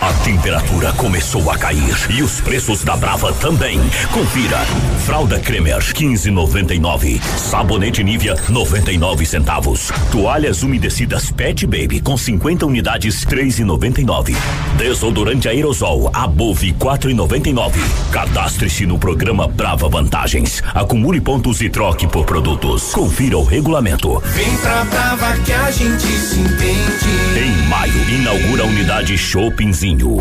A 0.00 0.12
temperatura 0.24 0.92
começou 0.92 1.50
a 1.50 1.56
cair 1.56 1.96
e 2.10 2.22
os 2.22 2.40
preços 2.40 2.82
da 2.84 2.96
Brava 2.96 3.32
também. 3.32 3.80
Confira. 4.12 4.58
Fralda 5.06 5.38
Cremer 5.38 5.78
15,99. 5.78 7.22
Sabonete 7.38 8.02
Nivea 8.02 8.36
99 8.48 9.24
centavos. 9.24 9.90
Toalhas 10.10 10.62
umedecidas 10.62 11.30
Pet 11.30 11.66
Baby 11.66 12.00
com 12.00 12.16
50 12.16 12.66
unidades 12.66 13.24
3,99. 13.24 14.34
Desodorante 14.76 15.48
aerosol 15.48 16.10
Above 16.12 16.72
4,99. 16.74 17.72
Cadastre-se 18.10 18.84
no 18.84 18.98
programa 18.98 19.46
Brava 19.46 19.88
Vantagens. 19.88 20.62
Acumule 20.74 21.20
pontos 21.20 21.62
e 21.62 21.70
troque 21.70 22.06
por 22.06 22.26
produtos. 22.26 22.92
Confira 22.92 23.38
o 23.38 23.44
regulamento. 23.44 24.20
Vem 24.34 24.56
pra 24.58 24.84
Brava 24.84 25.32
que 25.38 25.52
a 25.52 25.70
gente 25.70 26.06
se 26.06 26.40
entende. 26.40 27.38
Em 27.38 27.68
maio 27.68 28.10
inaugura 28.10 28.64
a 28.64 28.66
unidade 28.66 29.16
Shoppingzinho. 29.44 30.16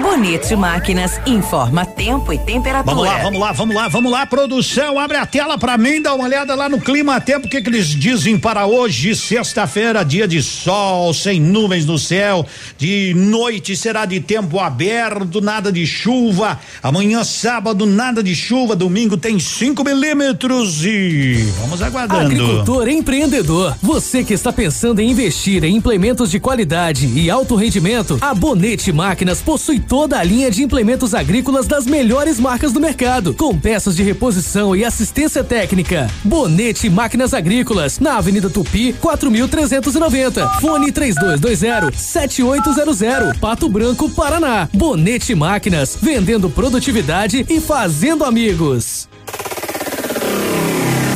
Bonito 0.00 0.56
Máquinas 0.56 1.20
informa 1.26 1.84
tempo 1.84 2.32
e 2.32 2.38
temperatura. 2.38 2.94
Vamos 2.94 3.04
lá, 3.04 3.18
vamos 3.22 3.40
lá, 3.40 3.52
vamos 3.52 3.74
lá, 3.74 3.88
vamos 3.88 4.12
lá, 4.12 4.26
produção, 4.26 4.98
abre 4.98 5.18
a 5.18 5.26
tela 5.26 5.58
pra 5.58 5.76
mim, 5.76 6.00
dá 6.00 6.14
uma 6.14 6.24
olhada 6.24 6.54
lá 6.54 6.68
no 6.68 6.80
clima 6.80 7.20
tempo, 7.20 7.46
o 7.46 7.50
que 7.50 7.60
que 7.60 7.68
eles 7.68 7.88
dizem 7.88 8.38
para 8.38 8.66
hoje, 8.66 9.14
sexta-feira, 9.14 10.04
dia 10.04 10.26
de 10.26 10.42
sol, 10.42 11.12
sem 11.12 11.40
nuvens 11.40 11.84
no 11.84 11.98
céu, 11.98 12.46
de 12.78 13.12
noite 13.14 13.76
será 13.76 14.04
de 14.06 14.18
tempo 14.20 14.58
aberto, 14.58 15.40
nada 15.40 15.70
de 15.70 15.86
chuva, 15.86 16.58
amanhã 16.82 17.22
sábado 17.22 17.84
nada 17.84 18.22
de 18.22 18.34
chuva, 18.34 18.74
domingo 18.74 19.16
tem 19.16 19.38
5 19.38 19.84
milímetros 19.84 20.84
e 20.84 21.52
vamos 21.60 21.82
aguardando. 21.82 22.24
Agricultor 22.24 22.88
empreendedor, 22.88 23.76
você 23.82 24.24
que 24.24 24.32
está 24.32 24.52
pensando 24.52 25.00
em 25.00 25.10
investir 25.10 25.64
em 25.64 25.76
implementos 25.76 26.30
de 26.30 26.40
qualidade 26.40 27.06
e 27.06 27.30
alto 27.30 27.54
rendimento, 27.54 28.18
a 28.20 28.34
Bonete 28.54 28.92
Máquinas 28.92 29.42
possui 29.42 29.80
toda 29.80 30.16
a 30.16 30.22
linha 30.22 30.48
de 30.48 30.62
implementos 30.62 31.12
agrícolas 31.12 31.66
das 31.66 31.86
melhores 31.86 32.38
marcas 32.38 32.72
do 32.72 32.78
mercado, 32.78 33.34
com 33.34 33.58
peças 33.58 33.96
de 33.96 34.04
reposição 34.04 34.76
e 34.76 34.84
assistência 34.84 35.42
técnica. 35.42 36.08
Bonete 36.22 36.88
Máquinas 36.88 37.34
Agrícolas, 37.34 37.98
na 37.98 38.16
Avenida 38.16 38.48
Tupi, 38.48 38.92
4390. 38.92 40.48
Fone 40.60 40.92
3220 40.92 41.98
7800, 41.98 43.38
Pato 43.38 43.68
Branco, 43.68 44.08
Paraná. 44.08 44.68
Bonete 44.72 45.34
Máquinas, 45.34 45.98
vendendo 46.00 46.48
produtividade 46.48 47.44
e 47.50 47.60
fazendo 47.60 48.24
amigos. 48.24 49.08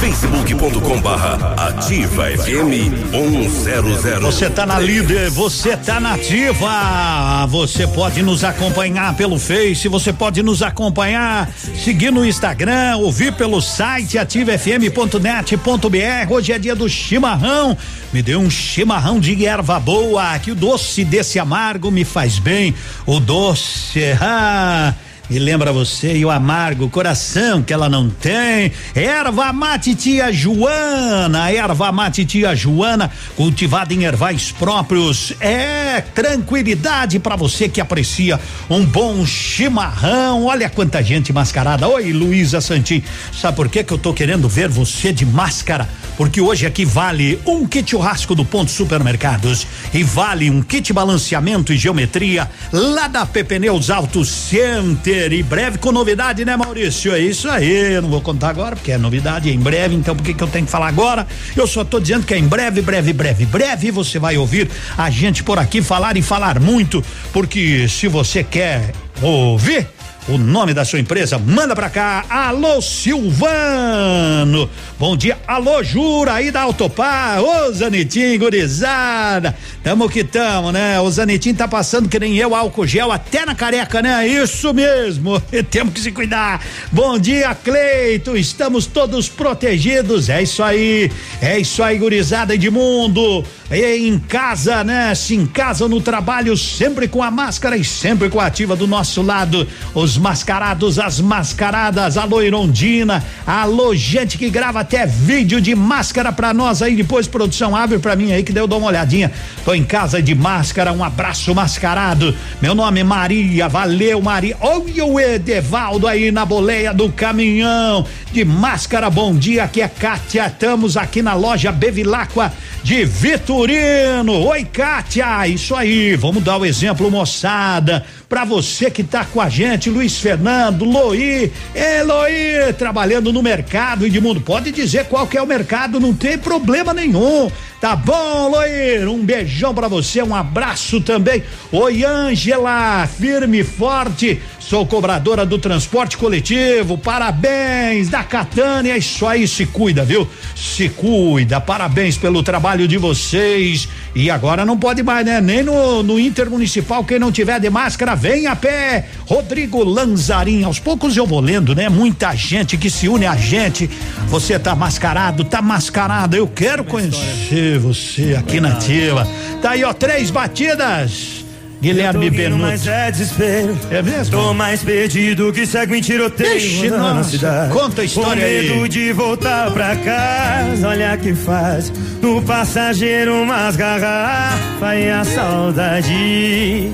facebook.com 0.08 1.00
barra 1.02 1.54
ativa 1.68 2.30
FM 2.30 3.10
100. 3.10 4.20
Você 4.22 4.48
tá 4.48 4.64
na 4.64 4.78
líder, 4.78 5.28
você 5.28 5.76
tá 5.76 6.00
na 6.00 6.14
ativa. 6.14 7.46
Você 7.48 7.86
pode 7.86 8.22
nos 8.22 8.42
acompanhar 8.42 9.14
pelo 9.16 9.38
Face, 9.38 9.86
você 9.86 10.10
pode 10.10 10.42
nos 10.42 10.62
acompanhar, 10.62 11.50
seguir 11.84 12.10
no 12.10 12.24
Instagram, 12.24 12.96
ouvir 12.96 13.34
pelo 13.34 13.60
site 13.60 14.16
ativafm.net.br. 14.16 16.32
Hoje 16.32 16.52
é 16.52 16.58
dia 16.58 16.74
do 16.74 16.88
chimarrão. 16.88 17.76
Me 18.10 18.22
dê 18.22 18.34
um 18.34 18.48
chimarrão 18.48 19.20
de 19.20 19.44
erva 19.44 19.78
boa, 19.78 20.38
que 20.38 20.52
o 20.52 20.54
doce 20.54 21.04
desse 21.04 21.38
amargo 21.38 21.90
me 21.90 22.04
faz 22.04 22.38
bem. 22.38 22.74
O 23.04 23.20
doce, 23.20 24.00
ah, 24.22 24.94
e 25.30 25.38
lembra 25.38 25.72
você 25.72 26.16
e 26.16 26.24
o 26.24 26.30
amargo 26.30 26.88
coração 26.88 27.62
que 27.62 27.72
ela 27.72 27.88
não 27.88 28.08
tem. 28.08 28.72
Erva 28.94 29.52
mate 29.52 29.94
tia 29.94 30.32
Joana, 30.32 31.50
erva 31.50 31.92
mate 31.92 32.24
tia 32.24 32.54
Joana, 32.54 33.10
cultivada 33.36 33.92
em 33.92 34.04
ervais 34.04 34.52
próprios. 34.52 35.34
É 35.40 36.00
tranquilidade 36.00 37.18
para 37.18 37.36
você 37.36 37.68
que 37.68 37.80
aprecia 37.80 38.40
um 38.70 38.84
bom 38.84 39.26
chimarrão. 39.26 40.46
Olha 40.46 40.70
quanta 40.70 41.02
gente 41.02 41.32
mascarada. 41.32 41.86
Oi, 41.88 42.12
Luísa 42.12 42.60
Santin. 42.60 43.02
Sabe 43.32 43.56
por 43.56 43.68
que 43.68 43.84
que 43.84 43.92
eu 43.92 43.98
tô 43.98 44.14
querendo 44.14 44.48
ver 44.48 44.68
você 44.68 45.12
de 45.12 45.26
máscara? 45.26 45.88
Porque 46.16 46.40
hoje 46.40 46.66
aqui 46.66 46.84
vale 46.84 47.38
um 47.46 47.66
kit 47.66 47.90
churrasco 47.90 48.34
do 48.34 48.44
Ponto 48.44 48.70
Supermercados 48.70 49.66
e 49.94 50.02
vale 50.02 50.50
um 50.50 50.62
kit 50.62 50.92
balanceamento 50.92 51.72
e 51.72 51.76
geometria 51.76 52.50
lá 52.72 53.06
da 53.06 53.24
Pepneus 53.24 53.88
Auto 53.88 54.24
Center. 54.24 55.17
E 55.26 55.42
breve 55.42 55.78
com 55.78 55.90
novidade, 55.90 56.44
né, 56.44 56.56
Maurício? 56.56 57.12
É 57.12 57.18
isso 57.18 57.48
aí. 57.48 57.94
Eu 57.94 58.02
não 58.02 58.08
vou 58.08 58.20
contar 58.20 58.50
agora 58.50 58.76
porque 58.76 58.92
é 58.92 58.98
novidade, 58.98 59.50
é 59.50 59.52
em 59.52 59.58
breve. 59.58 59.94
Então, 59.94 60.14
por 60.14 60.24
que 60.24 60.32
que 60.32 60.42
eu 60.42 60.48
tenho 60.48 60.64
que 60.64 60.70
falar 60.70 60.88
agora? 60.88 61.26
Eu 61.56 61.66
só 61.66 61.84
tô 61.84 61.98
dizendo 61.98 62.24
que 62.24 62.34
é 62.34 62.38
em 62.38 62.46
breve, 62.46 62.80
breve, 62.80 63.12
breve, 63.12 63.44
breve. 63.44 63.90
Você 63.90 64.18
vai 64.18 64.36
ouvir 64.36 64.70
a 64.96 65.10
gente 65.10 65.42
por 65.42 65.58
aqui 65.58 65.82
falar 65.82 66.16
e 66.16 66.22
falar 66.22 66.60
muito, 66.60 67.04
porque 67.32 67.88
se 67.88 68.06
você 68.06 68.44
quer 68.44 68.92
ouvir 69.20 69.88
o 70.28 70.36
nome 70.36 70.74
da 70.74 70.84
sua 70.84 71.00
empresa, 71.00 71.38
manda 71.38 71.74
pra 71.74 71.88
cá. 71.88 72.22
Alô 72.28 72.82
Silvano. 72.82 74.68
Bom 74.98 75.16
dia. 75.16 75.38
Alô 75.46 75.82
Jura 75.82 76.34
aí 76.34 76.50
da 76.50 76.62
Autopar. 76.62 77.42
Ô 77.42 77.72
Zanitinho, 77.72 78.38
gurizada. 78.38 79.56
Tamo 79.82 80.08
que 80.08 80.22
tamo, 80.22 80.70
né? 80.70 81.00
O 81.00 81.10
Zanitinho 81.10 81.56
tá 81.56 81.66
passando 81.66 82.10
que 82.10 82.18
nem 82.18 82.36
eu 82.36 82.54
álcool 82.54 82.86
gel 82.86 83.10
até 83.10 83.46
na 83.46 83.54
careca, 83.54 84.02
né? 84.02 84.28
Isso 84.28 84.74
mesmo. 84.74 85.40
Temos 85.70 85.94
que 85.94 86.00
se 86.00 86.12
cuidar. 86.12 86.62
Bom 86.92 87.18
dia, 87.18 87.54
Cleito. 87.54 88.36
Estamos 88.36 88.84
todos 88.84 89.30
protegidos. 89.30 90.28
É 90.28 90.42
isso 90.42 90.62
aí. 90.62 91.10
É 91.40 91.58
isso 91.58 91.82
aí, 91.82 91.96
gurizada 91.96 92.54
Edmundo. 92.54 93.44
E 93.70 94.08
em 94.08 94.18
casa, 94.18 94.84
né? 94.84 95.14
Se 95.14 95.34
em 95.34 95.46
casa 95.46 95.88
no 95.88 96.00
trabalho, 96.02 96.54
sempre 96.56 97.08
com 97.08 97.22
a 97.22 97.30
máscara 97.30 97.76
e 97.76 97.84
sempre 97.84 98.28
com 98.28 98.40
a 98.40 98.46
ativa 98.46 98.76
do 98.76 98.86
nosso 98.86 99.22
lado. 99.22 99.66
Os 99.94 100.17
mascarados, 100.18 100.98
as 100.98 101.20
mascaradas, 101.20 102.16
alô 102.16 102.42
Irondina, 102.42 103.24
alô 103.46 103.94
gente 103.94 104.36
que 104.36 104.50
grava 104.50 104.80
até 104.80 105.06
vídeo 105.06 105.60
de 105.60 105.74
máscara 105.74 106.32
pra 106.32 106.52
nós 106.52 106.82
aí, 106.82 106.96
depois 106.96 107.26
produção 107.26 107.74
abre 107.74 107.98
pra 107.98 108.16
mim 108.16 108.32
aí 108.32 108.42
que 108.42 108.52
deu 108.52 108.66
dar 108.66 108.76
uma 108.76 108.88
olhadinha. 108.88 109.30
Tô 109.64 109.72
em 109.72 109.84
casa 109.84 110.20
de 110.20 110.34
máscara, 110.34 110.92
um 110.92 111.02
abraço 111.02 111.54
mascarado. 111.54 112.34
Meu 112.60 112.74
nome 112.74 113.00
é 113.00 113.04
Maria, 113.04 113.68
valeu 113.68 114.20
Maria. 114.20 114.56
Olha 114.60 115.04
o 115.04 115.18
Edevaldo 115.18 116.06
aí 116.06 116.30
na 116.30 116.44
boleia 116.44 116.92
do 116.92 117.10
caminhão 117.10 118.04
de 118.32 118.44
máscara. 118.44 119.08
Bom 119.08 119.34
dia, 119.34 119.64
aqui 119.64 119.80
é 119.80 119.88
Kátia. 119.88 120.46
Estamos 120.46 120.96
aqui 120.96 121.22
na 121.22 121.34
loja 121.34 121.72
Bevilacqua 121.72 122.52
de 122.82 123.04
Vitorino. 123.04 124.46
Oi, 124.46 124.64
Kátia. 124.64 125.46
Isso 125.46 125.74
aí, 125.74 126.16
vamos 126.16 126.42
dar 126.42 126.58
o 126.58 126.66
exemplo, 126.66 127.10
moçada. 127.10 128.04
Pra 128.28 128.44
você 128.44 128.90
que 128.90 129.02
tá 129.02 129.24
com 129.24 129.40
a 129.40 129.48
gente, 129.48 129.88
Luiz 129.88 130.18
Fernando, 130.18 130.84
Loí, 130.84 131.50
Eloí, 131.74 132.74
trabalhando 132.76 133.32
no 133.32 133.42
mercado 133.42 134.06
e 134.06 134.10
de 134.10 134.20
mundo. 134.20 134.38
Pode 134.38 134.70
dizer 134.70 135.06
qual 135.06 135.26
que 135.26 135.38
é 135.38 135.42
o 135.42 135.46
mercado, 135.46 135.98
não 135.98 136.12
tem 136.12 136.36
problema 136.36 136.92
nenhum. 136.92 137.50
Tá 137.80 137.96
bom, 137.96 138.50
Loir? 138.50 139.08
Um 139.08 139.24
beijão 139.24 139.74
pra 139.74 139.88
você, 139.88 140.22
um 140.22 140.34
abraço 140.34 141.00
também. 141.00 141.42
Oi, 141.72 142.04
Ângela, 142.04 143.06
firme 143.06 143.60
e 143.60 143.64
forte. 143.64 144.42
Sou 144.68 144.84
cobradora 144.84 145.46
do 145.46 145.58
transporte 145.58 146.18
coletivo. 146.18 146.98
Parabéns 146.98 148.10
da 148.10 148.22
Catânia. 148.22 148.98
Isso 148.98 149.26
aí 149.26 149.48
se 149.48 149.64
cuida, 149.64 150.04
viu? 150.04 150.28
Se 150.54 150.90
cuida. 150.90 151.58
Parabéns 151.58 152.18
pelo 152.18 152.42
trabalho 152.42 152.86
de 152.86 152.98
vocês. 152.98 153.88
E 154.14 154.30
agora 154.30 154.66
não 154.66 154.76
pode 154.76 155.02
mais, 155.02 155.24
né? 155.24 155.40
Nem 155.40 155.62
no, 155.62 156.02
no 156.02 156.20
Intermunicipal, 156.20 157.02
quem 157.02 157.18
não 157.18 157.32
tiver 157.32 157.58
de 157.58 157.70
máscara, 157.70 158.14
vem 158.14 158.46
a 158.46 158.54
pé. 158.54 159.06
Rodrigo 159.24 159.82
Lanzarin. 159.82 160.62
Aos 160.64 160.78
poucos 160.78 161.16
eu 161.16 161.26
vou 161.26 161.40
lendo, 161.40 161.74
né? 161.74 161.88
Muita 161.88 162.36
gente 162.36 162.76
que 162.76 162.90
se 162.90 163.08
une 163.08 163.24
a 163.24 163.36
gente. 163.36 163.88
Você 164.26 164.58
tá 164.58 164.76
mascarado, 164.76 165.44
tá 165.44 165.62
mascarado. 165.62 166.36
Eu 166.36 166.46
quero 166.46 166.84
conhecer 166.84 167.78
você 167.78 168.34
aqui 168.38 168.60
na 168.60 168.72
ativa. 168.72 169.26
Tá 169.62 169.70
aí, 169.70 169.82
ó, 169.82 169.94
três 169.94 170.30
batidas. 170.30 171.47
Guilherme 171.80 172.28
Benuto. 172.28 172.60
Mas 172.62 172.86
é 172.86 173.10
desespero. 173.10 173.78
É 173.90 174.02
mesmo? 174.02 174.36
Tô 174.36 174.52
mais 174.52 174.82
perdido 174.82 175.52
que 175.52 175.64
cego 175.64 175.94
em 175.94 176.00
tiroteio 176.00 176.56
Ixi, 176.56 176.88
rodando 176.88 177.06
a 177.06 177.14
nossa, 177.14 177.30
cidade. 177.30 177.72
conta 177.72 178.02
a 178.02 178.04
história 178.04 178.42
Com 178.44 178.52
medo 178.52 178.82
aí. 178.82 178.88
de 178.88 179.12
voltar 179.12 179.70
pra 179.70 179.94
casa, 179.96 180.88
olha 180.88 181.16
que 181.16 181.34
faz. 181.34 181.92
No 182.20 182.42
passageiro 182.42 183.42
umas 183.42 183.76
garrafas 183.76 184.98
e 184.98 185.08
a 185.08 185.24
saudade. 185.24 186.92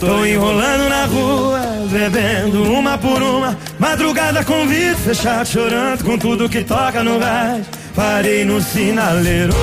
Tô 0.00 0.26
enrolando 0.26 0.88
na 0.88 1.04
rua, 1.04 1.60
bebendo 1.90 2.64
uma 2.72 2.98
por 2.98 3.22
uma. 3.22 3.56
Madrugada 3.78 4.42
com 4.42 4.66
vidro 4.66 4.96
fechado, 4.98 5.46
chorando 5.46 6.02
com 6.02 6.18
tudo 6.18 6.48
que 6.48 6.62
toca 6.64 7.04
no 7.04 7.20
gás. 7.20 7.64
Parei 7.94 8.44
no 8.44 8.60
sinaleiro 8.60 9.54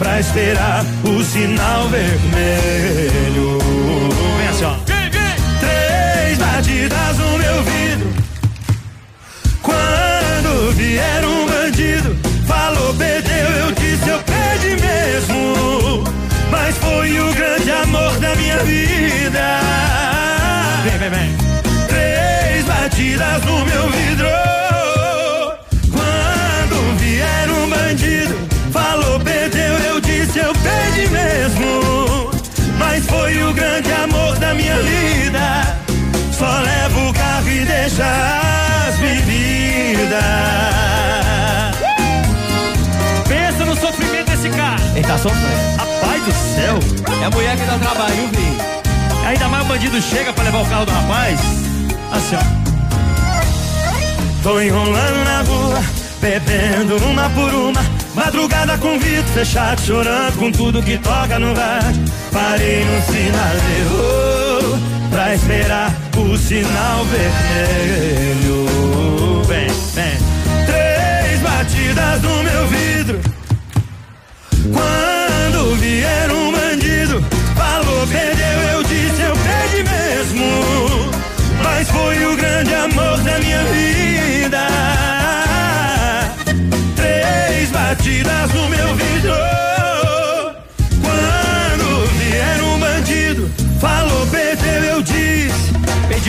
pra 0.00 0.18
esperar 0.18 0.82
o 1.04 1.22
sinal 1.22 1.86
vermelho. 1.88 3.58
Vem 4.38 4.48
assim, 4.48 4.64
ó. 4.64 4.74
Três 5.60 6.38
batidas 6.38 7.18
no 7.18 7.38
meu 7.38 7.62
vidro. 7.64 8.10
Quando 9.60 10.72
vier 10.72 11.22
um 11.26 11.46
bandido, 11.46 12.16
falou, 12.46 12.94
perdeu, 12.94 13.50
eu 13.58 13.72
disse, 13.72 14.08
eu 14.08 14.18
perdi 14.20 14.80
mesmo. 14.80 16.04
Mas 16.50 16.74
foi 16.78 17.20
o 17.20 17.34
grande 17.34 17.70
amor 17.70 18.18
da 18.20 18.34
minha 18.36 18.56
vida. 18.64 19.60
Vem, 20.82 20.98
vem, 20.98 21.10
vem. 21.10 21.36
Três 21.88 22.64
batidas 22.64 23.44
no 23.44 23.66
meu 23.66 23.90
vidro. 23.90 24.49
Carro 37.96 37.96
e 37.96 37.96
deixa 37.96 38.04
as 38.88 38.98
bebidas. 38.98 40.22
Pensa 43.28 43.64
no 43.64 43.76
sofrimento 43.76 44.30
desse 44.30 44.48
cara. 44.50 44.80
Ele 44.94 45.06
tá 45.06 45.18
sofrendo. 45.18 45.76
Rapaz 45.76 46.24
do 46.24 46.32
céu. 46.32 46.78
É 47.20 47.24
a 47.24 47.30
mulher 47.30 47.56
que 47.56 47.64
dá 47.64 47.78
trabalho, 47.78 48.14
viu, 48.14 48.28
filho? 48.28 48.56
Ainda 49.26 49.48
mais 49.48 49.64
o 49.64 49.68
bandido 49.68 50.00
chega 50.00 50.32
pra 50.32 50.44
levar 50.44 50.62
o 50.62 50.66
carro 50.66 50.86
do 50.86 50.92
rapaz. 50.92 51.40
Assim, 52.12 52.36
ó. 52.36 52.60
Tô 54.42 54.60
enrolando 54.60 55.24
na 55.24 55.42
rua, 55.42 55.82
bebendo 56.20 56.96
uma 57.06 57.28
por 57.30 57.52
uma. 57.52 57.80
Madrugada 58.14 58.76
com 58.78 58.98
vidro 58.98 59.28
fechado, 59.32 59.80
chorando 59.82 60.36
com 60.38 60.50
tudo 60.50 60.82
que 60.82 60.96
toca 60.98 61.38
no 61.38 61.54
rádio. 61.54 62.02
Parei 62.32 62.84
no 62.84 63.02
sinaleiro 63.02 64.99
pra 65.20 65.34
esperar 65.34 65.92
o 66.16 66.34
sinal 66.38 67.04
vermelho. 67.04 68.66
Vem, 69.44 69.68
vem. 69.92 70.16
Três 70.64 71.40
batidas 71.40 72.22
no 72.22 72.42
meu 72.42 72.66
vidro. 72.68 73.20
Quando 74.72 75.76
vier 75.76 76.30
um 76.30 76.52
bandido, 76.52 77.22
falou, 77.54 78.06
perdeu, 78.06 78.60
eu 78.72 78.82
disse, 78.84 79.20
eu 79.20 79.36
perdi 79.36 79.82
mesmo. 79.90 80.46
Mas 81.62 81.90
foi 81.90 82.24
o 82.24 82.34
grande 82.36 82.74
amor 82.74 83.18
da 83.18 83.38
minha 83.40 83.62
vida. 83.64 84.66
Três 86.96 87.70
batidas 87.70 88.54
no 88.54 88.68
meu 88.70 88.94
vidro. 88.94 89.59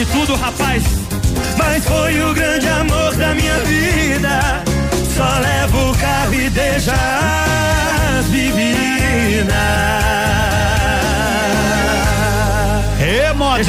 Perdi 0.01 0.05
tudo, 0.11 0.35
rapaz. 0.35 0.83
Mas 1.57 1.85
foi 1.85 2.21
o 2.21 2.33
grande 2.33 2.67
amor 2.67 3.15
da 3.15 3.33
minha 3.33 3.57
vida. 3.59 4.63
só 5.15 5.39
levo 5.39 5.91
o 5.91 5.97
carro 5.97 6.33
e 6.33 6.49
deixa 6.49 6.93
as 6.93 8.27
meninas. 8.27 9.55
Ê, 12.99 13.33
modão! 13.33 13.59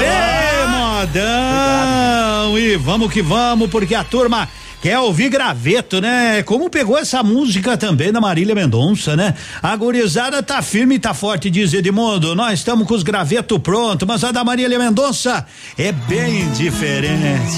Ê, 0.00 0.66
modão! 0.66 2.58
E 2.58 2.76
vamos 2.76 3.12
que 3.12 3.22
vamos, 3.22 3.70
porque 3.70 3.94
a 3.94 4.04
turma 4.04 4.48
quer 4.84 4.98
ouvir 4.98 5.30
graveto, 5.30 5.98
né? 5.98 6.42
Como 6.42 6.68
pegou 6.68 6.98
essa 6.98 7.22
música 7.22 7.74
também 7.74 8.12
da 8.12 8.20
Marília 8.20 8.54
Mendonça, 8.54 9.16
né? 9.16 9.34
A 9.62 9.74
gurizada 9.74 10.42
tá 10.42 10.60
firme 10.60 10.96
e 10.96 10.98
tá 10.98 11.14
forte, 11.14 11.48
diz 11.48 11.72
Edmundo. 11.72 12.34
Nós 12.34 12.58
estamos 12.58 12.86
com 12.86 12.92
os 12.92 13.02
gravetos 13.02 13.56
prontos, 13.60 14.06
mas 14.06 14.22
a 14.22 14.30
da 14.30 14.44
Marília 14.44 14.78
Mendonça 14.78 15.46
é 15.78 15.90
bem 15.90 16.50
diferente. 16.50 17.56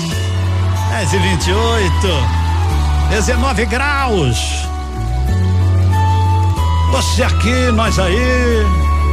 10 0.91 1.13
e 1.15 1.19
28, 1.19 1.93
19 3.11 3.67
graus. 3.67 4.39
Você 6.93 7.25
aqui, 7.25 7.73
nós 7.73 7.99
aí, 7.99 8.65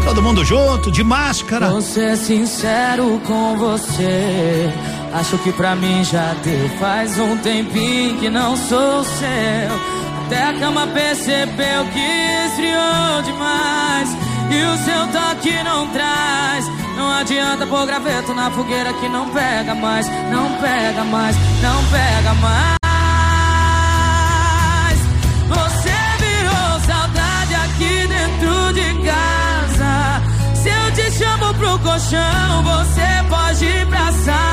todo 0.05 0.21
mundo 0.21 0.45
junto, 0.45 0.91
de 0.91 1.03
máscara. 1.03 1.67
Vou 1.67 1.81
ser 1.81 2.15
sincero 2.15 3.19
com 3.25 3.57
você. 3.57 4.71
Acho 5.13 5.37
que 5.37 5.53
pra 5.53 5.75
mim 5.75 6.03
já 6.03 6.33
deu. 6.43 6.67
Faz 6.79 7.19
um 7.19 7.37
tempinho 7.37 8.17
que 8.17 8.29
não 8.29 8.57
sou 8.57 9.03
seu. 9.03 9.93
Até 10.25 10.43
a 10.43 10.53
cama 10.59 10.87
percebeu 10.87 11.85
que 11.93 12.45
esfriou 12.47 13.21
demais. 13.23 14.09
E 14.49 14.63
o 14.63 14.77
seu 14.77 15.07
toque 15.07 15.63
não 15.63 15.87
traz. 15.89 16.67
Não 16.97 17.11
adianta 17.11 17.67
pôr 17.67 17.85
graveto 17.85 18.33
na 18.33 18.49
fogueira 18.49 18.91
que 18.93 19.07
não 19.07 19.29
pega 19.29 19.75
mais. 19.75 20.07
Não 20.31 20.51
pega 20.59 21.03
mais, 21.03 21.35
não 21.61 21.83
pega 21.85 22.33
mais. 22.33 22.77
Você 25.47 25.93
virou 26.23 26.79
saudade 26.87 27.53
aqui 27.53 28.07
dentro 28.07 28.73
de 28.73 28.93
casa. 29.05 30.21
Se 30.55 30.69
eu 30.69 30.91
te 30.93 31.11
chamo 31.11 31.53
pro 31.53 31.77
colchão, 31.79 32.63
você 32.63 33.23
pode 33.29 33.65
ir 33.65 33.85
pra 33.87 34.11
sala. 34.11 34.52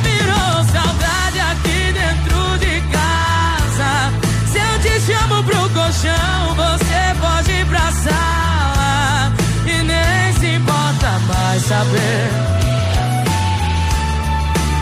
saber. 11.71 12.29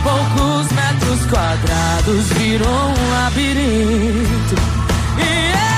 Poucos 0.03 0.71
metros 0.71 1.25
quadrados 1.29 2.25
virou 2.33 2.89
um 2.89 3.11
labirinto. 3.11 4.55
E 5.19 5.68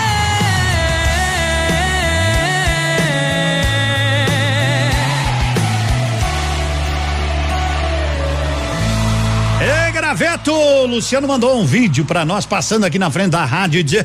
Ei, 10.22 10.28
Graveto! 10.28 10.52
O 10.54 10.86
Luciano 10.86 11.28
mandou 11.28 11.60
um 11.60 11.66
vídeo 11.66 12.06
pra 12.06 12.24
nós 12.24 12.46
passando 12.46 12.86
aqui 12.86 13.00
na 13.00 13.10
frente 13.10 13.32
da 13.32 13.44
rádio. 13.44 13.84
De... 13.84 13.98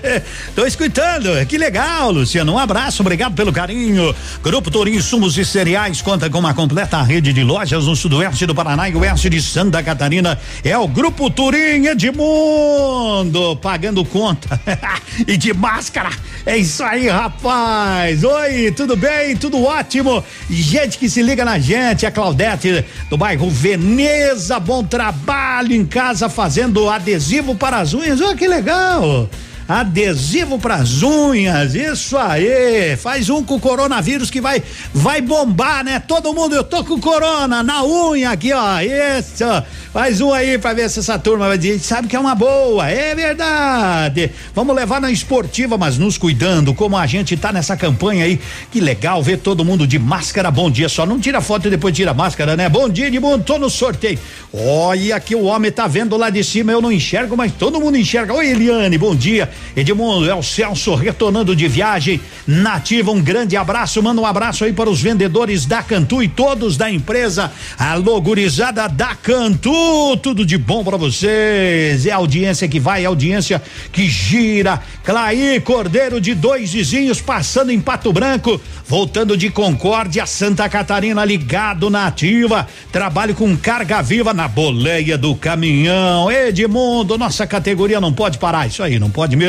Tô 0.55 0.65
escutando, 0.65 1.45
que 1.47 1.59
legal, 1.59 2.11
Luciano. 2.11 2.55
Um 2.55 2.59
abraço, 2.59 3.03
obrigado 3.03 3.35
pelo 3.35 3.53
carinho. 3.53 4.15
Grupo 4.43 4.71
Torinho 4.71 5.03
Sumos 5.03 5.37
e 5.37 5.45
Cereais 5.45 6.01
conta 6.01 6.31
com 6.31 6.39
uma 6.39 6.55
completa 6.55 7.03
rede 7.03 7.35
de 7.35 7.45
lojas 7.45 7.85
no 7.85 7.95
sudoeste 7.95 8.47
do 8.47 8.55
Paraná 8.55 8.89
e 8.89 8.97
oeste 8.97 9.29
de 9.29 9.43
Santa 9.43 9.83
Catarina. 9.83 10.39
É 10.65 10.77
o 10.79 10.89
Grupo 10.89 11.29
Turim 11.29 11.87
Edmundo 11.87 13.57
pagando 13.57 14.03
conta 14.03 14.59
e 15.27 15.37
de 15.37 15.53
máscara. 15.53 16.11
É 16.47 16.57
isso 16.57 16.83
aí, 16.83 17.09
rapaz. 17.09 18.25
Oi, 18.25 18.73
tudo 18.73 18.97
bem? 18.97 19.37
Tudo 19.37 19.63
ótimo. 19.63 20.25
Gente 20.49 20.97
que 20.97 21.11
se 21.11 21.21
liga 21.21 21.45
na 21.45 21.59
gente, 21.59 22.07
a 22.07 22.11
Claudete 22.11 22.85
do 23.11 23.19
bairro 23.19 23.51
Veneza, 23.51 24.59
bom 24.59 24.83
trabalho 24.83 25.75
em 25.75 25.85
casa 25.85 26.06
fazendo 26.29 26.89
adesivo 26.89 27.55
para 27.55 27.79
as 27.79 27.95
unhas. 27.95 28.21
Olha 28.21 28.37
que 28.37 28.47
legal. 28.47 29.29
Adesivo 29.69 30.61
para 30.61 30.77
as 30.77 31.03
unhas, 31.03 31.75
isso 31.75 32.17
aí. 32.17 32.97
Faz 32.97 33.29
um 33.29 33.43
com 33.43 33.57
o 33.57 33.61
coronavírus 33.61 34.31
que 34.31 34.41
vai 34.41 34.63
vai 34.95 35.21
bombar, 35.21 35.85
né? 35.85 35.99
Todo 35.99 36.33
mundo, 36.33 36.55
eu 36.55 36.63
tô 36.63 36.85
com 36.85 37.01
corona 37.01 37.65
na 37.65 37.85
unha 37.85 38.31
aqui, 38.31 38.53
ó. 38.53 38.81
Isso. 38.81 39.45
Faz 39.93 40.21
um 40.21 40.33
aí 40.33 40.59
para 40.59 40.75
ver 40.75 40.91
se 40.91 41.01
essa 41.01 41.19
turma 41.19 41.49
vai 41.49 41.59
dizer, 41.59 41.81
sabe 41.81 42.07
que 42.07 42.15
é 42.15 42.21
uma 42.21 42.35
boa. 42.35 42.89
É 42.89 43.15
verdade. 43.15 44.31
Vamos 44.55 44.77
levar 44.77 45.01
na 45.01 45.11
esportiva, 45.11 45.77
mas 45.77 45.99
nos 45.99 46.17
cuidando, 46.17 46.73
como 46.73 46.97
a 46.97 47.07
gente 47.07 47.37
tá 47.37 47.53
nessa 47.53 47.77
campanha 47.77 48.25
aí. 48.25 48.39
Que 48.71 48.79
legal 48.79 49.23
ver 49.23 49.39
todo 49.39 49.65
mundo 49.65 49.87
de 49.87 49.99
máscara. 49.99 50.51
Bom 50.51 50.71
dia, 50.71 50.89
só 50.89 51.05
não 51.05 51.19
tira 51.19 51.41
foto 51.41 51.67
e 51.67 51.71
depois 51.71 51.97
tira 51.97 52.13
a 52.13 52.15
máscara, 52.15 52.57
né? 52.57 52.69
Bom 52.69 52.89
dia, 52.89 53.09
Edmundo, 53.09 53.43
tô 53.43 53.59
no 53.59 53.69
sorteio. 53.69 54.19
Olha 54.53 55.19
que 55.19 55.35
o 55.35 55.45
homem 55.45 55.73
tá 55.73 55.87
vendo 55.89 56.17
lá 56.17 56.31
de 56.31 56.45
cima, 56.45 56.71
eu 56.71 56.81
não 56.81 56.93
enxergo, 56.93 57.37
mas 57.37 57.51
todo 57.53 57.81
mundo 57.81 57.97
enxerga. 57.97 58.33
Oi, 58.35 58.49
Eliane, 58.49 58.99
bom 58.99 59.15
dia. 59.15 59.51
Edmundo, 59.77 60.31
é 60.31 60.35
o 60.35 60.43
Celso 60.43 60.95
retornando 60.95 61.55
de 61.55 61.69
viagem 61.69 62.21
nativa. 62.47 63.11
Um 63.11 63.21
grande 63.21 63.57
abraço, 63.57 64.03
manda 64.03 64.21
um 64.21 64.27
abraço 64.27 64.65
aí 64.65 64.73
para 64.73 64.89
os 64.89 65.03
vendedores 65.03 65.67
da 65.67 65.83
Cantu 65.83 66.23
e 66.23 66.29
todos 66.29 66.77
da 66.77 66.91
empresa. 66.91 67.53
Alô, 67.79 68.21
gurizada 68.21 68.89
da 68.89 69.15
Cantu, 69.15 70.17
tudo 70.23 70.47
de 70.47 70.57
bom 70.57 70.83
para 70.83 70.97
vocês. 70.97 72.07
É 72.07 72.11
a 72.11 72.17
audiência 72.17 72.67
que 72.69 72.81
vai, 72.81 73.03
é 73.03 73.07
a 73.07 73.09
audiência 73.09 73.63
que 73.93 74.09
gira. 74.09 74.81
Claí 75.05 75.61
Cordeiro 75.61 76.21
de 76.21 76.35
dois 76.35 76.73
vizinhos 76.73 77.21
passando 77.21 77.71
em 77.71 77.81
Pato 77.81 78.13
Branco, 78.13 78.61
voltando 78.87 79.37
de 79.37 79.51
Concórdia, 79.51 80.27
Santa 80.27 80.69
Catarina, 80.69 81.25
ligado 81.25 81.91
na 81.91 82.07
ativa. 82.07 82.67
Trabalho 82.91 83.35
com 83.35 83.57
carga 83.57 84.01
viva 84.03 84.33
na 84.33 84.49
boleia 84.49 85.19
do 85.19 85.35
caminhão. 85.35 86.31
Edmundo, 86.31 87.19
nossa 87.19 87.47
categoria 87.47 88.01
não 88.01 88.13
pode 88.13 88.39
parar, 88.39 88.67
isso 88.67 88.83
aí, 88.83 88.99
não 88.99 89.11
pode 89.11 89.37
mesmo. 89.37 89.46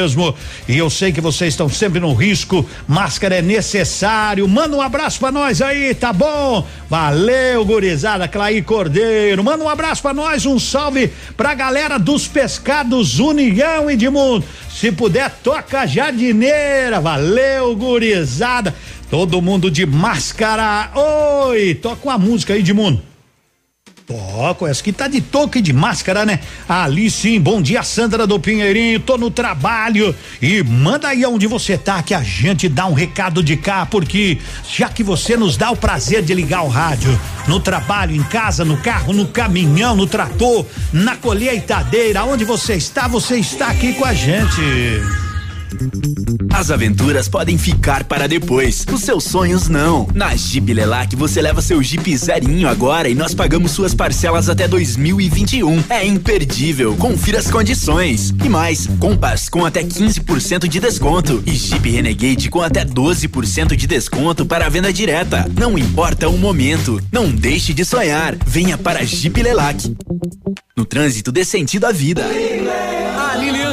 E 0.67 0.77
eu 0.77 0.89
sei 0.89 1.11
que 1.11 1.21
vocês 1.21 1.53
estão 1.53 1.69
sempre 1.69 1.99
no 1.99 2.13
risco. 2.13 2.67
Máscara 2.87 3.35
é 3.35 3.41
necessário. 3.41 4.47
Manda 4.47 4.75
um 4.75 4.81
abraço 4.81 5.19
pra 5.19 5.31
nós 5.31 5.61
aí, 5.61 5.93
tá 5.95 6.13
bom? 6.13 6.65
Valeu, 6.89 7.65
gurizada, 7.65 8.27
Claí 8.27 8.61
Cordeiro. 8.61 9.43
Manda 9.43 9.63
um 9.63 9.69
abraço 9.69 10.01
pra 10.01 10.13
nós, 10.13 10.45
um 10.45 10.59
salve 10.59 11.11
pra 11.35 11.53
galera 11.53 11.97
dos 11.97 12.27
pescados 12.27 13.19
União 13.19 13.89
Edmundo. 13.89 14.45
Se 14.69 14.91
puder, 14.91 15.31
toca 15.43 15.87
jardineira. 15.87 16.99
Valeu, 16.99 17.75
gurizada. 17.75 18.75
Todo 19.09 19.41
mundo 19.41 19.71
de 19.71 19.85
máscara. 19.85 20.91
Oi, 20.93 21.75
toca 21.75 22.03
uma 22.03 22.17
música 22.17 22.53
aí, 22.53 22.59
Edmundo. 22.59 23.01
Toco, 24.07 24.65
essa 24.65 24.81
que 24.81 24.93
tá 24.93 25.09
de 25.09 25.19
touca 25.19 25.59
e 25.59 25.61
de 25.61 25.73
máscara, 25.73 26.25
né? 26.25 26.39
Ali 26.69 27.11
sim, 27.11 27.41
bom 27.41 27.61
dia, 27.61 27.83
Sandra 27.83 28.25
do 28.25 28.39
Pinheirinho, 28.39 29.01
tô 29.01 29.17
no 29.17 29.29
trabalho 29.29 30.15
e 30.41 30.63
manda 30.63 31.09
aí 31.09 31.25
onde 31.25 31.45
você 31.45 31.77
tá 31.77 32.01
que 32.01 32.13
a 32.13 32.23
gente 32.23 32.69
dá 32.69 32.85
um 32.85 32.93
recado 32.93 33.43
de 33.43 33.57
cá, 33.57 33.85
porque 33.85 34.37
já 34.65 34.87
que 34.87 35.03
você 35.03 35.35
nos 35.35 35.57
dá 35.57 35.71
o 35.71 35.75
prazer 35.75 36.23
de 36.23 36.33
ligar 36.33 36.63
o 36.63 36.69
rádio, 36.69 37.19
no 37.49 37.59
trabalho, 37.59 38.15
em 38.15 38.23
casa, 38.23 38.63
no 38.63 38.77
carro, 38.77 39.11
no 39.11 39.27
caminhão, 39.27 39.93
no 39.93 40.07
trator, 40.07 40.65
na 40.93 41.17
colheitadeira, 41.17 42.23
onde 42.23 42.45
você 42.45 42.75
está, 42.75 43.09
você 43.09 43.35
está 43.35 43.67
aqui 43.67 43.91
com 43.91 44.05
a 44.05 44.13
gente. 44.13 44.61
As 46.53 46.71
aventuras 46.71 47.27
podem 47.27 47.57
ficar 47.57 48.03
para 48.05 48.27
depois, 48.27 48.85
os 48.91 49.01
seus 49.01 49.23
sonhos 49.23 49.67
não. 49.67 50.07
Na 50.13 50.35
Jeep 50.35 50.73
Lelac 50.73 51.15
você 51.15 51.41
leva 51.41 51.61
seu 51.61 51.81
Jeep 51.83 52.17
zerinho 52.17 52.67
agora 52.67 53.09
e 53.09 53.15
nós 53.15 53.33
pagamos 53.33 53.71
suas 53.71 53.93
parcelas 53.93 54.49
até 54.49 54.67
2021. 54.67 55.83
É 55.89 56.05
imperdível, 56.05 56.95
confira 56.95 57.39
as 57.39 57.49
condições. 57.49 58.33
E 58.43 58.49
mais, 58.49 58.87
Compass 58.99 59.49
com 59.49 59.65
até 59.65 59.83
15% 59.83 60.67
de 60.67 60.79
desconto 60.79 61.43
e 61.45 61.51
Jeep 61.51 61.89
Renegade 61.89 62.49
com 62.49 62.61
até 62.61 62.83
12% 62.83 63.75
de 63.75 63.87
desconto 63.87 64.45
para 64.45 64.69
venda 64.69 64.91
direta. 64.91 65.49
Não 65.57 65.77
importa 65.77 66.27
o 66.29 66.37
momento, 66.37 67.01
não 67.11 67.29
deixe 67.29 67.73
de 67.73 67.85
sonhar. 67.85 68.35
Venha 68.45 68.77
para 68.77 69.05
Jeep 69.05 69.41
Lelac. 69.41 69.95
No 70.75 70.85
trânsito 70.85 71.31
dê 71.31 71.43
sentido 71.43 71.85
à 71.85 71.91
vida. 71.91 72.23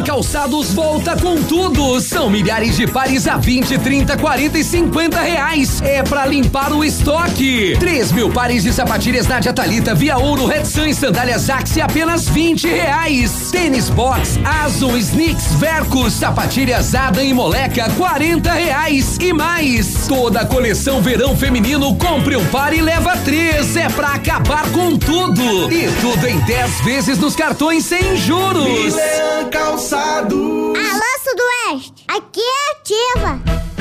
Calçados 0.05 0.74
volta 0.74 1.16
com 1.16 1.42
tudo. 1.42 1.98
São 1.98 2.28
milhares 2.28 2.76
de 2.76 2.86
pares 2.86 3.26
a 3.26 3.38
20, 3.38 3.78
30, 3.78 4.16
40 4.18 4.59
e 4.59 4.62
50 4.62 5.20
reais. 5.20 5.80
É 5.82 6.02
pra 6.02 6.26
limpar 6.26 6.72
o 6.72 6.84
estoque. 6.84 7.74
3 7.80 8.12
mil 8.12 8.30
pares 8.30 8.62
de 8.62 8.72
sapatilhas 8.72 9.26
Nádia 9.26 9.52
Talita, 9.52 9.94
Via 9.94 10.18
Ouro, 10.18 10.44
Red 10.44 10.66
Sun 10.66 10.86
e 10.86 10.94
sandálias 10.94 11.48
Axe 11.48 11.80
apenas 11.80 12.28
20 12.28 12.66
reais. 12.66 13.50
Tênis 13.50 13.88
Box, 13.88 14.38
Azul, 14.44 14.98
Snicks, 14.98 15.55
Verco, 15.55 16.11
sapatilhas 16.11 16.94
Ada 16.94 17.22
e 17.22 17.32
Moleca 17.32 17.90
40 17.96 18.52
reais. 18.52 19.16
E 19.18 19.32
mais, 19.32 20.07
toda 20.07 20.40
a 20.40 20.46
coleção 20.46 21.00
verão 21.00 21.34
feminino, 21.34 21.96
compre 21.96 22.36
um 22.36 22.44
par 22.46 22.74
e 22.74 22.82
leva 22.82 23.16
três. 23.24 23.74
É 23.74 23.88
pra 23.88 24.09
acabar 24.09 24.70
com 24.70 24.98
tudo. 24.98 25.72
E 25.72 25.90
tudo 26.02 26.28
em 26.28 26.38
10 26.40 26.80
vezes 26.82 27.18
nos 27.18 27.34
cartões 27.34 27.86
sem 27.86 28.16
juros. 28.16 28.64
Milan 28.64 29.50
Calçados. 29.50 29.93
Alô, 29.97 30.74
Sudoeste, 31.22 32.05
aqui 32.09 32.40
é 32.40 32.72
ativa. 32.72 33.74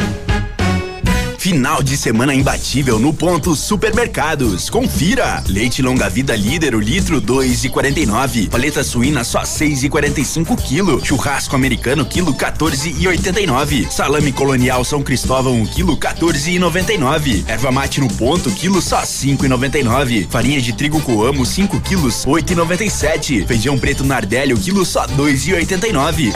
Final 1.44 1.84
de 1.84 1.98
semana 1.98 2.34
imbatível 2.34 2.98
no 2.98 3.14
ponto 3.14 3.54
Supermercados. 3.54 4.70
Confira. 4.70 5.44
Leite 5.46 5.82
longa 5.82 6.08
vida 6.08 6.34
líder 6.38 6.74
o 6.74 6.80
litro 6.80 7.20
dois 7.20 7.66
e 7.66 7.70
quarenta 7.70 8.00
e 8.00 8.06
nove. 8.06 8.48
Paleta 8.48 8.82
suína 8.82 9.26
só 9.26 9.44
seis 9.44 9.84
e 9.84 9.90
quarenta 9.90 10.22
e 10.22 10.24
cinco 10.24 10.56
quilo. 10.56 11.06
Churrasco 11.06 11.54
americano 11.54 12.06
quilo 12.06 12.34
14 12.34 12.96
e 12.98 13.06
oitenta 13.10 13.42
e 13.42 13.46
nove. 13.46 13.86
Salame 13.92 14.32
colonial 14.32 14.86
São 14.86 15.04
Cristóvão 15.04 15.56
um 15.56 15.66
quilo 15.66 15.98
14 15.98 16.50
e 16.50 16.58
noventa 16.58 16.94
e 16.94 16.98
nove. 16.98 17.44
Erva 17.46 17.74
mate 17.74 18.00
no 18.00 18.08
ponto 18.08 18.50
quilo 18.50 18.82
só 18.82 19.04
cinco 19.04 19.44
e 19.44 19.50
noventa 19.50 19.78
e 19.78 19.84
nove. 19.84 20.26
Farinha 20.30 20.62
de 20.62 20.72
trigo 20.72 21.02
coamo 21.02 21.46
5 21.46 21.82
quilos 21.82 22.26
oito 22.26 22.54
e 22.54 22.56
noventa 22.56 22.86
e 22.86 22.90
sete. 22.90 23.46
Feijão 23.46 23.78
preto 23.78 24.06
Nardelli 24.06 24.56
quilo 24.56 24.86
só 24.86 25.06
dois 25.08 25.46
e 25.46 25.54
oitenta 25.54 25.90
e 25.90 25.92
nove. 25.92 26.32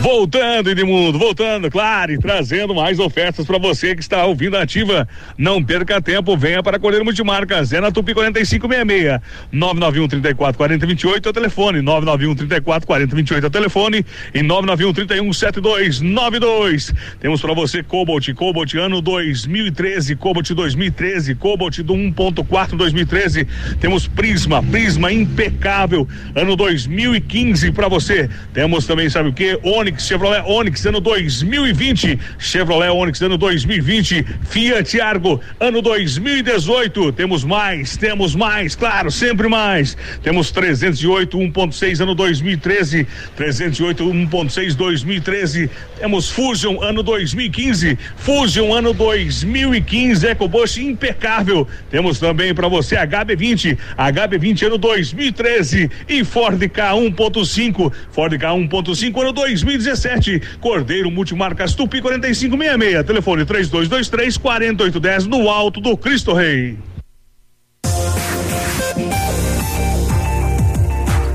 Voltando, 0.00 0.70
Edmundo, 0.70 1.18
voltando, 1.18 1.70
claro, 1.70 2.12
e 2.12 2.18
trazendo 2.18 2.74
mais 2.74 2.98
ofertas 2.98 3.44
para 3.44 3.58
você 3.58 3.94
que 3.94 4.00
está 4.00 4.24
ouvindo 4.24 4.56
a 4.56 4.62
ativa. 4.62 5.08
Não 5.36 5.62
perca 5.62 6.00
tempo, 6.00 6.36
venha 6.36 6.62
para 6.62 6.78
Cordeiro 6.78 7.04
Multimarcas, 7.04 7.72
é 7.72 7.80
na 7.80 7.90
Tupi 7.90 8.14
4566. 8.14 9.20
991 9.50 10.08
34 10.08 10.56
40 10.56 10.86
28 10.86 11.26
é 11.26 11.30
o 11.30 11.32
telefone, 11.32 11.82
991 11.82 12.34
34 12.36 12.86
40 12.86 13.16
28 13.16 13.44
é 13.44 13.46
o 13.46 13.50
telefone 13.50 14.06
e 14.32 14.42
991 14.42 14.92
31 14.92 15.32
7292. 15.32 16.94
Temos 17.20 17.40
para 17.40 17.54
você 17.54 17.82
Cobalt, 17.82 18.32
Cobalt 18.34 18.74
ano 18.74 19.00
2013, 19.00 20.16
Cobalt 20.16 20.50
2013, 20.50 21.34
Cobalt 21.34 21.78
do 21.80 21.94
1.4 21.94 22.76
2013. 22.76 23.46
Temos 23.80 24.06
Prisma, 24.06 24.62
Prisma 24.62 25.12
impecável, 25.12 26.06
ano 26.34 26.54
2015 26.54 27.72
para 27.72 27.88
você. 27.88 28.30
Temos 28.52 28.86
também, 28.86 29.10
sabe 29.10 29.30
o 29.30 29.32
que? 29.32 29.58
Onix, 29.62 29.95
Chevrolet 29.98 30.42
Onix 30.46 30.84
ano 30.86 31.00
2020, 31.00 32.18
Chevrolet 32.38 32.90
Onix 32.90 33.20
ano 33.22 33.36
2020, 33.36 34.24
Fiat 34.48 35.00
Argo 35.00 35.40
ano 35.58 35.82
2018. 35.82 37.12
Temos 37.12 37.44
mais, 37.44 37.96
temos 37.96 38.34
mais, 38.34 38.74
claro, 38.74 39.10
sempre 39.10 39.48
mais. 39.48 39.96
Temos 40.22 40.50
308 40.50 41.36
1.6 41.36 42.02
ano 42.02 42.14
2013, 42.14 43.06
308 43.36 44.04
1.6 44.04 44.74
2013. 44.74 45.70
Temos 45.98 46.30
Fusion 46.30 46.82
ano 46.82 47.02
2015, 47.02 47.98
Fusion 48.16 48.74
ano 48.74 48.92
2015, 48.92 50.26
EcoBoost 50.26 50.78
impecável. 50.78 51.66
Temos 51.90 52.18
também 52.18 52.54
para 52.54 52.68
você 52.68 52.96
HB20, 52.96 53.78
HB20 53.96 54.66
ano 54.66 54.78
2013 54.78 55.90
e 56.08 56.24
Ford 56.24 56.62
K 56.68 56.92
1.5, 56.92 57.92
Ford 58.10 58.38
K 58.38 58.48
1.5 58.48 59.20
ano 59.20 59.32
2017. 59.76 60.42
Cordeiro 60.60 61.10
Multimarcas 61.10 61.74
Tupi 61.74 62.00
4566, 62.00 63.04
telefone 63.04 63.44
3223 63.44 64.36
4810 64.38 65.26
no 65.26 65.50
alto 65.50 65.80
do 65.80 65.96
Cristo 65.96 66.32
Rei. 66.32 66.78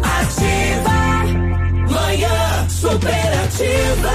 Ativa. 0.03 0.91
Manhã 1.89 2.69
superativa. 2.69 4.11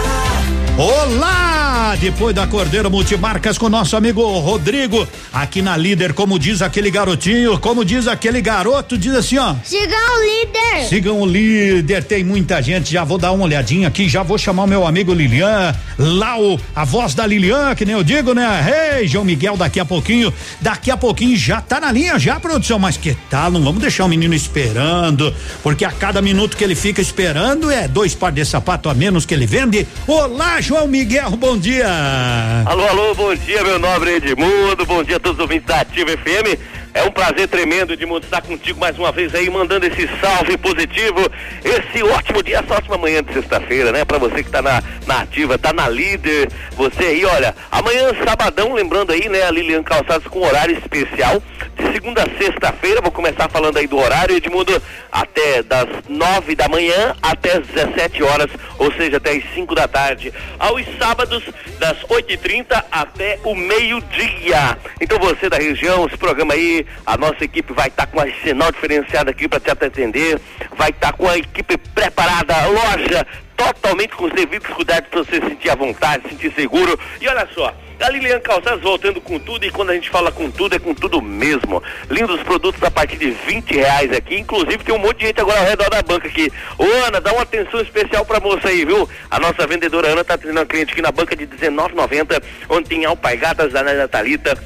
Olá! 0.79 1.66
Depois 1.95 2.35
da 2.35 2.47
Cordeiro 2.47 2.91
Multimarcas 2.91 3.57
com 3.57 3.69
nosso 3.69 3.97
amigo 3.97 4.21
Rodrigo, 4.41 5.07
aqui 5.33 5.63
na 5.63 5.77
líder, 5.77 6.13
como 6.13 6.39
diz 6.39 6.61
aquele 6.61 6.91
garotinho, 6.91 7.59
como 7.59 7.85
diz 7.85 8.09
aquele 8.09 8.41
garoto, 8.41 8.99
diz 8.99 9.15
assim, 9.15 9.39
ó. 9.39 9.55
Sigam 9.63 9.97
o 9.97 10.23
líder. 10.23 10.89
Sigam 10.89 11.21
o 11.21 11.27
líder, 11.27 12.03
tem 12.05 12.25
muita 12.25 12.61
gente, 12.61 12.93
já 12.93 13.05
vou 13.05 13.19
dar 13.19 13.31
uma 13.33 13.45
olhadinha 13.45 13.87
aqui, 13.87 14.09
já 14.09 14.23
vou 14.23 14.37
chamar 14.37 14.65
o 14.65 14.67
meu 14.67 14.87
amigo 14.87 15.15
Lilian, 15.15 15.75
lá 15.97 16.39
o, 16.39 16.59
a 16.75 16.85
voz 16.85 17.15
da 17.15 17.25
Lilian, 17.25 17.75
que 17.75 17.85
nem 17.85 17.95
eu 17.95 18.03
digo, 18.03 18.35
né? 18.35 18.99
Ei, 18.99 19.07
João 19.07 19.25
Miguel, 19.25 19.57
daqui 19.57 19.79
a 19.79 19.85
pouquinho, 19.85 20.33
daqui 20.61 20.91
a 20.91 20.97
pouquinho 20.97 21.37
já 21.37 21.61
tá 21.61 21.81
na 21.81 21.93
linha 21.93 22.19
já, 22.19 22.41
produção, 22.41 22.79
mas 22.79 22.97
que 22.97 23.17
tal, 23.31 23.51
não 23.51 23.63
vamos 23.63 23.81
deixar 23.81 24.05
o 24.05 24.09
menino 24.09 24.35
esperando, 24.35 25.33
porque 25.63 25.85
a 25.85 25.93
cada 25.93 26.21
minuto 26.21 26.57
que 26.57 26.65
ele 26.65 26.75
fica 26.75 27.01
esperando 27.01 27.71
é 27.71 27.87
dois 27.87 28.15
par 28.15 28.33
de 28.33 28.45
sapato 28.45 28.89
a 28.89 28.95
menos 28.95 29.25
que 29.25 29.33
ele 29.33 29.47
vende. 29.47 29.87
Olá, 30.07 30.61
João 30.61 30.89
Miguel, 30.89 31.31
bom 31.31 31.57
dia. 31.57 31.76
Alô, 31.85 32.89
alô, 32.89 33.15
bom 33.15 33.35
dia, 33.35 33.63
meu 33.63 33.79
nobre 33.79 34.15
Edmundo, 34.15 34.87
bom 34.87 35.03
dia 35.03 35.17
a 35.17 35.21
todos 35.21 35.39
os 35.39 35.43
ouvintes 35.43 35.67
da 35.67 35.81
Ativa 35.81 36.11
FM. 36.11 36.59
É 36.95 37.03
um 37.03 37.11
prazer 37.11 37.47
tremendo, 37.49 37.93
Edmundo, 37.93 38.25
estar 38.25 38.41
contigo 38.41 38.81
mais 38.81 38.99
uma 38.99 39.13
vez 39.13 39.35
aí, 39.35 39.51
mandando 39.51 39.85
esse 39.85 40.09
salve 40.19 40.57
positivo, 40.57 41.21
esse 41.63 42.03
ótimo 42.03 42.43
dia, 42.43 42.61
essa 42.61 42.77
ótima 42.77 42.97
manhã 42.97 43.23
de 43.23 43.35
sexta-feira, 43.35 43.93
né? 43.93 44.07
Pra 44.07 44.17
você 44.17 44.43
que 44.43 44.51
tá 44.51 44.63
na, 44.63 44.83
na 45.07 45.21
ativa, 45.21 45.59
tá 45.59 45.75
na 45.75 45.87
líder, 45.91 46.49
você 46.73 47.05
aí, 47.05 47.25
olha, 47.27 47.55
amanhã, 47.71 48.11
sabadão, 48.25 48.73
lembrando 48.73 49.13
aí, 49.13 49.29
né, 49.29 49.43
a 49.43 49.51
Lilian 49.51 49.83
Calçados 49.83 50.27
com 50.29 50.41
horário 50.41 50.79
especial, 50.79 51.43
de 51.77 51.93
segunda 51.93 52.23
a 52.23 52.39
sexta-feira, 52.39 53.03
vou 53.03 53.13
começar 53.13 53.49
falando 53.51 53.77
aí 53.77 53.87
do 53.87 53.99
horário, 53.99 54.35
Edmundo, 54.35 54.83
até 55.13 55.63
das 55.63 55.87
nove 56.09 56.55
da 56.55 56.69
manhã 56.69 57.15
até 57.21 57.59
as 57.59 57.67
17 57.67 58.23
horas, 58.23 58.51
ou 58.79 58.91
seja, 58.93 59.19
até 59.19 59.33
as 59.33 59.45
5 59.55 59.75
da 59.75 59.87
tarde. 59.87 60.33
Aos 60.59 60.85
sábados, 60.99 61.45
das 61.79 61.99
8h30 62.05 62.83
até 62.91 63.39
o 63.45 63.55
meio-dia. 63.55 64.79
Então 65.01 65.19
você 65.19 65.49
da 65.51 65.59
região, 65.59 66.07
esse 66.07 66.17
programa 66.17 66.55
aí, 66.55 66.87
a 67.05 67.17
nossa 67.17 67.45
equipe 67.45 67.73
vai 67.73 67.89
estar 67.89 68.07
com 68.07 68.21
a 68.21 68.27
sinal 68.43 68.73
diferenciada 68.73 69.31
aqui 69.31 69.47
para 69.47 69.61
te 69.61 69.71
atender, 69.71 70.41
vai 70.77 70.91
estar 70.91 71.13
com 71.13 71.29
a 71.29 71.37
equipe 71.37 71.77
preparada, 71.77 72.55
a 72.57 72.67
loja 72.67 73.27
totalmente 73.57 74.15
com 74.15 74.25
os 74.25 74.33
devidos 74.33 74.69
cuidados 74.69 75.09
para 75.09 75.23
você 75.23 75.41
sentir 75.41 75.71
à 75.71 75.75
vontade, 75.75 76.29
sentir 76.29 76.53
seguro. 76.55 76.99
E 77.21 77.29
olha 77.29 77.49
só, 77.55 77.75
a 78.01 78.11
Lilian 78.11 78.41
Calçados 78.41 78.83
voltando 78.83 79.21
com 79.21 79.39
tudo 79.39 79.65
e 79.65 79.71
quando 79.71 79.91
a 79.91 79.95
gente 79.95 80.11
fala 80.11 80.31
com 80.31 80.51
tudo 80.51 80.75
é 80.75 80.79
com 80.79 80.95
tudo 80.95 81.21
mesmo. 81.23 81.83
Lindos 82.11 82.43
produtos 82.43 82.83
a 82.83 82.91
partir 82.91 83.17
de 83.17 83.31
20 83.31 83.75
reais 83.75 84.13
aqui, 84.13 84.37
inclusive 84.37 84.79
tem 84.79 84.95
um 84.95 84.99
monte 84.99 85.19
de 85.19 85.27
gente 85.27 85.41
agora 85.41 85.61
ao 85.61 85.67
redor 85.67 85.91
da 85.91 86.03
banca 86.03 86.29
aqui. 86.29 86.53
Ô 86.79 86.85
Ana, 87.07 87.21
dá 87.21 87.33
uma 87.33 87.43
atenção 87.43 87.81
especial 87.81 88.25
pra 88.25 88.41
moça 88.41 88.69
aí, 88.69 88.85
viu? 88.85 89.09
A 89.31 89.41
nossa 89.41 89.67
vendedora 89.67 90.09
Ana 90.09 90.25
tá 90.25 90.35
atendendo 90.35 90.61
a 90.61 90.67
cliente 90.67 90.93
aqui 90.93 91.03
na 91.03 91.13
banca 91.13 91.35
de 91.35 91.45
R$19,90, 91.45 92.43
onde 92.69 92.89
tem 92.89 93.05
alpargatas 93.05 93.73
da 93.73 93.81
Ana 93.81 94.09
Thalita, 94.09 94.57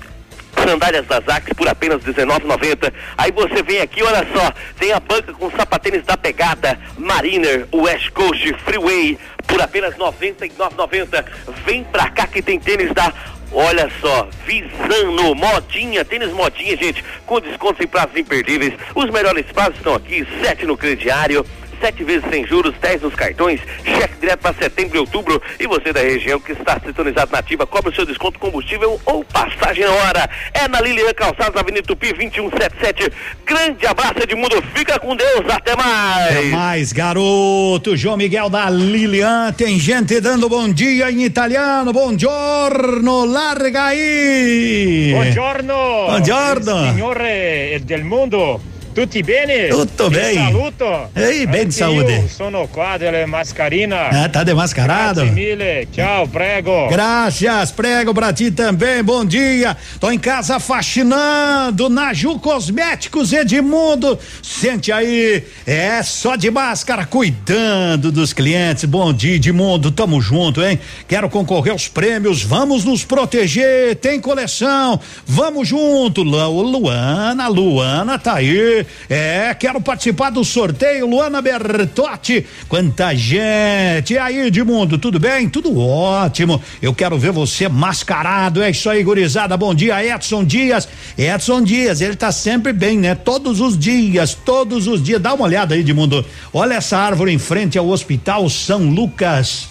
sandálias 0.65 1.07
da 1.07 1.21
Zax 1.21 1.53
por 1.55 1.69
apenas 1.69 2.05
R$19,90. 2.05 2.93
Aí 3.17 3.31
você 3.33 3.63
vem 3.63 3.81
aqui, 3.81 4.03
olha 4.03 4.27
só, 4.35 4.53
tem 4.79 4.93
a 4.93 5.01
banca 5.01 5.33
com 5.33 5.51
sapatênis 5.51 6.05
da 6.05 6.17
pegada, 6.17 6.79
Mariner, 6.99 7.67
West 7.73 8.11
Coast, 8.11 8.55
Freeway, 8.65 9.19
por 9.51 9.61
apenas 9.61 9.95
R$99,90. 9.95 11.25
Vem 11.67 11.85
pra 11.85 12.09
cá 12.11 12.27
que 12.27 12.41
tem 12.41 12.59
tênis 12.59 12.93
da 12.93 13.13
Olha 13.53 13.91
só, 14.01 14.29
Visano, 14.47 15.35
modinha, 15.35 16.05
tênis 16.05 16.31
modinha, 16.33 16.77
gente, 16.77 17.05
com 17.27 17.41
descontos 17.41 17.85
em 17.85 17.89
prazos 17.89 18.17
imperdíveis. 18.17 18.75
Os 18.95 19.11
melhores 19.11 19.45
prazos 19.47 19.75
estão 19.77 19.95
aqui, 19.97 20.25
sete 20.41 20.65
no 20.65 20.77
crediário, 20.77 21.45
sete 21.81 22.05
vezes 22.05 22.29
sem 22.29 22.47
juros, 22.47 22.75
10 22.81 23.03
nos 23.03 23.15
cartões, 23.15 23.61
cheque 23.85 24.21
direto 24.21 24.41
para 24.41 24.55
setembro 24.55 24.97
e 24.97 25.01
outubro. 25.01 25.43
E 25.59 25.67
você 25.67 25.93
da 25.93 26.01
região 26.01 26.39
que 26.41 26.53
está 26.53 26.79
sintonizado 26.85 27.33
na 27.33 27.39
ativa, 27.39 27.67
cobra 27.67 27.91
o 27.91 27.95
seu 27.95 28.05
desconto 28.05 28.39
combustível 28.39 29.01
ou 29.05 29.25
passagem 29.25 29.85
na 29.85 29.93
hora. 29.93 30.31
É 30.53 30.69
na 30.69 30.81
Lilian 30.81 31.13
Calçados, 31.15 31.57
Avenida 31.57 31.87
Tupi 31.87 32.13
2177. 32.13 33.13
Grande 33.45 33.87
abraço 33.87 34.23
Edmundo, 34.23 34.63
fica 34.75 34.99
com 34.99 35.17
Deus, 35.17 35.49
até 35.49 35.75
mais. 35.77 36.37
Até 36.37 36.43
mais, 36.45 36.93
garoto. 36.93 37.97
João 37.97 38.17
Miguel 38.17 38.51
da 38.51 38.69
Lilian. 38.69 39.53
Tem 39.53 39.79
gente 39.79 40.21
dando 40.21 40.49
bom 40.49 40.69
dia 40.73 41.11
em 41.11 41.25
italiano. 41.25 41.93
Bom 41.93 42.17
giorno, 42.17 43.25
larga 43.25 43.87
aí. 43.87 45.13
Buongiorno. 45.13 45.75
Buongiorno. 46.07 46.87
Signore 46.87 47.81
del 47.81 48.05
mondo. 48.05 48.61
Tutti 49.01 49.23
bene? 49.23 49.69
Tutto 49.69 50.11
bene. 50.11 50.35
Saluto. 50.35 51.09
Ehi, 51.15 51.47
ben 51.47 51.61
Anche 51.63 51.71
saúde. 51.71 52.29
Sono 52.29 52.69
qua 52.71 52.99
delle 52.99 53.25
mascarina. 53.25 54.09
Ah, 54.11 54.29
tá 54.29 54.45
demascarado? 54.45 55.23
Grazie 55.23 55.31
mille. 55.33 55.89
Ciao, 55.91 56.29
prego. 56.29 56.87
Graças, 56.89 57.71
prego 57.73 58.13
pra 58.13 58.31
ti 58.35 58.51
também, 58.51 59.03
bom 59.03 59.25
dia. 59.25 59.75
Tô 59.99 60.11
em 60.11 60.19
casa 60.19 60.61
faxinando 60.61 61.89
na 61.89 62.13
Ju 62.13 62.39
Cosméticos 62.39 63.33
Edmundo. 63.33 64.19
Sente 64.43 64.93
aí, 64.93 65.45
é 65.67 66.03
só 66.03 66.37
de 66.37 66.51
máscara, 66.51 67.07
cuidando 67.07 68.13
dos 68.13 68.35
clientes. 68.35 68.85
Bom 68.85 69.15
dia, 69.15 69.37
Edmundo, 69.37 69.91
tamo 69.91 70.21
junto, 70.21 70.63
hein? 70.63 70.79
Quero 71.09 71.31
concorrer 71.31 71.73
aos 71.73 71.89
prêmios, 71.89 72.43
vamos 72.43 72.85
nos 72.85 73.03
proteger, 73.03 73.97
tem 73.97 74.21
coleção, 74.21 75.01
vamos 75.27 75.67
junto. 75.69 76.23
Lu- 76.23 76.61
Luana, 76.71 77.49
Luana 77.49 78.19
tá 78.19 78.35
aí. 78.35 78.85
É, 79.09 79.55
quero 79.55 79.81
participar 79.81 80.31
do 80.31 80.45
sorteio, 80.45 81.07
Luana 81.07 81.43
Bertotti. 81.43 82.47
Quanta 82.69 83.15
gente. 83.15 84.15
E 84.15 84.19
aí, 84.19 84.47
Edmundo, 84.47 84.99
tudo 84.99 85.19
bem? 85.19 85.49
Tudo 85.49 85.79
ótimo. 85.79 86.61
Eu 86.81 86.95
quero 86.95 87.19
ver 87.19 87.33
você 87.33 87.69
mascarado. 87.69 88.63
É 88.63 88.71
isso 88.71 88.89
aí, 88.89 89.03
gurizada. 89.03 89.57
Bom 89.57 89.75
dia, 89.75 90.05
Edson 90.05 90.45
Dias. 90.45 90.89
Edson 91.17 91.63
Dias, 91.63 92.01
ele 92.01 92.17
tá 92.17 92.31
sempre 92.33 92.73
bem, 92.73 92.99
né? 92.99 93.15
Todos 93.15 93.61
os 93.61 93.79
dias, 93.79 94.35
todos 94.35 94.87
os 94.87 95.03
dias. 95.03 95.21
Dá 95.21 95.35
uma 95.35 95.45
olhada 95.45 95.75
aí, 95.75 95.81
Edmundo. 95.81 96.25
Olha 96.53 96.75
essa 96.75 96.99
árvore 96.99 97.33
em 97.33 97.39
frente 97.39 97.79
ao 97.79 97.89
Hospital 97.89 98.49
São 98.49 98.89
Lucas. 98.91 99.69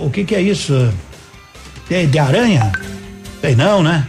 O 0.00 0.10
que 0.10 0.24
que 0.24 0.34
é 0.34 0.40
isso? 0.40 0.92
É 1.90 2.06
de 2.06 2.18
aranha? 2.18 2.72
Sei 3.40 3.54
não, 3.54 3.82
né? 3.82 4.06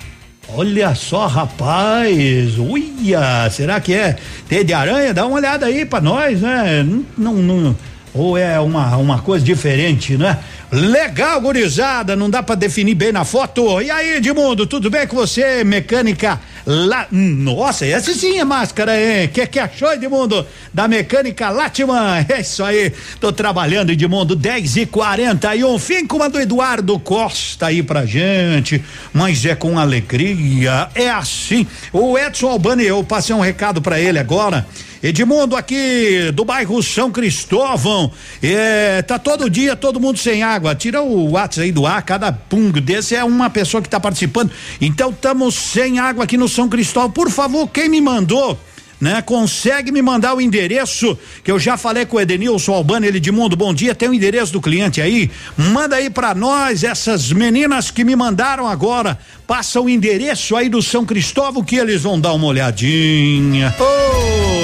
Olha 0.56 0.96
só, 0.96 1.28
rapaz, 1.28 2.58
uia, 2.58 3.50
será 3.52 3.80
que 3.80 3.94
é 3.94 4.16
teia 4.48 4.64
de 4.64 4.74
aranha? 4.74 5.14
Dá 5.14 5.26
uma 5.26 5.36
olhada 5.36 5.68
aí 5.68 5.86
pra 5.86 6.02
nós, 6.02 6.42
né? 6.42 6.84
Não, 7.16 7.36
não, 7.36 7.76
ou 8.14 8.36
é 8.36 8.60
uma, 8.60 8.98
uma 8.98 9.20
coisa 9.20 9.46
diferente, 9.46 10.18
né? 10.18 10.40
Legal, 10.72 11.40
gurizada, 11.40 12.16
não 12.16 12.30
dá 12.30 12.42
pra 12.42 12.56
definir 12.56 12.96
bem 12.96 13.12
na 13.12 13.24
foto. 13.24 13.80
E 13.82 13.92
aí, 13.92 14.18
Edmundo, 14.18 14.66
tudo 14.66 14.90
bem 14.90 15.06
com 15.06 15.16
você? 15.16 15.64
Mecânica 15.64 16.40
lá. 16.70 17.08
Nossa, 17.12 17.86
essa 17.86 18.14
sim 18.14 18.40
é 18.40 18.46
máscara, 18.46 18.96
hein? 18.96 19.28
Que 19.28 19.48
que 19.48 19.60
achou, 19.60 19.92
Edmundo? 19.92 20.46
Da 20.72 20.88
mecânica 20.88 21.50
Latman. 21.50 22.26
É 22.30 22.42
isso 22.42 22.64
aí. 22.64 22.94
Tô 23.20 23.32
trabalhando, 23.32 23.92
Edmundo, 23.92 24.36
10 24.36 24.78
e 24.78 24.86
41 24.86 25.80
Fim 25.80 26.06
com 26.06 26.22
a 26.22 26.28
do 26.28 26.40
Eduardo 26.40 27.00
Costa 27.00 27.68
aí 27.68 27.82
pra 27.82 28.06
gente. 28.06 28.84
Mas 29.12 29.44
é 29.46 29.56
com 29.56 29.80
alegria. 29.80 30.90
É 30.94 31.10
assim. 31.10 31.66
O 31.92 32.18
Edson 32.18 32.50
Albani, 32.50 32.86
eu 32.86 33.04
passei 33.04 33.36
um 33.36 33.42
recado 33.42 33.82
pra 33.82 34.00
ele 34.00 34.20
agora. 34.20 34.66
Edmundo 35.02 35.56
aqui 35.56 36.30
do 36.34 36.44
bairro 36.44 36.84
São 36.84 37.10
Cristóvão, 37.10 38.12
é, 38.44 39.02
tá 39.02 39.18
todo 39.18 39.50
dia 39.50 39.74
todo 39.74 40.00
mundo 40.00 40.20
sem 40.20 40.44
água, 40.44 40.76
tira 40.76 41.02
o 41.02 41.32
WhatsApp 41.32 41.68
aí 41.68 41.72
do 41.72 41.86
ar, 41.86 42.02
cada 42.04 42.34
pungo 42.34 42.82
desse 42.82 43.16
é 43.16 43.24
uma 43.24 43.50
pessoa 43.50 43.82
que 43.82 43.88
tá 43.88 43.98
participando, 43.98 44.52
então 44.82 45.12
estamos 45.12 45.56
sem 45.56 46.00
água 46.00 46.26
aqui 46.26 46.38
no 46.38 46.50
São 46.50 46.68
Cristóvão, 46.68 47.12
por 47.12 47.32
favor, 47.32 47.66
quem 47.70 47.88
me 47.88 48.02
mandou, 48.02 48.60
né? 49.00 49.22
Consegue 49.22 49.90
me 49.90 50.02
mandar 50.02 50.34
o 50.34 50.42
endereço 50.42 51.18
que 51.46 51.52
eu 51.52 51.58
já 51.58 51.78
falei 51.78 52.06
com 52.06 52.18
o 52.18 52.20
Edenilson 52.20 52.74
Albano, 52.74 53.06
ele 53.06 53.22
de 53.22 53.32
mundo, 53.32 53.56
bom 53.56 53.74
dia, 53.74 53.96
tem 53.96 54.10
o 54.10 54.14
endereço 54.14 54.52
do 54.52 54.60
cliente 54.60 55.02
aí? 55.02 55.32
Manda 55.56 55.96
aí 55.96 56.10
pra 56.10 56.36
nós, 56.36 56.84
essas 56.84 57.32
meninas 57.32 57.90
que 57.90 58.04
me 58.04 58.18
mandaram 58.18 58.68
agora, 58.68 59.18
passa 59.48 59.80
o 59.80 59.90
endereço 59.90 60.58
aí 60.58 60.68
do 60.68 60.82
São 60.82 61.06
Cristóvão 61.06 61.64
que 61.64 61.78
eles 61.78 62.02
vão 62.02 62.20
dar 62.20 62.34
uma 62.34 62.48
olhadinha. 62.48 63.74
Ô! 63.80 64.59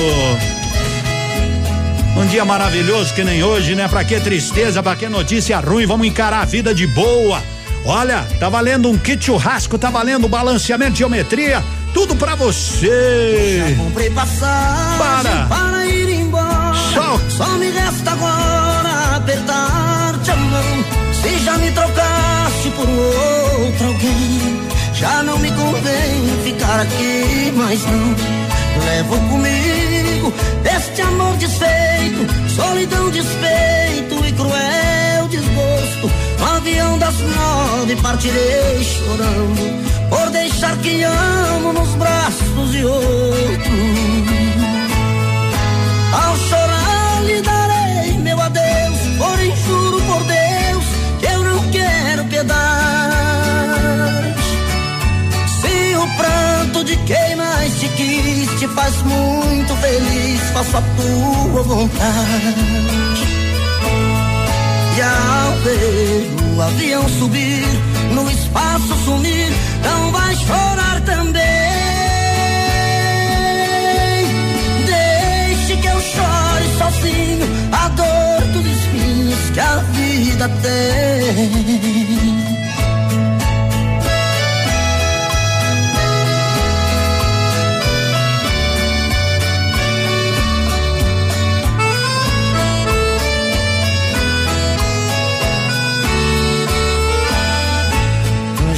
Um 2.25 2.27
dia 2.27 2.43
maravilhoso 2.43 3.13
que 3.13 3.23
nem 3.23 3.43
hoje, 3.43 3.75
né? 3.75 3.87
Pra 3.87 4.03
que 4.03 4.19
tristeza, 4.19 4.81
pra 4.81 4.95
que 4.95 5.07
notícia 5.07 5.59
ruim, 5.59 5.85
vamos 5.85 6.07
encarar 6.07 6.41
a 6.41 6.45
vida 6.45 6.73
de 6.73 6.87
boa. 6.87 7.39
Olha, 7.85 8.25
tá 8.39 8.49
valendo 8.49 8.89
um 8.89 8.97
kit 8.97 9.23
churrasco, 9.23 9.77
tá 9.77 9.91
valendo 9.91 10.27
balanceamento 10.27 10.93
de 10.93 10.97
geometria, 10.97 11.63
tudo 11.93 12.15
pra 12.15 12.33
você. 12.33 13.75
Comprei 13.77 14.09
passagem 14.09 14.97
Para. 14.97 15.45
para 15.45 15.85
ir 15.85 16.21
embora. 16.21 16.73
Só. 16.95 17.19
Só 17.29 17.47
me 17.59 17.69
resta 17.69 18.13
agora 18.13 19.17
apertar-te 19.17 20.31
a 20.31 20.35
mão. 20.35 20.85
Se 21.21 21.37
já 21.45 21.59
me 21.59 21.69
trocaste 21.73 22.71
por 22.71 22.89
outro 22.89 23.85
alguém, 23.85 24.61
já 24.95 25.21
não 25.21 25.37
me 25.37 25.51
convém 25.51 26.43
ficar 26.43 26.79
aqui, 26.79 27.53
mas 27.55 27.85
não. 27.85 28.34
Levo 28.95 29.17
comigo 29.27 30.33
este 30.63 31.01
amor 31.01 31.35
desfeito, 31.35 32.25
solidão, 32.55 33.09
despeito 33.09 34.25
e 34.25 34.31
cruel 34.31 35.27
desgosto. 35.27 36.09
No 36.39 36.45
avião 36.45 36.97
das 36.97 37.15
nove 37.19 37.97
partirei 37.97 38.81
chorando 38.85 40.09
por 40.09 40.29
deixar 40.29 40.77
quem 40.77 41.03
amo 41.03 41.73
nos 41.73 41.89
braços 41.95 42.71
de 42.71 42.85
outro. 42.85 43.75
Ao 46.13 46.37
chorar 46.37 47.23
lhe 47.25 47.41
darei 47.41 48.17
meu 48.19 48.39
adeus, 48.39 48.99
porém 49.17 49.53
juro 49.67 50.01
por 50.03 50.23
Deus 50.23 50.85
que 51.19 51.25
eu 51.25 51.43
não 51.43 51.69
quero 51.69 52.23
piedade. 52.29 52.55
Se 55.59 55.97
o 55.97 56.07
pranto 56.15 56.85
de 56.85 56.95
quem 56.95 57.35
mais 57.35 57.44
te 57.85 57.89
quis 57.95 58.59
te 58.59 58.67
faz 58.69 58.95
muito 59.03 59.75
feliz, 59.75 60.41
faço 60.53 60.77
a 60.77 60.81
tua 60.81 61.63
vontade. 61.63 62.55
E 64.97 65.01
ao 65.01 65.51
ver 65.63 66.29
o 66.55 66.61
avião 66.61 67.09
subir, 67.09 67.65
no 68.13 68.29
espaço 68.31 68.95
sumir, 69.03 69.51
não 69.83 70.11
vai 70.11 70.35
chorar 70.35 71.01
também. 71.01 71.43
Deixe 74.85 75.77
que 75.77 75.87
eu 75.87 75.99
chore 75.99 76.77
sozinho 76.77 77.47
a 77.71 77.89
dor 77.89 78.41
dos 78.53 78.65
espinhos 78.65 79.49
que 79.53 79.59
a 79.59 79.77
vida 79.93 80.49
tem. 80.61 82.14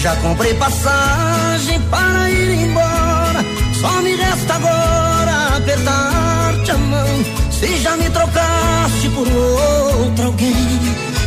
Já 0.08 0.16
comprei 0.22 0.54
passagem 0.54 1.82
para 1.92 2.30
ir 2.30 2.64
embora. 2.64 3.44
Só 3.74 4.02
me 4.02 4.16
resta 4.16 4.54
agora 4.54 5.58
apertar-te 5.58 6.72
a 6.72 6.78
mão. 6.78 7.26
Se 7.52 7.78
já 7.82 7.98
me 7.98 8.10
trocaste 8.12 9.10
por 9.10 9.28
outro 9.28 10.28
alguém, 10.28 10.80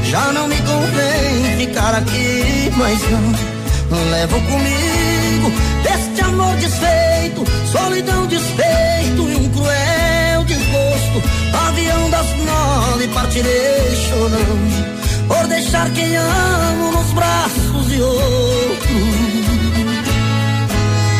já 0.04 0.32
não 0.32 0.48
me 0.48 0.56
convém 0.56 1.58
ficar 1.58 1.94
aqui, 1.94 2.72
mas 2.74 2.98
não. 3.10 4.00
Levo 4.12 4.40
comigo 4.50 5.52
deste 5.82 6.22
amor 6.22 6.56
desfeito, 6.56 7.44
solidão, 7.70 8.26
despeito 8.28 9.28
e 9.28 9.36
um 9.36 9.48
cruel 9.50 10.44
desgosto. 10.44 11.22
Avião 11.68 12.08
das 12.08 12.26
nove 12.46 13.08
partirei 13.08 13.94
chorando 14.08 15.00
por 15.28 15.46
deixar 15.48 15.90
quem 15.90 16.16
amo 16.16 16.92
nos 16.92 17.12
braços 17.12 17.69
de 17.90 18.00
outro. 18.00 18.96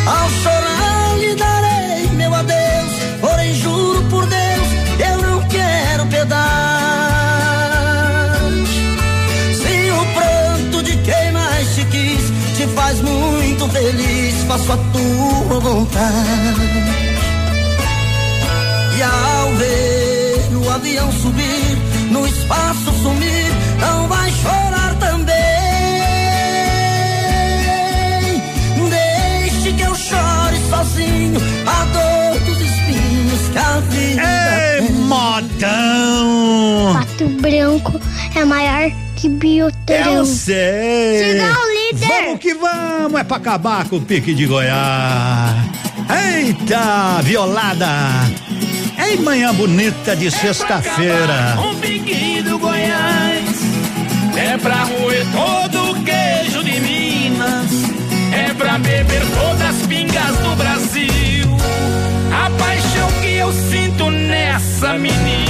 Ao 0.07 0.31
chorar 0.43 1.19
lhe 1.19 1.35
darei 1.35 2.09
meu 2.13 2.33
adeus, 2.33 2.93
porém 3.21 3.55
juro 3.55 4.03
por 4.05 4.25
Deus, 4.27 4.69
eu 5.11 5.19
não 5.29 5.49
quero 5.49 6.07
pedaço. 6.07 6.41
Se 9.61 9.91
o 9.91 10.05
pranto 10.15 10.83
de 10.85 10.97
quem 10.99 11.33
mais 11.33 11.75
te 11.75 11.85
quis 11.87 12.33
te 12.57 12.67
faz 12.69 13.01
muito 13.01 13.69
feliz, 13.69 14.35
faço 14.47 14.73
a 14.73 14.77
tua 14.77 15.61
vontade. 15.61 16.61
E 18.97 19.03
ao 19.03 19.55
ver 19.57 20.57
o 20.57 20.71
avião 20.71 21.11
subir, 21.13 21.79
no 22.11 22.27
espaço 22.27 22.93
sumir, 23.03 23.51
não 23.81 24.07
vai 24.07 24.31
chorar 24.31 24.60
a 31.81 31.85
dor 31.85 32.41
dos 32.41 32.61
espinhos 32.61 33.49
que 33.53 33.59
a 33.59 33.81
vida 33.81 34.23
Ei, 34.23 34.87
tem. 34.87 34.97
modão! 34.97 36.93
Pato 36.95 37.29
Branco 37.41 38.01
é 38.35 38.45
maior 38.45 38.91
que 39.17 39.29
Bioterão. 39.29 40.13
Eu 40.15 40.27
sei! 40.27 41.33
Siga 41.33 41.53
o 41.59 41.95
líder! 41.95 42.09
Vamos 42.25 42.41
que 42.41 42.55
vamos! 42.55 43.21
É 43.21 43.25
pra 43.25 43.37
acabar 43.37 43.89
com 43.89 43.97
o 43.97 44.01
pique 44.01 44.35
de 44.35 44.47
Goiás! 44.47 45.57
Eita, 46.37 47.21
violada! 47.23 47.89
Ei, 48.99 49.17
manhã 49.19 49.55
bonita 49.55 50.15
de 50.17 50.31
sexta-feira! 50.31 51.57
Um 51.61 51.75
pique 51.77 52.43
do 52.43 52.59
Goiás 52.59 53.45
é 54.37 54.57
pra 54.59 54.85
roer 54.85 55.27
todo 55.33 55.91
o 55.91 56.03
queijo 56.03 56.63
de 56.65 56.81
Minas, 56.81 57.71
é 58.33 58.55
pra 58.55 58.79
beber 58.79 59.23
todas 59.35 59.63
as 59.63 59.87
pingas 59.87 60.37
do 60.39 60.57
Brasil. 60.57 61.10
Sinto 64.61 65.50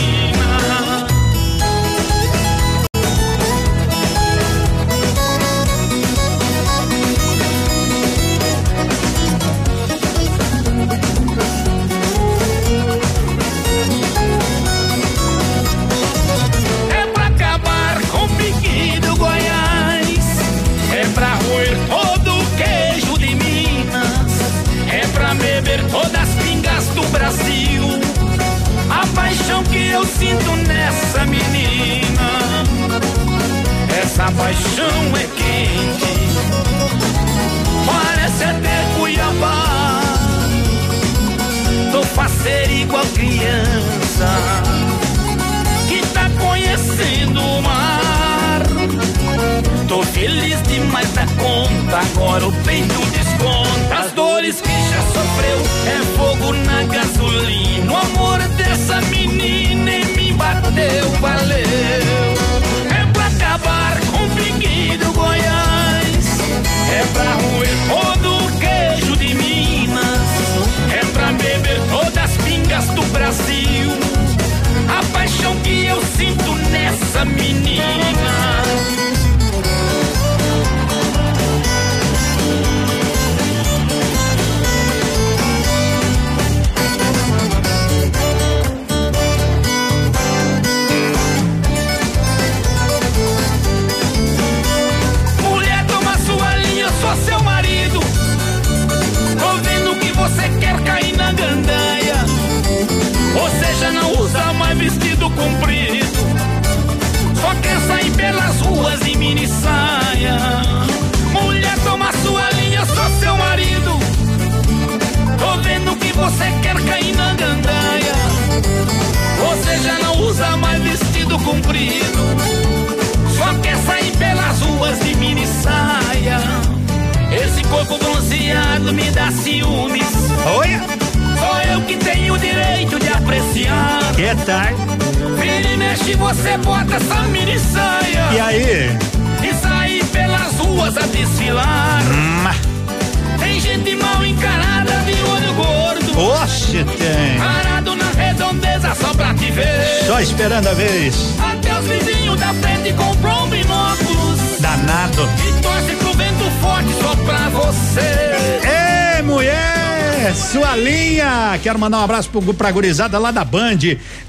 abraço 162.21 162.31
pro, 162.31 162.55
pra 162.55 162.71
gurizada 162.71 163.19
lá 163.19 163.31
da 163.31 163.45
Band. 163.45 163.79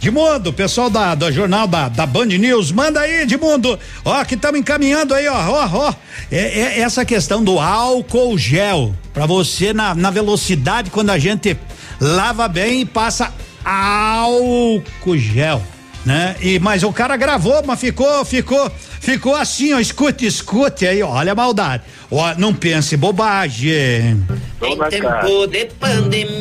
Edmundo, 0.01 0.53
pessoal 0.53 0.89
da, 0.89 1.13
do 1.13 1.31
jornal 1.31 1.68
da, 1.68 1.89
da 1.89 2.05
Band 2.05 2.26
News, 2.26 2.72
manda 2.72 3.01
aí, 3.01 3.22
Edmundo. 3.22 3.77
Ó, 4.05 4.23
que 4.23 4.35
estamos 4.35 4.59
encaminhando 4.59 5.13
aí, 5.13 5.27
ó, 5.27 5.35
ó, 5.35 5.69
ó. 5.73 5.93
É, 6.31 6.38
é 6.38 6.80
essa 6.80 7.03
questão 7.03 7.43
do 7.43 7.59
álcool 7.59 8.38
gel. 8.38 8.95
Pra 9.13 9.26
você, 9.26 9.73
na, 9.73 9.93
na 9.93 10.09
velocidade, 10.09 10.89
quando 10.89 11.09
a 11.09 11.18
gente 11.18 11.57
lava 11.99 12.47
bem 12.47 12.81
e 12.81 12.85
passa 12.85 13.34
álcool 13.63 15.18
gel. 15.18 15.61
Né? 16.05 16.35
E, 16.41 16.57
mas 16.57 16.81
o 16.81 16.91
cara 16.91 17.15
gravou, 17.15 17.61
mas 17.63 17.80
ficou, 17.80 18.26
ficou, 18.26 18.72
ficou 18.99 19.35
assim, 19.35 19.73
ó, 19.73 19.80
escute, 19.80 20.26
escute 20.26 20.88
aí, 20.88 21.03
ó, 21.03 21.09
olha 21.09 21.34
a 21.34 21.35
maldade. 21.35 21.84
Ó, 22.09 22.34
não 22.38 22.53
pense 22.53 22.97
bobagem. 22.97 24.26
Em 24.61 24.89
tempo 24.89 25.47
de 25.47 25.65
pandemia, 25.80 26.40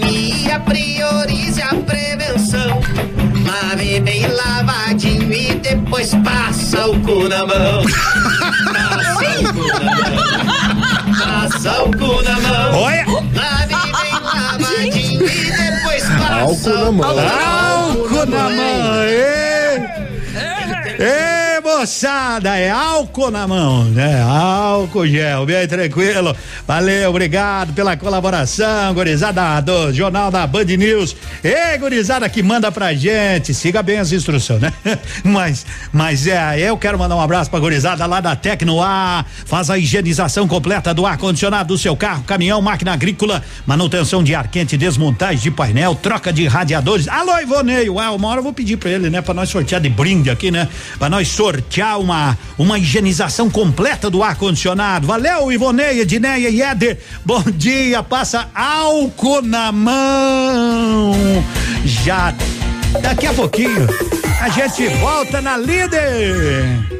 priorize 0.58 1.62
a 1.62 1.74
prevenção. 1.74 2.80
Lave 3.46 4.00
bem 4.00 4.26
lavadinho 4.26 5.32
e 5.32 5.54
depois 5.54 6.14
passa 6.24 6.86
o 6.88 7.00
cu 7.00 7.28
na 7.28 7.46
mão. 7.46 7.84
Passa 8.72 9.12
o 9.42 9.52
cu 9.52 9.66
na 9.84 9.96
mão. 9.96 10.20
Passa 11.18 11.82
o 11.82 11.90
cu 11.92 12.22
na 12.22 12.40
mão. 12.40 12.82
Olha! 12.82 13.04
Lave 13.34 13.74
bem 13.74 14.12
lavadinho 14.22 15.26
e 15.26 15.50
depois 15.52 16.02
passa 16.04 16.70
Álcool 16.70 16.92
na 16.92 16.92
mão. 16.92 17.18
Álcool 17.18 18.26
na 18.26 18.50
mão, 18.50 19.02
ei! 19.04 19.20
Ei, 20.98 21.29
moçada, 21.80 22.58
é 22.58 22.68
álcool 22.68 23.30
na 23.30 23.48
mão, 23.48 23.84
né? 23.84 24.20
Álcool 24.20 25.06
gel, 25.06 25.46
bem 25.46 25.66
tranquilo. 25.66 26.36
Valeu, 26.66 27.08
obrigado 27.08 27.72
pela 27.72 27.96
colaboração, 27.96 28.92
gurizada 28.92 29.62
do 29.62 29.90
Jornal 29.90 30.30
da 30.30 30.46
Band 30.46 30.64
News. 30.64 31.16
Ei, 31.42 31.78
gurizada 31.78 32.28
que 32.28 32.42
manda 32.42 32.70
pra 32.70 32.92
gente, 32.92 33.54
siga 33.54 33.82
bem 33.82 33.98
as 33.98 34.12
instruções, 34.12 34.60
né? 34.60 34.70
Mas, 35.24 35.64
mas 35.92 36.26
é, 36.26 36.58
eu 36.58 36.76
quero 36.76 36.98
mandar 36.98 37.16
um 37.16 37.20
abraço 37.20 37.50
pra 37.50 37.58
gurizada 37.60 38.04
lá 38.06 38.20
da 38.20 38.34
Tecnoar, 38.34 39.24
faz 39.46 39.70
a 39.70 39.78
higienização 39.78 40.48
completa 40.48 40.92
do 40.92 41.06
ar-condicionado 41.06 41.68
do 41.68 41.78
seu 41.78 41.96
carro, 41.96 42.22
caminhão, 42.24 42.60
máquina 42.60 42.92
agrícola, 42.92 43.42
manutenção 43.66 44.22
de 44.22 44.34
ar 44.34 44.48
quente, 44.48 44.76
desmontagem 44.76 45.38
de 45.38 45.50
painel, 45.50 45.94
troca 45.94 46.32
de 46.32 46.46
radiadores. 46.46 47.06
Alô, 47.08 47.38
Ivoneio, 47.38 47.98
ah, 47.98 48.12
uma 48.12 48.28
hora 48.28 48.40
eu 48.40 48.44
vou 48.44 48.52
pedir 48.52 48.76
pra 48.76 48.90
ele, 48.90 49.08
né? 49.08 49.22
Pra 49.22 49.34
nós 49.34 49.48
sortear 49.48 49.80
de 49.80 49.88
brinde 49.88 50.30
aqui, 50.30 50.50
né? 50.50 50.68
Pra 50.98 51.08
nós 51.08 51.28
sortear 51.28 51.69
já 51.70 51.96
uma 51.96 52.36
uma 52.58 52.78
higienização 52.78 53.48
completa 53.48 54.10
do 54.10 54.22
ar 54.22 54.36
condicionado. 54.36 55.06
Valeu, 55.06 55.52
Ivoneia, 55.52 56.02
Edneia 56.02 56.50
e 56.50 56.60
Éder. 56.60 56.98
Bom 57.24 57.42
dia, 57.42 58.02
passa 58.02 58.48
álcool 58.54 59.42
na 59.42 59.72
mão. 59.72 61.12
Já 61.84 62.34
daqui 63.00 63.26
a 63.26 63.32
pouquinho 63.32 63.86
a 64.40 64.48
gente 64.48 64.88
volta 64.96 65.40
na 65.40 65.56
líder. 65.56 66.99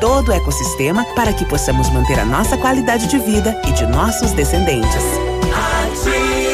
todo 0.00 0.30
o 0.30 0.32
ecossistema 0.32 1.04
para 1.14 1.32
que 1.32 1.44
possamos 1.44 1.88
manter 1.90 2.18
a 2.18 2.24
nossa 2.24 2.56
qualidade 2.56 3.06
de 3.06 3.18
vida 3.18 3.60
e 3.66 3.72
de 3.72 3.86
nossos 3.86 4.32
descendentes. 4.32 5.35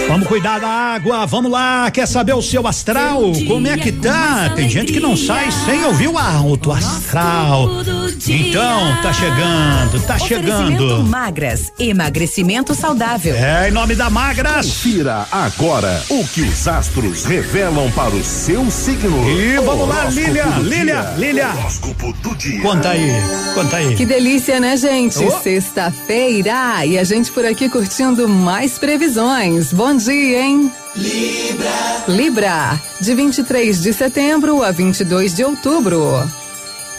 Vamos 0.09 0.29
cuidar 0.29 0.59
da 0.61 0.69
água, 0.69 1.25
vamos 1.27 1.51
lá. 1.51 1.91
Quer 1.91 2.07
saber 2.07 2.35
o 2.35 2.43
seu 2.43 2.67
astral? 2.67 3.33
Como 3.47 3.67
é 3.67 3.77
que 3.77 3.91
tá? 3.91 4.51
Tem 4.55 4.69
gente 4.69 4.93
que 4.93 5.01
não 5.01 5.17
sai 5.17 5.51
sem 5.51 5.85
ouvir 5.85 6.09
o 6.09 6.19
alto 6.19 6.71
astral. 6.71 7.69
Então, 8.29 9.03
tá 9.03 9.13
chegando, 9.13 10.07
tá 10.07 10.19
chegando. 10.19 11.03
Magras, 11.05 11.73
emagrecimento 11.79 12.75
saudável. 12.75 13.35
É, 13.35 13.69
em 13.69 13.73
nome 13.73 13.95
da 13.95 14.11
Magras. 14.11 14.67
Confira 14.67 15.27
agora 15.33 16.03
o 16.09 16.27
que 16.29 16.43
os 16.43 16.69
astros 16.69 17.25
revelam 17.25 17.91
para 17.93 18.15
o 18.15 18.23
seu 18.23 18.71
signo. 18.71 19.29
E 19.31 19.57
vamos 19.57 19.89
lá, 19.89 20.05
Lília, 20.05 20.45
Lília, 20.61 20.85
dia. 20.85 21.15
Lília. 21.17 21.49
Horóscopo 21.51 22.13
do 22.23 22.35
dia. 22.37 22.61
Conta 22.61 22.91
aí, 22.91 23.11
conta 23.55 23.77
aí. 23.77 23.95
Que 23.97 24.07
delícia, 24.07 24.61
né, 24.61 24.77
gente? 24.77 25.19
Oh. 25.19 25.41
Sexta-feira 25.41 26.85
e 26.85 26.99
a 26.99 27.05
gente 27.05 27.31
por 27.31 27.45
aqui 27.45 27.69
curtindo 27.69 28.29
mais 28.29 28.79
previsões. 28.79 29.73
Bom 29.73 29.92
dia, 29.97 30.43
hein? 30.43 30.73
Libra. 30.97 32.05
Libra, 32.09 32.81
de 33.01 33.15
23 33.15 33.81
de 33.81 33.93
setembro 33.93 34.63
a 34.63 34.71
22 34.71 35.35
de 35.35 35.45
outubro. 35.45 36.03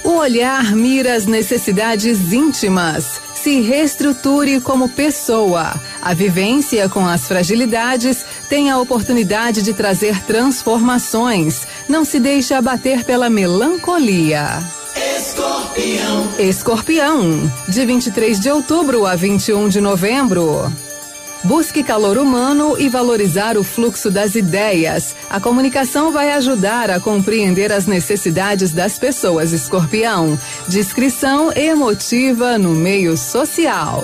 O 0.03 0.15
olhar 0.17 0.75
mira 0.75 1.15
as 1.15 1.25
necessidades 1.25 2.33
íntimas. 2.33 3.21
Se 3.35 3.61
reestruture 3.61 4.59
como 4.59 4.89
pessoa. 4.89 5.73
A 6.01 6.13
vivência 6.13 6.89
com 6.89 7.05
as 7.07 7.27
fragilidades 7.27 8.25
tem 8.49 8.69
a 8.69 8.79
oportunidade 8.79 9.61
de 9.61 9.73
trazer 9.73 10.21
transformações. 10.23 11.61
Não 11.87 12.03
se 12.03 12.19
deixe 12.19 12.53
abater 12.53 13.05
pela 13.05 13.29
melancolia. 13.29 14.61
Escorpião. 15.17 16.29
Escorpião, 16.37 17.51
de 17.67 17.85
23 17.85 18.39
de 18.39 18.49
outubro 18.51 19.05
a 19.05 19.15
21 19.15 19.69
de 19.69 19.81
novembro. 19.81 20.71
Busque 21.43 21.83
calor 21.83 22.17
humano 22.17 22.75
e 22.79 22.87
valorizar 22.87 23.57
o 23.57 23.63
fluxo 23.63 24.09
das 24.09 24.33
ideias. 24.35 25.13
A 25.29 25.41
comunicação 25.41 26.11
vai 26.11 26.31
ajudar 26.31 26.89
a 26.89 26.99
compreender 26.99 27.71
as 27.71 27.85
necessidades 27.85 28.71
das 28.71 28.97
pessoas, 28.97 29.51
escorpião. 29.51 30.39
Discrição 30.69 31.51
emotiva 31.51 32.57
no 32.57 32.69
meio 32.69 33.17
social. 33.17 34.03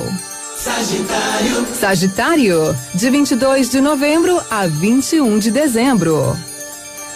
Sagitário. 0.57 1.67
Sagitário, 1.73 2.77
de 2.93 3.09
22 3.09 3.69
de 3.69 3.79
novembro 3.79 4.41
a 4.51 4.67
21 4.67 5.39
de 5.39 5.51
dezembro. 5.51 6.37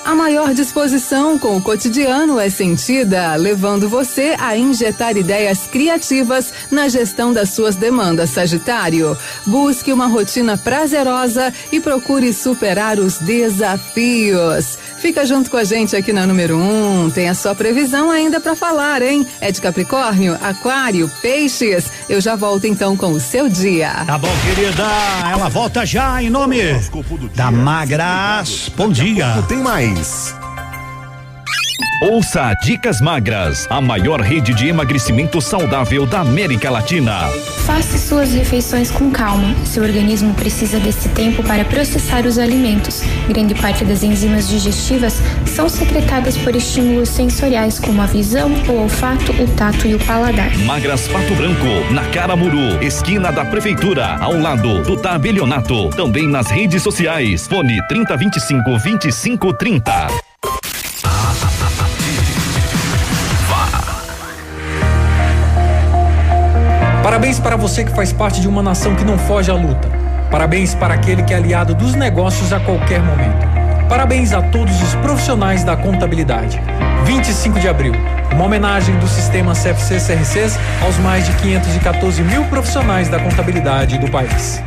A 0.06 0.14
maior 0.14 0.54
disposição 0.54 1.40
com 1.40 1.56
o 1.56 1.62
cotidiano 1.62 2.38
é 2.38 2.50
sentida, 2.50 3.36
levando 3.36 3.88
você 3.88 4.36
a 4.38 4.58
injetar 4.58 5.16
ideias 5.16 5.66
criativas 5.66 6.54
na 6.70 6.90
gestão 6.90 7.32
das 7.32 7.52
suas 7.52 7.78
demandas, 7.78 8.32
Sagitário. 8.32 9.18
Busque 9.46 9.94
uma 9.94 10.08
rotina 10.08 10.58
prazerosa 10.58 11.54
e 11.72 11.80
procure 11.80 12.34
superar 12.34 13.00
os 13.00 13.18
desafios. 13.18 14.78
Fica 15.04 15.26
junto 15.26 15.52
com 15.52 15.58
a 15.58 15.66
gente 15.66 15.98
aqui 15.98 16.14
na 16.14 16.26
número 16.26 16.56
1. 16.56 16.62
Um. 17.04 17.10
Tem 17.10 17.28
a 17.28 17.36
sua 17.36 17.54
previsão 17.54 18.10
ainda 18.10 18.40
para 18.40 18.56
falar, 18.56 19.02
hein? 19.02 19.28
É 19.42 19.52
de 19.52 19.60
Capricórnio, 19.60 20.40
Aquário, 20.42 21.12
Peixes. 21.22 21.92
Eu 22.08 22.22
já 22.22 22.38
volto 22.38 22.68
então 22.68 22.96
com 22.96 23.12
o 23.12 23.20
seu 23.20 23.50
dia. 23.50 23.92
Tá 24.08 24.18
bom, 24.18 24.32
querida. 24.46 24.88
Ela 25.30 25.50
volta 25.50 25.86
já 25.86 26.24
em 26.24 26.30
nome 26.30 26.62
da 27.36 27.52
Magras. 27.52 28.72
Bom 28.78 28.88
dia. 28.88 29.44
Tem 29.46 29.58
mais. 29.58 30.34
Ouça 32.02 32.54
Dicas 32.62 33.00
Magras, 33.00 33.66
a 33.70 33.80
maior 33.80 34.20
rede 34.20 34.54
de 34.54 34.68
emagrecimento 34.68 35.40
saudável 35.40 36.06
da 36.06 36.20
América 36.20 36.70
Latina. 36.70 37.30
Faça 37.66 37.98
suas 37.98 38.34
refeições 38.34 38.92
com 38.92 39.10
calma. 39.10 39.56
Seu 39.64 39.84
organismo 39.84 40.34
precisa 40.34 40.80
desse 40.80 41.08
tempo 41.10 41.42
para 41.44 41.64
processar 41.64 42.26
os 42.26 42.38
alimentos. 42.38 43.02
Grande 43.30 43.56
parte 43.56 43.86
das 43.86 44.04
enzimas 44.04 44.50
digestivas 44.50 45.22
são 45.46 45.70
secretadas 45.70 46.38
por 46.38 46.54
estímulos 46.56 47.08
sensoriais 47.08 47.80
como 47.80 48.02
a 48.02 48.06
visão, 48.06 48.52
o 48.68 48.82
olfato, 48.82 49.32
o 49.42 49.48
tato 49.56 49.88
e 49.88 49.96
o 49.96 50.00
paladar. 50.00 50.54
Magras 50.66 51.08
Pato 51.08 51.34
Branco, 51.36 51.94
na 51.94 52.04
Caramuru, 52.10 52.84
esquina 52.84 53.32
da 53.32 53.46
Prefeitura, 53.46 54.18
ao 54.18 54.38
lado 54.38 54.84
do 54.84 54.98
Tabelionato. 54.98 55.90
Também 55.92 56.28
nas 56.28 56.48
redes 56.48 56.84
sociais. 56.84 57.48
Fone 57.48 57.80
3025 57.88 58.64
2530. 58.72 60.34
Parabéns 67.14 67.40
para 67.40 67.56
você 67.56 67.84
que 67.84 67.92
faz 67.92 68.12
parte 68.12 68.42
de 68.42 68.48
uma 68.48 68.64
nação 68.64 68.96
que 68.96 69.06
não 69.06 69.20
foge 69.20 69.52
à 69.52 69.54
luta. 69.54 69.88
Parabéns 70.32 70.74
para 70.74 70.96
aquele 70.96 71.22
que 71.22 71.32
é 71.32 71.38
aliado 71.38 71.76
dos 71.76 71.94
negócios 71.94 72.52
a 72.52 72.60
qualquer 72.60 73.04
momento. 73.04 73.88
Parabéns 73.88 74.34
a 74.34 74.42
todos 74.42 74.82
os 74.82 74.96
profissionais 74.96 75.64
da 75.64 75.78
contabilidade. 75.78 76.60
25 77.06 77.60
de 77.60 77.68
abril, 77.68 77.94
uma 78.32 78.46
homenagem 78.46 78.98
do 78.98 79.08
sistema 79.08 79.54
CFC 79.54 80.00
CRCs 80.00 80.58
aos 80.82 80.98
mais 80.98 81.24
de 81.28 81.34
514 81.34 82.24
mil 82.24 82.46
profissionais 82.46 83.08
da 83.10 83.20
contabilidade 83.20 84.00
do 84.00 84.10
país. 84.10 84.60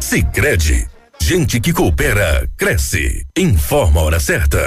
Sicredi, 0.00 0.86
gente 1.20 1.60
que 1.60 1.74
coopera 1.74 2.48
cresce. 2.56 3.26
Informa 3.36 4.00
a 4.00 4.04
hora 4.04 4.18
certa. 4.18 4.66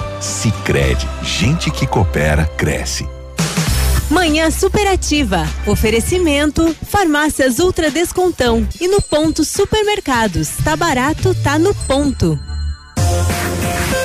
Sicredi, 0.21 1.07
gente 1.23 1.71
que 1.71 1.87
coopera 1.87 2.45
cresce. 2.45 3.07
Manhã 4.07 4.51
superativa. 4.51 5.47
Oferecimento: 5.65 6.75
Farmácias 6.87 7.57
Ultra 7.57 7.89
Descontão. 7.89 8.67
E 8.79 8.87
no 8.87 9.01
ponto 9.01 9.43
Supermercados. 9.43 10.49
Tá 10.63 10.75
barato, 10.75 11.33
tá 11.43 11.57
no 11.57 11.73
ponto. 11.73 12.39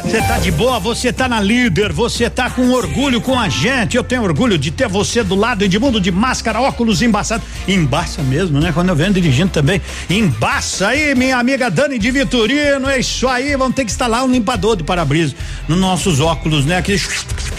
Você 0.02 0.22
tá 0.22 0.38
de 0.38 0.50
boa, 0.50 0.78
você 0.78 1.12
tá 1.12 1.28
na 1.28 1.40
líder, 1.40 1.92
você 1.92 2.30
tá 2.30 2.48
com 2.50 2.70
orgulho 2.70 3.20
com 3.20 3.38
a 3.38 3.48
gente. 3.48 3.96
Eu 3.96 4.04
tenho 4.04 4.22
orgulho 4.22 4.56
de 4.56 4.70
ter 4.70 4.88
você 4.88 5.22
do 5.22 5.34
lado, 5.34 5.64
Edmundo 5.64 6.00
de 6.00 6.12
máscara, 6.12 6.60
óculos 6.60 7.02
embaçados. 7.02 7.46
Embaça 7.66 8.22
mesmo, 8.22 8.60
né? 8.60 8.72
Quando 8.72 8.90
eu 8.90 8.96
venho 8.96 9.12
dirigindo 9.12 9.50
também. 9.50 9.80
Embaça 10.08 10.88
aí, 10.88 11.14
minha 11.14 11.36
amiga 11.36 11.70
Dani 11.70 11.98
de 11.98 12.10
Vitorino. 12.10 12.88
É 12.88 13.00
isso 13.00 13.26
aí, 13.26 13.56
vamos 13.56 13.74
ter 13.74 13.84
que 13.84 13.90
instalar 13.90 14.24
um 14.24 14.30
limpador 14.30 14.76
de 14.76 14.84
para-brisa 14.84 15.34
nos 15.66 15.78
nossos 15.78 16.20
óculos, 16.20 16.64
né? 16.64 16.76
Aquele 16.76 17.00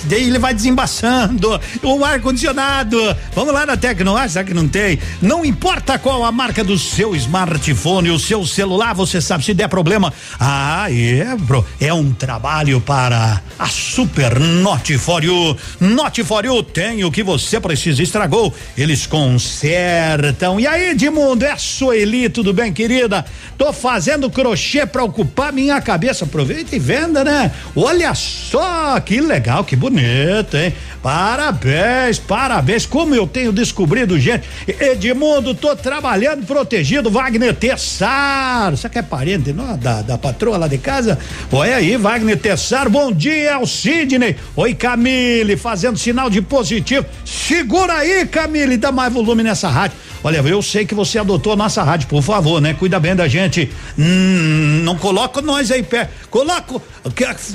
daí 0.04 0.24
ele 0.24 0.40
vai 0.40 0.54
desembaçando. 0.54 1.60
O 1.84 2.04
ar-condicionado. 2.04 2.98
Vamos 3.36 3.54
lá 3.54 3.66
na 3.66 3.78
Tecnoar, 3.78 4.30
será 4.30 4.46
que 4.46 4.54
não 4.54 4.68
tem? 4.68 5.00
Não 5.22 5.46
importa 5.46 6.00
qual 6.00 6.24
a 6.24 6.32
marca 6.32 6.64
do 6.64 6.78
seu 6.78 7.16
smartphone, 7.16 8.10
o 8.10 8.20
seu 8.20 8.46
celular, 8.46 8.94
você 8.94 9.22
sabe 9.22 9.44
se 9.44 9.54
der 9.54 9.68
problema. 9.68 10.14
Ah, 10.40 10.88
é, 10.90 11.36
bro. 11.36 11.66
É 11.80 11.94
um 11.94 12.12
trabalho 12.28 12.82
para 12.82 13.42
a 13.58 13.68
Super 13.68 14.38
Not 14.38 14.98
for 14.98 15.24
You. 15.24 15.56
Not 15.80 16.22
for 16.26 16.44
You 16.44 16.62
tem 16.62 17.06
o 17.06 17.10
que 17.10 17.24
você 17.24 17.58
precisa. 17.58 18.04
Estragou, 18.04 18.54
eles 18.78 19.08
consertam. 19.08 20.60
E 20.60 20.68
aí, 20.68 20.90
Edmundo, 20.90 21.46
é 21.46 21.52
a 21.52 21.58
Sueli, 21.58 22.28
tudo 22.28 22.52
bem, 22.52 22.74
querida? 22.74 23.24
Tô 23.58 23.72
fazendo 23.72 24.30
crochê 24.30 24.86
para 24.86 25.06
ocupar 25.06 25.54
minha 25.54 25.80
cabeça. 25.80 26.26
Aproveita 26.26 26.76
e 26.76 26.80
venda, 26.80 27.24
né? 27.24 27.50
Olha 27.74 28.14
só 28.14 29.00
que 29.00 29.22
legal, 29.22 29.64
que 29.64 29.78
bonito, 29.78 30.58
hein? 30.58 30.74
Parabéns, 31.02 32.20
parabéns. 32.20 32.86
Como 32.86 33.16
eu 33.16 33.26
tenho 33.26 33.54
descobrido, 33.54 34.20
gente. 34.20 34.44
Edmundo, 34.68 35.56
tô 35.56 35.74
trabalhando 35.76 36.46
protegido. 36.46 37.10
Wagner 37.10 37.56
Tessar. 37.56 38.72
Você 38.72 38.90
que 38.90 39.00
é 39.00 39.02
parente 39.02 39.54
não, 39.54 39.78
da, 39.78 40.02
da 40.02 40.18
patroa 40.18 40.58
lá 40.58 40.68
de 40.68 40.78
casa? 40.78 41.18
Oi 41.50 41.74
aí, 41.74 41.96
Wagner 42.18 42.38
Tessar. 42.40 42.90
Bom 42.90 43.12
dia, 43.12 43.52
é 43.52 43.58
o 43.58 43.68
Sidney. 43.68 44.36
Oi, 44.56 44.74
Camille, 44.74 45.56
fazendo 45.56 46.00
sinal 46.00 46.32
de 46.32 46.42
positivo. 46.42 47.06
Segura 47.24 47.94
aí, 47.94 48.26
Camille, 48.26 48.76
dá 48.76 48.92
mais 48.92 49.14
volume 49.14 49.44
nessa 49.44 49.70
rádio. 49.70 49.96
Olha, 50.24 50.38
eu 50.38 50.62
sei 50.64 50.84
que 50.84 50.96
você 50.96 51.20
adotou 51.20 51.54
a 51.54 51.56
nossa 51.56 51.84
rádio, 51.84 52.08
por 52.08 52.24
favor, 52.24 52.60
né? 52.60 52.74
Cuida 52.74 53.00
bem 53.00 53.16
da 53.16 53.28
gente. 53.28 53.70
Hum, 54.00 54.82
não 54.84 54.98
coloca 54.98 55.44
nós 55.44 55.70
aí 55.70 55.84
pé. 55.84 56.10
Coloca, 56.32 56.82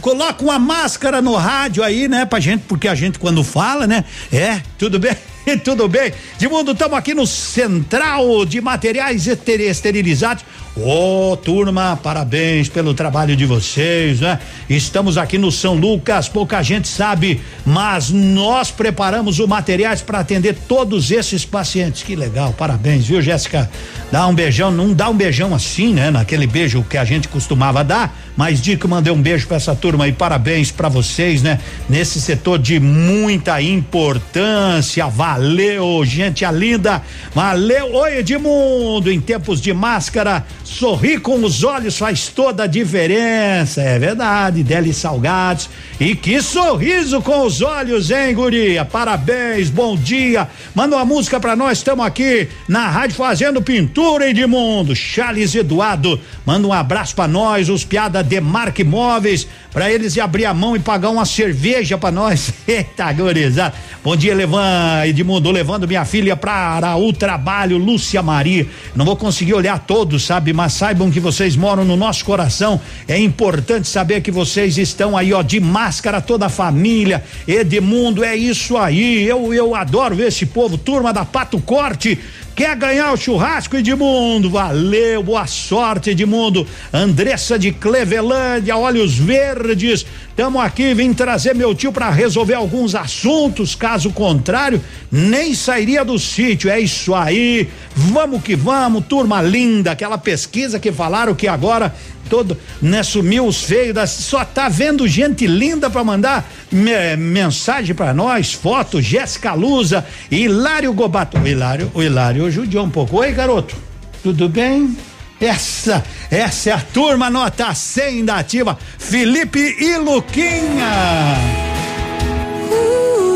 coloca 0.01 0.45
uma 0.45 0.61
máscara 0.61 1.21
no 1.21 1.35
rádio 1.35 1.83
aí, 1.83 2.07
né? 2.07 2.25
Pra 2.25 2.39
gente, 2.39 2.63
porque 2.69 2.87
a 2.87 2.95
gente 2.95 3.19
quando 3.19 3.43
fala, 3.43 3.89
né? 3.89 4.05
É, 4.33 4.61
tudo 4.79 4.97
bem? 5.01 5.17
Tudo 5.65 5.89
bem? 5.89 6.13
Edmundo, 6.41 6.71
estamos 6.71 6.97
aqui 6.97 7.15
no 7.15 7.27
Central 7.27 8.45
de 8.45 8.61
Materiais 8.61 9.27
Esterilizados. 9.27 10.45
Ô, 10.75 11.33
oh, 11.33 11.37
turma, 11.37 11.99
parabéns 12.03 12.67
pelo 12.67 12.95
trabalho 12.95 13.37
de 13.37 13.45
vocês, 13.45 14.21
né? 14.21 14.39
Estamos 14.71 15.19
aqui 15.19 15.37
no 15.37 15.53
São 15.53 15.75
Lucas, 15.75 16.31
pouca 16.31 16.63
gente 16.63 16.89
sabe, 16.89 17.43
mas 17.67 18.09
nós 18.09 18.71
preparamos 18.71 19.39
o 19.39 19.47
materiais 19.47 20.01
para 20.01 20.21
atender 20.21 20.57
todos 20.67 21.11
esses 21.11 21.45
pacientes. 21.45 22.03
Que 22.03 22.17
legal, 22.17 22.55
parabéns, 22.57 23.07
viu, 23.07 23.21
Jéssica? 23.21 23.71
Dá 24.11 24.27
um 24.27 24.35
beijão, 24.35 24.71
não 24.71 24.95
dá 24.95 25.11
um 25.11 25.15
beijão 25.15 25.55
assim, 25.55 25.93
né? 25.93 26.11
Naquele 26.11 26.47
beijo 26.47 26.83
que 26.89 26.97
a 26.97 27.05
gente 27.05 27.29
costumava 27.29 27.85
dar, 27.85 28.17
mas 28.35 28.59
Dico 28.59 28.89
mandei 28.89 29.13
um 29.13 29.21
beijo 29.21 29.47
para 29.47 29.59
essa 29.59 29.75
turma 29.75 30.09
e 30.09 30.13
parabéns 30.13 30.71
para 30.71 30.89
vocês, 30.89 31.43
né? 31.43 31.61
Nesse 31.87 32.19
setor 32.19 32.59
de 32.59 32.81
muita 32.81 33.61
importância. 33.61 35.07
Valeu, 35.07 36.03
gente 36.03 36.47
linda. 36.51 37.03
Valeu. 37.35 37.95
Oi, 37.95 38.19
Edmundo, 38.19 39.11
em 39.13 39.21
tempos 39.21 39.61
de 39.61 39.75
máscara, 39.75 40.47
sorrir 40.73 41.21
com 41.21 41.45
os 41.45 41.63
olhos 41.63 41.99
faz 41.99 42.29
toda 42.29 42.65
a 42.65 42.67
diferença. 42.67 43.83
É 43.83 43.99
verdade, 43.99 44.63
Deli 44.63 44.95
Salgados. 44.95 45.69
E 46.05 46.17
que 46.17 46.43
sorriso 46.43 47.23
com 47.23 47.47
os 47.47 47.63
olhos, 47.63 48.11
hein, 48.11 48.35
guria? 48.35 48.85
Parabéns, 48.85 49.71
bom 49.71 49.97
dia. 49.97 50.49
Manda 50.75 50.97
uma 50.97 51.05
música 51.05 51.39
para 51.39 51.55
nós, 51.55 51.79
estamos 51.79 52.05
aqui 52.05 52.49
na 52.67 52.89
rádio 52.89 53.15
fazendo 53.15 53.63
pintura, 53.63 54.29
Edmundo. 54.29 54.97
Charles 54.97 55.55
Eduardo, 55.55 56.21
manda 56.45 56.67
um 56.67 56.73
abraço 56.73 57.15
para 57.15 57.29
nós, 57.29 57.69
os 57.69 57.85
piada 57.85 58.21
Demarque 58.21 58.83
Imóveis, 58.83 59.47
para 59.73 59.93
eles 59.93 60.19
abrir 60.19 60.45
a 60.45 60.53
mão 60.53 60.75
e 60.75 60.81
pagar 60.81 61.09
uma 61.11 61.25
cerveja 61.25 61.97
para 61.97 62.11
nós. 62.11 62.53
Eita, 62.67 63.13
gurizada. 63.13 63.73
Bom 64.03 64.17
dia, 64.17 64.35
Levan, 64.35 65.07
Edmundo, 65.07 65.53
levando 65.53 65.87
minha 65.87 66.05
filha 66.05 66.35
para 66.35 66.97
o 66.97 67.13
trabalho, 67.13 67.79
Lúcia 67.79 68.21
Maria. 68.25 68.67
Não 68.97 69.05
vou 69.05 69.15
conseguir 69.15 69.55
olhar 69.55 69.79
todos, 69.79 70.25
sabe? 70.25 70.53
Mas 70.53 70.73
saibam 70.73 71.13
que 71.13 71.21
vocês 71.21 71.55
moram 71.55 71.85
no 71.85 71.97
nosso 71.97 72.25
coração. 72.25 72.81
É 73.07 73.17
importante 73.17 73.87
saber 73.87 74.21
que 74.21 74.33
vocês 74.33 74.77
estão 74.79 75.17
aí, 75.17 75.33
ó, 75.33 75.43
de 75.43 75.61
máscara, 75.93 76.23
toda 76.23 76.47
a 76.47 76.49
família. 76.49 77.23
Edmundo, 77.47 78.25
é 78.25 78.35
isso 78.35 78.79
aí. 78.79 79.29
Eu, 79.29 79.53
eu 79.53 79.75
adoro 79.75 80.17
ver 80.17 80.29
esse 80.29 80.47
povo, 80.47 80.79
turma 80.79 81.13
da 81.13 81.23
Pato 81.23 81.61
Corte. 81.61 82.19
Quer 82.55 82.77
ganhar 82.77 83.13
o 83.13 83.17
churrasco, 83.17 83.77
Edmundo? 83.77 84.51
Valeu, 84.51 85.23
boa 85.23 85.47
sorte, 85.47 86.11
Edmundo. 86.11 86.67
Andressa 86.93 87.59
de 87.59 87.73
Clevelândia, 87.73 88.77
Olhos 88.77 89.17
Verdes. 89.17 90.05
Tamo 90.37 90.61
aqui, 90.61 90.93
vim 90.93 91.15
trazer 91.15 91.55
meu 91.55 91.75
tio 91.75 91.93
para 91.93 92.11
resolver 92.11 92.55
alguns 92.55 92.95
assuntos. 92.95 93.75
Caso 93.75 94.11
contrário, 94.11 94.83
nem 95.11 95.55
sairia 95.55 96.05
do 96.05 96.19
sítio. 96.19 96.71
É 96.71 96.79
isso 96.79 97.15
aí. 97.15 97.69
Vamos 97.97 98.43
que 98.43 98.55
vamos, 98.55 99.07
turma 99.07 99.41
linda. 99.41 99.93
Aquela 99.93 100.19
pesquisa 100.19 100.79
que 100.79 100.93
falaram 100.93 101.35
que 101.35 101.49
agora 101.49 101.95
todo, 102.29 102.57
né, 102.81 103.03
sumiu 103.03 103.47
os 103.47 103.63
feios, 103.63 104.11
só 104.11 104.43
tá 104.43 104.67
vendo 104.67 105.07
gente 105.07 105.47
linda 105.47 105.91
para 105.91 106.03
mandar 106.03 106.51
me, 106.71 107.15
mensagem 107.15 107.95
para 107.95 108.15
nós, 108.15 108.55
foto, 108.55 109.03
Jéssica 109.03 109.53
Lusa, 109.53 110.03
Hilário 110.31 110.93
Gobato, 110.95 111.39
o 111.39 111.47
Hilário, 111.47 111.91
o 111.93 112.03
Hilário 112.03 112.42
judiou 112.51 112.85
um 112.85 112.91
pouco. 112.91 113.19
Oi, 113.19 113.33
garoto, 113.33 113.77
tudo 114.23 114.49
bem? 114.49 114.97
Essa, 115.41 116.05
essa 116.31 116.71
é 116.71 116.73
a 116.73 116.81
turma 116.81 117.29
nota 117.29 117.75
100 117.75 118.25
da 118.25 118.37
ativa, 118.37 118.79
Felipe 118.99 119.59
e 119.59 119.97
Luquinha. 119.99 121.72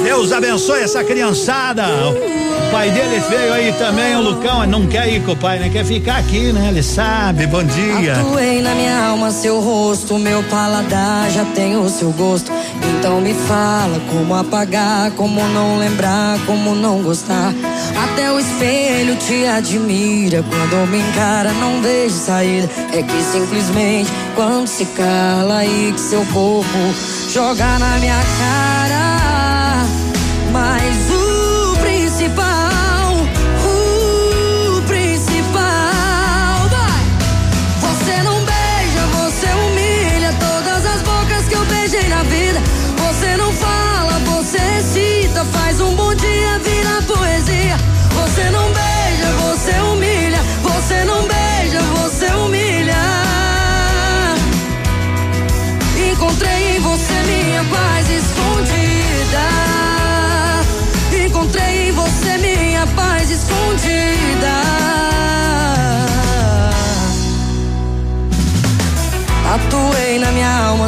Deus 0.07 0.31
abençoe 0.31 0.83
essa 0.83 1.03
criançada. 1.03 1.85
O 1.85 2.71
pai 2.71 2.93
dele 2.93 3.21
veio 3.29 3.53
aí 3.53 3.73
também, 3.73 4.15
o 4.15 4.21
Lucão, 4.21 4.65
não 4.65 4.87
quer 4.87 5.13
ir 5.13 5.21
com 5.25 5.33
o 5.33 5.37
pai, 5.37 5.59
né? 5.59 5.69
Quer 5.69 5.85
ficar 5.85 6.19
aqui, 6.19 6.53
né? 6.53 6.69
Ele 6.69 6.81
sabe, 6.81 7.45
bom 7.49 7.65
dia. 7.65 8.21
Atuei 8.21 8.63
na 8.63 8.73
minha 8.77 9.09
alma 9.09 9.33
seu 9.33 9.61
rosto, 9.61 10.17
meu 10.17 10.45
paladar 10.45 11.29
já 11.33 11.45
tem 11.47 11.77
o 11.77 11.89
seu 11.89 12.13
gosto. 12.13 12.53
Então 12.97 13.21
me 13.21 13.35
fala 13.35 14.01
como 14.09 14.33
apagar, 14.33 15.11
como 15.11 15.41
não 15.49 15.77
lembrar, 15.81 16.39
como 16.47 16.73
não 16.77 17.03
gostar. 17.03 17.53
Até 18.05 18.31
o 18.31 18.39
espelho 18.39 19.17
te 19.17 19.45
admira, 19.45 20.45
quando 20.49 20.89
me 20.89 21.01
encara 21.01 21.51
não 21.55 21.83
vejo 21.83 22.15
saída. 22.15 22.71
É 22.93 23.03
que 23.03 23.23
simplesmente 23.25 24.09
quando 24.37 24.69
se 24.69 24.85
cala 24.85 25.57
aí 25.57 25.93
que 25.93 26.01
seu 26.01 26.25
corpo 26.27 26.95
joga 27.29 27.77
na 27.81 27.99
minha 27.99 28.21
cara. 28.39 29.06
Mas 30.57 31.16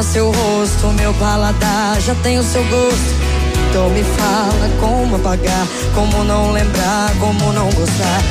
seu 0.03 0.31
rosto, 0.31 0.87
meu 0.97 1.13
paladar 1.15 1.99
já 1.99 2.15
tem 2.15 2.39
o 2.39 2.43
seu 2.43 2.63
gosto. 2.65 3.29
Então 3.69 3.89
me 3.89 4.03
fala 4.03 4.69
como 4.79 5.15
apagar, 5.17 5.67
como 5.93 6.23
não 6.23 6.51
lembrar, 6.51 7.11
como 7.19 7.53
não 7.53 7.65
gostar. 7.65 8.21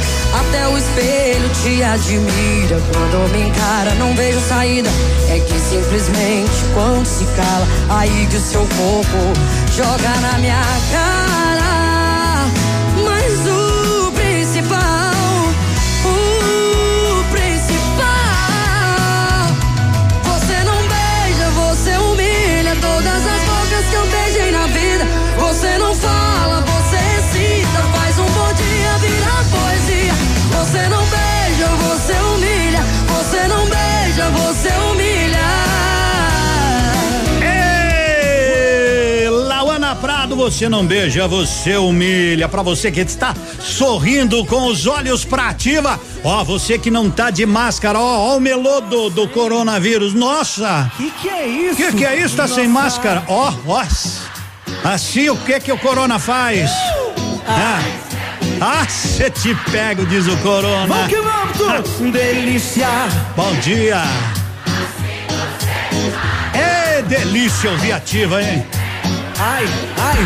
Até 0.41 0.67
o 0.69 0.77
espelho 0.77 1.49
te 1.63 1.83
admira, 1.83 2.81
quando 2.93 3.33
me 3.33 3.49
encara 3.49 3.95
não 3.95 4.15
vejo 4.15 4.41
saída. 4.49 4.91
É 5.29 5.39
que 5.39 5.59
simplesmente 5.61 6.65
quando 6.75 7.07
se 7.07 7.25
cala, 7.25 7.67
aí 7.91 8.27
que 8.31 8.37
o 8.37 8.41
seu 8.41 8.61
corpo 8.61 9.77
joga 9.77 10.21
na 10.21 10.39
minha 10.39 10.63
cara. 10.91 11.68
Você 40.51 40.67
não 40.67 40.85
beija, 40.85 41.29
você 41.29 41.77
humilha. 41.77 42.49
Pra 42.49 42.63
você 42.63 42.91
que 42.91 43.01
está 43.01 43.35
sorrindo 43.61 44.43
com 44.47 44.67
os 44.67 44.87
olhos 44.87 45.23
pra 45.23 45.51
ativa, 45.51 46.01
ó, 46.25 46.43
você 46.43 46.79
que 46.79 46.91
não 46.91 47.11
tá 47.11 47.31
de 47.31 47.45
máscara, 47.45 47.99
ó, 47.99 48.31
ó 48.31 48.37
o 48.39 48.41
melô 48.41 48.81
do, 48.81 49.11
do 49.11 49.29
coronavírus. 49.29 50.15
Nossa! 50.15 50.91
Que 50.97 51.11
que 51.11 51.29
é 51.29 51.47
isso? 51.47 51.77
Que 51.77 51.93
que 51.93 52.05
é 52.05 52.17
isso? 52.17 52.35
Tá 52.35 52.49
sem 52.49 52.67
Nossa. 52.67 52.83
máscara? 52.83 53.25
Ó, 53.29 53.53
ó. 53.67 53.85
Assim 54.85 55.29
o 55.29 55.37
que 55.37 55.61
que 55.61 55.71
o 55.71 55.79
corona 55.79 56.19
faz? 56.19 56.71
Ah, 57.47 57.83
ah, 58.61 58.89
cê 58.89 59.31
te 59.31 59.55
pego, 59.71 60.07
diz 60.07 60.27
o 60.27 60.37
corona. 60.39 60.87
Vamos 60.87 61.09
que 61.09 61.21
vamos, 61.21 61.59
tu. 61.59 62.11
Delícia. 62.11 62.89
Bom 63.37 63.55
dia. 63.57 64.03
É 66.55 67.03
delícia 67.03 67.71
ouvir 67.71 67.93
ativa, 67.93 68.43
hein? 68.43 68.67
Ai, 69.41 69.65
ai. 69.99 70.17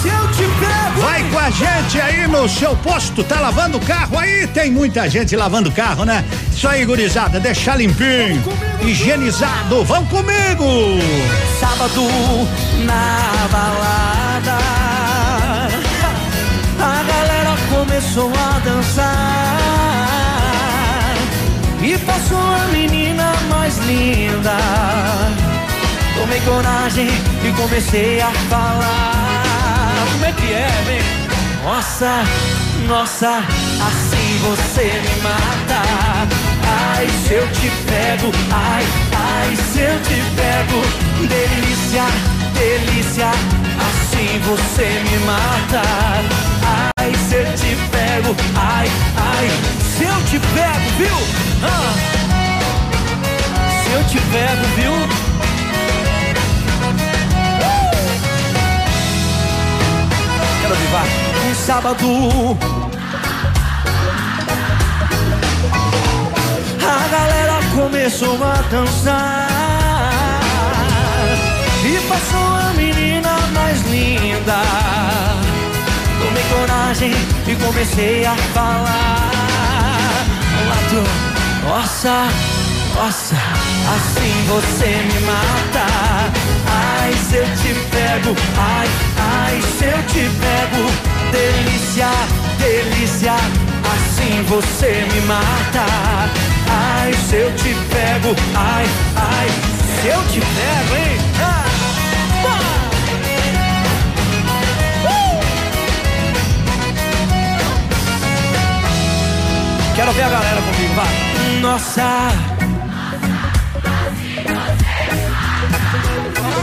Se 0.00 0.08
eu 0.08 0.30
te 0.30 0.44
pego. 0.60 1.00
Vai 1.00 1.24
com 1.28 1.38
a 1.38 1.50
gente 1.50 2.00
aí 2.00 2.28
no 2.28 2.48
seu 2.48 2.76
posto, 2.76 3.24
tá 3.24 3.40
lavando 3.40 3.78
o 3.78 3.80
carro 3.80 4.16
aí? 4.16 4.46
Tem 4.46 4.70
muita 4.70 5.10
gente 5.10 5.34
lavando 5.34 5.70
o 5.70 5.72
carro, 5.72 6.04
né? 6.04 6.24
Isso 6.52 6.68
aí, 6.68 6.84
gurizada, 6.84 7.40
deixar 7.40 7.76
limpinho, 7.76 8.42
higienizado. 8.80 9.82
Vão 9.84 10.06
comigo! 10.06 11.00
Sábado 11.58 12.02
na 12.84 13.48
balada. 13.50 14.58
A 16.78 17.02
galera 17.02 17.56
começou 17.70 18.30
a 18.30 18.58
dançar. 18.60 19.64
E 21.82 21.98
passou 21.98 22.38
a 22.38 22.68
menina 22.72 23.32
mais 23.50 23.78
linda. 23.78 24.56
Tomei 26.16 26.40
coragem 26.40 27.08
e 27.08 27.52
comecei 27.60 28.20
a 28.20 28.30
falar. 28.48 30.06
Como 30.12 30.24
é 30.24 30.32
que 30.32 30.52
é, 30.52 30.68
vem? 30.86 31.02
Nossa, 31.64 32.22
nossa, 32.86 33.38
assim 33.38 34.38
você 34.42 34.84
me 34.84 35.22
mata. 35.22 35.82
Ai, 36.96 37.08
se 37.26 37.34
eu 37.34 37.46
te 37.48 37.70
pego, 37.86 38.32
ai, 38.52 38.84
ai, 39.12 39.56
se 39.56 39.80
eu 39.80 40.00
te 40.02 40.22
pego. 40.36 40.82
Delícia, 41.26 42.04
delícia, 42.54 43.28
assim 43.28 44.38
você 44.40 45.02
me 45.10 45.18
mata. 45.24 45.82
Ai, 46.96 47.12
se 47.28 47.34
eu 47.36 47.44
te 47.54 47.76
pego, 47.90 48.36
ai, 48.56 48.90
ai, 49.16 49.50
se 49.96 50.04
eu 50.04 50.22
te 50.24 50.38
pego, 50.54 50.90
viu? 50.98 51.16
Ah. 51.62 52.14
Se 53.82 53.90
eu 53.92 54.04
te 54.04 54.20
pego, 54.30 54.64
viu? 54.76 55.23
Quero 60.64 60.76
vivar 60.76 61.04
um 61.46 61.54
sábado. 61.54 62.56
A 66.80 67.08
galera 67.08 67.60
começou 67.74 68.42
a 68.42 68.54
dançar 68.70 69.50
e 71.84 72.00
passou 72.08 72.40
a 72.40 72.72
menina 72.78 73.36
mais 73.52 73.82
linda. 73.82 74.62
Tomei 76.18 76.44
coragem 76.44 77.12
e 77.46 77.56
comecei 77.56 78.24
a 78.24 78.34
falar. 78.54 79.30
Tu, 80.88 81.68
nossa, 81.68 82.28
nossa, 82.94 83.36
assim 83.96 84.46
você 84.48 84.86
me 85.12 85.20
mata. 85.26 86.43
Ai, 87.04 87.12
se 87.12 87.36
eu 87.36 87.44
te 87.44 87.74
pego, 87.90 88.34
ai, 88.56 88.88
ai, 89.18 89.60
se 89.60 89.84
eu 89.84 90.02
te 90.06 90.24
pego, 90.40 90.90
delícia, 91.30 92.08
delícia, 92.58 93.34
assim 93.34 94.42
você 94.48 95.06
me 95.12 95.20
mata. 95.26 95.84
Ai, 96.66 97.12
se 97.12 97.36
eu 97.36 97.54
te 97.56 97.74
pego, 97.92 98.34
ai, 98.54 98.86
ai, 99.16 99.48
se 100.00 100.08
eu 100.08 100.22
te 100.28 100.40
pego, 100.40 100.96
hein? 100.96 101.18
Ah, 101.42 101.66
uh! 102.46 102.64
Quero 109.94 110.12
ver 110.12 110.22
a 110.22 110.28
galera 110.30 110.62
comigo, 110.62 110.94
vai. 110.94 111.60
Nossa. 111.60 112.63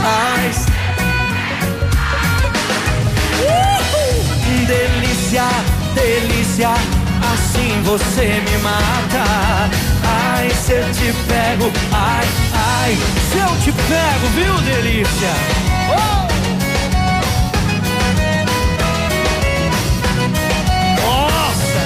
Ai, 0.04 0.50
Uhul! 3.40 4.66
Delícia, 4.66 5.44
delícia, 5.94 6.70
assim 7.32 7.82
você 7.84 8.42
me 8.44 8.58
mata. 8.58 9.70
Ai, 10.04 10.50
se 10.50 10.72
eu 10.72 10.84
te 10.92 11.12
pego, 11.28 11.70
ai, 11.92 12.26
ai, 12.52 12.98
se 13.30 13.38
eu 13.38 13.56
te 13.60 13.72
pego, 13.72 14.26
viu, 14.34 14.54
delícia? 14.62 15.32
Oh! 15.88 16.22
Nossa! 21.00 21.82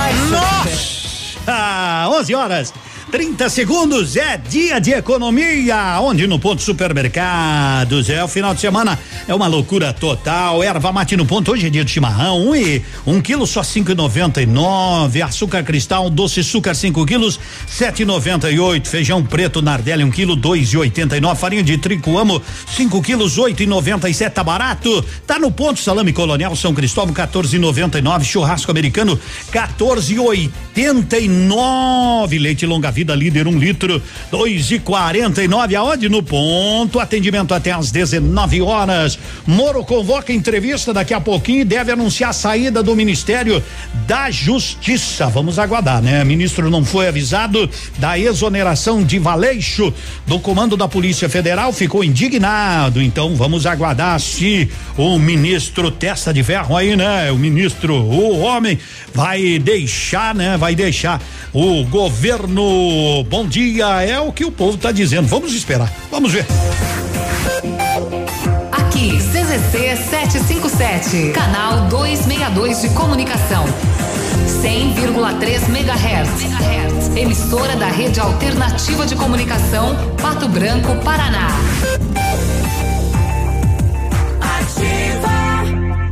Ai. 0.00 0.12
Nossa! 0.30 2.08
11 2.10 2.34
horas. 2.34 2.72
30 3.16 3.48
segundos 3.48 4.14
é 4.14 4.36
dia 4.36 4.78
de 4.78 4.92
economia, 4.92 5.98
onde 6.02 6.26
no 6.26 6.38
ponto 6.38 6.60
supermercados 6.60 8.10
é 8.10 8.22
o 8.22 8.28
final 8.28 8.52
de 8.52 8.60
semana 8.60 8.98
é 9.26 9.34
uma 9.34 9.46
loucura 9.46 9.90
total. 9.90 10.62
Erva 10.62 10.92
mate 10.92 11.16
no 11.16 11.24
ponto 11.24 11.50
hoje 11.50 11.66
é 11.66 11.70
dia 11.70 11.82
de 11.82 11.90
chimarrão, 11.90 12.48
um 12.48 12.54
e 12.54 12.82
um 13.06 13.22
quilo 13.22 13.46
só 13.46 13.62
cinco 13.62 13.90
e 13.90 13.94
noventa 13.94 14.42
e 14.42 14.46
nove. 14.46 15.22
Açúcar 15.22 15.62
cristal 15.62 16.10
doce 16.10 16.40
açúcar 16.40 16.74
5 16.74 17.06
quilos 17.06 17.40
sete 17.66 18.02
e 18.02 18.04
noventa 18.04 18.50
e 18.50 18.60
oito. 18.60 18.86
Feijão 18.86 19.24
preto 19.24 19.62
Nardelli 19.62 20.04
um 20.04 20.10
quilo 20.10 20.36
dois 20.36 20.74
e 20.74 20.76
oitenta 20.76 21.16
e 21.16 21.20
nove. 21.20 21.40
Farinha 21.40 21.62
de 21.62 21.78
trigo 21.78 22.18
amo 22.18 22.42
5 22.76 23.00
quilos 23.00 23.38
oito 23.38 23.62
e 23.62 23.66
noventa 23.66 24.10
e 24.10 24.12
sete. 24.12 24.34
Tá 24.34 24.44
barato? 24.44 25.02
Tá 25.26 25.38
no 25.38 25.50
ponto 25.50 25.80
salame 25.80 26.12
colonial 26.12 26.54
São 26.54 26.74
Cristóvão 26.74 27.14
14 27.14 27.56
e 27.56 27.58
noventa 27.58 27.98
e 27.98 28.02
nove. 28.02 28.26
Churrasco 28.26 28.70
americano 28.70 29.18
14 29.50 30.12
e 30.12 30.18
oitenta 30.18 31.18
e 31.18 31.28
nove. 31.28 32.38
Leite 32.38 32.66
longa 32.66 32.90
vida 32.90 33.05
líder 33.14 33.46
um 33.46 33.58
litro 33.58 34.02
dois 34.30 34.70
e 34.70 34.78
quarenta 34.78 35.42
e 35.42 35.48
nove. 35.48 35.76
Aonde 35.76 36.08
no 36.08 36.22
ponto 36.22 36.98
atendimento 36.98 37.54
até 37.54 37.72
às 37.72 37.90
19 37.90 38.62
horas. 38.62 39.18
Moro 39.46 39.84
convoca 39.84 40.32
entrevista 40.32 40.92
daqui 40.92 41.14
a 41.14 41.20
pouquinho 41.20 41.60
e 41.60 41.64
deve 41.64 41.92
anunciar 41.92 42.30
a 42.30 42.32
saída 42.32 42.82
do 42.82 42.96
Ministério 42.96 43.62
da 44.06 44.30
Justiça. 44.30 45.26
Vamos 45.28 45.58
aguardar, 45.58 46.02
né? 46.02 46.22
O 46.22 46.26
ministro 46.26 46.70
não 46.70 46.84
foi 46.84 47.08
avisado 47.08 47.68
da 47.98 48.18
exoneração 48.18 49.02
de 49.02 49.18
Valeixo 49.18 49.92
do 50.26 50.38
comando 50.38 50.76
da 50.76 50.88
Polícia 50.88 51.28
Federal, 51.28 51.72
ficou 51.72 52.04
indignado. 52.04 53.02
Então 53.02 53.34
vamos 53.36 53.66
aguardar 53.66 54.18
se 54.20 54.68
o 54.96 55.18
ministro 55.18 55.90
testa 55.90 56.32
de 56.32 56.42
ferro 56.42 56.76
aí, 56.76 56.96
né? 56.96 57.30
O 57.30 57.36
ministro, 57.36 57.94
o 57.94 58.40
homem 58.40 58.78
vai 59.14 59.58
deixar, 59.58 60.34
né? 60.34 60.56
Vai 60.56 60.74
deixar 60.74 61.20
o 61.52 61.84
governo. 61.84 62.85
Bom 63.28 63.46
dia, 63.46 64.02
é 64.02 64.20
o 64.20 64.32
que 64.32 64.44
o 64.44 64.52
povo 64.52 64.78
tá 64.78 64.92
dizendo. 64.92 65.26
Vamos 65.26 65.52
esperar. 65.54 65.92
Vamos 66.10 66.32
ver. 66.32 66.46
Aqui, 68.70 69.18
CZC 69.18 69.96
757, 70.08 71.32
canal 71.32 71.88
262 71.88 72.82
de 72.82 72.88
comunicação. 72.90 73.64
100,3 74.62 75.68
MHz. 75.68 77.16
Emissora 77.16 77.76
da 77.76 77.88
Rede 77.88 78.20
Alternativa 78.20 79.06
de 79.06 79.16
Comunicação, 79.16 79.96
Pato 80.20 80.48
Branco, 80.48 80.94
Paraná. 81.02 81.48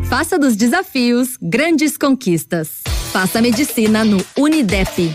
Faça 0.08 0.38
dos 0.38 0.56
desafios 0.56 1.36
grandes 1.40 1.96
conquistas. 1.96 2.82
Faça 3.12 3.40
medicina 3.40 4.04
no 4.04 4.24
Unidep. 4.36 5.14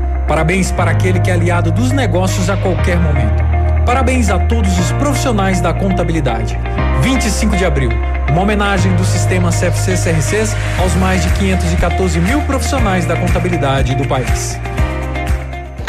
Parabéns 0.27 0.71
para 0.71 0.91
aquele 0.91 1.19
que 1.19 1.29
é 1.29 1.33
aliado 1.33 1.71
dos 1.71 1.91
negócios 1.91 2.49
a 2.49 2.57
qualquer 2.57 2.97
momento. 2.97 3.43
Parabéns 3.85 4.29
a 4.29 4.39
todos 4.39 4.77
os 4.79 4.91
profissionais 4.93 5.59
da 5.59 5.73
contabilidade. 5.73 6.57
25 7.01 7.57
de 7.57 7.65
abril, 7.65 7.89
uma 8.29 8.41
homenagem 8.41 8.95
do 8.95 9.03
sistema 9.03 9.49
CFC 9.49 9.93
CRCs 9.93 10.55
aos 10.79 10.93
mais 10.95 11.23
de 11.23 11.29
514 11.31 12.19
mil 12.19 12.41
profissionais 12.43 13.05
da 13.05 13.15
contabilidade 13.15 13.95
do 13.95 14.07
país. 14.07 14.59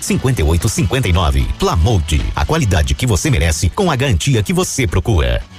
5859. 0.00 1.46
Plamold, 1.58 2.22
a 2.34 2.44
qualidade 2.44 2.94
que 2.94 3.06
você 3.06 3.30
merece 3.30 3.68
com 3.70 3.90
a 3.90 3.96
garantia 3.96 4.42
que 4.42 4.52
você 4.52 4.86
procura. 4.86 5.42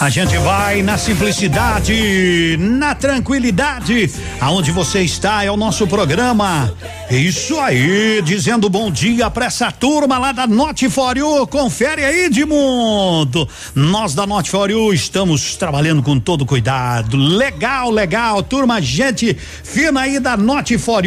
A 0.00 0.08
gente 0.08 0.36
vai 0.38 0.82
na 0.82 0.96
simplicidade, 0.98 2.56
na 2.58 2.94
tranquilidade. 2.94 4.10
Aonde 4.40 4.70
você 4.70 5.00
está 5.00 5.44
é 5.44 5.50
o 5.50 5.56
nosso 5.56 5.86
programa. 5.86 6.72
Isso 7.10 7.58
aí, 7.60 8.20
dizendo 8.22 8.68
bom 8.68 8.90
dia 8.90 9.30
para 9.30 9.46
essa 9.46 9.70
turma 9.70 10.18
lá 10.18 10.32
da 10.32 10.46
Not 10.46 10.88
For. 10.88 11.14
Confere 11.48 12.04
aí, 12.04 12.24
Edmundo. 12.24 13.48
Nós 13.74 14.14
da 14.14 14.26
Not 14.26 14.50
For 14.50 14.70
estamos 14.92 15.56
trabalhando 15.56 16.02
com 16.02 16.18
todo 16.18 16.44
cuidado. 16.44 17.16
Legal, 17.16 17.90
legal. 17.90 18.42
Turma, 18.42 18.82
gente 18.82 19.36
fina 19.62 20.02
aí 20.02 20.18
da 20.18 20.36
Not 20.36 20.76
For. 20.78 21.02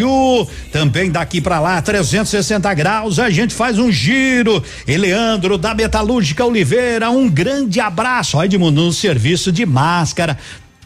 Também 0.71 1.11
daqui 1.11 1.41
para 1.41 1.59
lá, 1.59 1.81
360 1.81 2.73
graus, 2.73 3.19
a 3.19 3.29
gente 3.29 3.53
faz 3.53 3.77
um 3.77 3.91
giro. 3.91 4.63
Eleandro 4.87 5.57
da 5.57 5.73
Metalúrgica 5.73 6.45
Oliveira, 6.45 7.09
um 7.09 7.29
grande 7.29 7.79
abraço. 7.79 8.37
Ó, 8.37 8.45
Edmundo, 8.59 8.83
no 8.83 8.91
serviço 8.91 9.51
de 9.51 9.65
máscara 9.65 10.37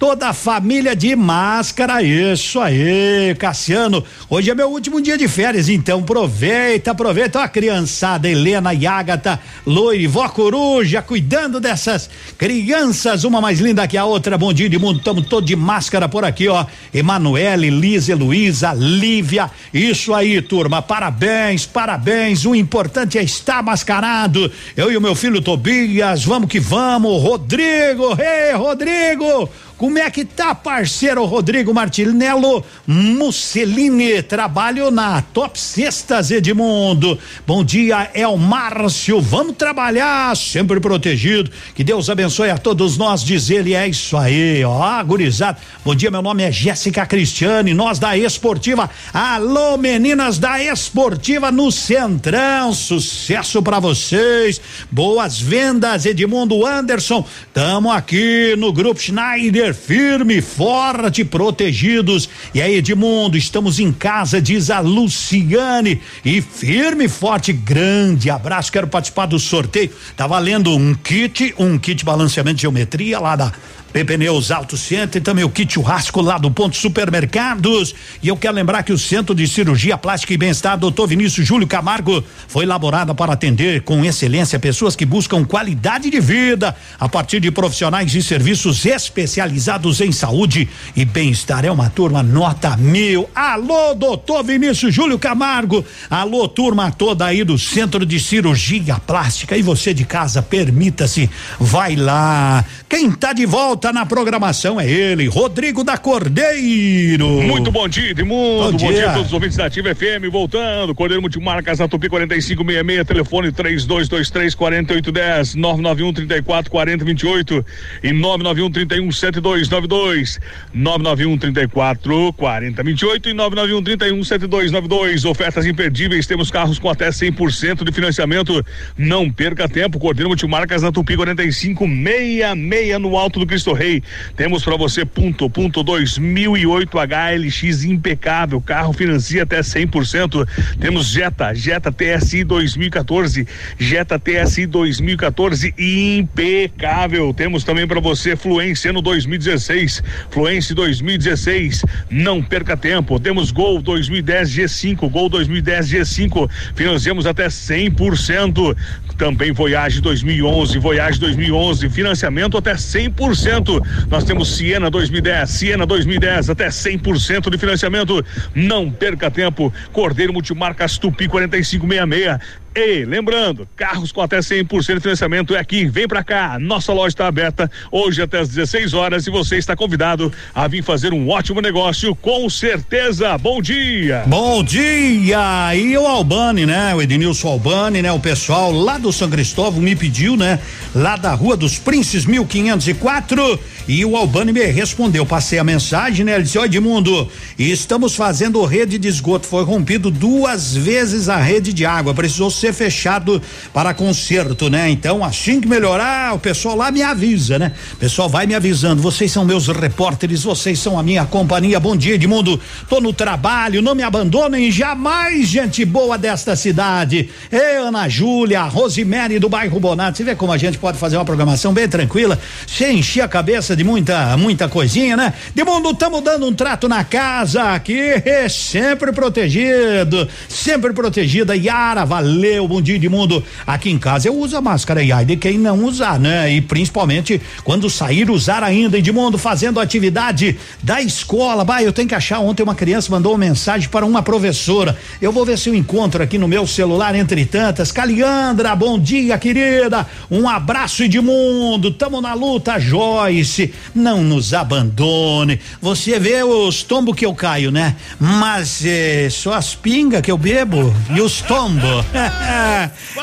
toda 0.04 0.28
a 0.28 0.34
família 0.34 0.98
de 0.98 1.16
máscara, 1.16 2.04
isso 2.04 2.60
aí, 2.60 3.34
Cassiano. 3.40 4.04
Hoje 4.30 4.52
é 4.52 4.54
meu 4.54 4.70
último 4.70 5.00
dia 5.00 5.18
de 5.18 5.30
férias, 5.30 5.70
então 5.70 6.02
aproveita, 6.02 6.92
aproveita 6.92 7.42
a 7.42 7.48
criançada, 7.48 8.28
Helena 8.28 8.74
e 8.74 8.86
Ágata, 8.86 9.40
Loire, 9.66 10.06
vó 10.06 10.28
coruja, 10.28 11.02
cuidando 11.02 11.58
dessas 11.58 12.10
crianças, 12.38 13.24
uma 13.24 13.40
mais 13.40 13.62
linda 13.62 13.88
que 13.88 13.98
a 13.98 14.04
outra. 14.04 14.38
Bom 14.38 14.52
dia 14.52 14.68
de 14.68 14.78
mundo, 14.78 14.98
estamos 14.98 15.26
todos 15.26 15.48
de 15.48 15.56
máscara 15.56 16.10
por 16.10 16.26
aqui, 16.26 16.50
ó. 16.50 16.66
Emanuele, 16.94 17.70
Lisa, 17.70 18.14
Luísa, 18.14 18.74
Lívia, 18.74 19.50
isso 19.74 20.14
aí, 20.14 20.42
turma, 20.42 20.82
parabéns, 20.82 21.66
parabéns. 21.66 22.46
O 22.46 22.54
importante 22.54 23.18
é 23.18 23.24
estar 23.24 23.64
mascarado. 23.64 24.52
Eu 24.76 24.92
e 24.92 24.98
o 24.98 25.02
meu 25.02 25.16
filho 25.16 25.42
Tobias, 25.42 26.26
vamos 26.26 26.50
que 26.50 26.60
vamos. 26.60 27.24
Rodrigo, 27.24 28.18
ei, 28.20 28.54
Rodrigo! 28.54 29.50
Como 29.78 29.98
é 29.98 30.10
que 30.10 30.24
tá, 30.24 30.54
parceiro 30.54 31.26
Rodrigo 31.26 31.74
Martinello 31.74 32.64
Mussolini? 32.86 34.22
Trabalho 34.22 34.92
na 34.92 35.22
Top 35.22 35.60
Cestas, 35.60 36.30
Edmundo. 36.30 37.18
Bom 37.46 37.64
dia, 37.64 38.10
é 38.14 38.28
o 38.28 38.38
Márcio. 38.38 39.20
Vamos 39.20 39.56
trabalhar, 39.58 40.38
sempre 40.38 40.80
protegido. 40.80 41.50
Que 41.74 41.84
Deus 41.84 42.08
abençoe 42.10 42.52
a 42.52 42.58
todos 42.58 42.98
nós, 42.98 43.24
diz 43.24 43.50
ele. 43.50 43.74
É 43.74 43.88
isso 43.88 44.16
aí, 44.16 44.64
ó, 44.64 45.04
gurizada. 45.04 45.58
Bom 45.84 45.96
dia, 45.96 46.12
meu 46.12 46.22
nome 46.22 46.44
é 46.44 46.52
Jéssica 46.52 47.06
Cristiane, 47.06 47.74
nós 47.74 47.98
da 47.98 48.16
Esportiva. 48.16 48.90
Alô, 49.12 49.76
meninas 49.76 50.38
da 50.38 50.64
Esportiva 50.64 51.52
no 51.52 51.72
Centrão. 51.72 52.74
Sucesso 52.74 53.62
para 53.62 53.80
vocês. 53.80 54.62
Boas 54.92 55.40
vendas, 55.42 56.06
Edmundo 56.06 56.66
Anderson. 56.66 57.26
Tamo 57.52 57.92
aqui 57.92 58.56
no 58.56 58.72
Grupo 58.72 59.02
Schneider 59.02 59.63
firme, 59.72 60.42
forte, 60.42 61.24
protegidos. 61.24 62.28
E 62.56 62.62
aí, 62.62 62.78
Edmundo, 62.78 63.38
estamos 63.38 63.80
em 63.80 63.92
casa, 63.92 64.42
diz 64.42 64.72
a 64.72 64.80
Luciane. 64.80 66.02
E 66.26 66.42
firme, 66.42 67.08
forte, 67.08 67.54
grande 67.54 68.32
abraço. 68.32 68.72
Quero 68.72 68.88
participar 68.88 69.28
do 69.28 69.38
sorteio. 69.38 69.92
Tá 70.18 70.26
valendo 70.26 70.76
um 70.76 70.96
kit, 70.96 71.54
um 71.60 71.78
kit 71.78 72.04
balanceamento 72.04 72.56
de 72.56 72.62
geometria 72.64 73.20
lá 73.20 73.36
da 73.36 73.54
Pneus 74.02 74.50
Auto 74.50 74.76
Center 74.76 75.22
também 75.22 75.44
o 75.44 75.50
kit 75.50 75.72
churrasco 75.72 76.20
lá 76.20 76.40
do 76.40 76.50
Ponto 76.50 76.76
Supermercados. 76.76 77.94
E 78.24 78.28
eu 78.28 78.36
quero 78.36 78.56
lembrar 78.56 78.82
que 78.82 78.92
o 78.92 78.98
Centro 78.98 79.36
de 79.36 79.48
Cirurgia 79.48 79.98
Plástica 79.98 80.34
e 80.34 80.38
Bem-Estar 80.38 80.78
Dr. 80.78 81.06
Vinícius 81.08 81.46
Júlio 81.46 81.68
Camargo 81.68 82.24
foi 82.48 82.64
elaborada 82.64 83.14
para 83.14 83.34
atender 83.34 83.82
com 83.84 84.04
excelência 84.04 84.60
pessoas 84.60 84.96
que 84.96 85.06
buscam 85.06 85.46
qualidade 85.46 86.10
de 86.10 86.20
vida 86.20 86.76
a 87.00 87.08
partir 87.08 87.40
de 87.40 87.52
profissionais 87.52 88.16
e 88.16 88.24
serviços 88.24 88.84
especializados 88.86 90.02
em 90.02 90.12
saúde 90.12 90.68
e 90.96 91.06
bem-estar. 91.06 91.64
É 91.64 91.72
uma 91.72 91.90
turma 91.90 92.24
nota 92.24 92.76
mil. 92.76 93.30
Alô, 93.36 93.94
doutor 93.94 94.44
Vinícius 94.44 94.94
Júlio 94.94 95.20
Camargo. 95.20 95.86
Alô, 96.10 96.48
turma 96.48 96.92
toda 96.92 97.26
aí 97.26 97.44
do 97.44 97.60
Centro 97.60 98.06
de 98.06 98.20
Cirurgia 98.20 99.00
Plástica. 99.00 99.56
E 99.56 99.62
você 99.62 99.94
de 99.94 100.06
casa, 100.06 100.42
permita-se, 100.42 101.30
vai 101.60 101.96
lá. 101.96 102.66
Quem 102.90 103.12
tá 103.12 103.34
de 103.34 103.46
volta 103.46 103.83
na 103.92 104.06
programação 104.06 104.80
é 104.80 104.90
ele, 104.90 105.28
Rodrigo 105.28 105.84
da 105.84 105.98
Cordeiro. 105.98 107.28
Muito 107.42 107.70
bom 107.70 107.88
dia, 107.88 108.12
Edmundo. 108.12 108.64
Bom 108.64 108.72
Bom, 108.72 108.78
dia. 108.78 108.94
dia 108.94 109.10
a 109.10 109.14
todos 109.14 109.28
os 109.28 109.34
ouvintes 109.34 109.58
da 109.58 109.66
Ativa 109.66 109.94
FM. 109.94 110.32
Voltando, 110.32 110.96
Cordeiro 110.96 111.22
Multimarcas, 111.22 111.80
na 111.80 111.88
Tupi 111.88 112.08
4566, 112.08 113.06
telefone 113.06 113.52
3223 113.52 114.56
4810, 114.56 115.56
991 115.56 116.14
34 116.14 116.72
40 116.72 117.04
28 117.04 117.66
e 118.04 118.14
991 118.14 118.72
31 118.72 119.12
7292, 119.12 120.40
991 120.74 121.38
34 121.38 122.34
40 122.34 122.84
28 122.84 123.30
e 123.30 123.34
991 123.34 123.84
31 123.84 124.24
7292. 124.24 125.26
Ofertas 125.26 125.66
imperdíveis, 125.66 126.26
temos 126.26 126.50
carros 126.50 126.80
com 126.80 126.90
até 126.90 127.10
100% 127.10 127.84
de 127.84 127.92
financiamento. 127.92 128.66
Não 128.98 129.30
perca 129.30 129.68
tempo, 129.68 130.00
Cordeiro 130.00 130.30
Multimarcas 130.30 130.82
na 130.82 130.92
Tupi 130.92 131.18
4566 131.18 133.00
no 133.02 133.18
Alto 133.18 133.40
do 133.40 133.48
Cristo 133.48 133.73
Rei. 133.74 134.02
Temos 134.36 134.64
para 134.64 134.78
você 134.78 135.06
ponto, 135.06 135.50
ponto 135.50 135.84
2008 135.84 136.98
HLX 136.98 137.84
impecável, 137.84 138.62
carro 138.62 138.94
financia 138.94 139.44
até 139.44 139.60
100%. 139.60 140.48
Temos 140.80 141.08
Jetta, 141.08 141.54
Jetta 141.54 141.92
TSI 141.92 142.44
2014, 142.44 143.48
Jetta 143.78 144.20
TSI 144.20 144.66
2014 144.66 145.74
impecável. 145.78 147.34
Temos 147.34 147.64
também 147.64 147.88
para 147.88 148.00
você 148.00 148.36
Fluência 148.36 148.92
no 148.94 149.02
2016, 149.02 150.04
Fluência 150.30 150.76
2016. 150.76 151.84
Não 152.10 152.42
perca 152.42 152.76
tempo. 152.76 153.20
Temos 153.20 153.52
Gol 153.52 153.82
2010 153.82 154.50
G5, 154.50 155.10
Gol 155.10 155.30
2010 155.30 155.90
G5, 155.90 156.50
financiamos 156.76 157.26
até 157.26 157.48
100%. 157.48 158.76
Também 159.24 159.54
Voyage 159.54 160.02
2011, 160.02 160.78
Voyage 160.80 161.18
2011, 161.18 161.88
financiamento 161.88 162.58
até 162.58 162.74
100%. 162.74 163.82
Nós 164.10 164.26
temos 164.26 164.54
Siena 164.58 164.90
2010, 164.90 165.50
Siena 165.50 165.86
2010 165.86 166.50
até 166.50 166.68
100% 166.68 167.50
de 167.50 167.58
financiamento. 167.58 168.22
Não 168.54 168.92
perca 168.92 169.32
tempo. 169.32 169.74
Cordeiro 169.94 170.34
Multimarcas 170.34 170.98
Tupi 170.98 171.30
4566. 171.30 172.63
E 172.76 173.06
lembrando, 173.06 173.68
carros 173.76 174.12
com 174.12 174.20
até 174.20 174.40
100% 174.40 174.96
de 174.96 175.00
financiamento 175.00 175.56
é 175.56 175.60
aqui, 175.60 175.86
vem 175.86 176.08
pra 176.08 176.24
cá. 176.24 176.58
Nossa 176.60 176.92
loja 176.92 177.10
está 177.10 177.28
aberta 177.28 177.70
hoje 177.92 178.20
até 178.20 178.40
às 178.40 178.50
16 178.50 178.96
horas 178.96 179.28
e 179.28 179.30
você 179.30 179.58
está 179.58 179.76
convidado 179.76 180.34
a 180.56 180.68
vir 180.68 180.84
fazer 180.84 181.14
um 181.14 181.30
ótimo 181.30 181.62
negócio, 181.62 182.16
com 182.16 182.50
certeza. 182.50 183.38
Bom 183.38 183.62
dia. 183.62 184.24
Bom 184.26 184.64
dia! 184.64 185.76
E 185.76 185.96
o 185.96 186.08
Albani, 186.08 186.66
né? 186.66 186.96
O 186.96 187.02
Ednilson 187.02 187.48
Albani, 187.48 188.02
né? 188.02 188.12
O 188.12 188.20
pessoal 188.20 188.72
lá 188.72 188.98
do 188.98 189.14
São 189.14 189.30
Cristóvão 189.30 189.80
me 189.80 189.96
pediu, 189.96 190.36
né? 190.36 190.60
Lá 190.96 191.16
da 191.16 191.34
Rua 191.34 191.56
dos 191.56 191.78
Princes, 191.78 192.26
1504. 192.26 193.60
E 193.88 194.04
o 194.04 194.16
Albani 194.16 194.52
me 194.52 194.66
respondeu. 194.66 195.26
Passei 195.26 195.60
a 195.60 195.64
mensagem, 195.64 196.26
né? 196.26 196.36
Ele 196.36 196.44
disse: 196.44 196.58
Ó, 196.58 196.66
Edmundo, 196.66 197.30
estamos 197.60 198.16
fazendo 198.16 198.64
rede 198.66 198.98
de 198.98 199.08
esgoto. 199.08 199.46
Foi 199.46 199.64
rompido 199.64 200.10
duas 200.10 200.76
vezes 200.76 201.30
a 201.30 201.38
rede 201.38 201.72
de 201.72 201.86
água. 201.86 202.14
Precisou 202.14 202.50
ser 202.64 202.74
fechado 202.74 203.42
para 203.74 203.94
conserto, 203.94 204.70
né? 204.70 204.90
Então, 204.90 205.24
assim 205.24 205.60
que 205.60 205.68
melhorar, 205.68 206.34
o 206.34 206.40
pessoal 206.40 206.78
lá 206.78 206.92
me 206.92 207.02
avisa, 207.02 207.60
né? 207.60 207.74
O 207.94 207.98
pessoal 207.98 208.30
vai 208.30 208.46
me 208.46 208.56
avisando. 208.56 209.02
Vocês 209.02 209.32
são 209.32 209.44
meus 209.44 209.68
repórteres, 209.68 210.44
vocês 210.44 210.80
são 210.80 210.98
a 210.98 211.04
minha 211.04 211.26
companhia. 211.26 211.80
Bom 211.80 211.96
dia, 211.98 212.16
Edmundo. 212.16 212.60
Tô 212.88 213.02
no 213.02 213.12
trabalho, 213.12 213.82
não 213.82 213.94
me 213.94 214.04
abandonem 214.04 214.72
jamais, 214.72 215.48
gente 215.48 215.84
boa 215.84 216.18
desta 216.18 216.56
cidade. 216.56 217.30
Ei, 217.52 217.78
Ana 217.78 218.08
Júlia, 218.08 218.64
Rosemary 218.64 219.40
do 219.40 219.50
bairro 219.50 219.80
Bonato. 219.80 220.18
Você 220.18 220.24
vê 220.24 220.36
como 220.36 220.54
a 220.54 220.58
gente 220.58 220.78
pode 220.78 220.98
fazer 220.98 221.18
uma 221.18 221.26
programação 221.26 221.74
bem 221.74 221.90
tranquila, 221.90 222.40
sem 222.66 223.00
encher 223.00 223.22
a 223.22 223.28
cabeça 223.28 223.76
de 223.76 223.84
muita, 223.84 224.38
muita 224.38 224.70
coisinha, 224.70 225.18
né? 225.18 225.34
Edmundo, 225.56 225.90
estamos 225.90 226.22
dando 226.22 226.48
um 226.48 226.54
trato 226.54 226.88
na 226.88 227.04
casa 227.04 227.74
aqui, 227.74 228.14
sempre 228.50 229.12
protegido, 229.12 230.28
sempre 230.48 230.94
protegida. 230.94 231.56
Yara, 231.56 232.06
valeu, 232.06 232.53
bom 232.62 232.82
dia, 232.82 232.96
Edmundo. 232.96 233.44
Aqui 233.66 233.90
em 233.90 233.98
casa 233.98 234.28
eu 234.28 234.36
uso 234.36 234.56
a 234.56 234.62
máscara, 234.62 235.04
e 235.04 235.12
ai 235.12 235.26
de 235.26 235.36
quem 235.36 235.58
não 235.58 235.84
usar, 235.86 236.20
né? 236.20 236.52
E 236.52 236.62
principalmente 236.62 237.42
quando 237.64 237.90
sair, 237.90 238.30
usar 238.30 238.64
ainda, 238.64 238.98
Edmundo, 238.98 239.38
fazendo 239.38 239.80
atividade 239.80 240.58
da 240.82 241.02
escola. 241.02 241.64
Bah, 241.64 241.82
eu 241.82 241.94
tenho 241.94 242.08
que 242.08 242.16
achar. 242.16 242.40
Ontem 242.40 242.64
uma 242.64 242.76
criança 242.76 243.12
mandou 243.12 243.34
uma 243.34 243.38
mensagem 243.38 243.90
para 243.90 244.06
uma 244.06 244.22
professora. 244.22 244.98
Eu 245.22 245.32
vou 245.32 245.46
ver 245.46 245.58
se 245.58 245.70
eu 245.70 245.76
encontro 245.76 246.22
aqui 246.22 246.38
no 246.38 246.48
meu 246.48 246.68
celular, 246.68 247.16
entre 247.16 247.46
tantas. 247.46 247.92
Caliandra, 247.92 248.76
bom 248.76 249.00
dia, 249.00 249.38
querida. 249.38 250.06
Um 250.30 250.48
abraço, 250.48 251.04
Edmundo. 251.04 251.92
Tamo 251.92 252.22
na 252.22 252.34
luta, 252.34 252.80
Joyce. 252.80 253.74
Não 253.94 254.22
nos 254.22 254.54
abandone. 254.54 255.60
Você 255.82 256.20
vê 256.20 256.44
os 256.44 256.84
tombos 256.84 257.16
que 257.16 257.26
eu 257.26 257.34
caio, 257.34 257.72
né? 257.72 257.96
Mas 258.20 258.84
eh, 258.86 259.28
só 259.30 259.54
as 259.54 259.76
pingas 259.76 260.22
que 260.22 260.32
eu 260.32 260.38
bebo 260.38 260.94
e 261.16 261.22
os 261.22 261.42
tombos. 261.42 262.04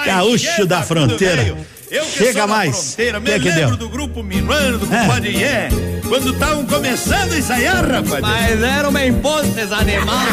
Gaúcho 0.07 0.67
da 0.67 0.83
fronteira. 0.83 1.57
Eu 1.91 2.05
que 2.05 2.19
Chega 2.19 2.47
mais. 2.47 2.77
fronteira, 2.95 3.21
Que 3.21 3.33
me 3.33 3.41
que 3.41 3.49
lembro 3.49 3.77
deu? 3.77 3.77
do 3.77 3.89
grupo 3.89 4.23
Minuano, 4.23 4.79
do 4.79 4.95
É. 4.95 5.01
compadre 5.01 5.37
Ié, 5.37 5.69
quando 6.09 6.33
estavam 6.33 6.65
começando 6.65 7.33
a 7.33 7.39
ensaiar, 7.39 7.85
rapaz. 7.85 8.21
Mas 8.21 8.63
era 8.63 8.89
uma 8.89 9.05
impostes 9.05 9.73
animal. 9.73 10.27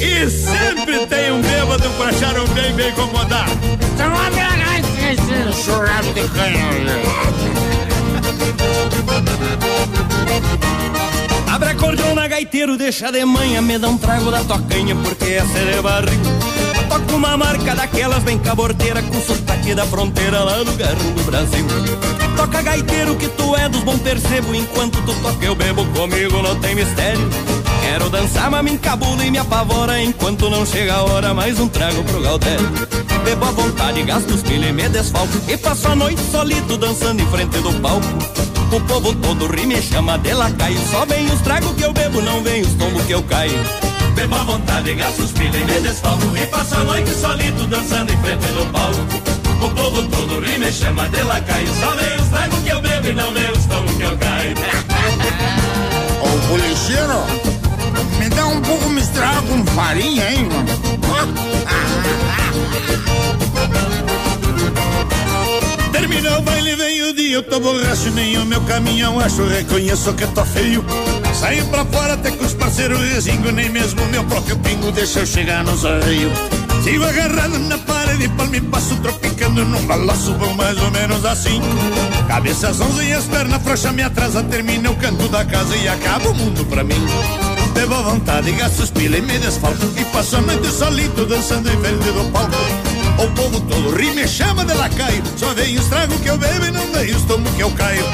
E 0.00 0.28
sempre 0.28 1.06
tem 1.06 1.30
um 1.30 1.40
bêbado 1.40 1.88
pra 1.90 2.08
achar 2.08 2.36
um 2.40 2.46
bem, 2.48 2.72
bem 2.74 2.88
incomodar. 2.90 3.46
Então 3.94 4.12
esse 5.12 5.62
churrasco 5.64 6.12
de 6.14 6.20
Abre 11.50 11.70
acordeona, 11.70 12.28
gaiteiro, 12.28 12.76
deixa 12.76 13.10
de 13.10 13.24
manhã, 13.24 13.62
me 13.62 13.78
dá 13.78 13.88
um 13.88 13.96
trago 13.96 14.30
da 14.30 14.44
tocanha, 14.44 14.94
porque 14.96 15.32
essa 15.32 15.58
é 15.58 15.72
de 15.72 15.82
barril. 15.82 16.20
Toca 16.88 17.16
uma 17.16 17.36
marca 17.36 17.74
daquelas 17.74 18.22
bem 18.22 18.38
caborteira, 18.38 19.02
com 19.02 19.20
sotaque 19.20 19.74
da 19.74 19.86
fronteira 19.86 20.40
lá 20.44 20.62
no 20.62 20.72
garro 20.74 21.12
do 21.14 21.22
Brasil. 21.24 21.66
Toca 22.36 22.62
gaiteiro 22.62 23.16
que 23.16 23.28
tu 23.28 23.56
é 23.56 23.68
dos 23.68 23.82
bom 23.82 23.98
percebo, 23.98 24.54
enquanto 24.54 25.00
tu 25.02 25.14
toca 25.22 25.44
eu 25.44 25.54
bebo 25.54 25.84
comigo, 25.86 26.42
não 26.42 26.54
tem 26.60 26.74
mistério. 26.74 27.30
Quero 27.88 28.10
dançar, 28.10 28.50
mas 28.50 28.62
me 28.62 28.72
encabulo 28.72 29.22
e 29.22 29.30
me 29.30 29.38
apavora, 29.38 29.98
enquanto 30.02 30.50
não 30.50 30.66
chega 30.66 30.92
a 30.92 31.02
hora, 31.04 31.32
mais 31.32 31.58
um 31.58 31.66
trago 31.66 32.04
pro 32.04 32.20
Galdério. 32.20 32.70
Bebo 33.24 33.46
à 33.46 33.50
vontade, 33.50 34.02
gasto 34.02 34.28
os 34.34 34.42
pilha 34.42 34.66
e 34.66 34.72
me 34.74 34.86
desfalco, 34.90 35.32
e 35.48 35.56
passo 35.56 35.88
a 35.88 35.96
noite 35.96 36.20
solito 36.30 36.76
dançando 36.76 37.22
em 37.22 37.26
frente 37.28 37.58
do 37.60 37.72
palco. 37.80 38.06
O 38.76 38.80
povo 38.82 39.14
todo 39.14 39.46
ri, 39.46 39.64
me 39.64 39.80
chama 39.80 40.18
de 40.18 40.34
lacaio. 40.34 40.78
Só 40.90 41.06
vem 41.06 41.24
os 41.32 41.40
tragos 41.40 41.72
que 41.76 41.82
eu 41.82 41.90
bebo, 41.94 42.20
não 42.20 42.42
vem 42.42 42.60
os 42.60 42.74
tombos 42.74 43.02
que 43.04 43.12
eu 43.12 43.22
caio. 43.22 43.58
Bebo 44.14 44.34
à 44.34 44.44
vontade, 44.44 44.94
gasto 44.94 45.20
os 45.20 45.32
pilha 45.32 45.56
e 45.56 45.64
me 45.64 45.80
desfalco. 45.80 46.36
E 46.36 46.46
passo 46.46 46.74
a 46.74 46.84
noite 46.84 47.10
solito 47.14 47.66
dançando 47.68 48.12
em 48.12 48.18
frente 48.18 48.46
do 48.48 48.70
palco. 48.70 49.00
O 49.64 49.70
povo 49.70 50.02
todo 50.02 50.40
ri, 50.40 50.58
me 50.58 50.70
chama 50.70 51.08
de 51.08 51.22
lacaio. 51.22 51.68
Só 51.80 51.90
vem 51.92 52.20
os 52.20 52.28
tragos 52.28 52.58
que 52.58 52.68
eu 52.68 52.82
bebo 52.82 53.08
e 53.08 53.12
não 53.14 53.32
vem 53.32 53.50
os 53.50 53.64
tombos 53.64 53.94
que 53.94 54.02
eu 54.02 54.18
caio. 54.18 54.54
Ô, 56.20 56.48
policheiro, 56.48 57.48
me 57.50 57.57
dá 58.38 58.46
um 58.46 58.60
pouco 58.60 58.88
misturado 58.90 59.48
com 59.48 59.66
farinha, 59.66 60.30
hein, 60.30 60.48
mano? 60.48 60.68
Terminou 65.90 66.38
o 66.38 66.42
baile, 66.42 66.76
vem 66.76 67.02
o 67.02 67.12
dia, 67.12 67.34
eu 67.34 67.42
tô 67.42 67.58
borracho, 67.58 68.10
nem 68.10 68.38
o 68.38 68.46
meu 68.46 68.60
caminhão 68.60 69.18
acho, 69.18 69.42
reconheço 69.44 70.12
que 70.12 70.24
tô 70.28 70.44
feio. 70.44 70.84
Saí 71.34 71.64
pra 71.64 71.84
fora 71.84 72.14
até 72.14 72.30
com 72.30 72.44
os 72.44 72.54
parceiros 72.54 73.00
resingo, 73.00 73.50
nem 73.50 73.68
mesmo 73.70 74.06
meu 74.06 74.22
próprio 74.24 74.56
pingo 74.58 74.92
deixa 74.92 75.18
eu 75.20 75.26
chegar 75.26 75.64
nos 75.64 75.84
arreios. 75.84 76.32
Sigo 76.84 77.04
agarrado 77.04 77.58
na 77.58 77.76
parede, 77.78 78.28
palma 78.28 78.56
e 78.56 78.60
passo 78.60 78.94
tropicando 78.96 79.64
num 79.64 79.84
balanço 79.86 80.32
bom 80.34 80.52
mais 80.54 80.80
ou 80.80 80.92
menos 80.92 81.24
assim. 81.24 81.60
Cabeça 82.28 82.72
zonza 82.72 83.02
e 83.02 83.12
as 83.12 83.24
pernas 83.24 83.60
frouxas 83.62 83.92
me 83.92 84.02
atrasa, 84.02 84.44
termina 84.44 84.88
o 84.90 84.96
canto 84.96 85.26
da 85.28 85.44
casa 85.44 85.76
e 85.76 85.88
acaba 85.88 86.28
o 86.28 86.34
mundo 86.34 86.64
pra 86.66 86.84
mim. 86.84 87.47
Bebo 87.78 87.94
à 87.94 88.02
vontade, 88.02 88.50
gasto 88.50 88.82
os 88.82 88.90
pila 88.90 89.18
e 89.18 89.22
me 89.22 89.38
desfalco. 89.38 89.86
E 89.96 90.04
passo 90.06 90.36
a 90.36 90.40
noite 90.40 90.66
solito 90.66 91.24
dançando 91.26 91.70
em 91.70 91.78
frente 91.78 92.10
do 92.10 92.24
palco. 92.32 92.56
O 93.22 93.30
povo 93.36 93.60
todo 93.60 93.94
ri, 93.94 94.10
me 94.14 94.26
chama 94.26 94.64
de 94.64 94.74
lacaio. 94.74 95.22
Só 95.36 95.54
vem 95.54 95.78
os 95.78 95.86
tragos 95.86 96.20
que 96.20 96.28
eu 96.28 96.36
bebo 96.36 96.64
e 96.64 96.70
não 96.72 96.84
vem 96.90 97.14
os 97.14 97.22
tombos 97.22 97.54
que 97.54 97.60
eu 97.60 97.70
caio. 97.70 98.04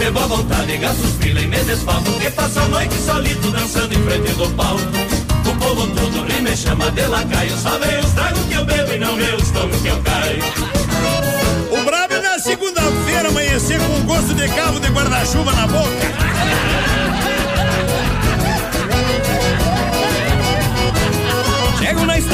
Bebo 0.00 0.18
à 0.18 0.26
vontade, 0.26 0.76
gasto 0.78 1.04
os 1.04 1.12
pila 1.12 1.40
e 1.40 1.46
me 1.46 1.58
desfalco. 1.58 2.10
E 2.26 2.28
passo 2.32 2.58
a 2.58 2.66
noite 2.66 2.94
solito 3.06 3.52
dançando 3.52 3.94
em 3.94 4.02
frente 4.02 4.32
do 4.32 4.50
palco. 4.56 4.82
O 4.82 5.56
povo 5.60 5.86
todo 5.94 6.26
ri, 6.26 6.42
me 6.42 6.56
chama 6.56 6.90
de 6.90 7.06
lacaio. 7.06 7.56
Só 7.56 7.78
vem 7.78 8.00
os 8.00 8.10
tragos 8.14 8.44
que 8.46 8.54
eu 8.54 8.64
bebo 8.64 8.92
e 8.94 8.98
não 8.98 9.14
vem 9.14 9.34
os 9.36 9.48
tombos 9.52 9.80
que 9.80 9.88
eu 9.90 10.02
caio. 10.02 10.42
O 11.70 11.84
brabo 11.84 12.14
é 12.14 12.20
na 12.20 12.38
segunda-feira 12.40 13.28
amanhecer 13.28 13.78
com 13.78 14.06
gosto 14.06 14.34
de 14.34 14.48
cabo 14.48 14.80
de 14.80 14.88
guarda-chuva 14.88 15.52
na 15.52 15.68
boca 15.68 16.14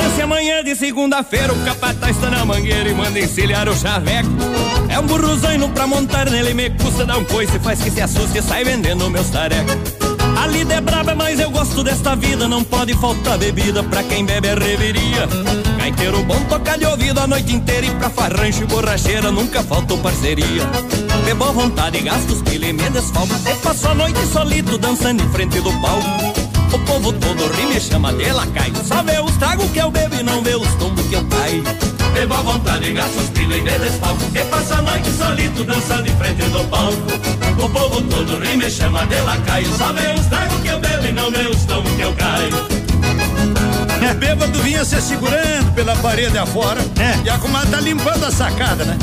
Estância 0.01 0.25
amanhã 0.25 0.65
de 0.65 0.75
segunda-feira, 0.75 1.53
o 1.53 1.63
capataz 1.63 2.17
está 2.17 2.31
na 2.31 2.43
mangueira 2.43 2.89
e 2.89 2.95
manda 2.95 3.19
encilhar 3.19 3.69
o 3.69 3.77
chaveco. 3.77 4.31
É 4.89 4.99
um 4.99 5.07
burrozaino 5.07 5.69
pra 5.69 5.87
montar 5.87 6.31
nele, 6.31 6.55
me 6.55 6.71
custa 6.71 7.05
dar 7.05 7.19
um 7.19 7.25
coice, 7.27 7.59
faz 7.59 7.83
que 7.83 7.91
se 7.91 8.01
assuste 8.01 8.39
e 8.39 8.43
sai 8.43 8.65
vendendo 8.65 9.11
meus 9.11 9.29
tarecos. 9.29 9.77
A 10.39 10.47
lida 10.47 10.73
é 10.73 10.81
braba, 10.81 11.15
mas 11.15 11.39
eu 11.39 11.51
gosto 11.51 11.85
desta 11.85 12.17
vida, 12.17 12.49
não 12.49 12.65
pode 12.65 12.95
faltar 12.95 13.37
bebida 13.37 13.83
pra 13.83 14.03
quem 14.03 14.25
bebe 14.25 14.49
é 14.49 14.55
reveria. 14.55 15.29
Gaiteiro 15.77 16.23
bom 16.23 16.41
toca 16.49 16.79
de 16.79 16.87
ouvido 16.87 17.21
a 17.21 17.27
noite 17.27 17.55
inteira 17.55 17.85
e 17.85 17.91
pra 17.91 18.09
farrancho 18.09 18.63
e 18.63 18.67
borracheira 18.67 19.31
nunca 19.31 19.63
faltou 19.63 19.99
parceria. 19.99 20.63
Bebo 21.27 21.53
vontade, 21.53 22.01
gasto 22.01 22.31
os 22.31 22.41
pila 22.41 22.65
e 22.65 22.73
me 22.73 22.89
desfalco, 22.89 23.35
até 23.35 23.55
passo 23.57 23.89
a 23.89 23.95
noite 23.95 24.27
solito 24.33 24.79
dançando 24.79 25.23
em 25.23 25.29
frente 25.29 25.61
do 25.61 25.71
palco. 25.83 26.40
O 26.73 26.79
povo 26.81 27.13
todo 27.13 27.49
ri, 27.55 27.67
me 27.67 27.81
chama 27.81 28.13
de 28.13 28.31
lacaio. 28.33 28.75
Só 28.85 29.03
vê 29.03 29.21
os 29.21 29.37
tragos 29.37 29.71
que 29.71 29.79
eu 29.79 29.91
bebo 29.91 30.15
e 30.15 30.23
não 30.23 30.43
vê 30.43 30.55
os 30.55 30.73
tombos 30.75 31.05
que 31.07 31.15
eu 31.15 31.25
caio. 31.25 31.63
Bebo 32.13 32.35
à 32.35 32.43
vontade, 32.43 32.93
gasto 32.93 33.19
os 33.19 33.31
pila 33.31 33.57
e 33.57 33.61
me. 33.61 33.71
Que 34.33 34.45
passa 34.45 34.77
a 34.77 34.83
noite 34.83 35.11
solito 35.13 35.65
dançando 35.65 36.09
em 36.09 36.17
frente 36.17 36.43
do 36.51 36.65
palco. 36.69 37.65
O 37.65 37.69
povo 37.69 38.03
todo 38.03 38.39
ri, 38.39 38.57
me 38.57 38.71
chama 38.71 39.05
de 39.07 39.21
lacaio. 39.21 39.69
Só 39.77 39.93
vê 39.93 40.13
os 40.19 40.27
tragos 40.27 40.61
que 40.61 40.69
eu 40.69 40.79
bebo 40.81 41.07
e 41.07 41.13
não 41.13 41.31
vê 41.31 41.47
os 41.49 41.65
tombos 41.65 41.93
que 41.93 42.03
eu 42.03 42.13
caio. 42.15 42.81
É, 44.09 44.15
bêbado 44.15 44.63
vinha 44.63 44.85
se 44.85 45.01
segurando 45.01 45.73
pela 45.75 45.95
parede 45.97 46.39
afora. 46.39 46.81
E 47.25 47.29
a 47.29 47.39
comadre 47.39 47.71
tá 47.71 47.81
limpando 47.81 48.25
a 48.25 48.31
sacada, 48.31 48.85
né? 48.85 48.97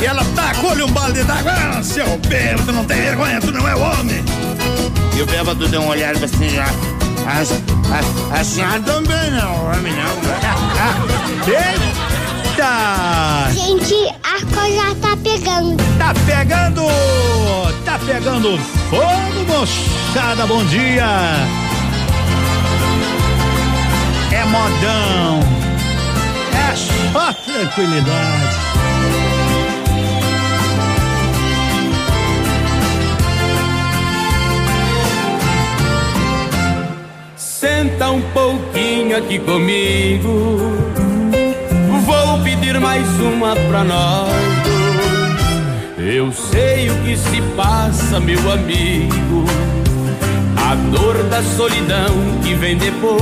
E 0.00 0.04
ela 0.04 0.24
tacou-lhe 0.34 0.82
um 0.82 0.90
balde 0.90 1.22
d'água. 1.24 1.52
Ah, 1.52 1.82
seu 1.82 2.18
bêbado, 2.18 2.72
não 2.72 2.84
tem 2.84 3.00
vergonha, 3.00 3.40
tu 3.40 3.52
não 3.52 3.66
é 3.68 3.74
homem. 3.74 4.24
E 5.14 5.22
o 5.22 5.26
bêbado 5.26 5.68
deu 5.68 5.82
um 5.82 5.88
olhar 5.88 6.14
assim, 6.16 6.48
já. 6.50 6.66
A, 7.26 8.36
a, 8.36 8.40
a 8.40 8.44
senhora 8.44 8.80
também 8.80 9.30
não, 9.30 9.66
homem 9.66 9.92
não. 9.92 10.12
Eita! 12.52 13.50
Gente, 13.52 14.08
a 14.22 14.38
coisa 14.54 14.94
tá 15.00 15.16
pegando. 15.22 15.76
Tá 15.98 16.14
pegando! 16.26 16.82
Tá 17.84 17.98
pegando 18.06 18.58
fogo, 18.90 19.44
moçada, 19.46 20.46
bom 20.46 20.64
dia! 20.64 21.62
modão. 24.52 25.40
É 26.52 26.76
só 26.76 27.32
tranquilidade. 27.32 28.61
Senta 37.62 38.10
um 38.10 38.20
pouquinho 38.32 39.16
aqui 39.16 39.38
comigo. 39.38 40.58
Vou 42.04 42.38
pedir 42.42 42.80
mais 42.80 43.06
uma 43.20 43.54
pra 43.54 43.84
nós. 43.84 44.32
Eu 45.96 46.32
sei 46.32 46.90
o 46.90 46.94
que 47.04 47.16
se 47.16 47.40
passa, 47.56 48.18
meu 48.18 48.50
amigo. 48.50 49.44
A 50.56 50.74
dor 50.90 51.22
da 51.30 51.40
solidão 51.40 52.40
que 52.42 52.52
vem 52.54 52.76
depois. 52.76 53.12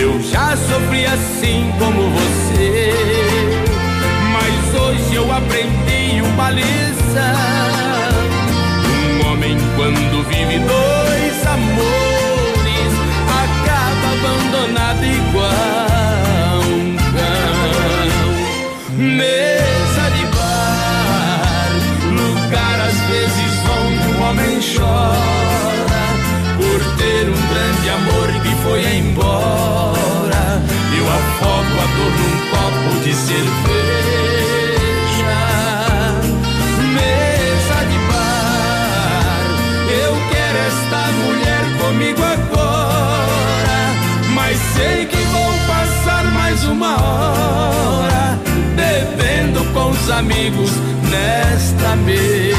Eu 0.00 0.22
já 0.22 0.56
sofri 0.56 1.06
assim 1.06 1.72
como 1.76 2.08
você. 2.08 2.92
Mas 4.32 4.80
hoje 4.80 5.12
eu 5.12 5.24
aprendi 5.32 6.22
uma 6.22 6.50
lição. 6.50 6.64
Um 9.10 9.32
homem, 9.32 9.56
quando 9.74 10.22
vive 10.28 10.60
dois 10.60 11.46
amores, 11.48 11.93
abandonado 15.04 15.12
igual 15.12 16.62
um 16.70 16.96
cão. 16.96 18.24
Mesa 18.96 20.10
de 20.10 20.24
bar, 20.36 21.70
lugar 22.10 22.80
às 22.80 22.98
vezes 23.10 23.52
onde 23.68 24.06
um 24.08 24.22
homem 24.22 24.60
chora 24.60 26.04
por 26.56 26.80
ter 26.96 27.24
um 27.28 27.42
grande 27.52 27.88
amor 27.90 28.28
que 28.42 28.52
foi 28.62 28.80
embora. 28.98 30.44
Eu 30.96 31.06
afogo 31.12 31.74
a 31.80 31.86
dor 31.96 32.12
num 32.20 32.36
copo 32.50 33.04
de 33.04 33.12
cerveja. 33.14 33.73
Uma 46.66 46.96
hora 46.96 48.38
bebendo 48.76 49.64
com 49.72 49.90
os 49.90 50.10
amigos 50.10 50.70
nesta 51.10 51.96
mesa. 51.96 52.54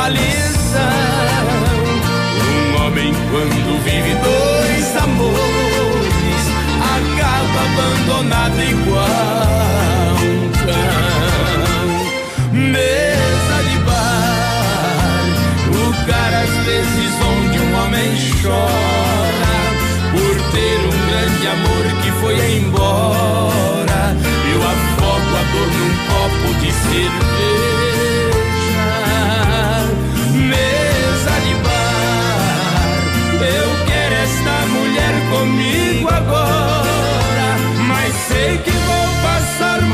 Uma 0.00 0.08
lição. 0.08 0.80
Um 2.48 2.86
homem 2.86 3.12
quando 3.30 3.84
vive 3.84 4.14
dois 4.14 4.96
amores 4.96 6.44
acaba 6.96 7.60
abandonado 7.66 8.62
igual 8.62 9.49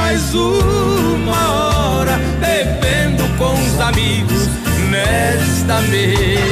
mais 0.07 0.33
uma 0.35 1.51
hora 1.51 2.21
bebendo 2.39 3.25
com 3.37 3.53
os 3.53 3.81
amigos 3.81 4.49
nesta 4.89 5.81
mesa. 5.81 6.47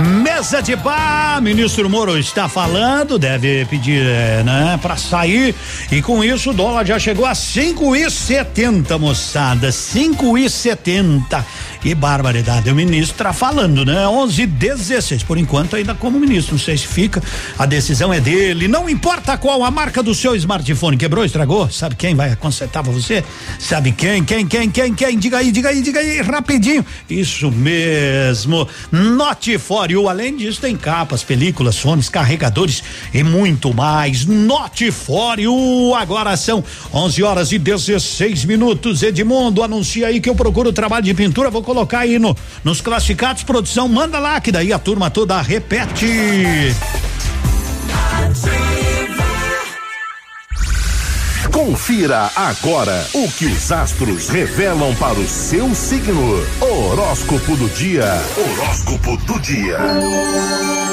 Mesa 0.00 0.60
de 0.60 0.74
bar, 0.74 1.40
ministro 1.40 1.88
Moro 1.88 2.18
está 2.18 2.48
falando, 2.48 3.16
deve 3.16 3.64
pedir, 3.66 4.04
eh, 4.04 4.42
né, 4.44 4.76
para 4.82 4.96
sair. 4.96 5.54
E 5.92 6.02
com 6.02 6.24
isso 6.24 6.50
o 6.50 6.52
dólar 6.52 6.84
já 6.84 6.98
chegou 6.98 7.26
a 7.26 7.34
cinco 7.34 7.94
e 7.94 8.10
setenta, 8.10 8.98
moçada, 8.98 9.70
cinco 9.70 10.36
e 10.36 10.50
setenta. 10.50 11.46
Que 11.80 11.94
barbaridade, 11.94 12.70
o 12.70 12.74
ministro 12.74 13.14
está 13.14 13.32
falando, 13.32 13.86
né? 13.86 14.06
Onze 14.06 14.44
dezesseis, 14.44 15.22
por 15.22 15.38
enquanto 15.38 15.76
ainda 15.76 15.94
como 15.94 16.20
ministro, 16.20 16.52
não 16.52 16.60
sei 16.60 16.76
se 16.76 16.86
fica, 16.86 17.22
a 17.58 17.64
decisão 17.64 18.12
é 18.12 18.20
dele, 18.20 18.68
não 18.68 18.88
importa 18.88 19.38
qual 19.38 19.64
a 19.64 19.70
marca 19.70 20.02
do 20.02 20.14
seu 20.14 20.36
smartphone, 20.36 20.98
quebrou, 20.98 21.24
estragou, 21.24 21.70
sabe 21.70 21.94
quem 21.94 22.14
vai 22.14 22.36
consertar 22.36 22.82
pra 22.82 22.92
você? 22.92 23.24
Sabe 23.58 23.92
quem, 23.92 24.22
quem, 24.22 24.46
quem, 24.46 24.70
quem, 24.70 24.94
quem, 24.94 25.18
diga 25.18 25.38
aí, 25.38 25.50
diga 25.50 25.70
aí, 25.70 25.80
diga 25.80 26.00
aí, 26.00 26.20
rapidinho. 26.20 26.84
Isso 27.08 27.50
mesmo, 27.50 28.68
Note 28.92 29.58
além 30.08 30.36
disso 30.36 30.60
tem 30.60 30.76
capas, 30.76 31.22
películas, 31.22 31.78
fones, 31.78 32.10
carregadores 32.10 32.82
e 33.14 33.22
muito 33.22 33.72
mais. 33.72 34.26
Note 34.26 34.92
agora 35.98 36.36
são 36.36 36.62
11 36.92 37.22
horas 37.22 37.52
e 37.52 37.58
16 37.58 38.44
minutos. 38.44 39.02
Edmundo, 39.02 39.62
anuncia 39.62 40.08
aí 40.08 40.20
que 40.20 40.28
eu 40.28 40.34
procuro 40.34 40.72
trabalho 40.72 41.04
de 41.04 41.14
pintura, 41.14 41.48
vou 41.48 41.62
colocar 41.70 42.00
aí 42.00 42.18
no, 42.18 42.36
nos 42.64 42.80
classificados, 42.80 43.44
produção, 43.44 43.86
manda 43.86 44.18
lá 44.18 44.40
que 44.40 44.50
daí 44.50 44.72
a 44.72 44.78
turma 44.78 45.08
toda 45.08 45.40
repete. 45.40 46.04
Confira 51.60 52.30
agora 52.34 53.06
o 53.12 53.30
que 53.32 53.44
os 53.44 53.70
astros 53.70 54.30
revelam 54.30 54.94
para 54.94 55.18
o 55.18 55.28
seu 55.28 55.74
signo. 55.74 56.42
Horóscopo 56.58 57.54
do 57.54 57.68
dia. 57.68 58.14
Horóscopo 58.34 59.14
do 59.18 59.38
dia. 59.40 59.76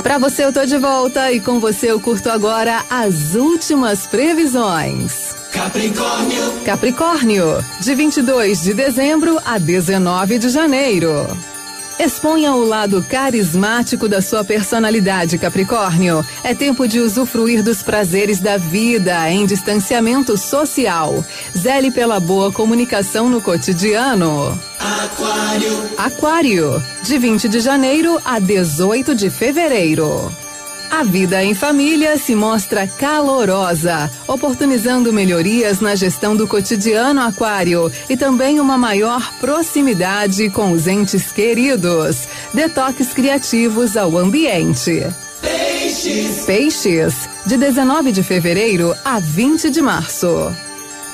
Pra 0.03 0.17
você 0.17 0.43
eu 0.43 0.51
tô 0.51 0.65
de 0.65 0.77
volta 0.77 1.31
e 1.31 1.39
com 1.39 1.61
você 1.61 1.89
eu 1.89 2.01
curto 2.01 2.29
agora 2.29 2.83
as 2.89 3.33
últimas 3.33 4.05
previsões. 4.07 5.33
Capricórnio. 5.53 6.51
Capricórnio, 6.65 7.65
de 7.79 7.95
22 7.95 8.63
de 8.63 8.73
dezembro 8.73 9.39
a 9.45 9.57
19 9.57 10.37
de 10.37 10.49
janeiro. 10.49 11.25
Exponha 11.99 12.53
o 12.53 12.63
lado 12.63 13.03
carismático 13.03 14.07
da 14.07 14.21
sua 14.21 14.43
personalidade, 14.43 15.37
Capricórnio. 15.37 16.23
É 16.43 16.53
tempo 16.53 16.87
de 16.87 16.99
usufruir 16.99 17.63
dos 17.63 17.81
prazeres 17.81 18.39
da 18.39 18.55
vida 18.55 19.29
em 19.31 19.47
distanciamento 19.47 20.37
social. 20.37 21.25
Zele 21.57 21.89
pela 21.89 22.19
boa 22.19 22.51
comunicação 22.51 23.29
no 23.29 23.41
cotidiano. 23.41 24.57
Aquário. 24.79 25.89
Aquário, 25.97 26.83
de 27.01 27.17
20 27.17 27.49
de 27.49 27.59
janeiro 27.59 28.21
a 28.23 28.37
18 28.37 29.15
de 29.15 29.31
fevereiro. 29.31 30.31
A 30.89 31.03
vida 31.03 31.43
em 31.43 31.53
família 31.53 32.17
se 32.17 32.33
mostra 32.33 32.87
calorosa, 32.87 34.09
oportunizando 34.27 35.11
melhorias 35.11 35.81
na 35.81 35.95
gestão 35.95 36.35
do 36.35 36.47
cotidiano 36.47 37.21
aquário 37.21 37.91
e 38.09 38.15
também 38.15 38.59
uma 38.59 38.77
maior 38.77 39.33
proximidade 39.39 40.49
com 40.49 40.71
os 40.71 40.87
entes 40.87 41.31
queridos. 41.31 42.27
Detoques 42.53 43.13
criativos 43.13 43.97
ao 43.97 44.17
ambiente. 44.17 45.05
Peixes. 45.41 46.45
Peixes, 46.45 47.29
de 47.45 47.57
19 47.57 48.11
de 48.11 48.23
fevereiro 48.23 48.95
a 49.03 49.19
20 49.19 49.69
de 49.69 49.81
março. 49.81 50.66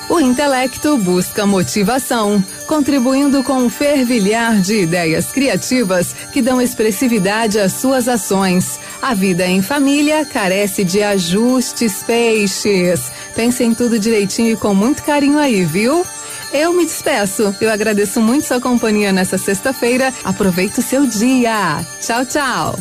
O 0.10 0.20
intelecto 0.20 0.98
busca 0.98 1.46
motivação, 1.46 2.44
contribuindo 2.68 3.44
com 3.44 3.54
um 3.54 3.70
fervilhar 3.70 4.60
de 4.60 4.82
ideias 4.82 5.32
criativas 5.32 6.14
que 6.32 6.42
dão 6.42 6.62
expressividade 6.62 7.60
às 7.60 7.74
suas 7.74 8.08
ações. 8.08 8.80
A 9.02 9.14
vida 9.14 9.46
em 9.46 9.62
família 9.62 10.26
carece 10.26 10.84
de 10.84 11.02
ajustes, 11.02 12.04
peixes. 12.04 13.12
Pense 13.36 13.64
em 13.64 13.74
tudo 13.74 13.98
direitinho 13.98 14.54
e 14.54 14.58
com 14.58 14.74
muito 14.76 15.04
carinho 15.04 15.38
aí, 15.38 15.64
viu? 15.64 16.06
Eu 16.52 16.74
me 16.74 16.86
despeço. 16.86 17.56
Eu 17.60 17.72
agradeço 17.72 18.22
muito 18.22 18.46
sua 18.46 18.62
companhia 18.62 19.12
nessa 19.12 19.38
sexta-feira. 19.38 20.14
Aproveite 20.24 20.80
o 20.80 20.84
seu 20.84 21.08
dia. 21.08 21.84
Tchau, 22.00 22.26
tchau. 22.26 22.80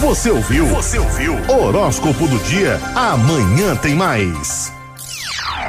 Você 0.00 0.30
ouviu? 0.30 0.66
Você 0.66 0.98
ouviu? 0.98 1.34
Horóscopo 1.48 2.26
do 2.26 2.38
dia. 2.38 2.80
Amanhã 2.94 3.76
tem 3.76 3.94
mais. 3.94 4.77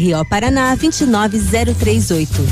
CRO 0.00 0.24
Paraná 0.24 0.74
29038. 0.76 2.42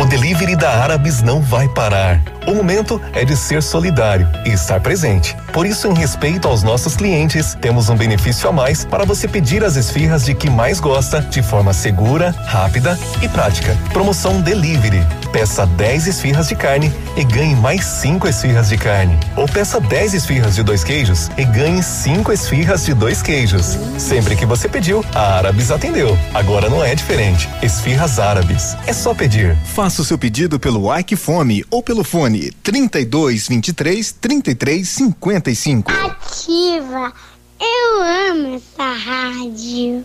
O 0.00 0.04
delivery 0.06 0.56
da 0.56 0.70
Árabes 0.70 1.20
não 1.20 1.42
vai 1.42 1.68
parar. 1.68 2.35
O 2.46 2.54
momento 2.54 3.00
é 3.12 3.24
de 3.24 3.36
ser 3.36 3.60
solidário 3.60 4.28
e 4.44 4.50
estar 4.50 4.80
presente. 4.80 5.36
Por 5.52 5.66
isso, 5.66 5.88
em 5.88 5.94
respeito 5.94 6.46
aos 6.46 6.62
nossos 6.62 6.94
clientes, 6.94 7.56
temos 7.60 7.88
um 7.88 7.96
benefício 7.96 8.48
a 8.48 8.52
mais 8.52 8.84
para 8.84 9.04
você 9.04 9.26
pedir 9.26 9.64
as 9.64 9.74
esfirras 9.74 10.24
de 10.24 10.32
que 10.32 10.48
mais 10.48 10.78
gosta 10.78 11.20
de 11.20 11.42
forma 11.42 11.72
segura, 11.72 12.30
rápida 12.46 12.96
e 13.20 13.28
prática. 13.28 13.76
Promoção 13.92 14.40
Delivery. 14.40 15.04
Peça 15.32 15.66
10 15.66 16.06
esfirras 16.06 16.46
de 16.46 16.54
carne 16.54 16.92
e 17.16 17.24
ganhe 17.24 17.56
mais 17.56 17.84
5 17.84 18.28
esfirras 18.28 18.68
de 18.68 18.78
carne. 18.78 19.18
Ou 19.34 19.46
peça 19.46 19.80
10 19.80 20.14
esfirras 20.14 20.54
de 20.54 20.62
dois 20.62 20.84
queijos 20.84 21.28
e 21.36 21.44
ganhe 21.44 21.82
5 21.82 22.32
esfirras 22.32 22.84
de 22.84 22.94
dois 22.94 23.22
queijos. 23.22 23.76
Sempre 23.98 24.36
que 24.36 24.46
você 24.46 24.68
pediu, 24.68 25.04
a 25.14 25.36
Árabes 25.36 25.70
atendeu. 25.72 26.16
Agora 26.32 26.70
não 26.70 26.82
é 26.82 26.94
diferente. 26.94 27.48
Esfirras 27.60 28.20
Árabes. 28.20 28.76
É 28.86 28.92
só 28.92 29.12
pedir. 29.14 29.56
Faça 29.74 30.00
o 30.00 30.04
seu 30.04 30.16
pedido 30.16 30.60
pelo 30.60 30.96
Ike 30.96 31.16
Fome 31.16 31.64
ou 31.70 31.82
pelo 31.82 32.04
fone 32.04 32.35
32 32.62 33.48
23 33.48 34.12
33 34.12 34.88
55. 34.88 35.92
Ativa. 35.92 37.12
Eu 37.60 38.02
amo 38.02 38.56
essa 38.56 38.92
rádio. 38.92 40.04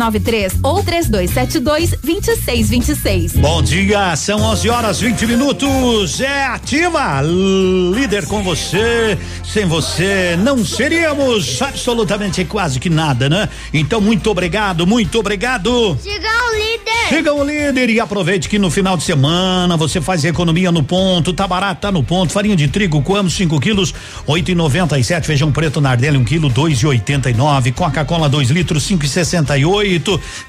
93 0.01 0.53
ou 0.63 0.83
3272 0.83 1.91
2626. 2.01 3.33
Bom 3.33 3.61
dia, 3.61 4.15
são 4.15 4.41
11 4.41 4.69
horas 4.69 4.99
20 4.99 5.27
minutos. 5.27 6.19
É 6.19 6.45
ativa, 6.45 7.21
líder 7.21 8.25
com 8.25 8.41
você. 8.41 9.17
Sem 9.43 9.65
você 9.65 10.35
não 10.41 10.65
seríamos 10.65 11.61
absolutamente 11.61 12.43
quase 12.45 12.79
que 12.79 12.89
nada, 12.89 13.29
né? 13.29 13.47
Então, 13.71 14.01
muito 14.01 14.31
obrigado, 14.31 14.87
muito 14.87 15.19
obrigado. 15.19 15.95
Siga 16.01 16.29
o 16.47 16.55
líder. 16.55 17.09
Siga 17.09 17.33
o 17.33 17.43
líder 17.43 17.89
e 17.89 17.99
aproveite 17.99 18.49
que 18.49 18.57
no 18.57 18.71
final 18.71 18.97
de 18.97 19.03
semana 19.03 19.77
você 19.77 20.01
faz 20.01 20.25
economia 20.25 20.71
no 20.71 20.81
ponto. 20.81 21.33
Tá 21.33 21.47
barato, 21.47 21.81
tá 21.81 21.91
no 21.91 22.03
ponto. 22.03 22.33
Farinha 22.33 22.55
de 22.55 22.67
trigo, 22.67 23.01
coamo 23.03 23.29
5 23.29 23.59
quilos, 23.59 23.93
8,97. 24.27 25.25
Feijão 25.25 25.51
preto 25.51 25.79
Nardelli, 25.79 26.17
1 26.17 26.21
um 26.21 26.23
quilo, 26.23 26.49
2,89. 26.49 27.73
Coca-Cola, 27.73 28.27
2 28.29 28.49
litros, 28.49 28.87
5,68 28.87 29.90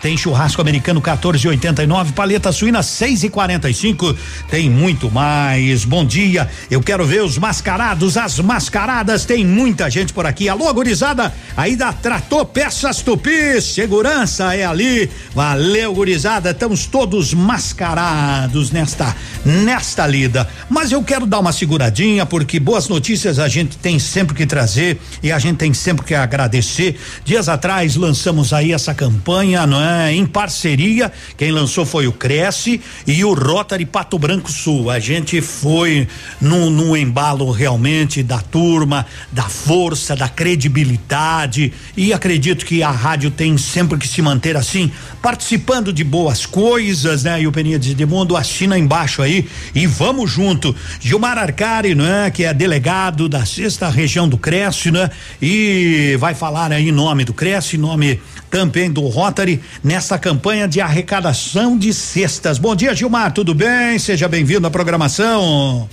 tem 0.00 0.16
churrasco 0.16 0.60
americano 0.60 1.00
14,89, 1.00 2.12
paleta 2.12 2.52
suína 2.52 2.80
6,45. 2.80 4.16
Tem 4.50 4.68
muito 4.68 5.10
mais. 5.10 5.84
Bom 5.84 6.04
dia. 6.04 6.48
Eu 6.70 6.80
quero 6.82 7.04
ver 7.04 7.22
os 7.22 7.38
mascarados, 7.38 8.16
as 8.16 8.38
mascaradas. 8.38 9.24
Tem 9.24 9.44
muita 9.44 9.90
gente 9.90 10.12
por 10.12 10.26
aqui. 10.26 10.48
Alô, 10.48 10.72
gurizada. 10.72 11.32
Aí 11.56 11.76
da 11.76 11.92
Trator 11.92 12.44
Peças 12.46 13.02
Tupi. 13.02 13.60
Segurança 13.60 14.54
é 14.54 14.64
ali. 14.64 15.08
Valeu, 15.34 15.94
gurizada. 15.94 16.50
Estamos 16.50 16.86
todos 16.86 17.34
mascarados 17.34 18.70
nesta 18.70 19.14
nesta 19.44 20.06
lida. 20.06 20.48
Mas 20.68 20.92
eu 20.92 21.02
quero 21.02 21.26
dar 21.26 21.40
uma 21.40 21.52
seguradinha 21.52 22.24
porque 22.24 22.60
boas 22.60 22.88
notícias 22.88 23.38
a 23.38 23.48
gente 23.48 23.76
tem 23.76 23.98
sempre 23.98 24.34
que 24.34 24.46
trazer 24.46 25.00
e 25.22 25.32
a 25.32 25.38
gente 25.38 25.56
tem 25.56 25.74
sempre 25.74 26.04
que 26.04 26.14
agradecer. 26.14 26.98
Dias 27.24 27.48
atrás 27.48 27.96
lançamos 27.96 28.52
aí 28.52 28.72
essa 28.72 28.94
campanha, 28.94 29.31
não 29.66 29.82
é? 29.82 30.12
Em 30.12 30.26
parceria, 30.26 31.10
quem 31.36 31.50
lançou 31.50 31.86
foi 31.86 32.06
o 32.06 32.12
Cresce 32.12 32.80
e 33.06 33.24
o 33.24 33.32
Rotary 33.32 33.86
Pato 33.86 34.18
Branco 34.18 34.52
Sul. 34.52 34.90
A 34.90 34.98
gente 34.98 35.40
foi 35.40 36.06
no 36.40 36.96
embalo 36.96 37.50
realmente 37.50 38.22
da 38.22 38.38
turma, 38.38 39.06
da 39.30 39.44
força, 39.44 40.14
da 40.14 40.28
credibilidade 40.28 41.72
e 41.96 42.12
acredito 42.12 42.66
que 42.66 42.82
a 42.82 42.90
rádio 42.90 43.30
tem 43.30 43.56
sempre 43.56 43.98
que 43.98 44.06
se 44.06 44.20
manter 44.20 44.56
assim, 44.56 44.90
participando 45.22 45.92
de 45.92 46.04
boas 46.04 46.44
coisas, 46.44 47.22
né? 47.24 47.40
E 47.40 47.46
o 47.46 47.52
Peninha 47.52 47.78
de 47.78 48.06
Mundo 48.06 48.36
assina 48.36 48.78
embaixo 48.78 49.22
aí 49.22 49.48
e 49.74 49.86
vamos 49.86 50.30
junto. 50.30 50.74
Gilmar 51.00 51.38
Arcari, 51.38 51.94
né? 51.94 52.30
Que 52.30 52.44
é 52.44 52.52
delegado 52.52 53.28
da 53.28 53.46
sexta 53.46 53.88
região 53.88 54.28
do 54.28 54.36
Cresce, 54.36 54.90
né? 54.90 55.10
E 55.40 56.16
vai 56.18 56.34
falar 56.34 56.70
aí 56.72 56.88
em 56.88 56.92
nome 56.92 57.24
do 57.24 57.32
Cresce, 57.32 57.76
em 57.76 57.80
nome 57.80 58.20
também 58.52 58.90
do 58.92 59.00
Rotary 59.08 59.62
nessa 59.82 60.18
campanha 60.18 60.68
de 60.68 60.78
arrecadação 60.78 61.76
de 61.78 61.92
cestas. 61.92 62.58
Bom 62.58 62.76
dia, 62.76 62.94
Gilmar, 62.94 63.32
tudo 63.32 63.54
bem? 63.54 63.98
Seja 63.98 64.28
bem-vindo 64.28 64.66
à 64.66 64.70
programação. 64.70 65.88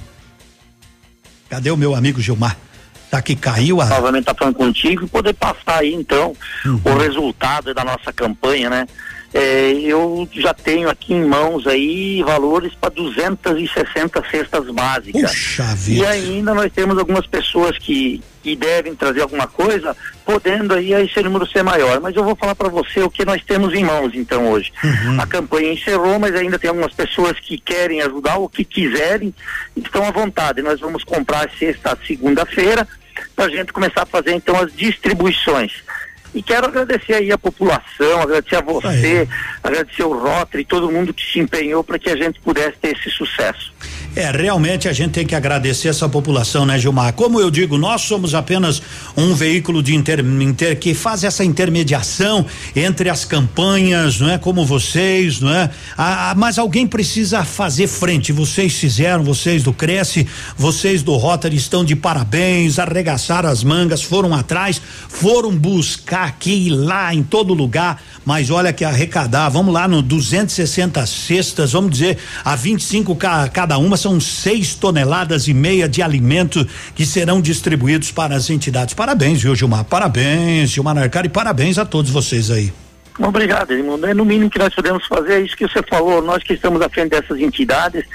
Cadê 1.49 1.71
o 1.71 1.77
meu 1.77 1.95
amigo 1.95 2.19
Gilmar? 2.21 2.57
Tá 3.09 3.21
que 3.21 3.33
caiu 3.33 3.79
a. 3.81 3.85
Novamente 3.85 4.25
tá 4.25 4.35
falando 4.37 4.55
contigo 4.55 5.05
e 5.05 5.07
poder 5.07 5.33
passar 5.33 5.79
aí 5.79 5.93
então 5.93 6.35
Uhum. 6.65 6.81
o 6.83 6.97
resultado 6.97 7.73
da 7.73 7.83
nossa 7.85 8.11
campanha, 8.13 8.69
né? 8.69 8.85
É, 9.33 9.71
eu 9.83 10.27
já 10.33 10.53
tenho 10.53 10.89
aqui 10.89 11.13
em 11.13 11.23
mãos 11.23 11.65
aí 11.65 12.21
valores 12.23 12.73
para 12.75 12.89
260 12.89 14.21
cestas 14.29 14.65
básicas. 14.71 15.21
Puxa 15.31 15.63
E 15.71 15.75
vida. 15.75 16.09
ainda 16.09 16.53
nós 16.53 16.71
temos 16.73 16.97
algumas 16.97 17.25
pessoas 17.25 17.77
que, 17.77 18.21
que 18.49 18.55
devem 18.55 18.95
trazer 18.95 19.21
alguma 19.21 19.45
coisa, 19.45 19.95
podendo 20.25 20.73
aí 20.73 20.93
esse 20.93 21.21
número 21.21 21.45
ser 21.45 21.63
maior. 21.63 21.99
Mas 21.99 22.15
eu 22.15 22.23
vou 22.23 22.35
falar 22.35 22.55
para 22.55 22.67
você 22.67 23.01
o 23.01 23.09
que 23.09 23.23
nós 23.23 23.43
temos 23.43 23.73
em 23.75 23.83
mãos 23.83 24.11
então 24.15 24.49
hoje. 24.49 24.71
A 25.19 25.27
campanha 25.27 25.73
encerrou, 25.73 26.17
mas 26.17 26.33
ainda 26.33 26.57
tem 26.57 26.69
algumas 26.69 26.93
pessoas 26.93 27.39
que 27.39 27.59
querem 27.59 28.01
ajudar 28.01 28.37
ou 28.37 28.49
que 28.49 28.63
quiserem, 28.63 29.33
estão 29.75 30.03
à 30.03 30.11
vontade. 30.11 30.63
Nós 30.63 30.79
vamos 30.79 31.03
comprar 31.03 31.49
sexta, 31.59 31.97
segunda-feira, 32.07 32.87
para 33.35 33.45
a 33.45 33.49
gente 33.49 33.71
começar 33.71 34.01
a 34.01 34.07
fazer 34.07 34.33
então 34.33 34.59
as 34.59 34.73
distribuições. 34.73 35.83
E 36.33 36.41
quero 36.41 36.67
agradecer 36.67 37.13
aí 37.13 37.31
a 37.31 37.37
população, 37.37 38.21
agradecer 38.21 38.55
a 38.55 38.61
você, 38.61 39.27
agradecer 39.63 40.03
o 40.03 40.13
Rotary, 40.13 40.63
todo 40.63 40.91
mundo 40.91 41.13
que 41.13 41.23
se 41.23 41.39
empenhou 41.39 41.83
para 41.83 41.97
que 41.97 42.09
a 42.09 42.15
gente 42.15 42.39
pudesse 42.39 42.77
ter 42.77 42.95
esse 42.95 43.09
sucesso. 43.09 43.73
É, 44.15 44.31
realmente 44.31 44.89
a 44.89 44.91
gente 44.93 45.11
tem 45.11 45.25
que 45.25 45.35
agradecer 45.35 45.87
essa 45.87 46.09
população, 46.09 46.65
né, 46.65 46.77
Gilmar? 46.79 47.13
Como 47.13 47.39
eu 47.39 47.49
digo, 47.51 47.77
nós 47.77 48.01
somos 48.01 48.33
apenas 48.33 48.81
um 49.15 49.33
veículo 49.35 49.83
de 49.83 49.95
inter, 49.95 50.19
inter- 50.19 50.77
que 50.77 50.93
faz 50.95 51.23
essa 51.23 51.43
intermediação 51.43 52.45
entre 52.75 53.07
as 53.07 53.23
campanhas, 53.23 54.19
não 54.19 54.29
é? 54.31 54.37
Como 54.37 54.65
vocês, 54.65 55.39
não 55.39 55.53
é? 55.53 55.69
Ah, 55.95 56.31
ah, 56.31 56.35
mas 56.35 56.57
alguém 56.57 56.87
precisa 56.87 57.45
fazer 57.45 57.87
frente. 57.87 58.31
Vocês 58.33 58.73
fizeram, 58.73 59.23
vocês 59.23 59.61
do 59.63 59.71
Cresce, 59.71 60.27
vocês 60.57 61.03
do 61.03 61.15
Rotary 61.15 61.55
estão 61.55 61.85
de 61.85 61.95
parabéns, 61.95 62.79
arregaçaram 62.79 63.47
as 63.47 63.63
mangas, 63.63 64.01
foram 64.01 64.33
atrás, 64.33 64.81
foram 65.07 65.55
buscar 65.55 66.27
aqui 66.27 66.65
e 66.67 66.69
lá 66.69 67.13
em 67.13 67.21
todo 67.23 67.53
lugar. 67.53 68.01
Mas 68.25 68.49
olha 68.49 68.73
que 68.73 68.83
arrecadar, 68.83 69.49
vamos 69.49 69.73
lá 69.73 69.87
no 69.87 70.01
260 70.01 71.05
cestas, 71.05 71.71
vamos 71.71 71.91
dizer, 71.91 72.17
a 72.43 72.55
25 72.55 73.15
ca, 73.15 73.47
cada 73.47 73.77
uma 73.77 73.98
são 73.99 74.19
seis 74.19 74.75
toneladas 74.75 75.47
e 75.47 75.53
meia 75.53 75.87
de 75.87 76.01
alimento 76.01 76.67
que 76.95 77.05
serão 77.05 77.41
distribuídos 77.41 78.11
para 78.11 78.35
as 78.35 78.49
entidades. 78.49 78.93
Parabéns, 78.93 79.41
viu, 79.41 79.55
Gilmar? 79.55 79.83
Parabéns, 79.85 80.71
Gilmar 80.71 80.97
Arcari, 80.97 81.29
parabéns 81.29 81.77
a 81.77 81.85
todos 81.85 82.11
vocês 82.11 82.49
aí. 82.49 82.71
Obrigado, 83.19 83.71
Edmundo. 83.71 84.07
É 84.07 84.13
no 84.13 84.23
mínimo 84.23 84.49
que 84.49 84.57
nós 84.57 84.73
podemos 84.73 85.05
fazer, 85.05 85.33
é 85.33 85.39
isso 85.41 85.55
que 85.55 85.67
você 85.67 85.83
falou, 85.83 86.21
nós 86.21 86.41
que 86.41 86.53
estamos 86.53 86.81
à 86.81 86.87
frente 86.87 87.09
dessas 87.09 87.37
entidades 87.37 88.05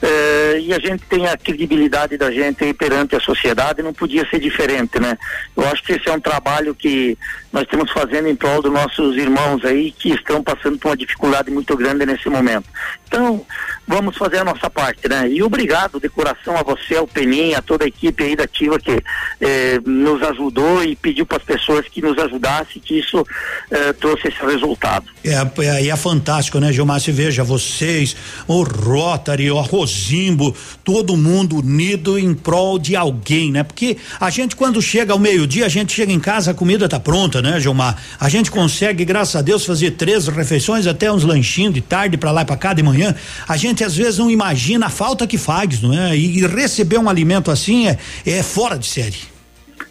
eh, 0.00 0.58
e 0.58 0.72
a 0.72 0.78
gente 0.78 1.04
tem 1.04 1.26
a 1.26 1.36
credibilidade 1.36 2.16
da 2.16 2.30
gente 2.30 2.72
perante 2.72 3.14
a 3.14 3.20
sociedade, 3.20 3.82
não 3.82 3.92
podia 3.92 4.26
ser 4.30 4.40
diferente, 4.40 4.98
né? 4.98 5.18
Eu 5.54 5.68
acho 5.68 5.82
que 5.82 5.92
esse 5.92 6.08
é 6.08 6.12
um 6.12 6.20
trabalho 6.20 6.74
que 6.74 7.18
nós 7.54 7.62
estamos 7.62 7.88
fazendo 7.92 8.28
em 8.28 8.34
prol 8.34 8.60
dos 8.60 8.72
nossos 8.72 9.16
irmãos 9.16 9.64
aí 9.64 9.92
que 9.92 10.10
estão 10.10 10.42
passando 10.42 10.76
por 10.76 10.88
uma 10.88 10.96
dificuldade 10.96 11.52
muito 11.52 11.76
grande 11.76 12.04
nesse 12.04 12.28
momento. 12.28 12.64
Então, 13.06 13.46
vamos 13.86 14.16
fazer 14.16 14.38
a 14.38 14.44
nossa 14.44 14.68
parte, 14.68 15.08
né? 15.08 15.30
E 15.30 15.40
obrigado 15.40 16.00
de 16.00 16.08
coração 16.08 16.56
a 16.56 16.64
você, 16.64 16.96
ao 16.96 17.06
Peninha, 17.06 17.58
a 17.58 17.62
toda 17.62 17.84
a 17.84 17.86
equipe 17.86 18.24
aí 18.24 18.34
da 18.34 18.42
Ativa 18.42 18.76
que 18.76 19.00
eh, 19.40 19.78
nos 19.86 20.20
ajudou 20.24 20.82
e 20.82 20.96
pediu 20.96 21.24
para 21.24 21.36
as 21.36 21.44
pessoas 21.44 21.86
que 21.86 22.02
nos 22.02 22.18
ajudassem, 22.18 22.82
que 22.82 22.98
isso 22.98 23.24
eh, 23.70 23.92
trouxe 23.92 24.26
esse 24.26 24.44
resultado. 24.44 25.06
É, 25.22 25.34
é, 25.62 25.86
é 25.86 25.96
fantástico, 25.96 26.58
né, 26.58 26.72
Gilmar? 26.72 26.98
Se 26.98 27.12
veja, 27.12 27.44
vocês, 27.44 28.16
o 28.48 28.64
Rotary, 28.64 29.48
o 29.48 29.60
Rosimbo, 29.60 30.56
todo 30.82 31.16
mundo 31.16 31.58
unido 31.58 32.18
em 32.18 32.34
prol 32.34 32.80
de 32.80 32.96
alguém, 32.96 33.52
né? 33.52 33.62
Porque 33.62 33.96
a 34.18 34.28
gente, 34.28 34.56
quando 34.56 34.82
chega 34.82 35.12
ao 35.12 35.20
meio-dia, 35.20 35.66
a 35.66 35.68
gente 35.68 35.92
chega 35.92 36.12
em 36.12 36.18
casa, 36.18 36.50
a 36.50 36.54
comida 36.54 36.88
tá 36.88 36.98
pronta, 36.98 37.43
né, 37.44 37.60
Gilmar? 37.60 37.96
A 38.18 38.28
gente 38.28 38.50
consegue, 38.50 39.04
graças 39.04 39.36
a 39.36 39.42
Deus, 39.42 39.64
fazer 39.64 39.92
três 39.92 40.26
refeições, 40.26 40.86
até 40.86 41.12
uns 41.12 41.22
lanchinhos 41.22 41.74
de 41.74 41.82
tarde 41.82 42.16
para 42.16 42.30
lá 42.30 42.42
e 42.42 42.44
pra 42.44 42.56
cá 42.56 42.72
de 42.72 42.82
manhã. 42.82 43.14
A 43.46 43.56
gente 43.56 43.84
às 43.84 43.94
vezes 43.94 44.18
não 44.18 44.30
imagina 44.30 44.86
a 44.86 44.90
falta 44.90 45.26
que 45.26 45.36
faz, 45.36 45.80
não 45.80 45.92
é? 45.92 46.16
E, 46.16 46.38
e 46.38 46.46
receber 46.46 46.98
um 46.98 47.08
alimento 47.08 47.50
assim 47.50 47.86
é, 47.86 47.98
é 48.24 48.42
fora 48.42 48.78
de 48.78 48.86
série. 48.86 49.33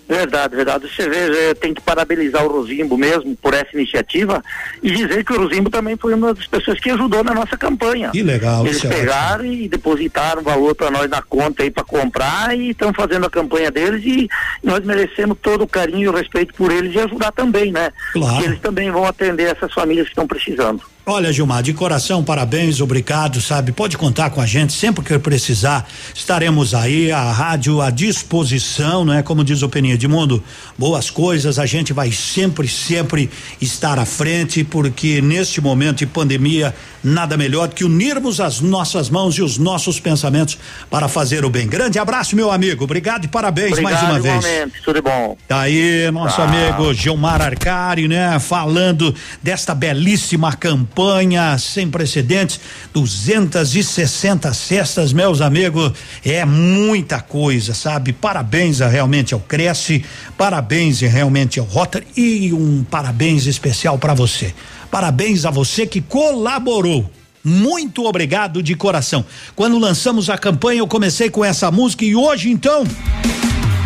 Verdade, 0.07 0.55
verdade. 0.55 0.89
Você 0.93 1.09
vê, 1.09 1.49
eh, 1.49 1.53
tem 1.53 1.73
que 1.73 1.81
parabenizar 1.81 2.45
o 2.45 2.49
Rosimbo 2.49 2.97
mesmo 2.97 3.35
por 3.37 3.53
essa 3.53 3.69
iniciativa 3.73 4.43
e 4.81 4.91
dizer 4.91 5.23
que 5.23 5.33
o 5.33 5.41
Rosimbo 5.41 5.69
também 5.69 5.95
foi 5.95 6.13
uma 6.13 6.33
das 6.33 6.45
pessoas 6.45 6.79
que 6.79 6.89
ajudou 6.89 7.23
na 7.23 7.33
nossa 7.33 7.57
campanha. 7.57 8.09
Que 8.11 8.21
legal. 8.21 8.65
Eles 8.65 8.81
pegaram 8.81 9.45
e 9.45 9.67
depositaram 9.67 10.41
valor 10.41 10.75
para 10.75 10.91
nós 10.91 11.09
na 11.09 11.21
conta 11.21 11.63
aí 11.63 11.71
para 11.71 11.83
comprar 11.83 12.57
e 12.57 12.71
estão 12.71 12.93
fazendo 12.93 13.25
a 13.25 13.29
campanha 13.29 13.71
deles 13.71 14.03
e 14.05 14.29
nós 14.61 14.83
merecemos 14.83 15.37
todo 15.41 15.63
o 15.63 15.67
carinho 15.67 16.03
e 16.03 16.09
o 16.09 16.13
respeito 16.13 16.53
por 16.53 16.71
eles 16.71 16.93
e 16.93 16.99
ajudar 16.99 17.31
também, 17.31 17.71
né? 17.71 17.91
Claro. 18.11 18.33
Porque 18.33 18.47
eles 18.49 18.59
também 18.59 18.91
vão 18.91 19.05
atender 19.05 19.55
essas 19.55 19.73
famílias 19.73 20.05
que 20.05 20.11
estão 20.11 20.27
precisando. 20.27 20.81
Olha, 21.05 21.33
Gilmar, 21.33 21.61
de 21.61 21.73
coração, 21.73 22.23
parabéns, 22.23 22.79
obrigado, 22.79 23.41
sabe? 23.41 23.73
Pode 23.73 23.97
contar 23.97 24.29
com 24.29 24.39
a 24.39 24.45
gente 24.45 24.71
sempre 24.71 25.03
que 25.03 25.19
precisar. 25.19 25.85
Estaremos 26.15 26.73
aí, 26.73 27.11
a 27.11 27.29
rádio 27.29 27.81
à 27.81 27.89
disposição, 27.89 29.03
não 29.03 29.13
é? 29.13 29.21
Como 29.21 29.43
diz 29.43 29.61
o 29.63 29.67
Peninha 29.67 29.97
de 29.97 30.07
Mundo, 30.07 30.41
boas 30.77 31.09
coisas, 31.09 31.59
a 31.59 31.65
gente 31.65 31.91
vai 31.91 32.09
sempre, 32.13 32.69
sempre 32.69 33.29
estar 33.59 33.99
à 33.99 34.05
frente, 34.05 34.63
porque 34.63 35.21
neste 35.21 35.59
momento 35.59 35.97
de 35.97 36.05
pandemia, 36.05 36.73
nada 37.03 37.35
melhor 37.35 37.67
que 37.67 37.83
unirmos 37.83 38.39
as 38.39 38.61
nossas 38.61 39.09
mãos 39.09 39.35
e 39.37 39.41
os 39.41 39.57
nossos 39.57 39.99
pensamentos 39.99 40.57
para 40.89 41.09
fazer 41.09 41.43
o 41.43 41.49
bem. 41.49 41.67
Grande 41.67 41.99
abraço, 41.99 42.33
meu 42.33 42.49
amigo. 42.49 42.85
Obrigado 42.85 43.25
e 43.25 43.27
parabéns 43.27 43.73
Obrigado, 43.73 44.03
mais 44.03 44.23
uma 44.23 44.39
vez. 44.39 44.71
Tudo 44.85 45.01
bom. 45.01 45.35
Tá 45.49 45.59
aí, 45.59 46.09
nosso 46.11 46.37
Tá. 46.37 46.43
amigo 46.45 46.93
Gilmar 46.93 47.41
Arcari, 47.41 48.07
né? 48.07 48.39
Falando 48.39 49.13
desta 49.41 49.75
belíssima 49.75 50.53
campanha 50.93 51.57
sem 51.57 51.89
precedentes, 51.89 52.59
260 52.93 54.53
cestas, 54.53 55.11
meus 55.11 55.41
amigos, 55.41 55.91
é 56.23 56.45
muita 56.45 57.19
coisa, 57.19 57.73
sabe? 57.73 58.13
Parabéns 58.13 58.79
a, 58.79 58.87
realmente 58.87 59.33
ao 59.33 59.39
Cresce, 59.39 60.05
parabéns 60.37 61.01
realmente 61.01 61.59
ao 61.59 61.65
Rotary 61.65 62.05
e 62.15 62.53
um 62.53 62.83
parabéns 62.83 63.47
especial 63.47 63.97
para 63.97 64.13
você. 64.13 64.53
Parabéns 64.91 65.45
a 65.45 65.49
você 65.49 65.87
que 65.87 65.99
colaborou. 65.99 67.09
Muito 67.43 68.05
obrigado 68.05 68.61
de 68.61 68.75
coração. 68.75 69.25
Quando 69.55 69.79
lançamos 69.79 70.29
a 70.29 70.37
campanha, 70.37 70.79
eu 70.79 70.87
comecei 70.87 71.29
com 71.29 71.43
essa 71.43 71.71
música 71.71 72.05
e 72.05 72.15
hoje 72.15 72.49
então 72.49 72.85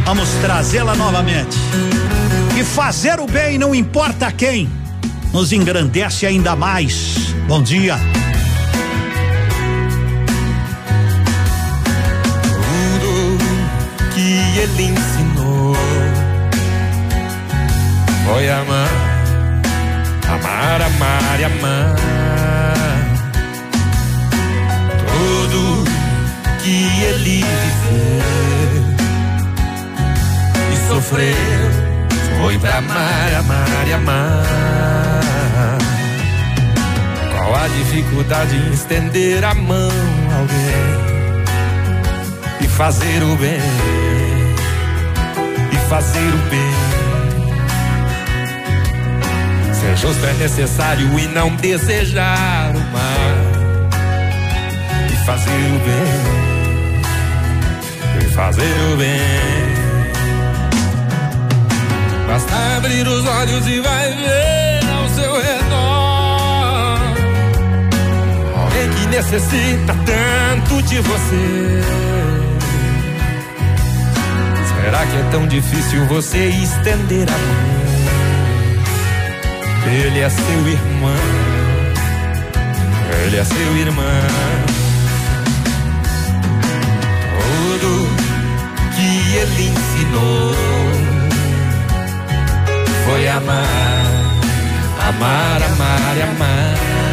Vamos 0.06 0.30
trazê-la 0.42 0.96
novamente. 0.96 1.58
E 2.58 2.64
fazer 2.64 3.20
o 3.20 3.28
bem, 3.28 3.58
não 3.58 3.76
importa 3.76 4.32
quem, 4.32 4.70
nos 5.38 5.52
engrandece 5.52 6.26
ainda 6.26 6.56
mais. 6.56 7.32
Bom 7.48 7.62
dia. 7.62 7.96
Tudo 13.00 13.38
que 14.16 14.60
ele 14.60 14.84
ensinou 14.86 15.76
foi 18.26 18.50
amar, 18.50 18.90
amar, 20.28 20.82
amar 20.82 21.40
e 21.40 21.44
amar. 21.44 21.96
Tudo 25.06 25.84
que 26.64 27.04
ele 27.04 27.46
viveu 27.46 28.24
e 30.74 30.88
sofreu 30.88 31.38
foi 32.42 32.58
pra 32.58 32.78
amar, 32.80 33.36
amar 33.36 33.88
e 33.88 33.94
amar. 33.94 34.77
Qual 37.48 37.64
a 37.64 37.68
dificuldade 37.70 38.58
em 38.58 38.74
estender 38.74 39.46
a 39.46 39.54
mão 39.54 39.90
a 40.32 40.36
alguém? 40.36 41.08
e 42.60 42.68
fazer 42.68 43.24
o 43.24 43.38
bem, 43.38 43.62
e 45.72 45.78
fazer 45.90 46.28
o 46.28 46.38
bem. 46.50 46.74
Ser 49.74 49.96
justo 49.96 50.26
é 50.26 50.34
necessário 50.34 51.18
e 51.18 51.28
não 51.28 51.56
desejar 51.56 52.76
o 52.76 52.80
mal, 52.92 53.38
e 55.10 55.16
fazer 55.26 55.52
o 55.52 55.80
bem, 55.86 57.02
e 58.22 58.26
fazer 58.34 58.76
o 58.94 58.98
bem. 58.98 59.22
Basta 62.28 62.76
abrir 62.76 63.08
os 63.08 63.26
olhos 63.26 63.66
e 63.68 63.80
vai 63.80 64.14
ver 64.16 64.57
necessita 69.08 69.94
tanto 70.06 70.82
de 70.84 71.00
você. 71.00 71.82
Será 74.82 75.06
que 75.06 75.18
é 75.18 75.30
tão 75.32 75.48
difícil 75.48 76.06
você 76.06 76.48
estender 76.48 77.28
a 77.28 77.38
mão? 77.38 77.78
Ele 79.92 80.20
é 80.20 80.30
seu 80.30 80.68
irmão, 80.68 81.12
ele 83.26 83.38
é 83.38 83.44
seu 83.44 83.78
irmão. 83.78 84.06
Que 88.96 89.38
ele 89.38 89.70
ensinou 89.70 90.56
foi 93.06 93.28
amar, 93.28 93.64
amar, 95.08 95.64
amar 95.64 96.18
amar. 96.24 97.07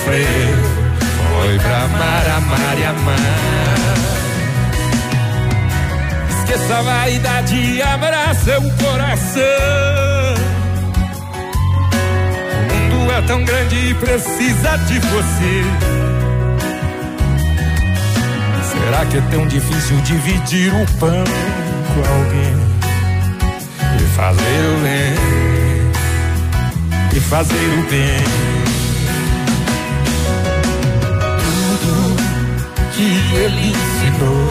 Sofreu 0.00 0.80
foi 1.28 1.58
pra 1.58 1.82
amar, 1.84 2.28
amar 2.36 2.78
e 2.78 2.84
amar. 2.84 3.16
Esqueça 6.30 6.78
a 6.78 6.82
vaidade 6.82 7.54
e 7.54 7.82
abra 7.82 8.34
seu 8.34 8.60
coração. 8.82 9.42
O 12.70 12.74
mundo 12.74 13.12
é 13.12 13.22
tão 13.22 13.44
grande 13.44 13.76
e 13.76 13.94
precisa 13.94 14.76
de 14.86 14.98
você. 14.98 15.64
Será 18.62 19.06
que 19.06 19.18
é 19.18 19.22
tão 19.30 19.46
difícil 19.46 19.96
dividir 19.98 20.72
o 20.74 20.86
pão 20.98 21.24
com 21.94 22.00
alguém? 22.12 22.56
E 23.98 24.04
fazer 24.16 24.66
o 24.66 24.78
bem, 24.82 25.14
e 27.14 27.20
fazer 27.20 27.78
o 27.78 27.82
bem. 27.90 28.39
Que 33.00 33.34
ele 33.34 33.68
ensinou 33.70 34.50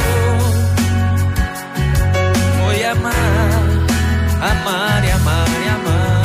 foi 2.57 2.83
amar, 2.83 3.13
amar 4.41 5.03
e 5.03 5.11
amar 5.11 5.47
e 5.47 5.69
amar. 5.69 6.23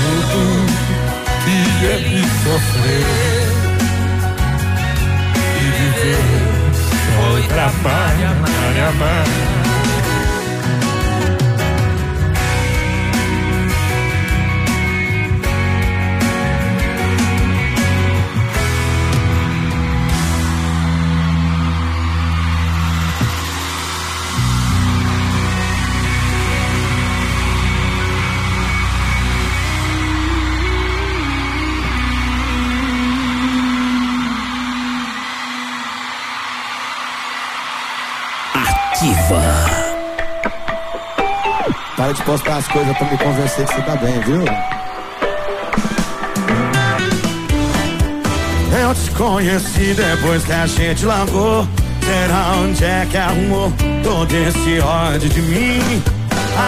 Tudo 0.00 0.40
que 1.44 1.84
ele 1.84 2.22
sofreu 2.44 3.52
e 5.60 5.66
viveu 5.78 6.24
foi 7.16 7.42
pra 7.48 7.66
amar, 7.66 8.14
amar 8.24 8.74
e 8.74 8.80
amar. 8.80 9.53
Para 41.96 42.12
de 42.12 42.22
postar 42.22 42.56
as 42.56 42.66
coisas 42.68 42.96
pra 42.96 43.08
me 43.08 43.16
convencer 43.16 43.66
que 43.66 43.74
você 43.74 43.82
tá 43.82 43.96
bem, 43.96 44.20
viu? 44.20 44.44
Eu 48.76 48.94
te 48.94 49.10
conheci 49.12 49.94
depois 49.94 50.44
que 50.44 50.52
a 50.52 50.66
gente 50.66 51.06
largou. 51.06 51.68
Será 52.02 52.56
onde 52.58 52.84
é 52.84 53.06
que 53.08 53.16
arrumou 53.16 53.72
todo 54.02 54.34
esse 54.34 54.80
ódio 54.80 55.28
de 55.28 55.40
mim? 55.42 56.02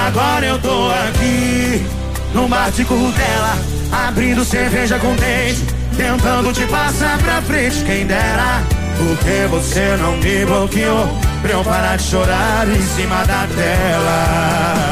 Agora 0.07 0.47
eu 0.47 0.59
tô 0.61 0.91
aqui, 0.91 1.85
no 2.33 2.49
bar 2.49 2.71
de 2.71 2.85
dela, 2.85 3.59
abrindo 4.07 4.45
cerveja 4.45 4.99
com 4.99 5.15
dente, 5.17 5.63
tentando 5.97 6.53
te 6.53 6.65
passar 6.67 7.19
pra 7.19 7.43
frente, 7.43 7.85
quem 7.85 8.07
dera. 8.07 8.63
Porque 8.97 9.47
você 9.51 9.97
não 10.01 10.17
me 10.17 10.45
bloqueou 10.47 11.09
pra 11.43 11.51
eu 11.51 11.65
parar 11.65 11.97
de 11.97 12.05
chorar 12.05 12.69
em 12.69 12.81
cima 12.81 13.25
da 13.27 13.47
tela. 13.55 14.86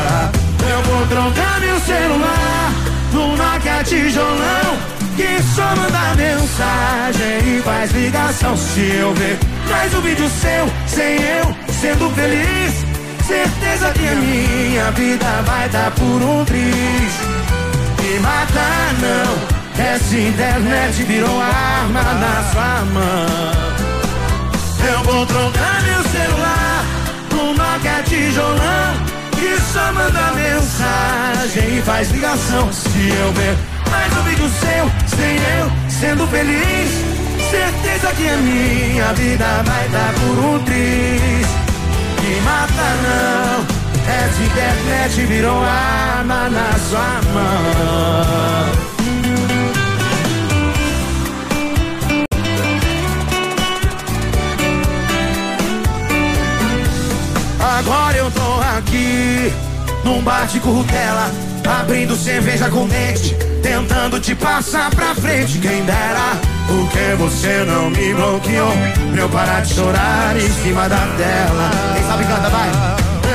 Vou 1.05 1.19
trocar 1.19 1.61
meu 1.61 1.79
celular 1.81 2.73
no 3.13 3.37
Nokia 3.37 3.85
tijolão 3.85 4.79
que 5.15 5.43
só 5.55 5.77
manda 5.77 6.15
mensagem 6.17 7.59
e 7.59 7.63
faz 7.63 7.91
ligação 7.93 8.57
se 8.57 8.81
eu 8.81 9.13
ver 9.13 9.39
mais 9.69 9.93
um 9.93 10.01
vídeo 10.01 10.27
seu 10.31 10.67
sem 10.87 11.17
eu 11.21 11.55
sendo 11.75 12.09
feliz. 12.15 12.87
Certeza 13.27 13.93
que 13.93 14.09
a 14.09 14.15
minha 14.15 14.91
vida 14.93 15.27
vai 15.45 15.69
dar 15.69 15.91
por 15.91 16.23
um 16.23 16.43
triz. 16.47 17.13
Me 18.01 18.19
matar 18.21 18.95
não, 19.03 19.85
essa 19.85 20.17
internet 20.17 21.03
virou 21.03 21.39
arma 21.39 22.03
na 22.03 22.45
sua 22.51 22.85
mão. 22.95 23.27
Eu 24.91 25.05
vou 25.05 25.27
trocar 25.27 25.83
meu 25.83 26.03
celular 26.05 26.85
no 27.31 27.53
Nokia 27.53 28.03
tijolão 28.05 29.04
que 29.45 29.61
só 29.61 29.93
manda 29.93 30.33
mensagem 30.33 31.79
e 31.79 31.83
faz 31.83 32.11
ligação 32.11 32.73
se 32.73 33.11
eu 33.11 33.33
ver 33.33 33.55
mais 33.91 34.17
um 34.17 34.23
vídeo 34.23 34.49
seu 34.49 35.19
sem 35.19 35.37
eu 35.59 35.71
sendo 35.91 36.27
feliz. 36.29 36.91
Certeza 37.51 38.15
que 38.17 38.29
a 38.29 38.37
minha 38.39 39.13
vida 39.13 39.63
vai 39.65 39.89
dar 39.91 40.15
por 40.15 40.45
um 40.45 40.59
triz. 40.65 41.47
Me 42.23 42.41
mata 42.41 42.89
não, 43.05 43.67
essa 44.11 44.43
internet 44.43 45.27
virou 45.27 45.63
arma 45.63 46.49
na 46.49 46.73
sua 46.89 47.21
mão. 47.35 48.94
Agora 57.79 58.17
eu 58.17 58.31
tô 58.31 58.61
aqui, 58.79 59.53
num 60.05 60.23
bar 60.23 60.47
de 60.47 60.61
currutela, 60.61 61.29
abrindo 61.81 62.15
cerveja 62.15 62.71
com 62.71 62.87
dente, 62.87 63.35
tentando 63.65 64.21
te 64.21 64.33
passar 64.33 64.91
pra 64.91 65.13
frente, 65.17 65.59
quem 65.59 65.85
dera. 65.85 66.39
Porque 66.69 67.17
você 67.19 67.65
não 67.67 67.91
me 67.91 68.15
bloqueou 68.15 68.73
pra 69.11 69.21
eu 69.23 69.29
parar 69.29 69.61
de 69.63 69.75
chorar 69.75 70.37
em 70.37 70.49
cima 70.63 70.89
da 70.89 71.01
tela. 71.17 71.71
Quem 71.95 72.07
sabe 72.07 72.25
canta, 72.25 72.49
vai. 72.49 72.71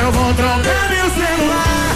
Eu 0.01 0.11
vou 0.13 0.33
trocar 0.33 0.89
meu 0.89 1.09
celular. 1.11 1.95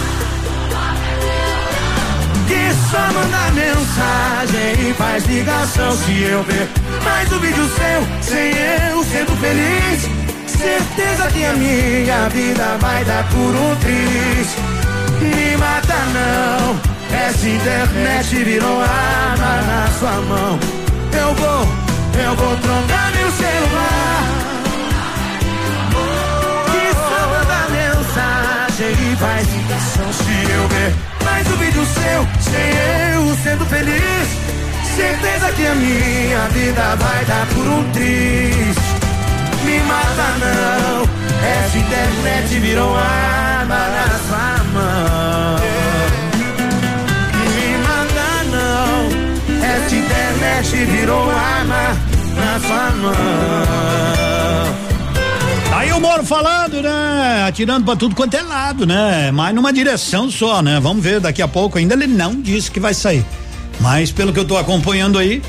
Que 2.46 2.74
só 2.90 3.12
manda 3.14 3.50
mensagem 3.52 4.90
e 4.90 4.92
faz 4.92 5.24
ligação 5.24 5.92
se 5.92 6.22
eu 6.24 6.42
ver 6.42 6.68
mais 7.02 7.32
um 7.32 7.38
vídeo 7.38 7.66
seu 7.70 8.22
sem 8.22 8.50
eu 8.50 9.02
sendo 9.02 9.34
feliz. 9.40 10.13
Certeza 10.64 11.28
que 11.30 11.44
a 11.44 11.52
minha 11.52 12.28
vida 12.30 12.78
vai 12.80 13.04
dar 13.04 13.22
por 13.28 13.54
um 13.54 13.76
triz. 13.76 14.48
Me 15.20 15.56
mata 15.58 15.94
não, 16.14 16.80
essa 17.14 17.46
internet 17.46 18.44
virou 18.44 18.80
arma 18.80 19.60
na 19.68 19.86
sua 19.98 20.12
mão. 20.22 20.58
Eu 21.12 21.34
vou, 21.34 21.68
eu 22.18 22.34
vou 22.34 22.56
trocar 22.56 23.12
meu 23.12 23.30
celular. 23.32 24.24
Que 26.72 26.94
só 26.94 27.20
manda 27.28 27.68
mensagem 27.68 29.12
e 29.12 29.16
faz 29.16 29.46
ligação 29.52 30.12
se 30.14 30.50
eu 30.50 30.68
ver 30.68 30.94
mais 31.24 31.46
um 31.46 31.56
vídeo 31.56 31.84
seu, 31.84 32.26
sem 32.40 32.70
eu 33.12 33.36
sendo 33.42 33.66
feliz. 33.66 34.28
Certeza 34.96 35.52
que 35.52 35.66
a 35.66 35.74
minha 35.74 36.48
vida 36.48 36.96
vai 36.96 37.24
dar 37.26 37.46
por 37.48 37.66
um 37.66 37.92
triz 37.92 38.73
me 39.64 39.80
mata 39.80 40.28
não. 40.38 41.02
Essa 41.46 41.78
internet 41.78 42.60
virou 42.60 42.96
arma 42.96 43.88
na 43.88 44.08
sua 44.26 44.64
mão. 44.72 45.56
Me 47.54 47.78
mata 47.78 48.44
não. 48.50 49.64
Essa 49.64 49.94
internet 49.94 50.84
virou 50.84 51.30
arma 51.30 51.96
na 52.36 52.60
sua 52.60 52.90
mão. 53.02 53.14
Aí 55.76 55.92
o 55.92 56.00
Moro 56.00 56.24
falando, 56.24 56.80
né? 56.80 57.44
Atirando 57.48 57.84
pra 57.84 57.96
tudo 57.96 58.14
quanto 58.14 58.34
é 58.34 58.42
lado, 58.42 58.86
né? 58.86 59.30
Mas 59.32 59.54
numa 59.54 59.72
direção 59.72 60.30
só, 60.30 60.62
né? 60.62 60.78
Vamos 60.80 61.02
ver 61.02 61.20
daqui 61.20 61.42
a 61.42 61.48
pouco. 61.48 61.78
Ainda 61.78 61.94
ele 61.94 62.06
não 62.06 62.40
disse 62.40 62.70
que 62.70 62.78
vai 62.78 62.94
sair. 62.94 63.24
Mas 63.80 64.12
pelo 64.12 64.32
que 64.32 64.38
eu 64.38 64.44
tô 64.44 64.56
acompanhando 64.56 65.18
aí, 65.18 65.42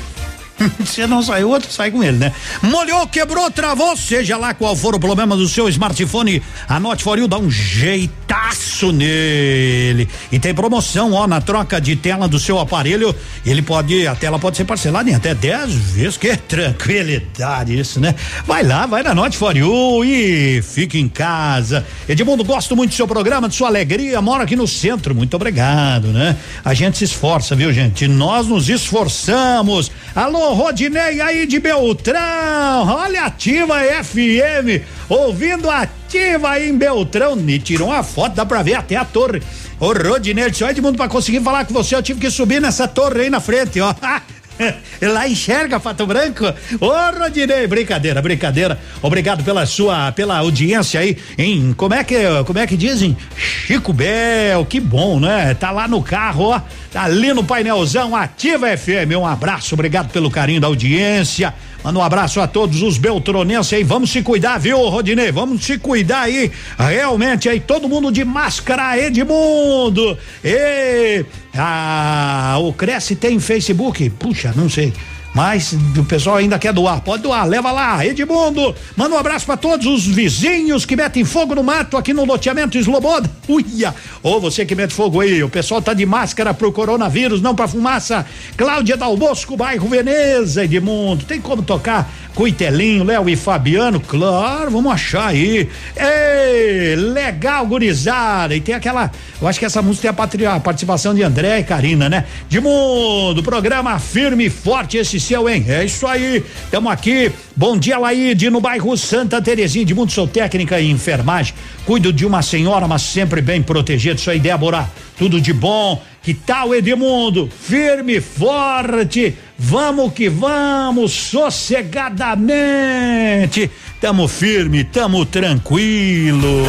Se 0.86 1.06
não 1.06 1.22
sai 1.22 1.44
outro, 1.44 1.70
sai 1.70 1.90
com 1.90 2.02
ele, 2.02 2.16
né? 2.16 2.32
Molhou, 2.62 3.06
quebrou, 3.06 3.50
travou, 3.50 3.96
seja 3.96 4.36
lá 4.36 4.54
qual 4.54 4.74
for 4.74 4.94
o 4.94 5.00
problema 5.00 5.36
do 5.36 5.48
seu 5.48 5.68
smartphone, 5.68 6.42
a 6.68 6.80
Note 6.80 7.02
for 7.02 7.18
you 7.18 7.28
dá 7.28 7.38
um 7.38 7.50
jeitaço 7.50 8.90
nele. 8.92 10.08
E 10.32 10.38
tem 10.38 10.54
promoção, 10.54 11.12
ó, 11.12 11.26
na 11.26 11.40
troca 11.40 11.80
de 11.80 11.94
tela 11.96 12.26
do 12.26 12.38
seu 12.38 12.58
aparelho, 12.58 13.14
ele 13.44 13.60
pode, 13.60 14.06
a 14.06 14.14
tela 14.14 14.38
pode 14.38 14.56
ser 14.56 14.64
parcelada 14.64 15.10
em 15.10 15.14
até 15.14 15.34
10 15.34 15.74
vezes, 15.74 16.16
que 16.16 16.34
tranquilidade 16.36 17.78
isso, 17.78 18.00
né? 18.00 18.14
Vai 18.46 18.62
lá, 18.62 18.86
vai 18.86 19.02
na 19.02 19.14
Note 19.14 19.36
for 19.36 19.56
you 19.56 20.04
e 20.04 20.62
fique 20.62 20.98
em 20.98 21.08
casa. 21.08 21.84
Edmundo, 22.08 22.44
gosto 22.44 22.74
muito 22.74 22.90
do 22.90 22.96
seu 22.96 23.06
programa, 23.06 23.48
de 23.48 23.54
sua 23.54 23.68
alegria, 23.68 24.20
mora 24.22 24.44
aqui 24.44 24.56
no 24.56 24.66
centro, 24.66 25.14
muito 25.14 25.34
obrigado, 25.34 26.08
né? 26.08 26.36
A 26.64 26.72
gente 26.72 26.98
se 26.98 27.04
esforça, 27.04 27.54
viu, 27.54 27.72
gente? 27.72 28.08
Nós 28.08 28.46
nos 28.46 28.68
esforçamos. 28.68 29.90
Alô, 30.14 30.45
Rodinei 30.54 31.20
aí 31.20 31.46
de 31.46 31.58
Beltrão, 31.58 32.86
olha 32.88 33.24
ativa 33.24 33.76
FM, 34.04 34.82
ouvindo 35.08 35.70
ativa 35.70 36.50
aí 36.50 36.68
em 36.68 36.76
Beltrão, 36.76 37.36
me 37.36 37.58
tirou 37.58 37.88
uma 37.88 38.02
foto, 38.02 38.34
dá 38.34 38.44
pra 38.46 38.62
ver 38.62 38.74
até 38.74 38.96
a 38.96 39.04
torre. 39.04 39.42
Ô 39.80 39.92
Rodinei, 39.92 40.52
só 40.52 40.70
Edmundo 40.70 40.96
pra 40.96 41.08
conseguir 41.08 41.40
falar 41.40 41.64
com 41.64 41.74
você, 41.74 41.94
eu 41.94 42.02
tive 42.02 42.20
que 42.20 42.30
subir 42.30 42.60
nessa 42.60 42.86
torre 42.88 43.22
aí 43.22 43.30
na 43.30 43.40
frente, 43.40 43.80
ó. 43.80 43.94
Lá 45.02 45.28
enxerga 45.28 45.78
Pato 45.78 46.06
Branco. 46.06 46.44
Ô, 46.80 47.18
Rodinei, 47.18 47.66
brincadeira, 47.66 48.20
brincadeira. 48.22 48.78
Obrigado 49.02 49.44
pela 49.44 49.66
sua, 49.66 50.12
pela 50.12 50.38
audiência 50.38 51.00
aí 51.00 51.16
em, 51.36 51.72
como 51.72 51.94
é 51.94 52.02
que, 52.02 52.16
como 52.46 52.58
é 52.58 52.66
que 52.66 52.76
dizem? 52.76 53.16
Chico 53.36 53.92
Bel, 53.92 54.64
que 54.64 54.80
bom, 54.80 55.20
né? 55.20 55.54
Tá 55.54 55.70
lá 55.70 55.86
no 55.86 56.02
carro, 56.02 56.50
ó, 56.50 56.60
tá 56.92 57.04
ali 57.04 57.32
no 57.32 57.44
painelzão 57.44 58.14
Ativa 58.14 58.76
FM. 58.76 59.16
Um 59.18 59.26
abraço, 59.26 59.74
obrigado 59.74 60.10
pelo 60.10 60.30
carinho 60.30 60.60
da 60.60 60.66
audiência. 60.66 61.52
Manda 61.86 62.00
um 62.00 62.02
abraço 62.02 62.40
a 62.40 62.48
todos 62.48 62.82
os 62.82 62.98
beltronenses 62.98 63.72
aí. 63.72 63.84
Vamos 63.84 64.10
se 64.10 64.20
cuidar, 64.20 64.58
viu, 64.58 64.76
Rodinei? 64.88 65.30
Vamos 65.30 65.64
se 65.64 65.78
cuidar 65.78 66.22
aí. 66.22 66.50
Realmente 66.76 67.48
aí, 67.48 67.60
todo 67.60 67.88
mundo 67.88 68.10
de 68.10 68.24
máscara, 68.24 68.98
Edmundo. 68.98 70.18
E 70.42 71.24
ah, 71.56 72.56
o 72.58 72.72
Cresce 72.72 73.14
tem 73.14 73.38
Facebook? 73.38 74.10
Puxa, 74.10 74.52
não 74.56 74.68
sei. 74.68 74.92
Mas 75.36 75.76
o 75.94 76.02
pessoal 76.02 76.36
ainda 76.36 76.58
quer 76.58 76.72
doar. 76.72 77.02
Pode 77.02 77.22
doar, 77.22 77.46
leva 77.46 77.70
lá. 77.70 78.04
Edmundo, 78.06 78.74
manda 78.96 79.14
um 79.14 79.18
abraço 79.18 79.44
para 79.44 79.58
todos 79.58 79.86
os 79.86 80.06
vizinhos 80.06 80.86
que 80.86 80.96
metem 80.96 81.26
fogo 81.26 81.54
no 81.54 81.62
mato 81.62 81.98
aqui 81.98 82.14
no 82.14 82.24
loteamento 82.24 82.78
Sloboda. 82.78 83.30
Uia! 83.46 83.94
Ou 84.22 84.40
você 84.40 84.64
que 84.64 84.74
mete 84.74 84.94
fogo 84.94 85.20
aí, 85.20 85.42
o 85.42 85.50
pessoal 85.50 85.82
tá 85.82 85.92
de 85.92 86.06
máscara 86.06 86.54
pro 86.54 86.72
coronavírus, 86.72 87.42
não 87.42 87.54
pra 87.54 87.68
fumaça. 87.68 88.24
Cláudia 88.56 88.96
Dal 88.96 89.14
Bosco, 89.14 89.58
bairro 89.58 89.86
Veneza, 89.86 90.64
Edmundo. 90.64 91.26
Tem 91.26 91.38
como 91.38 91.62
tocar 91.62 92.10
Cuitelinho, 92.34 93.04
Léo 93.04 93.28
e 93.28 93.36
Fabiano? 93.36 93.98
Claro, 94.00 94.70
vamos 94.70 94.92
achar 94.92 95.28
aí. 95.28 95.68
Ei, 95.96 96.94
legal, 96.94 97.66
gurizada. 97.66 98.54
E 98.54 98.60
tem 98.60 98.74
aquela, 98.74 99.10
eu 99.40 99.46
acho 99.48 99.58
que 99.58 99.64
essa 99.64 99.80
música 99.80 100.12
tem 100.12 100.46
a, 100.46 100.54
a 100.54 100.60
participação 100.60 101.14
de 101.14 101.22
André 101.22 101.60
e 101.60 101.64
Karina, 101.64 102.08
né? 102.08 102.24
Edmundo, 102.50 103.42
programa 103.42 103.98
firme 103.98 104.46
e 104.46 104.50
forte 104.50 104.96
esse 104.96 105.18
seu, 105.26 105.48
hein? 105.48 105.64
É 105.68 105.84
isso 105.84 106.06
aí. 106.06 106.44
Estamos 106.64 106.92
aqui. 106.92 107.32
Bom 107.56 107.76
dia, 107.76 107.98
Laide, 107.98 108.48
no 108.48 108.60
bairro 108.60 108.96
Santa 108.96 109.42
Terezinha 109.42 109.84
de 109.84 109.92
Mundo. 109.92 110.12
Sou 110.12 110.28
técnica 110.28 110.80
em 110.80 110.92
enfermagem. 110.92 111.52
Cuido 111.84 112.12
de 112.12 112.24
uma 112.24 112.42
senhora, 112.42 112.86
mas 112.86 113.02
sempre 113.02 113.42
bem 113.42 113.60
protegida. 113.60 114.14
Isso 114.14 114.30
aí, 114.30 114.38
Débora. 114.38 114.88
Tudo 115.18 115.40
de 115.40 115.52
bom. 115.52 116.00
Que 116.22 116.32
tal, 116.32 116.72
Edmundo? 116.74 117.48
Firme, 117.48 118.20
forte. 118.20 119.34
Vamos 119.58 120.12
que 120.12 120.28
vamos, 120.28 121.10
sossegadamente. 121.12 123.68
Tamo 124.00 124.28
firme, 124.28 124.84
tamo 124.84 125.26
tranquilo. 125.26 126.62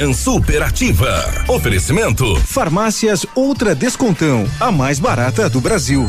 Manhã 0.00 0.14
Superativa. 0.14 1.44
Oferecimento. 1.46 2.34
Farmácias 2.46 3.26
Ultra 3.36 3.74
Descontão, 3.74 4.46
a 4.58 4.72
mais 4.72 4.98
barata 4.98 5.48
do 5.50 5.60
Brasil. 5.60 6.08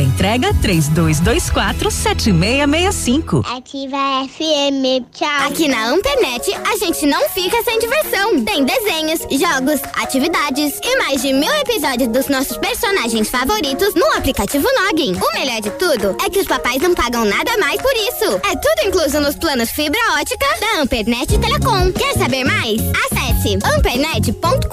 Teleentrega 0.01 0.51
3224 0.61 1.91
7665. 1.91 3.43
Ativa 3.45 4.25
FM, 4.27 5.05
tchau. 5.13 5.47
Aqui 5.47 5.67
na 5.67 5.89
Ampernet, 5.89 6.51
a 6.55 6.75
gente 6.77 7.05
não 7.05 7.29
fica 7.29 7.61
sem 7.63 7.77
diversão. 7.77 8.43
Tem 8.43 8.65
desenhos, 8.65 9.19
jogos, 9.29 9.79
atividades 10.01 10.79
e 10.83 10.97
mais 10.97 11.21
de 11.21 11.31
mil 11.33 11.53
episódios 11.53 12.09
dos 12.09 12.27
nossos 12.29 12.57
personagens 12.57 13.29
favoritos 13.29 13.93
no 13.93 14.05
aplicativo 14.17 14.67
Login. 14.81 15.13
O 15.13 15.33
melhor 15.33 15.61
de 15.61 15.69
tudo 15.71 16.15
é 16.25 16.29
que 16.31 16.39
os 16.39 16.47
papais 16.47 16.81
não 16.81 16.95
pagam 16.95 17.23
nada 17.23 17.55
mais 17.59 17.79
por 17.79 17.93
isso. 17.93 18.41
É 18.43 18.55
tudo 18.55 18.87
incluso 18.87 19.19
nos 19.19 19.35
planos 19.35 19.69
fibra 19.69 20.01
ótica 20.19 20.47
da 20.59 20.81
Ampernet 20.81 21.37
Telecom. 21.37 21.91
Quer 21.91 22.17
saber 22.17 22.43
mais? 22.43 22.81
Acesse 23.05 23.59
ampernet.com.br. 23.63 24.65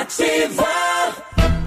Ativa. 0.00 1.65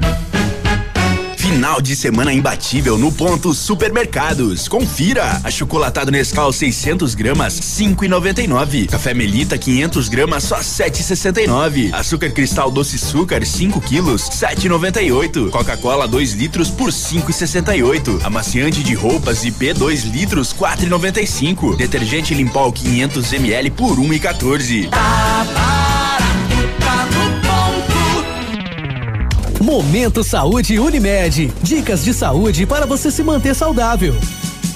Final 1.59 1.81
de 1.81 1.93
semana 1.93 2.31
imbatível 2.31 2.97
no 2.97 3.11
ponto 3.11 3.53
Supermercados. 3.53 4.69
Confira. 4.69 5.41
Achocolatado 5.43 6.09
Nescau 6.09 6.53
600 6.53 7.13
gramas 7.15 7.59
5,99. 7.59 8.87
Café 8.87 9.13
Melita 9.13 9.57
500 9.57 10.07
gramas 10.07 10.45
só 10.45 10.59
7,69. 10.59 11.93
Açúcar 11.93 12.31
Cristal 12.31 12.71
Doce 12.71 12.95
Açúcar 12.95 13.45
5 13.45 13.81
quilos 13.81 14.29
7,98. 14.29 15.49
Coca-Cola 15.49 16.07
2 16.07 16.35
litros 16.35 16.69
por 16.69 16.91
5,68. 16.91 18.23
Amaciante 18.23 18.81
de 18.81 18.95
roupas 18.95 19.43
IP 19.43 19.73
2 19.73 20.05
litros 20.05 20.55
4,95. 20.55 21.75
Detergente 21.75 22.33
Limpol 22.33 22.71
500 22.71 23.33
ml 23.33 23.71
por 23.71 23.97
1,14. 23.97 24.89
Momento 29.69 30.23
Saúde 30.23 30.79
Unimed. 30.79 31.53
Dicas 31.61 32.03
de 32.03 32.11
saúde 32.11 32.65
para 32.65 32.87
você 32.87 33.11
se 33.11 33.21
manter 33.21 33.53
saudável. 33.53 34.15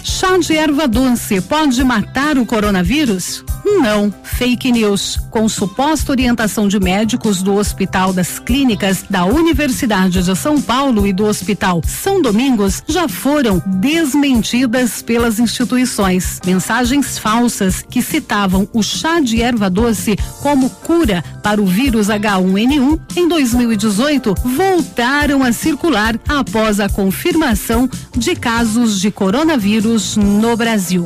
Chá 0.03 0.37
de 0.37 0.55
erva 0.55 0.87
doce 0.87 1.41
pode 1.41 1.83
matar 1.83 2.37
o 2.37 2.45
coronavírus? 2.45 3.43
Não, 3.65 4.13
fake 4.23 4.71
news. 4.71 5.19
Com 5.31 5.47
suposta 5.47 6.11
orientação 6.11 6.67
de 6.67 6.79
médicos 6.79 7.41
do 7.41 7.55
Hospital 7.55 8.11
das 8.11 8.37
Clínicas 8.39 9.03
da 9.09 9.25
Universidade 9.25 10.21
de 10.21 10.35
São 10.35 10.61
Paulo 10.61 11.07
e 11.07 11.13
do 11.13 11.25
Hospital 11.25 11.81
São 11.85 12.21
Domingos 12.21 12.83
já 12.87 13.07
foram 13.07 13.61
desmentidas 13.65 15.01
pelas 15.01 15.39
instituições. 15.39 16.39
Mensagens 16.45 17.17
falsas 17.17 17.83
que 17.89 18.01
citavam 18.01 18.67
o 18.73 18.83
chá 18.83 19.19
de 19.19 19.41
erva 19.41 19.69
doce 19.69 20.17
como 20.41 20.69
cura 20.69 21.23
para 21.41 21.61
o 21.61 21.65
vírus 21.65 22.07
H1N1 22.07 22.99
em 23.15 23.27
2018 23.27 24.35
voltaram 24.43 25.43
a 25.43 25.53
circular 25.53 26.19
após 26.27 26.79
a 26.79 26.89
confirmação 26.89 27.89
de 28.15 28.35
casos 28.35 28.99
de 28.99 29.09
coronavírus 29.09 30.17
no 30.17 30.55
Brasil. 30.57 31.05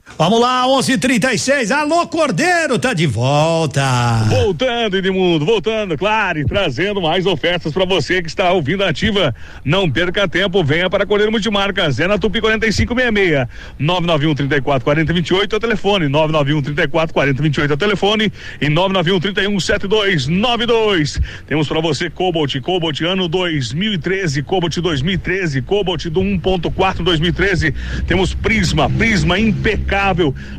Vamos 0.17 0.39
lá, 0.39 0.67
11:36. 0.67 1.71
Alô 1.71 2.05
Cordeiro, 2.07 2.77
tá 2.77 2.93
de 2.93 3.07
volta. 3.07 3.81
Voltando, 4.29 4.97
Edmundo, 4.97 5.45
voltando, 5.45 5.97
claro, 5.97 6.39
e 6.39 6.45
trazendo 6.45 7.01
mais 7.01 7.25
ofertas 7.25 7.73
para 7.73 7.85
você 7.85 8.21
que 8.21 8.27
está 8.27 8.51
ouvindo 8.51 8.83
ativa. 8.83 9.33
Não 9.65 9.89
perca 9.89 10.27
tempo, 10.27 10.63
venha 10.63 10.89
para 10.89 11.05
Cordeiro 11.05 11.31
Multimarcas, 11.31 11.99
é 11.99 12.07
na 12.07 12.17
Tupi 12.17 12.39
4566. 12.39 13.47
991 13.79 14.35
34 14.35 14.83
40 14.83 15.13
28 15.13 15.55
é 15.55 15.57
o 15.57 15.59
telefone, 15.59 16.07
991 16.07 16.61
34 16.61 17.13
40 17.13 17.41
28 17.41 17.71
é 17.71 17.73
o 17.73 17.77
telefone 17.77 18.33
e 18.59 18.69
991 18.69 19.19
31 19.19 19.59
72 19.59 20.27
92. 20.27 21.19
Temos 21.47 21.67
para 21.67 21.81
você 21.81 22.09
Cobalt, 22.09 22.59
Cobalt 22.59 23.01
ano 23.01 23.27
2013, 23.27 24.43
Cobalt 24.43 24.77
2013, 24.77 25.61
Cobalt 25.63 26.05
do 26.07 26.21
1.4 26.21 27.01
2013. 27.01 27.73
Temos 28.05 28.35
Prisma, 28.35 28.89
Prisma 28.89 29.39
impecável 29.39 30.00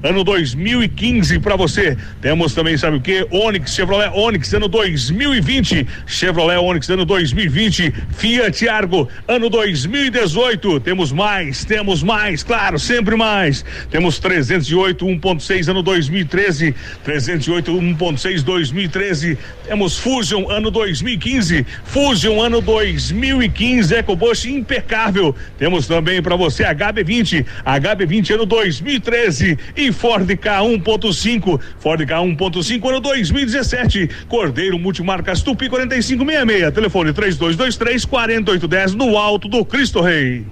ano 0.03 0.25
2015 0.25 1.39
para 1.41 1.57
você. 1.57 1.97
Temos 2.21 2.55
também, 2.55 2.77
sabe 2.77 2.97
o 2.97 3.01
que? 3.01 3.27
Onix, 3.31 3.75
Chevrolet 3.75 4.11
Onix, 4.15 4.53
ano 4.55 4.69
2020. 4.69 5.87
Chevrolet 6.07 6.59
Onix, 6.59 6.89
ano 6.91 7.05
2020. 7.05 7.93
Fiat 8.13 8.69
Argo, 8.69 9.09
ano 9.27 9.51
2018. 9.51 10.81
Temos 10.81 11.13
mais, 11.13 11.65
temos 11.65 12.03
mais, 12.03 12.43
claro, 12.43 12.79
sempre 12.79 13.17
mais. 13.17 13.65
Temos 13.91 14.19
308 14.19 15.05
1.6, 15.05 15.69
ano 15.69 15.83
2013. 15.83 16.75
308 17.05 17.73
1.6, 17.73 18.43
2013. 18.43 19.39
Temos 19.67 19.99
Fusion, 19.99 20.51
ano 20.51 20.71
2015. 20.71 21.67
Fusion, 21.85 22.41
ano 22.41 22.61
2015. 22.61 23.95
EcoBoost 23.95 24.51
impecável. 24.51 25.35
Temos 25.59 25.87
também 25.87 26.23
para 26.23 26.37
você 26.37 26.65
HB20. 26.65 27.45
HB20, 27.65 28.35
ano 28.35 28.47
2013 28.47 29.32
e 29.77 29.93
Ford 29.93 30.29
K 30.37 30.61
1.5, 30.61 31.61
Ford 31.79 32.07
K 32.07 32.17
1.5 32.17 32.89
ano 32.89 33.01
2017, 33.01 34.11
Cordeiro 34.29 34.79
Multimarcas 34.79 35.43
Tupi 35.43 35.69
4566, 35.69 36.75
telefone 36.75 37.13
3223 37.13 38.05
4810 38.05 38.95
no 38.95 39.17
alto 39.17 39.49
do 39.49 39.65
Cristo 39.65 40.01
Rei. 40.01 40.45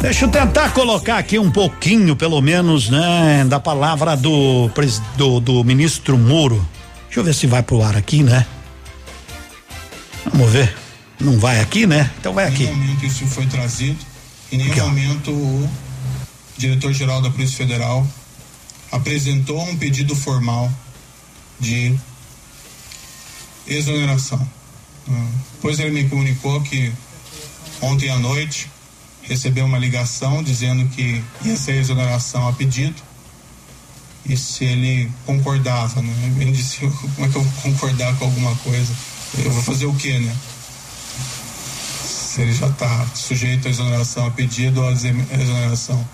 Deixa 0.00 0.24
eu 0.24 0.30
tentar 0.30 0.72
colocar 0.72 1.18
aqui 1.18 1.38
um 1.38 1.50
pouquinho, 1.50 2.16
pelo 2.16 2.40
menos, 2.40 2.88
né, 2.88 3.44
da 3.46 3.60
palavra 3.60 4.16
do, 4.16 4.70
do, 5.16 5.40
do 5.40 5.62
ministro 5.62 6.16
Moro. 6.16 6.66
Deixa 7.04 7.20
eu 7.20 7.24
ver 7.24 7.34
se 7.34 7.46
vai 7.46 7.62
pro 7.62 7.82
ar 7.82 7.96
aqui, 7.96 8.22
né? 8.22 8.46
Vamos 10.32 10.50
ver. 10.50 10.74
Não 11.20 11.38
vai 11.38 11.60
aqui, 11.60 11.86
né? 11.86 12.10
Então 12.18 12.32
vai 12.32 12.46
aqui. 12.46 12.66
Momento 12.66 13.04
isso 13.04 13.26
foi 13.26 13.44
trazido, 13.46 13.98
em 14.52 14.58
nenhum 14.58 14.72
aqui, 14.72 14.80
momento 14.80 15.30
o 15.30 15.70
diretor-geral 16.56 17.22
da 17.22 17.30
Polícia 17.30 17.56
Federal 17.56 18.06
apresentou 18.90 19.62
um 19.62 19.76
pedido 19.76 20.14
formal 20.16 20.70
de 21.58 21.96
exoneração. 23.66 24.46
Depois 25.54 25.78
ele 25.78 25.90
me 25.90 26.08
comunicou 26.08 26.60
que 26.62 26.92
ontem 27.80 28.10
à 28.10 28.18
noite 28.18 28.70
recebeu 29.22 29.64
uma 29.64 29.78
ligação 29.78 30.42
dizendo 30.42 30.88
que 30.88 31.22
ia 31.44 31.56
ser 31.56 31.76
exoneração 31.76 32.48
a 32.48 32.52
pedido 32.52 33.00
e 34.28 34.36
se 34.36 34.64
ele 34.64 35.10
concordava, 35.24 36.02
né? 36.02 36.34
Ele 36.40 36.52
disse, 36.52 36.78
como 36.80 37.26
é 37.26 37.28
que 37.28 37.36
eu 37.36 37.42
vou 37.42 37.62
concordar 37.62 38.16
com 38.16 38.24
alguma 38.26 38.54
coisa? 38.56 38.92
Eu 39.38 39.50
vou 39.50 39.62
fazer 39.62 39.86
o 39.86 39.94
quê, 39.94 40.18
né? 40.18 40.36
Se 42.30 42.42
ele 42.42 42.54
já 42.54 42.68
está 42.68 43.06
sujeito 43.12 43.66
à 43.66 43.70
exoneração 43.72 44.24
a 44.24 44.30
pedido 44.30 44.80
ou 44.80 44.88
à 44.88 44.92
exoneração 44.92 46.08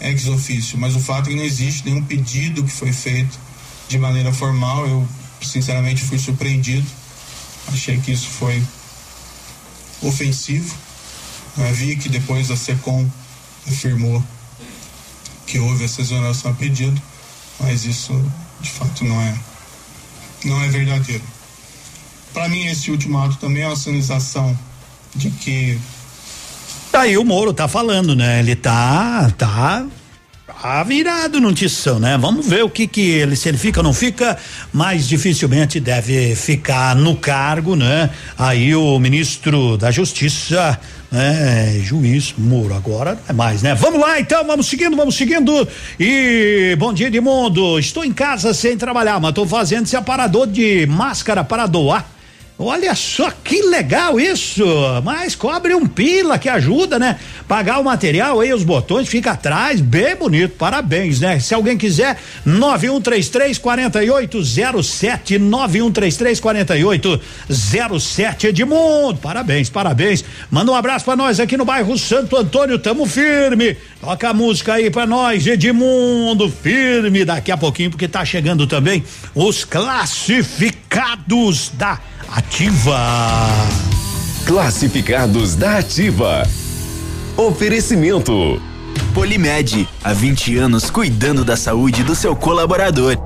ex 0.00 0.28
ofício, 0.28 0.78
mas 0.78 0.96
o 0.96 0.98
fato 0.98 1.26
é 1.26 1.28
que 1.28 1.36
não 1.36 1.44
existe 1.44 1.84
nenhum 1.84 2.02
pedido 2.02 2.64
que 2.64 2.72
foi 2.72 2.90
feito 2.90 3.38
de 3.86 3.98
maneira 3.98 4.32
formal, 4.32 4.86
eu 4.86 5.06
sinceramente 5.42 6.02
fui 6.02 6.18
surpreendido, 6.18 6.86
achei 7.68 8.00
que 8.00 8.12
isso 8.12 8.28
foi 8.28 8.62
ofensivo, 10.00 10.74
eu 11.58 11.74
vi 11.74 11.96
que 11.96 12.08
depois 12.08 12.50
a 12.50 12.56
SECOM 12.56 13.06
afirmou 13.68 14.24
que 15.46 15.58
houve 15.58 15.84
essa 15.84 16.00
exoneração 16.00 16.52
a 16.52 16.54
pedido, 16.54 17.00
mas 17.60 17.84
isso 17.84 18.14
de 18.62 18.70
fato 18.70 19.04
não 19.04 19.20
é 19.20 19.38
não 20.46 20.62
é 20.62 20.68
verdadeiro. 20.68 21.24
Para 22.32 22.48
mim 22.48 22.64
esse 22.68 22.90
último 22.90 23.18
ato 23.18 23.36
também 23.36 23.64
é 23.64 23.66
uma 23.66 23.76
sinalização 23.76 24.58
de 25.16 25.30
que 25.30 25.78
Tá 26.96 27.02
aí 27.02 27.18
o 27.18 27.24
Moro 27.24 27.52
tá 27.52 27.68
falando, 27.68 28.16
né? 28.16 28.40
Ele 28.40 28.56
tá 28.56 29.30
tá 29.36 29.84
tá 30.46 30.82
virado 30.82 31.40
no 31.40 31.52
tição, 31.52 31.98
né? 31.98 32.16
Vamos 32.16 32.46
ver 32.46 32.64
o 32.64 32.70
que 32.70 32.86
que 32.86 33.02
ele 33.02 33.36
se 33.36 33.50
ele 33.50 33.58
fica 33.58 33.80
ou 33.80 33.84
não 33.84 33.92
fica, 33.92 34.38
mas 34.72 35.06
dificilmente 35.06 35.78
deve 35.78 36.34
ficar 36.34 36.96
no 36.96 37.14
cargo, 37.14 37.76
né? 37.76 38.08
Aí 38.38 38.74
o 38.74 38.98
ministro 38.98 39.76
da 39.76 39.90
Justiça 39.90 40.78
é, 41.12 41.78
juiz 41.82 42.34
Moro, 42.38 42.74
agora 42.74 43.18
é 43.28 43.32
mais, 43.32 43.62
né? 43.62 43.74
Vamos 43.74 44.00
lá 44.00 44.18
então, 44.18 44.44
vamos 44.46 44.66
seguindo, 44.66 44.96
vamos 44.96 45.14
seguindo. 45.16 45.68
E 46.00 46.74
bom 46.78 46.92
dia, 46.94 47.08
Edmundo. 47.08 47.78
Estou 47.78 48.04
em 48.04 48.12
casa 48.12 48.54
sem 48.54 48.76
trabalhar, 48.76 49.20
mas 49.20 49.30
estou 49.30 49.46
fazendo 49.46 49.84
esse 49.84 49.96
aparador 49.96 50.46
de 50.46 50.86
máscara 50.86 51.44
para 51.44 51.66
doar. 51.66 52.15
Olha 52.58 52.94
só 52.94 53.30
que 53.44 53.60
legal 53.60 54.18
isso, 54.18 54.64
mas 55.04 55.34
cobre 55.34 55.74
um 55.74 55.86
pila 55.86 56.38
que 56.38 56.48
ajuda, 56.48 56.98
né? 56.98 57.18
Pagar 57.46 57.78
o 57.78 57.84
material 57.84 58.40
aí, 58.40 58.50
os 58.50 58.64
botões 58.64 59.08
fica 59.08 59.32
atrás, 59.32 59.78
bem 59.78 60.16
bonito, 60.16 60.54
parabéns, 60.56 61.20
né? 61.20 61.38
Se 61.38 61.52
alguém 61.52 61.76
quiser, 61.76 62.18
9133 62.46 63.58
4807 63.58 65.38
9133 65.38 66.40
4807 66.40 68.46
Edmundo, 68.46 69.18
parabéns, 69.18 69.68
parabéns. 69.68 70.24
Manda 70.50 70.72
um 70.72 70.74
abraço 70.74 71.04
para 71.04 71.14
nós 71.14 71.38
aqui 71.38 71.58
no 71.58 71.66
bairro 71.66 71.98
Santo 71.98 72.38
Antônio, 72.38 72.78
tamo 72.78 73.04
firme. 73.04 73.76
Toca 74.00 74.30
a 74.30 74.34
música 74.34 74.72
aí 74.74 74.90
para 74.90 75.04
nós, 75.04 75.46
Edmundo, 75.46 76.48
firme 76.48 77.22
daqui 77.22 77.52
a 77.52 77.56
pouquinho, 77.58 77.90
porque 77.90 78.08
tá 78.08 78.24
chegando 78.24 78.66
também 78.66 79.04
os 79.34 79.62
classificados 79.62 81.70
da 81.74 82.00
Ativa. 82.28 83.46
Classificados 84.44 85.54
da 85.54 85.78
Ativa. 85.78 86.42
Oferecimento. 87.36 88.60
Polimed, 89.14 89.88
há 90.02 90.12
20 90.12 90.56
anos 90.58 90.90
cuidando 90.90 91.44
da 91.44 91.56
saúde 91.56 92.02
do 92.02 92.14
seu 92.14 92.34
colaborador. 92.34 93.16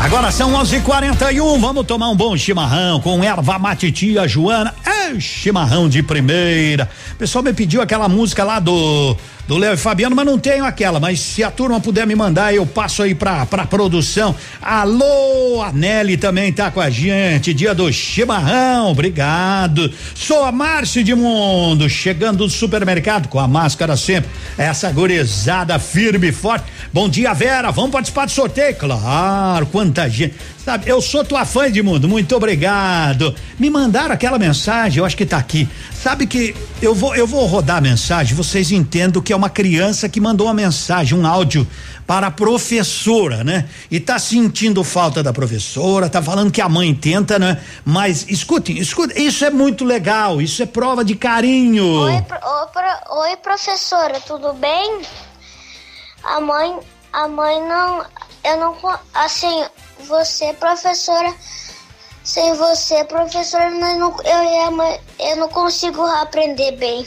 Agora 0.00 0.30
são 0.30 0.52
11:41. 0.52 1.42
Um, 1.42 1.58
vamos 1.58 1.84
tomar 1.84 2.08
um 2.08 2.16
bom 2.16 2.36
chimarrão 2.36 3.00
com 3.00 3.22
erva 3.22 3.58
mate 3.58 3.90
tia 3.90 4.28
Joana. 4.28 4.72
É 4.86 5.18
chimarrão 5.18 5.88
de 5.88 6.02
primeira. 6.04 6.88
O 7.12 7.16
pessoal 7.16 7.42
me 7.42 7.52
pediu 7.52 7.82
aquela 7.82 8.08
música 8.08 8.44
lá 8.44 8.60
do 8.60 9.16
do 9.48 9.56
Léo 9.56 9.72
e 9.72 9.76
Fabiano, 9.78 10.14
mas 10.14 10.26
não 10.26 10.38
tenho 10.38 10.62
aquela, 10.62 11.00
mas 11.00 11.20
se 11.20 11.42
a 11.42 11.50
turma 11.50 11.80
puder 11.80 12.06
me 12.06 12.14
mandar, 12.14 12.54
eu 12.54 12.66
passo 12.66 13.02
aí 13.02 13.14
pra, 13.14 13.46
pra 13.46 13.64
produção. 13.64 14.36
Alô, 14.60 15.62
a 15.62 15.72
Nelly 15.72 16.18
também 16.18 16.52
tá 16.52 16.70
com 16.70 16.82
a 16.82 16.90
gente, 16.90 17.54
dia 17.54 17.74
do 17.74 17.90
chimarrão, 17.90 18.90
obrigado. 18.90 19.90
Sou 20.14 20.44
a 20.44 20.52
Márcia 20.52 21.02
de 21.02 21.14
Mundo, 21.14 21.88
chegando 21.88 22.44
do 22.44 22.50
supermercado 22.50 23.28
com 23.28 23.40
a 23.40 23.48
máscara 23.48 23.96
sempre, 23.96 24.28
essa 24.58 24.92
gorizada 24.92 25.78
firme 25.78 26.28
e 26.28 26.32
forte. 26.32 26.66
Bom 26.92 27.08
dia, 27.08 27.32
Vera, 27.32 27.70
vamos 27.70 27.90
participar 27.90 28.26
do 28.26 28.32
sorteio? 28.32 28.76
Claro, 28.76 29.64
quanta 29.64 30.10
gente. 30.10 30.34
Sabe, 30.62 30.86
eu 30.86 31.00
sou 31.00 31.24
tua 31.24 31.46
fã, 31.46 31.66
Edmundo, 31.66 32.06
muito 32.06 32.36
obrigado. 32.36 33.34
Me 33.58 33.70
mandaram 33.70 34.12
aquela 34.12 34.38
mensagem, 34.38 34.98
eu 34.98 35.06
acho 35.06 35.16
que 35.16 35.24
tá 35.24 35.38
aqui. 35.38 35.66
Sabe 35.94 36.26
que 36.26 36.54
eu 36.82 36.94
vou 36.94 37.16
eu 37.16 37.26
vou 37.26 37.46
rodar 37.46 37.78
a 37.78 37.80
mensagem, 37.80 38.36
vocês 38.36 38.70
entendam 38.70 39.22
que 39.22 39.32
é 39.32 39.37
uma 39.38 39.48
criança 39.48 40.08
que 40.08 40.20
mandou 40.20 40.46
uma 40.46 40.54
mensagem, 40.54 41.18
um 41.18 41.26
áudio 41.26 41.66
para 42.06 42.26
a 42.26 42.30
professora, 42.30 43.44
né? 43.44 43.68
E 43.90 44.00
tá 44.00 44.18
sentindo 44.18 44.82
falta 44.82 45.22
da 45.22 45.32
professora, 45.32 46.08
tá 46.08 46.22
falando 46.22 46.50
que 46.50 46.60
a 46.60 46.68
mãe 46.68 46.94
tenta, 46.94 47.38
né? 47.38 47.62
Mas 47.84 48.26
escutem, 48.28 48.78
escutem, 48.78 49.26
isso 49.26 49.44
é 49.44 49.50
muito 49.50 49.84
legal, 49.84 50.40
isso 50.40 50.62
é 50.62 50.66
prova 50.66 51.04
de 51.04 51.14
carinho. 51.14 51.84
Oi, 51.84 52.22
pro, 52.22 52.38
oi 53.18 53.36
professora, 53.36 54.20
tudo 54.20 54.52
bem? 54.54 55.02
A 56.24 56.40
mãe, 56.40 56.78
a 57.12 57.28
mãe 57.28 57.60
não, 57.68 58.04
eu 58.44 58.56
não, 58.56 58.98
assim, 59.14 59.64
você 60.06 60.52
professora, 60.54 61.34
sem 62.24 62.54
você 62.54 63.04
professora, 63.04 63.70
eu, 63.70 63.98
não, 63.98 64.16
eu, 64.24 65.00
eu 65.18 65.36
não 65.36 65.48
consigo 65.48 66.02
aprender 66.02 66.72
bem. 66.72 67.06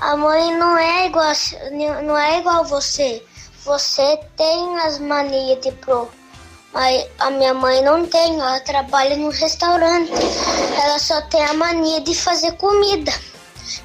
A 0.00 0.16
mãe 0.16 0.56
não 0.56 0.78
é 0.78 1.08
igual, 1.08 1.30
não 2.02 2.16
é 2.16 2.38
igual 2.38 2.64
você. 2.64 3.22
Você 3.66 4.18
tem 4.34 4.78
as 4.78 4.98
manias 4.98 5.60
de 5.60 5.70
pro, 5.72 6.08
mas 6.72 7.06
a 7.18 7.30
minha 7.30 7.52
mãe 7.52 7.82
não 7.82 8.06
tem. 8.06 8.40
Ela 8.40 8.60
trabalha 8.60 9.14
no 9.18 9.28
restaurante. 9.28 10.10
Ela 10.82 10.98
só 10.98 11.20
tem 11.28 11.44
a 11.44 11.52
mania 11.52 12.00
de 12.00 12.14
fazer 12.14 12.52
comida. 12.52 13.12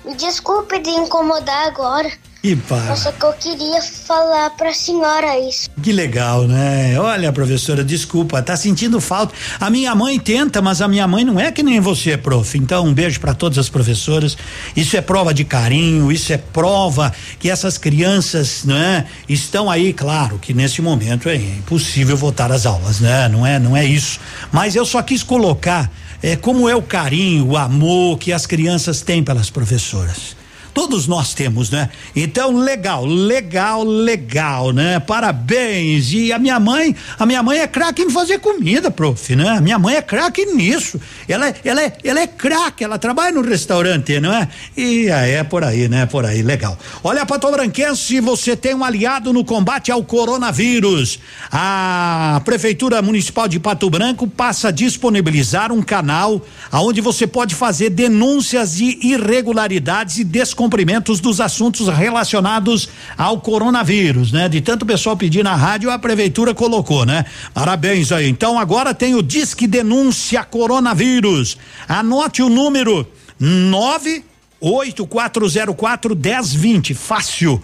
Me 0.06 0.16
desculpe 0.16 0.80
de 0.80 0.90
incomodar 0.90 1.68
agora. 1.68 2.10
E 2.46 2.56
pá. 2.56 2.96
Só 2.96 3.12
que 3.12 3.26
eu 3.26 3.34
queria 3.34 3.82
falar 3.82 4.52
pra 4.52 4.72
senhora 4.72 5.40
isso. 5.40 5.68
Que 5.82 5.92
legal, 5.92 6.48
né? 6.48 6.96
Olha, 7.00 7.34
professora, 7.34 7.84
desculpa, 7.84 8.40
tá 8.40 8.56
sentindo 8.56 9.02
falta. 9.02 9.34
A 9.60 9.68
minha 9.72 9.96
mãe 9.96 10.20
tenta, 10.20 10.62
mas 10.62 10.80
a 10.80 10.88
minha 10.88 11.08
mãe 11.08 11.26
não 11.26 11.40
é 11.40 11.52
que 11.52 11.64
nem 11.64 11.80
você, 11.80 12.16
prof. 12.16 12.56
Então, 12.56 12.86
um 12.86 12.94
beijo 12.94 13.20
para 13.20 13.34
todas 13.34 13.58
as 13.58 13.68
professoras. 13.68 14.38
Isso 14.76 14.96
é 14.96 15.02
prova 15.02 15.34
de 15.34 15.44
carinho, 15.44 16.12
isso 16.12 16.32
é 16.34 16.38
prova 16.38 17.12
que 17.40 17.50
essas 17.50 17.80
crianças, 17.80 18.64
né, 18.64 19.08
estão 19.28 19.68
aí, 19.68 19.92
claro, 19.92 20.38
que 20.38 20.54
nesse 20.54 20.84
momento 20.84 21.28
é 21.28 21.38
impossível 21.38 22.16
voltar 22.16 22.52
às 22.52 22.68
aulas, 22.68 23.00
né? 23.00 23.28
Não 23.28 23.44
é, 23.44 23.58
não 23.58 23.76
é 23.76 23.84
isso. 23.84 24.20
Mas 24.52 24.76
eu 24.76 24.86
só 24.86 25.02
quis 25.02 25.24
colocar 25.24 25.92
é, 26.22 26.36
como 26.36 26.70
é 26.70 26.76
o 26.76 26.82
carinho, 26.84 27.48
o 27.48 27.58
amor 27.58 28.20
que 28.20 28.32
as 28.32 28.46
crianças 28.46 29.02
têm 29.02 29.24
pelas 29.24 29.50
professoras. 29.50 30.45
Todos 30.76 31.08
nós 31.08 31.34
temos, 31.34 31.70
né? 31.70 31.90
Então, 32.14 32.58
legal, 32.58 33.06
legal, 33.06 33.82
legal, 33.82 34.74
né? 34.74 35.00
Parabéns. 35.00 36.12
E 36.12 36.34
a 36.34 36.38
minha 36.38 36.60
mãe, 36.60 36.94
a 37.18 37.26
minha 37.26 37.42
mãe 37.42 37.60
é 37.60 37.66
craque 37.66 38.02
em 38.02 38.10
fazer 38.10 38.40
comida, 38.40 38.92
prof, 38.92 39.34
né? 39.38 39.52
A 39.52 39.62
minha 39.62 39.80
mãe 39.80 39.96
é 39.96 40.02
craque 40.02 40.46
nisso. 40.48 41.00
Ela, 41.30 41.48
é, 41.48 41.56
ela, 41.64 41.82
é, 41.82 41.94
ela 42.04 42.20
é 42.20 42.28
craque, 42.28 42.84
ela 42.84 43.00
trabalha 43.00 43.32
no 43.32 43.42
restaurante, 43.42 44.20
não 44.20 44.34
é? 44.34 44.50
E 44.76 45.10
aí 45.10 45.32
é 45.36 45.46
por 45.46 45.64
aí, 45.64 45.88
né? 45.88 46.08
Por 46.08 46.26
aí, 46.26 46.42
legal. 46.42 46.78
Olha, 47.02 47.26
Patobranquense, 47.26 48.20
você 48.20 48.54
tem 48.54 48.76
um 48.76 48.84
aliado 48.84 49.32
no 49.32 49.46
combate 49.46 49.94
ao 49.94 50.04
coronavírus. 50.04 51.20
A 51.50 52.42
Prefeitura 52.44 53.02
Municipal 53.02 53.48
de 53.48 53.62
Pato 53.62 53.90
Branco 53.90 54.28
passa 54.28 54.68
a 54.68 54.72
disponibilizar 54.72 55.72
um 55.72 55.82
canal 55.82 56.46
aonde 56.70 57.00
você 57.00 57.26
pode 57.26 57.56
fazer 57.56 57.92
denúncias 57.92 58.76
de 58.76 59.00
irregularidades 59.02 60.18
e 60.18 60.26
desconfianças 60.26 60.65
cumprimentos 60.66 61.20
dos 61.20 61.40
assuntos 61.40 61.88
relacionados 61.88 62.90
ao 63.16 63.40
coronavírus, 63.40 64.32
né? 64.32 64.50
De 64.50 64.62
tanto 64.62 64.84
pessoal 64.84 65.16
pedir 65.16 65.44
na 65.44 65.56
rádio, 65.56 65.92
a 65.92 66.00
prefeitura 66.00 66.56
colocou, 66.56 67.06
né? 67.06 67.24
Parabéns 67.54 68.12
aí. 68.12 68.28
Então 68.28 68.58
agora 68.58 68.92
tem 68.92 69.14
o 69.14 69.22
Disque 69.22 69.68
Denúncia 69.68 70.44
Coronavírus. 70.44 71.56
Anote 71.88 72.42
o 72.42 72.50
número 72.50 73.08
98404 73.40 76.16
1020. 76.16 76.96
Fácil. 76.96 77.62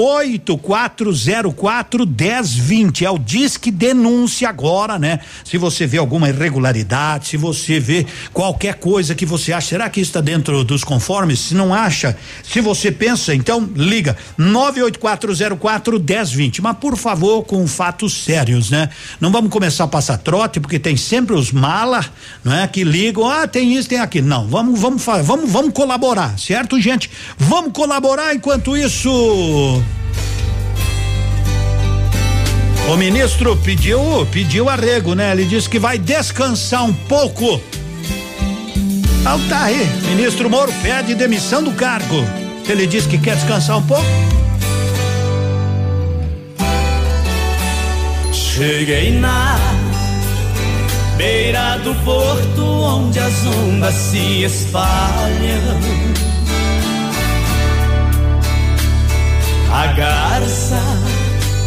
8404 0.00 2.06
1020 2.06 3.04
é 3.04 3.10
o 3.10 3.18
Disque 3.18 3.68
Denúncia 3.68 4.48
agora, 4.48 4.96
né? 4.96 5.18
Se 5.44 5.58
você 5.58 5.88
vê 5.88 5.98
alguma 5.98 6.28
irregularidade, 6.28 7.26
se 7.26 7.36
você 7.36 7.80
vê 7.80 8.06
qualquer 8.32 8.76
coisa 8.76 9.16
que 9.16 9.26
você 9.26 9.52
acha, 9.52 9.70
será 9.70 9.90
que 9.90 10.00
está 10.00 10.20
dentro 10.20 10.62
dos 10.62 10.84
conformes? 10.84 11.40
Se 11.40 11.56
não 11.56 11.74
acha, 11.74 12.16
se 12.44 12.60
você 12.60 12.92
pensa, 12.92 13.34
então 13.34 13.68
liga 13.74 14.16
98404 14.36 15.98
1020. 15.98 16.62
Mas 16.62 16.76
por 16.76 16.96
favor, 16.96 17.42
com 17.42 17.66
fatos 17.66 18.22
sérios, 18.22 18.70
né? 18.70 18.90
Não 19.20 19.32
vamos 19.32 19.50
começar 19.50 19.82
a 19.82 19.88
passar 19.88 20.18
trote, 20.18 20.60
porque 20.60 20.78
tem 20.78 20.96
sempre 20.96 21.34
os 21.34 21.50
mala, 21.50 22.04
não 22.44 22.54
é? 22.54 22.68
Que 22.68 22.84
ligam, 22.84 23.28
ah, 23.28 23.48
tem 23.48 23.74
isso, 23.74 23.88
tem 23.88 23.98
aquilo. 23.98 24.28
Não, 24.28 24.46
vamos, 24.46 24.78
vamos, 24.78 25.04
vamos, 25.24 25.50
vamos 25.50 25.72
colaborar, 25.72 26.38
certo, 26.38 26.80
gente? 26.80 27.10
Vamos 27.36 27.72
colaborar 27.72 28.32
enquanto 28.32 28.76
isso. 28.76 29.82
O 32.88 32.96
ministro 32.96 33.54
pediu, 33.56 34.26
pediu 34.32 34.68
arrego, 34.70 35.14
né? 35.14 35.32
Ele 35.32 35.44
disse 35.44 35.68
que 35.68 35.78
vai 35.78 35.98
descansar 35.98 36.84
um 36.84 36.92
pouco. 36.92 37.60
Ah, 39.26 39.38
tá 39.46 39.64
aí. 39.64 39.84
Ministro 40.08 40.48
Moro 40.48 40.72
pede 40.82 41.14
demissão 41.14 41.62
do 41.62 41.72
cargo. 41.72 42.24
Ele 42.66 42.86
disse 42.86 43.06
que 43.06 43.18
quer 43.18 43.36
descansar 43.36 43.76
um 43.76 43.82
pouco. 43.82 44.06
Cheguei 48.32 49.12
na 49.18 49.58
beira 51.18 51.76
do 51.78 51.94
porto 52.04 52.62
onde 52.62 53.18
as 53.18 53.46
ondas 53.46 53.94
se 53.94 54.44
espalham. 54.44 56.27
A 59.70 59.86
garça 59.88 60.82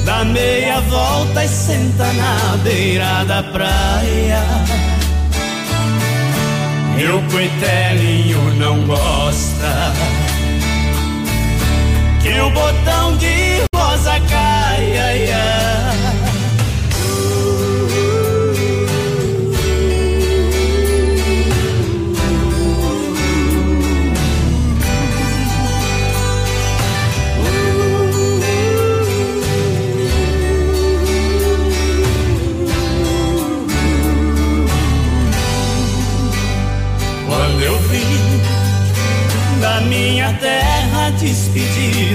Dá 0.06 0.26
meia 0.26 0.82
volta 0.82 1.45
e 1.45 1.48
senta 1.48 2.06
na 2.14 2.57
beira 2.64 3.23
da 3.26 3.44
praia. 3.44 4.41
Meu 6.95 7.22
coitelinho 7.30 8.56
não 8.56 8.84
gosta 8.86 9.94
que 12.22 12.40
o 12.40 12.49
botão 12.49 13.15
de 13.18 13.64
rosa 13.76 14.19
caia. 14.30 15.51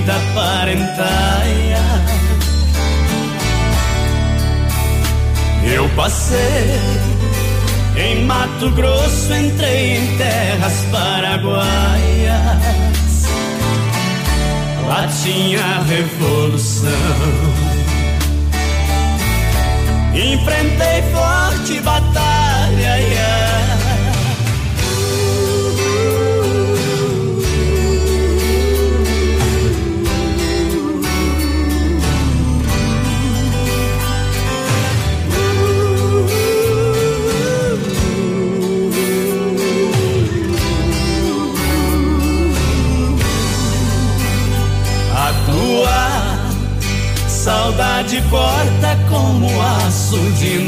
Despedida 0.06 0.14
parentaia. 0.34 1.82
Eu 5.64 5.88
passei 5.90 6.80
em 7.96 8.24
Mato 8.24 8.70
Grosso, 8.70 9.34
entrei 9.34 9.98
em 9.98 10.16
terras 10.16 10.74
paraguaias. 10.92 11.66
Lá 14.86 15.08
tinha 15.22 15.82
revolução. 15.82 16.90
Enfrentei 20.14 21.02
forte 21.12 21.80
batalha. 21.80 22.96
Yeah. 22.96 23.45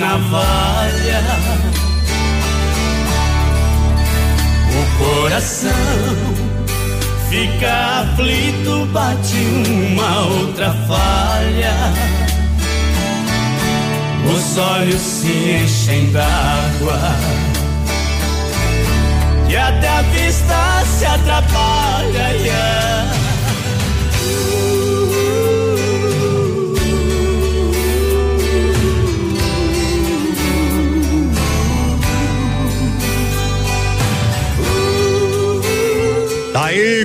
Navalha. 0.08 1.22
O 4.78 4.82
coração 4.98 5.70
fica 7.28 8.02
aflito, 8.02 8.86
bate 8.86 9.36
uma 9.36 10.20
outra 10.26 10.72
falha. 10.86 11.74
Os 14.34 14.58
olhos 14.58 15.00
se 15.00 15.62
enchem 15.62 16.10
d'água 16.10 17.00
e 19.48 19.56
até 19.56 19.88
a 19.88 20.02
vista 20.02 20.84
se 20.86 21.04
atrapalha. 21.04 22.28
Yeah. 22.38 22.87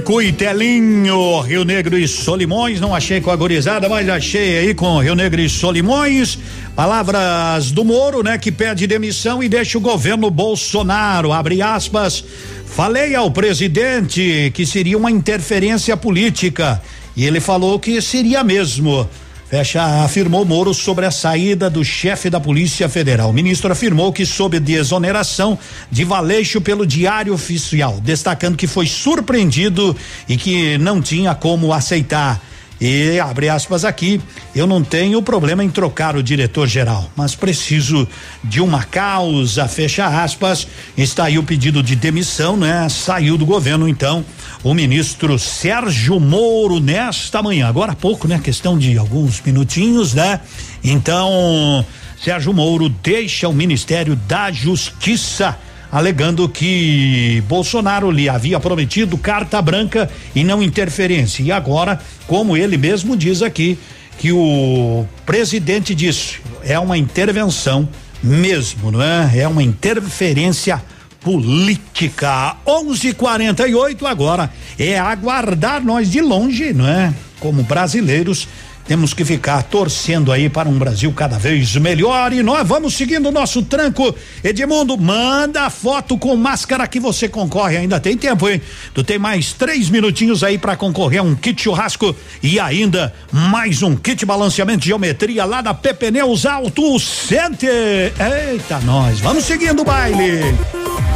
Cuitelinho, 0.01 1.39
Rio 1.41 1.63
Negro 1.63 1.97
e 1.97 2.07
Solimões, 2.07 2.79
não 2.79 2.95
achei 2.95 3.21
com 3.21 3.29
a 3.29 3.35
gorizada, 3.35 3.87
mas 3.87 4.07
achei 4.09 4.57
aí 4.57 4.73
com 4.73 4.99
Rio 4.99 5.15
Negro 5.15 5.41
e 5.41 5.49
Solimões. 5.49 6.37
Palavras 6.75 7.71
do 7.71 7.83
Moro, 7.83 8.23
né, 8.23 8.37
que 8.37 8.51
pede 8.51 8.87
demissão 8.87 9.43
e 9.43 9.49
deixa 9.49 9.77
o 9.77 9.81
governo 9.81 10.29
Bolsonaro, 10.29 11.31
abre 11.31 11.61
aspas. 11.61 12.23
Falei 12.65 13.15
ao 13.15 13.29
presidente 13.29 14.51
que 14.53 14.65
seria 14.65 14.97
uma 14.97 15.11
interferência 15.11 15.95
política 15.95 16.81
e 17.15 17.25
ele 17.25 17.39
falou 17.39 17.79
que 17.79 18.01
seria 18.01 18.43
mesmo. 18.43 19.07
Fecha, 19.53 20.03
afirmou 20.03 20.43
Moro 20.43 20.73
sobre 20.73 21.05
a 21.05 21.11
saída 21.11 21.69
do 21.69 21.85
chefe 21.85 22.27
da 22.27 22.39
Polícia 22.39 22.89
Federal. 22.89 23.29
O 23.29 23.33
ministro 23.33 23.71
afirmou 23.71 24.11
que 24.11 24.25
soube 24.25 24.59
de 24.59 24.73
exoneração 24.73 25.59
de 25.91 26.03
Valeixo 26.03 26.59
pelo 26.59 26.87
Diário 26.87 27.31
Oficial, 27.31 27.99
destacando 28.01 28.57
que 28.57 28.65
foi 28.65 28.87
surpreendido 28.87 29.95
e 30.27 30.37
que 30.37 30.75
não 30.79 30.99
tinha 30.99 31.35
como 31.35 31.71
aceitar. 31.71 32.41
E 32.81 33.19
abre 33.19 33.47
aspas 33.47 33.85
aqui, 33.85 34.19
eu 34.55 34.65
não 34.65 34.83
tenho 34.83 35.21
problema 35.21 35.63
em 35.63 35.69
trocar 35.69 36.15
o 36.15 36.23
diretor 36.23 36.67
geral, 36.67 37.07
mas 37.15 37.35
preciso 37.35 38.07
de 38.43 38.59
uma 38.59 38.83
causa, 38.83 39.67
fecha 39.67 40.07
aspas. 40.07 40.67
Está 40.97 41.25
aí 41.25 41.37
o 41.37 41.43
pedido 41.43 41.83
de 41.83 41.95
demissão, 41.95 42.57
né? 42.57 42.89
Saiu 42.89 43.37
do 43.37 43.45
governo 43.45 43.87
então 43.87 44.25
o 44.63 44.73
ministro 44.73 45.37
Sérgio 45.37 46.19
Moro 46.19 46.79
nesta 46.79 47.43
manhã. 47.43 47.67
Agora 47.67 47.91
há 47.91 47.95
pouco, 47.95 48.27
né? 48.27 48.39
Questão 48.41 48.77
de 48.77 48.97
alguns 48.97 49.41
minutinhos, 49.41 50.13
né? 50.13 50.39
Então, 50.81 51.85
Sérgio 52.23 52.53
Moro 52.53 52.87
deixa 52.87 53.49
o 53.49 53.53
Ministério 53.53 54.15
da 54.15 54.51
Justiça 54.51 55.57
alegando 55.91 56.49
que 56.49 57.43
Bolsonaro 57.47 58.09
lhe 58.09 58.27
havia 58.27 58.59
prometido 58.59 59.17
carta 59.17 59.61
branca 59.61 60.09
e 60.33 60.43
não 60.43 60.63
interferência. 60.63 61.43
E 61.43 61.51
agora, 61.51 61.99
como 62.25 62.57
ele 62.57 62.77
mesmo 62.77 63.15
diz 63.15 63.43
aqui, 63.43 63.77
que 64.17 64.31
o 64.31 65.05
presidente 65.25 65.93
disse, 65.93 66.37
é 66.63 66.79
uma 66.79 66.97
intervenção 66.97 67.87
mesmo, 68.23 68.91
não 68.91 69.03
é? 69.03 69.39
É 69.39 69.47
uma 69.47 69.61
interferência 69.61 70.81
política. 71.23 72.57
11:48 72.65 74.05
agora 74.05 74.51
é 74.77 74.99
aguardar 74.99 75.83
nós 75.83 76.09
de 76.11 76.21
longe, 76.21 76.73
não 76.73 76.87
é? 76.87 77.13
Como 77.39 77.63
brasileiros 77.63 78.47
temos 78.85 79.13
que 79.13 79.23
ficar 79.23 79.63
torcendo 79.63 80.31
aí 80.31 80.49
para 80.49 80.67
um 80.67 80.77
Brasil 80.77 81.11
cada 81.13 81.37
vez 81.37 81.75
melhor 81.77 82.33
e 82.33 82.43
nós 82.43 82.67
vamos 82.67 82.93
seguindo 82.93 83.29
o 83.29 83.31
nosso 83.31 83.63
tranco. 83.63 84.13
Edmundo, 84.43 84.97
manda 84.97 85.63
a 85.63 85.69
foto 85.69 86.17
com 86.17 86.35
máscara 86.35 86.87
que 86.87 86.99
você 86.99 87.29
concorre. 87.29 87.77
Ainda 87.77 87.99
tem 87.99 88.17
tempo, 88.17 88.49
hein? 88.49 88.61
Tu 88.93 89.03
tem 89.03 89.17
mais 89.17 89.53
três 89.53 89.89
minutinhos 89.89 90.43
aí 90.43 90.57
para 90.57 90.75
concorrer 90.75 91.21
a 91.21 91.23
um 91.23 91.35
kit 91.35 91.61
churrasco 91.61 92.15
e 92.41 92.59
ainda 92.59 93.13
mais 93.31 93.81
um 93.81 93.95
kit 93.95 94.25
balanceamento 94.25 94.81
de 94.81 94.87
geometria 94.87 95.45
lá 95.45 95.61
da 95.61 95.73
Pepneus 95.73 96.45
Auto 96.45 96.99
Center. 96.99 98.11
Eita, 98.19 98.79
nós. 98.79 99.19
Vamos 99.19 99.45
seguindo 99.45 99.81
o 99.81 99.85
baile. 99.85 100.41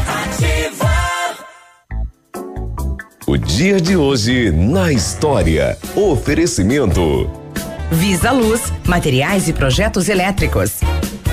Ativa. 0.07 0.87
O 3.25 3.35
dia 3.35 3.81
de 3.81 3.97
hoje 3.97 4.51
na 4.51 4.89
história. 4.93 5.77
Oferecimento. 5.97 7.46
Visa 7.91 8.31
Luz, 8.31 8.73
materiais 8.85 9.47
e 9.47 9.53
projetos 9.53 10.09
elétricos. 10.09 10.81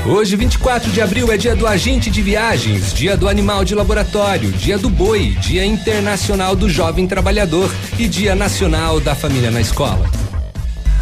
Hoje, 0.06 0.36
24 0.36 0.90
de 0.92 1.00
abril, 1.00 1.32
é 1.32 1.36
dia 1.36 1.56
do 1.56 1.66
agente 1.66 2.10
de 2.10 2.22
viagens, 2.22 2.92
dia 2.92 3.16
do 3.16 3.28
animal 3.28 3.64
de 3.64 3.74
laboratório, 3.74 4.52
dia 4.52 4.78
do 4.78 4.88
boi, 4.88 5.30
dia 5.40 5.64
internacional 5.64 6.54
do 6.54 6.68
jovem 6.68 7.08
trabalhador 7.08 7.70
e 7.98 8.06
dia 8.06 8.36
nacional 8.36 9.00
da 9.00 9.14
família 9.14 9.50
na 9.50 9.60
escola. 9.60 10.23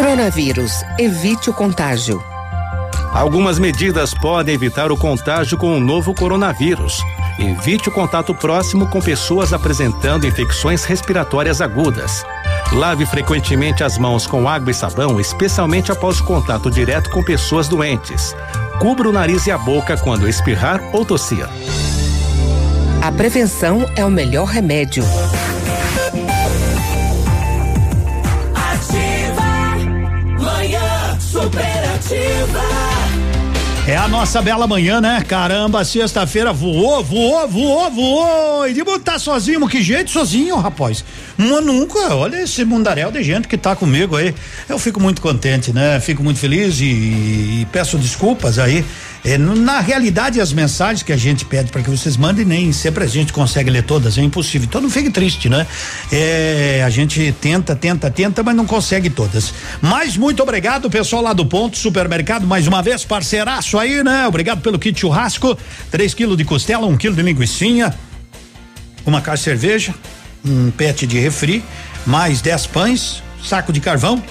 Coronavírus. 0.00 0.82
Evite 0.98 1.50
o 1.50 1.52
contágio. 1.52 2.24
Algumas 3.12 3.58
medidas 3.58 4.14
podem 4.14 4.54
evitar 4.54 4.90
o 4.90 4.96
contágio 4.96 5.58
com 5.58 5.76
o 5.76 5.78
novo 5.78 6.14
coronavírus. 6.14 7.02
Evite 7.38 7.90
o 7.90 7.92
contato 7.92 8.34
próximo 8.34 8.88
com 8.88 8.98
pessoas 8.98 9.52
apresentando 9.52 10.26
infecções 10.26 10.84
respiratórias 10.84 11.60
agudas. 11.60 12.24
Lave 12.72 13.04
frequentemente 13.04 13.84
as 13.84 13.98
mãos 13.98 14.26
com 14.26 14.48
água 14.48 14.70
e 14.70 14.74
sabão, 14.74 15.20
especialmente 15.20 15.92
após 15.92 16.18
o 16.18 16.24
contato 16.24 16.70
direto 16.70 17.10
com 17.10 17.22
pessoas 17.22 17.68
doentes. 17.68 18.34
Cubra 18.78 19.06
o 19.06 19.12
nariz 19.12 19.46
e 19.46 19.50
a 19.50 19.58
boca 19.58 19.98
quando 19.98 20.26
espirrar 20.26 20.80
ou 20.94 21.04
tossir. 21.04 21.46
A 23.02 23.12
prevenção 23.12 23.84
é 23.94 24.02
o 24.02 24.10
melhor 24.10 24.46
remédio. 24.46 25.04
Superativa. 31.42 32.60
É 33.86 33.96
a 33.96 34.06
nossa 34.06 34.42
bela 34.42 34.66
manhã, 34.66 35.00
né? 35.00 35.24
Caramba, 35.26 35.82
sexta-feira 35.84 36.52
voou, 36.52 37.02
voou, 37.02 37.48
voou, 37.48 37.90
voou. 37.90 38.68
E 38.68 38.74
de 38.74 38.84
botar 38.84 39.18
sozinho, 39.18 39.66
que 39.66 39.82
jeito 39.82 40.10
sozinho, 40.10 40.56
rapaz? 40.56 41.02
Mas 41.38 41.64
nunca, 41.64 42.14
olha 42.14 42.42
esse 42.42 42.62
mundaréu 42.64 43.10
de 43.10 43.22
gente 43.22 43.48
que 43.48 43.56
tá 43.56 43.74
comigo 43.74 44.16
aí. 44.16 44.34
Eu 44.68 44.78
fico 44.78 45.00
muito 45.00 45.22
contente, 45.22 45.72
né? 45.72 45.98
Fico 45.98 46.22
muito 46.22 46.38
feliz 46.38 46.78
e, 46.78 46.84
e 46.84 47.66
peço 47.72 47.96
desculpas 47.96 48.58
aí. 48.58 48.84
É, 49.24 49.36
na 49.36 49.80
realidade, 49.80 50.40
as 50.40 50.52
mensagens 50.52 51.02
que 51.02 51.12
a 51.12 51.16
gente 51.16 51.44
pede 51.44 51.70
para 51.70 51.82
que 51.82 51.90
vocês 51.90 52.16
mandem, 52.16 52.44
nem 52.44 52.72
sempre 52.72 53.04
a 53.04 53.06
gente 53.06 53.32
consegue 53.32 53.70
ler 53.70 53.82
todas, 53.82 54.16
é 54.16 54.22
impossível. 54.22 54.66
Então 54.66 54.80
não 54.80 54.90
fique 54.90 55.10
triste, 55.10 55.48
né? 55.48 55.66
É, 56.10 56.82
a 56.84 56.88
gente 56.88 57.34
tenta, 57.40 57.76
tenta, 57.76 58.10
tenta, 58.10 58.42
mas 58.42 58.56
não 58.56 58.66
consegue 58.66 59.10
todas. 59.10 59.52
Mas 59.82 60.16
muito 60.16 60.42
obrigado, 60.42 60.88
pessoal 60.88 61.22
lá 61.22 61.32
do 61.32 61.44
Ponto 61.44 61.76
Supermercado, 61.76 62.46
mais 62.46 62.66
uma 62.66 62.82
vez, 62.82 63.04
parceiraço 63.04 63.78
aí, 63.78 64.02
né? 64.02 64.26
Obrigado 64.26 64.62
pelo 64.62 64.78
kit 64.78 64.98
churrasco, 64.98 65.56
3 65.90 66.14
quilos 66.14 66.36
de 66.36 66.44
costela, 66.44 66.86
um 66.86 66.96
quilo 66.96 67.14
de 67.14 67.22
linguiçinha, 67.22 67.94
uma 69.04 69.20
caixa 69.20 69.54
de 69.54 69.60
cerveja, 69.60 69.94
um 70.44 70.70
pet 70.70 71.06
de 71.06 71.18
refri, 71.18 71.62
mais 72.06 72.40
10 72.40 72.66
pães, 72.68 73.22
saco 73.44 73.72
de 73.72 73.80
carvão, 73.80 74.22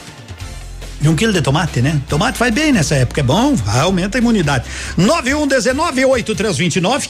e 1.02 1.08
um 1.08 1.16
quilo 1.16 1.32
de 1.32 1.42
tomate, 1.42 1.82
né? 1.82 2.02
Tomate 2.10 2.38
faz 2.38 2.54
bem 2.54 2.72
nessa 2.72 2.96
época, 2.96 3.22
é 3.22 3.24
bom, 3.24 3.56
aumenta 3.82 4.18
a 4.18 4.20
imunidade. 4.20 4.66
91198329. 4.98 7.10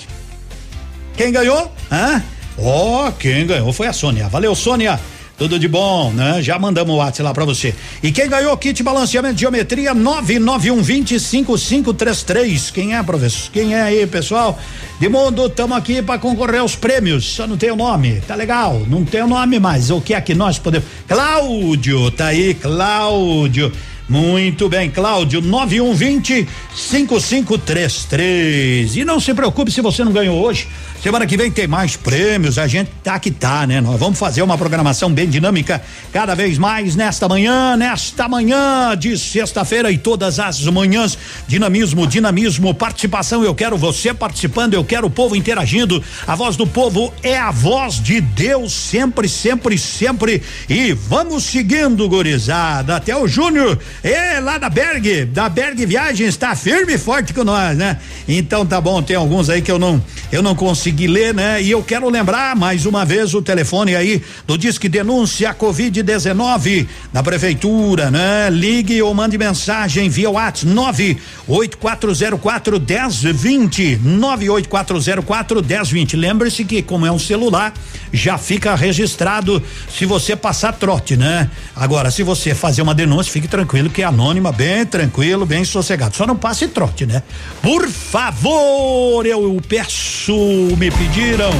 Quem 1.17 1.31
ganhou? 1.31 1.73
Hã? 1.91 2.23
Ó, 2.57 3.11
quem 3.11 3.47
ganhou 3.47 3.73
foi 3.73 3.87
a 3.87 3.93
Sônia. 3.93 4.29
Valeu, 4.29 4.55
Sônia. 4.55 4.99
Tudo 5.39 5.57
de 5.57 5.67
bom, 5.69 6.11
né? 6.11 6.41
Já 6.41 6.59
mandamos 6.59 6.93
o 6.93 6.97
WhatsApp 6.97 7.23
lá 7.23 7.33
pra 7.33 7.45
você. 7.45 7.73
E 8.03 8.11
quem 8.11 8.27
ganhou 8.27 8.51
o 8.51 8.57
kit 8.57 8.83
balanceamento 8.83 9.35
de 9.35 9.41
geometria 9.41 9.95
991205533. 9.95 12.73
Quem 12.73 12.93
é, 12.93 13.01
professor? 13.01 13.49
Quem 13.53 13.73
é 13.73 13.81
aí, 13.81 14.05
pessoal? 14.05 14.59
De 14.99 15.07
mundo, 15.07 15.45
estamos 15.45 15.77
aqui 15.77 16.01
para 16.01 16.19
concorrer 16.19 16.59
aos 16.59 16.75
prêmios. 16.75 17.23
Só 17.23 17.47
não 17.47 17.55
tem 17.55 17.71
o 17.71 17.77
nome. 17.77 18.21
Tá 18.27 18.35
legal. 18.35 18.81
Não 18.85 19.05
tem 19.05 19.23
o 19.23 19.27
nome 19.27 19.59
mais. 19.59 19.89
O 19.89 20.01
que 20.01 20.13
é 20.13 20.19
que 20.19 20.35
nós 20.35 20.59
podemos? 20.59 20.89
Cláudio, 21.07 22.11
tá 22.11 22.25
aí, 22.27 22.53
Cláudio. 22.53 23.71
Muito 24.09 24.67
bem, 24.67 24.89
Cláudio, 24.89 25.39
9120 25.39 26.47
5533. 26.75 28.95
E 28.95 29.05
não 29.05 29.19
se 29.19 29.35
preocupe 29.35 29.71
se 29.71 29.81
você 29.81 30.03
não 30.03 30.11
ganhou 30.11 30.43
hoje. 30.43 30.67
Semana 31.01 31.25
que 31.25 31.37
vem 31.37 31.49
tem 31.49 31.65
mais 31.65 31.95
prêmios, 31.95 32.57
a 32.57 32.67
gente 32.67 32.91
tá 33.01 33.17
que 33.19 33.31
tá, 33.31 33.65
né? 33.65 33.79
Nós 33.79 33.97
vamos 33.97 34.19
fazer 34.19 34.41
uma 34.41 34.57
programação 34.57 35.13
bem 35.13 35.29
dinâmica 35.29 35.81
cada 36.11 36.35
vez 36.35 36.57
mais 36.57 36.93
nesta 36.93 37.29
manhã, 37.29 37.77
nesta 37.77 38.27
manhã 38.27 38.97
de 38.97 39.17
sexta-feira 39.17 39.89
e 39.91 39.97
todas 39.97 40.39
as 40.39 40.61
manhãs. 40.65 41.17
Dinamismo, 41.47 42.05
dinamismo, 42.05 42.73
participação. 42.73 43.45
Eu 43.45 43.55
quero 43.55 43.77
você 43.77 44.13
participando, 44.13 44.73
eu 44.73 44.83
quero 44.83 45.07
o 45.07 45.09
povo 45.09 45.37
interagindo. 45.37 46.03
A 46.27 46.35
voz 46.35 46.57
do 46.57 46.67
povo 46.67 47.13
é 47.23 47.37
a 47.37 47.51
voz 47.51 48.01
de 48.01 48.19
Deus, 48.19 48.73
sempre, 48.73 49.29
sempre, 49.29 49.77
sempre. 49.77 50.41
E 50.67 50.91
vamos 50.91 51.45
seguindo, 51.45 52.09
gurizada. 52.09 52.97
Até 52.97 53.15
o 53.15 53.27
Júnior, 53.27 53.79
é 54.03 54.39
lá 54.39 54.57
da 54.57 54.69
Berg, 54.69 55.25
da 55.25 55.49
Berg 55.49 55.85
Viagens, 55.85 56.37
tá 56.37 56.55
firme 56.55 56.93
e 56.93 56.97
forte 56.97 57.33
com 57.33 57.43
nós, 57.43 57.77
né? 57.77 57.97
Então 58.27 58.65
tá 58.65 58.79
bom, 58.79 59.01
tem 59.01 59.15
alguns 59.15 59.49
aí 59.49 59.61
que 59.61 59.71
eu 59.71 59.79
não, 59.79 60.01
eu 60.31 60.41
não 60.41 60.55
consegui 60.55 61.07
ler, 61.07 61.33
né? 61.33 61.61
E 61.61 61.71
eu 61.71 61.83
quero 61.83 62.09
lembrar 62.09 62.55
mais 62.55 62.85
uma 62.85 63.05
vez 63.05 63.33
o 63.33 63.41
telefone 63.41 63.95
aí 63.95 64.21
do 64.47 64.57
Disque 64.57 64.87
Denúncia 64.87 65.53
Covid-19 65.53 66.87
da 67.11 67.21
Prefeitura, 67.21 68.09
né? 68.09 68.49
Ligue 68.49 69.01
ou 69.01 69.13
mande 69.13 69.37
mensagem 69.37 70.09
via 70.09 70.29
WhatsApp 70.29 70.65
98404 70.65 72.79
1020. 72.79 73.99
98404 74.03 75.63
1020. 75.63 76.15
Lembre-se 76.15 76.63
que, 76.63 76.81
como 76.81 77.05
é 77.05 77.11
um 77.11 77.19
celular, 77.19 77.73
já 78.11 78.37
fica 78.37 78.75
registrado 78.75 79.61
se 79.89 80.05
você 80.05 80.35
passar 80.35 80.73
trote, 80.73 81.17
né? 81.17 81.49
Agora, 81.75 82.11
se 82.11 82.23
você 82.23 82.55
fazer 82.55 82.81
uma 82.81 82.93
denúncia, 82.93 83.31
fique 83.31 83.47
tranquilo 83.47 83.88
que 83.89 84.01
é 84.01 84.05
anônima, 84.05 84.51
bem 84.51 84.85
tranquilo, 84.85 85.45
bem 85.45 85.63
sossegado. 85.63 86.15
Só 86.15 86.25
não 86.25 86.35
passe 86.35 86.67
trote, 86.67 87.05
né? 87.05 87.23
Por 87.61 87.87
favor, 87.87 89.25
eu 89.25 89.59
peço, 89.67 90.33
me 90.77 90.91
pediram. 90.91 91.51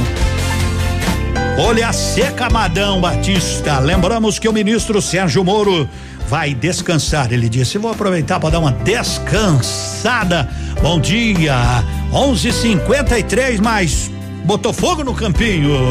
Olha 1.58 1.92
seca 1.92 2.48
Madão 2.48 3.00
Batista. 3.00 3.78
Lembramos 3.78 4.38
que 4.38 4.48
o 4.48 4.52
ministro 4.52 5.02
Sérgio 5.02 5.44
Moro 5.44 5.88
vai 6.28 6.54
descansar. 6.54 7.32
Ele 7.32 7.48
disse: 7.48 7.76
"Vou 7.76 7.90
aproveitar 7.90 8.40
para 8.40 8.50
dar 8.50 8.58
uma 8.60 8.72
descansada". 8.72 10.48
Bom 10.80 10.98
dia. 10.98 11.84
11:53 12.12 13.60
mais 13.60 14.10
botou 14.44 14.72
fogo 14.72 15.04
no 15.04 15.14
campinho. 15.14 15.90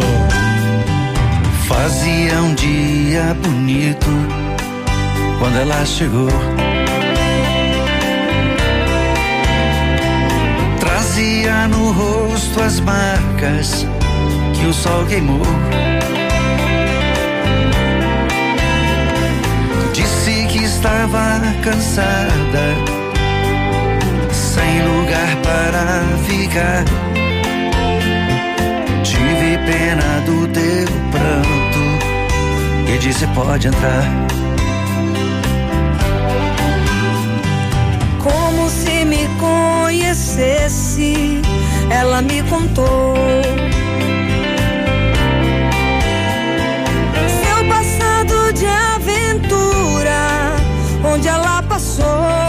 Fazia 1.67 2.41
um 2.41 2.55
dia 2.55 3.35
bonito 3.43 4.48
quando 5.39 5.57
ela 5.57 5.85
chegou. 5.85 6.27
Trazia 10.79 11.67
no 11.69 11.91
rosto 11.91 12.61
as 12.61 12.79
marcas 12.81 13.87
que 14.53 14.65
o 14.65 14.73
sol 14.73 15.05
queimou. 15.05 15.41
Disse 19.93 20.45
que 20.47 20.65
estava 20.65 21.41
cansada, 21.63 22.75
sem 24.31 24.83
lugar 24.83 25.35
para 25.41 26.03
ficar. 26.27 26.83
Tive 29.03 29.57
pena 29.65 30.21
do 30.25 30.47
teu 30.49 30.85
pranto 31.11 32.93
e 32.93 32.97
disse: 32.97 33.25
pode 33.27 33.69
entrar. 33.69 34.28
Conhecesse, 39.89 41.41
ela 41.89 42.21
me 42.21 42.43
contou. 42.43 43.15
Seu 47.41 47.67
passado 47.67 48.53
de 48.53 48.67
aventura, 48.67 50.53
onde 51.03 51.27
ela 51.27 51.63
passou. 51.63 52.48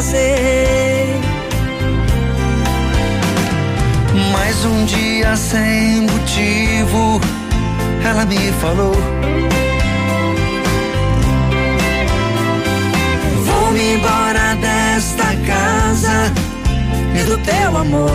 Casei. 0.00 1.20
Mais 4.32 4.64
um 4.64 4.84
dia 4.86 5.36
sem 5.36 6.00
motivo, 6.02 7.20
ela 8.02 8.24
me 8.24 8.50
falou. 8.62 8.96
Vou-me 13.44 13.94
embora 13.94 14.54
desta 14.56 15.24
casa 15.46 16.32
e 17.14 17.22
do 17.24 17.36
teu 17.38 17.76
amor. 17.76 18.10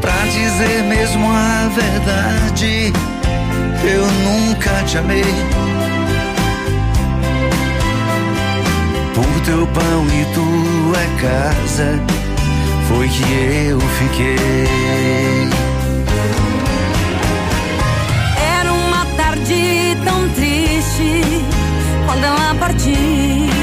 Pra 0.00 0.24
dizer 0.32 0.82
mesmo 0.84 1.26
a 1.30 1.68
verdade, 1.68 2.90
eu 3.84 4.06
nunca 4.06 4.82
te 4.84 4.96
amei. 4.96 5.83
Teu 9.44 9.66
pão 9.66 10.06
e 10.08 10.24
tua 10.34 11.04
casa, 11.20 12.00
foi 12.88 13.08
que 13.08 13.68
eu 13.68 13.80
fiquei. 13.80 14.36
Era 18.58 18.72
uma 18.72 19.04
tarde 19.16 19.96
tão 20.04 20.28
triste 20.30 21.22
quando 22.06 22.24
ela 22.24 22.54
partiu. 22.58 23.53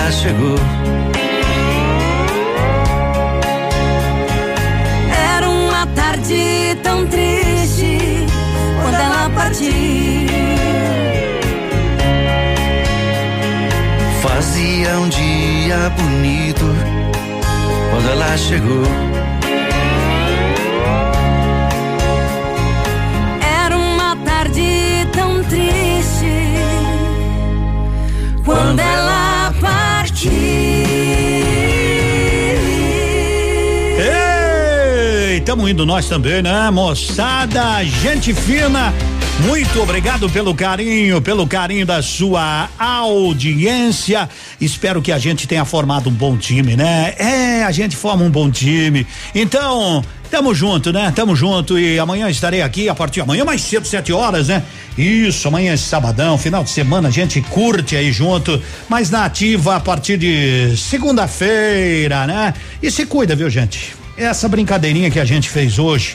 Ela 0.00 0.12
chegou. 0.12 0.56
Era 5.36 5.48
uma 5.48 5.86
tarde 5.88 6.78
tão 6.82 7.06
triste 7.06 8.26
quando 8.82 8.94
ela 8.94 9.30
partiu. 9.30 9.72
Fazia 14.22 14.98
um 14.98 15.08
dia 15.08 15.90
bonito 15.96 16.66
quando 17.90 18.10
ela 18.10 18.36
chegou. 18.36 19.09
Ei, 35.50 35.56
tamo 35.56 35.68
indo 35.68 35.84
nós 35.84 36.08
também, 36.08 36.40
né, 36.42 36.70
moçada? 36.70 37.84
Gente 37.84 38.32
fina. 38.32 38.94
Muito 39.44 39.82
obrigado 39.82 40.30
pelo 40.30 40.54
carinho, 40.54 41.20
pelo 41.20 41.44
carinho 41.44 41.84
da 41.84 42.00
sua 42.00 42.68
audiência. 42.78 44.28
Espero 44.60 45.02
que 45.02 45.10
a 45.10 45.18
gente 45.18 45.48
tenha 45.48 45.64
formado 45.64 46.08
um 46.08 46.12
bom 46.12 46.36
time, 46.36 46.76
né? 46.76 47.14
É, 47.18 47.64
a 47.64 47.72
gente 47.72 47.96
forma 47.96 48.22
um 48.22 48.30
bom 48.30 48.48
time. 48.48 49.04
Então, 49.34 50.04
tamo 50.30 50.54
junto, 50.54 50.92
né? 50.92 51.12
Tamo 51.16 51.34
junto 51.34 51.76
e 51.76 51.98
amanhã 51.98 52.30
estarei 52.30 52.62
aqui 52.62 52.88
a 52.88 52.94
partir 52.94 53.14
de 53.14 53.22
amanhã 53.22 53.44
mais 53.44 53.60
cedo, 53.60 53.88
sete 53.88 54.12
horas, 54.12 54.46
né? 54.46 54.62
Isso, 54.96 55.48
amanhã 55.48 55.72
é 55.72 55.76
sabadão, 55.76 56.38
final 56.38 56.62
de 56.62 56.70
semana 56.70 57.08
a 57.08 57.10
gente 57.10 57.40
curte 57.40 57.96
aí 57.96 58.12
junto, 58.12 58.62
mas 58.88 59.10
na 59.10 59.24
ativa 59.24 59.74
a 59.74 59.80
partir 59.80 60.16
de 60.16 60.76
segunda-feira, 60.76 62.24
né? 62.28 62.54
E 62.80 62.88
se 62.88 63.04
cuida, 63.04 63.34
viu, 63.34 63.50
gente? 63.50 63.99
Essa 64.20 64.50
brincadeirinha 64.50 65.10
que 65.10 65.18
a 65.18 65.24
gente 65.24 65.48
fez 65.48 65.78
hoje, 65.78 66.14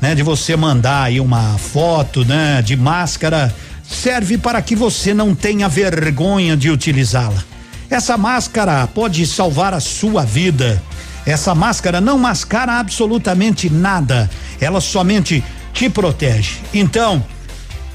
né? 0.00 0.14
De 0.14 0.22
você 0.22 0.54
mandar 0.54 1.02
aí 1.02 1.18
uma 1.18 1.58
foto, 1.58 2.24
né? 2.24 2.62
De 2.62 2.76
máscara, 2.76 3.52
serve 3.82 4.38
para 4.38 4.62
que 4.62 4.76
você 4.76 5.12
não 5.12 5.34
tenha 5.34 5.68
vergonha 5.68 6.56
de 6.56 6.70
utilizá-la. 6.70 7.42
Essa 7.90 8.16
máscara 8.16 8.86
pode 8.86 9.26
salvar 9.26 9.74
a 9.74 9.80
sua 9.80 10.24
vida. 10.24 10.80
Essa 11.26 11.52
máscara 11.52 12.00
não 12.00 12.16
mascara 12.16 12.78
absolutamente 12.78 13.68
nada. 13.68 14.30
Ela 14.60 14.80
somente 14.80 15.42
te 15.74 15.90
protege. 15.90 16.58
Então, 16.72 17.20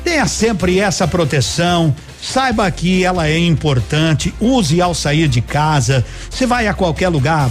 tenha 0.03 0.27
sempre 0.27 0.81
essa 0.81 1.07
proteção. 1.07 1.95
Saiba 2.27 2.69
que 2.71 3.03
ela 3.03 3.27
é 3.27 3.37
importante. 3.37 4.33
Use 4.41 4.81
ao 4.81 4.95
sair 4.95 5.27
de 5.27 5.41
casa. 5.41 6.03
Você 6.27 6.47
vai 6.47 6.67
a 6.67 6.73
qualquer 6.73 7.07
lugar, 7.07 7.49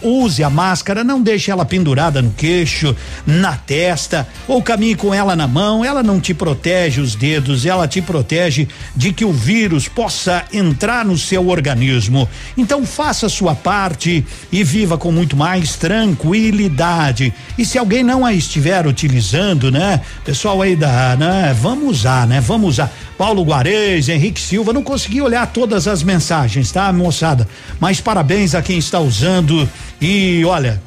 use 0.00 0.44
a 0.44 0.48
máscara. 0.48 1.02
Não 1.02 1.20
deixe 1.20 1.50
ela 1.50 1.64
pendurada 1.64 2.22
no 2.22 2.30
queixo, 2.30 2.94
na 3.26 3.56
testa, 3.56 4.26
ou 4.46 4.62
caminhe 4.62 4.94
com 4.94 5.12
ela 5.12 5.34
na 5.34 5.48
mão. 5.48 5.84
Ela 5.84 6.04
não 6.04 6.20
te 6.20 6.32
protege 6.32 7.00
os 7.00 7.16
dedos, 7.16 7.66
ela 7.66 7.88
te 7.88 8.00
protege 8.00 8.68
de 8.94 9.12
que 9.12 9.24
o 9.24 9.32
vírus 9.32 9.88
possa 9.88 10.44
entrar 10.52 11.04
no 11.04 11.18
seu 11.18 11.48
organismo. 11.48 12.28
Então 12.56 12.86
faça 12.86 13.28
sua 13.28 13.56
parte 13.56 14.24
e 14.52 14.62
viva 14.62 14.96
com 14.96 15.10
muito 15.10 15.36
mais 15.36 15.74
tranquilidade. 15.74 17.34
E 17.58 17.64
se 17.64 17.76
alguém 17.76 18.04
não 18.04 18.24
a 18.24 18.32
estiver 18.32 18.86
utilizando, 18.86 19.68
né? 19.68 20.00
Pessoal 20.24 20.62
aí 20.62 20.76
da, 20.76 21.16
né? 21.16 21.56
Vamos 21.60 21.98
usar, 21.98 22.24
né? 22.24 22.40
Vamos 22.40 22.70
usar. 22.70 22.90
Paulo 23.22 23.44
Guarez, 23.44 24.08
Henrique 24.08 24.40
Silva, 24.40 24.72
não 24.72 24.82
consegui 24.82 25.22
olhar 25.22 25.46
todas 25.46 25.86
as 25.86 26.02
mensagens, 26.02 26.72
tá, 26.72 26.92
moçada? 26.92 27.46
Mas 27.78 28.00
parabéns 28.00 28.52
a 28.52 28.60
quem 28.60 28.78
está 28.78 28.98
usando 28.98 29.70
e 30.00 30.44
olha, 30.44 30.82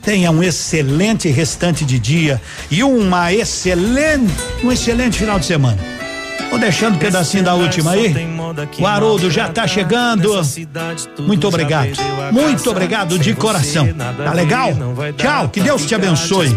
tenha 0.00 0.30
um 0.30 0.42
excelente 0.42 1.28
restante 1.28 1.84
de 1.84 1.98
dia 1.98 2.40
e 2.70 2.82
uma 2.82 3.30
excelente, 3.30 4.32
um 4.64 4.72
excelente 4.72 5.18
final 5.18 5.38
de 5.38 5.44
semana. 5.44 5.78
Vou 6.52 6.58
deixando 6.58 6.96
um 6.96 6.98
pedacinho 6.98 7.42
da 7.42 7.54
última 7.54 7.92
aí. 7.92 8.14
O 8.78 8.86
Haroldo 8.86 9.30
já 9.30 9.48
tá 9.48 9.66
chegando. 9.66 10.38
Muito 11.20 11.48
obrigado. 11.48 11.92
Muito 12.30 12.70
obrigado 12.70 13.18
de 13.18 13.34
coração. 13.34 13.88
Tá 14.22 14.34
legal? 14.34 14.70
Tchau, 15.16 15.48
que 15.48 15.62
Deus 15.62 15.86
te 15.86 15.94
abençoe. 15.94 16.54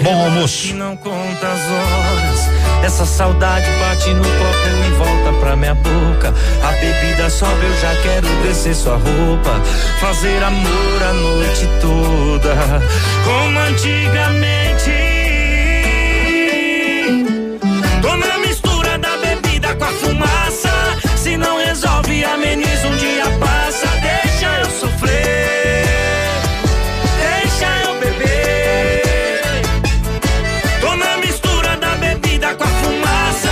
Bom 0.00 0.24
almoço. 0.24 0.76
Não 0.76 0.96
conta 0.96 1.48
as 1.48 1.60
horas. 1.60 2.48
Essa 2.84 3.04
saudade 3.04 3.66
bate 3.80 4.14
no 4.14 4.22
copo 4.22 4.68
e 4.86 4.90
volta 4.92 5.40
pra 5.40 5.56
minha 5.56 5.74
boca. 5.74 6.32
A 6.62 6.70
bebida 6.70 7.28
sobe, 7.28 7.66
eu 7.66 7.80
já 7.80 7.92
quero 8.02 8.28
descer 8.44 8.76
sua 8.76 8.94
roupa. 8.94 9.60
Fazer 9.98 10.40
amor 10.40 11.02
a 11.02 11.12
noite 11.14 11.68
toda, 11.80 12.54
como 13.24 13.58
antigamente. 13.58 14.92
Tô 18.00 18.16
na 18.16 18.26
bebida 18.26 18.47
com 19.78 19.84
a 19.84 19.88
fumaça. 19.88 20.70
Se 21.16 21.36
não 21.36 21.58
resolve, 21.58 22.24
ameniza 22.24 22.88
um 22.88 22.96
dia 22.96 23.24
passa. 23.38 23.86
Deixa 24.02 24.46
eu 24.58 24.70
sofrer, 24.70 25.84
deixa 27.18 27.66
eu 27.84 27.94
beber. 28.00 29.42
Tô 30.80 30.96
na 30.96 31.16
mistura 31.18 31.76
da 31.76 31.94
bebida 31.96 32.54
com 32.54 32.64
a 32.64 32.66
fumaça. 32.66 33.50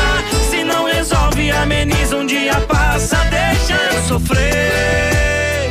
Se 0.51 0.65
não 0.65 0.85
resolve, 0.87 1.51
ameniza 1.51 2.17
um 2.17 2.27
dia 2.27 2.55
passa. 2.69 3.17
Deixa 3.31 3.75
eu 3.75 4.03
sofrer, 4.03 5.71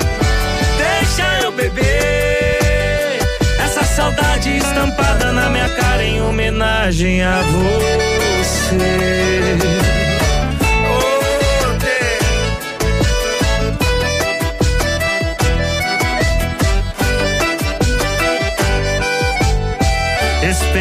deixa 0.78 1.44
eu 1.44 1.52
beber. 1.52 3.20
Essa 3.64 3.84
saudade 3.84 4.58
estampada 4.58 5.32
na 5.32 5.50
minha 5.50 5.70
cara 5.70 6.04
em 6.04 6.22
homenagem 6.22 7.24
a 7.24 7.42
você. 7.42 9.25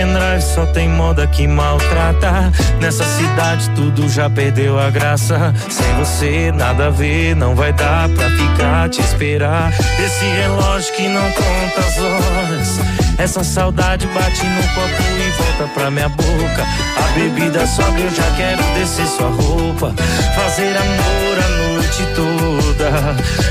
Pendrive 0.04 0.42
só 0.42 0.66
tem 0.66 0.88
moda 0.88 1.26
que 1.26 1.46
maltrata. 1.46 2.52
Nessa 2.80 3.04
cidade 3.04 3.70
tudo 3.70 4.08
já 4.08 4.28
perdeu 4.28 4.78
a 4.78 4.90
graça. 4.90 5.54
Sem 5.70 5.94
você 5.94 6.52
nada 6.52 6.88
a 6.88 6.90
ver, 6.90 7.34
não 7.34 7.54
vai 7.54 7.72
dar 7.72 8.08
pra 8.10 8.28
ficar 8.30 8.88
te 8.90 9.00
esperar. 9.00 9.72
Esse 9.98 10.24
relógio 10.24 10.94
que 10.94 11.08
não 11.08 11.22
conta 11.32 11.80
as 11.80 11.98
horas. 11.98 12.80
Essa 13.18 13.44
saudade 13.44 14.06
bate 14.08 14.44
no 14.44 14.62
copo 14.74 15.02
e 15.18 15.30
volta 15.42 15.72
pra 15.74 15.90
minha 15.90 16.08
boca. 16.08 16.62
A 16.96 17.18
bebida 17.18 17.66
sobe, 17.66 18.02
eu 18.02 18.10
já 18.10 18.30
quero 18.36 18.62
descer 18.74 19.06
sua 19.06 19.28
roupa. 19.28 19.94
Fazer 20.34 20.76
amor 20.76 21.38
a 21.44 21.48
noite 21.72 22.06
toda. 22.14 22.90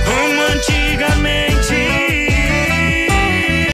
Como 0.06 0.42
antigamente. 0.54 1.53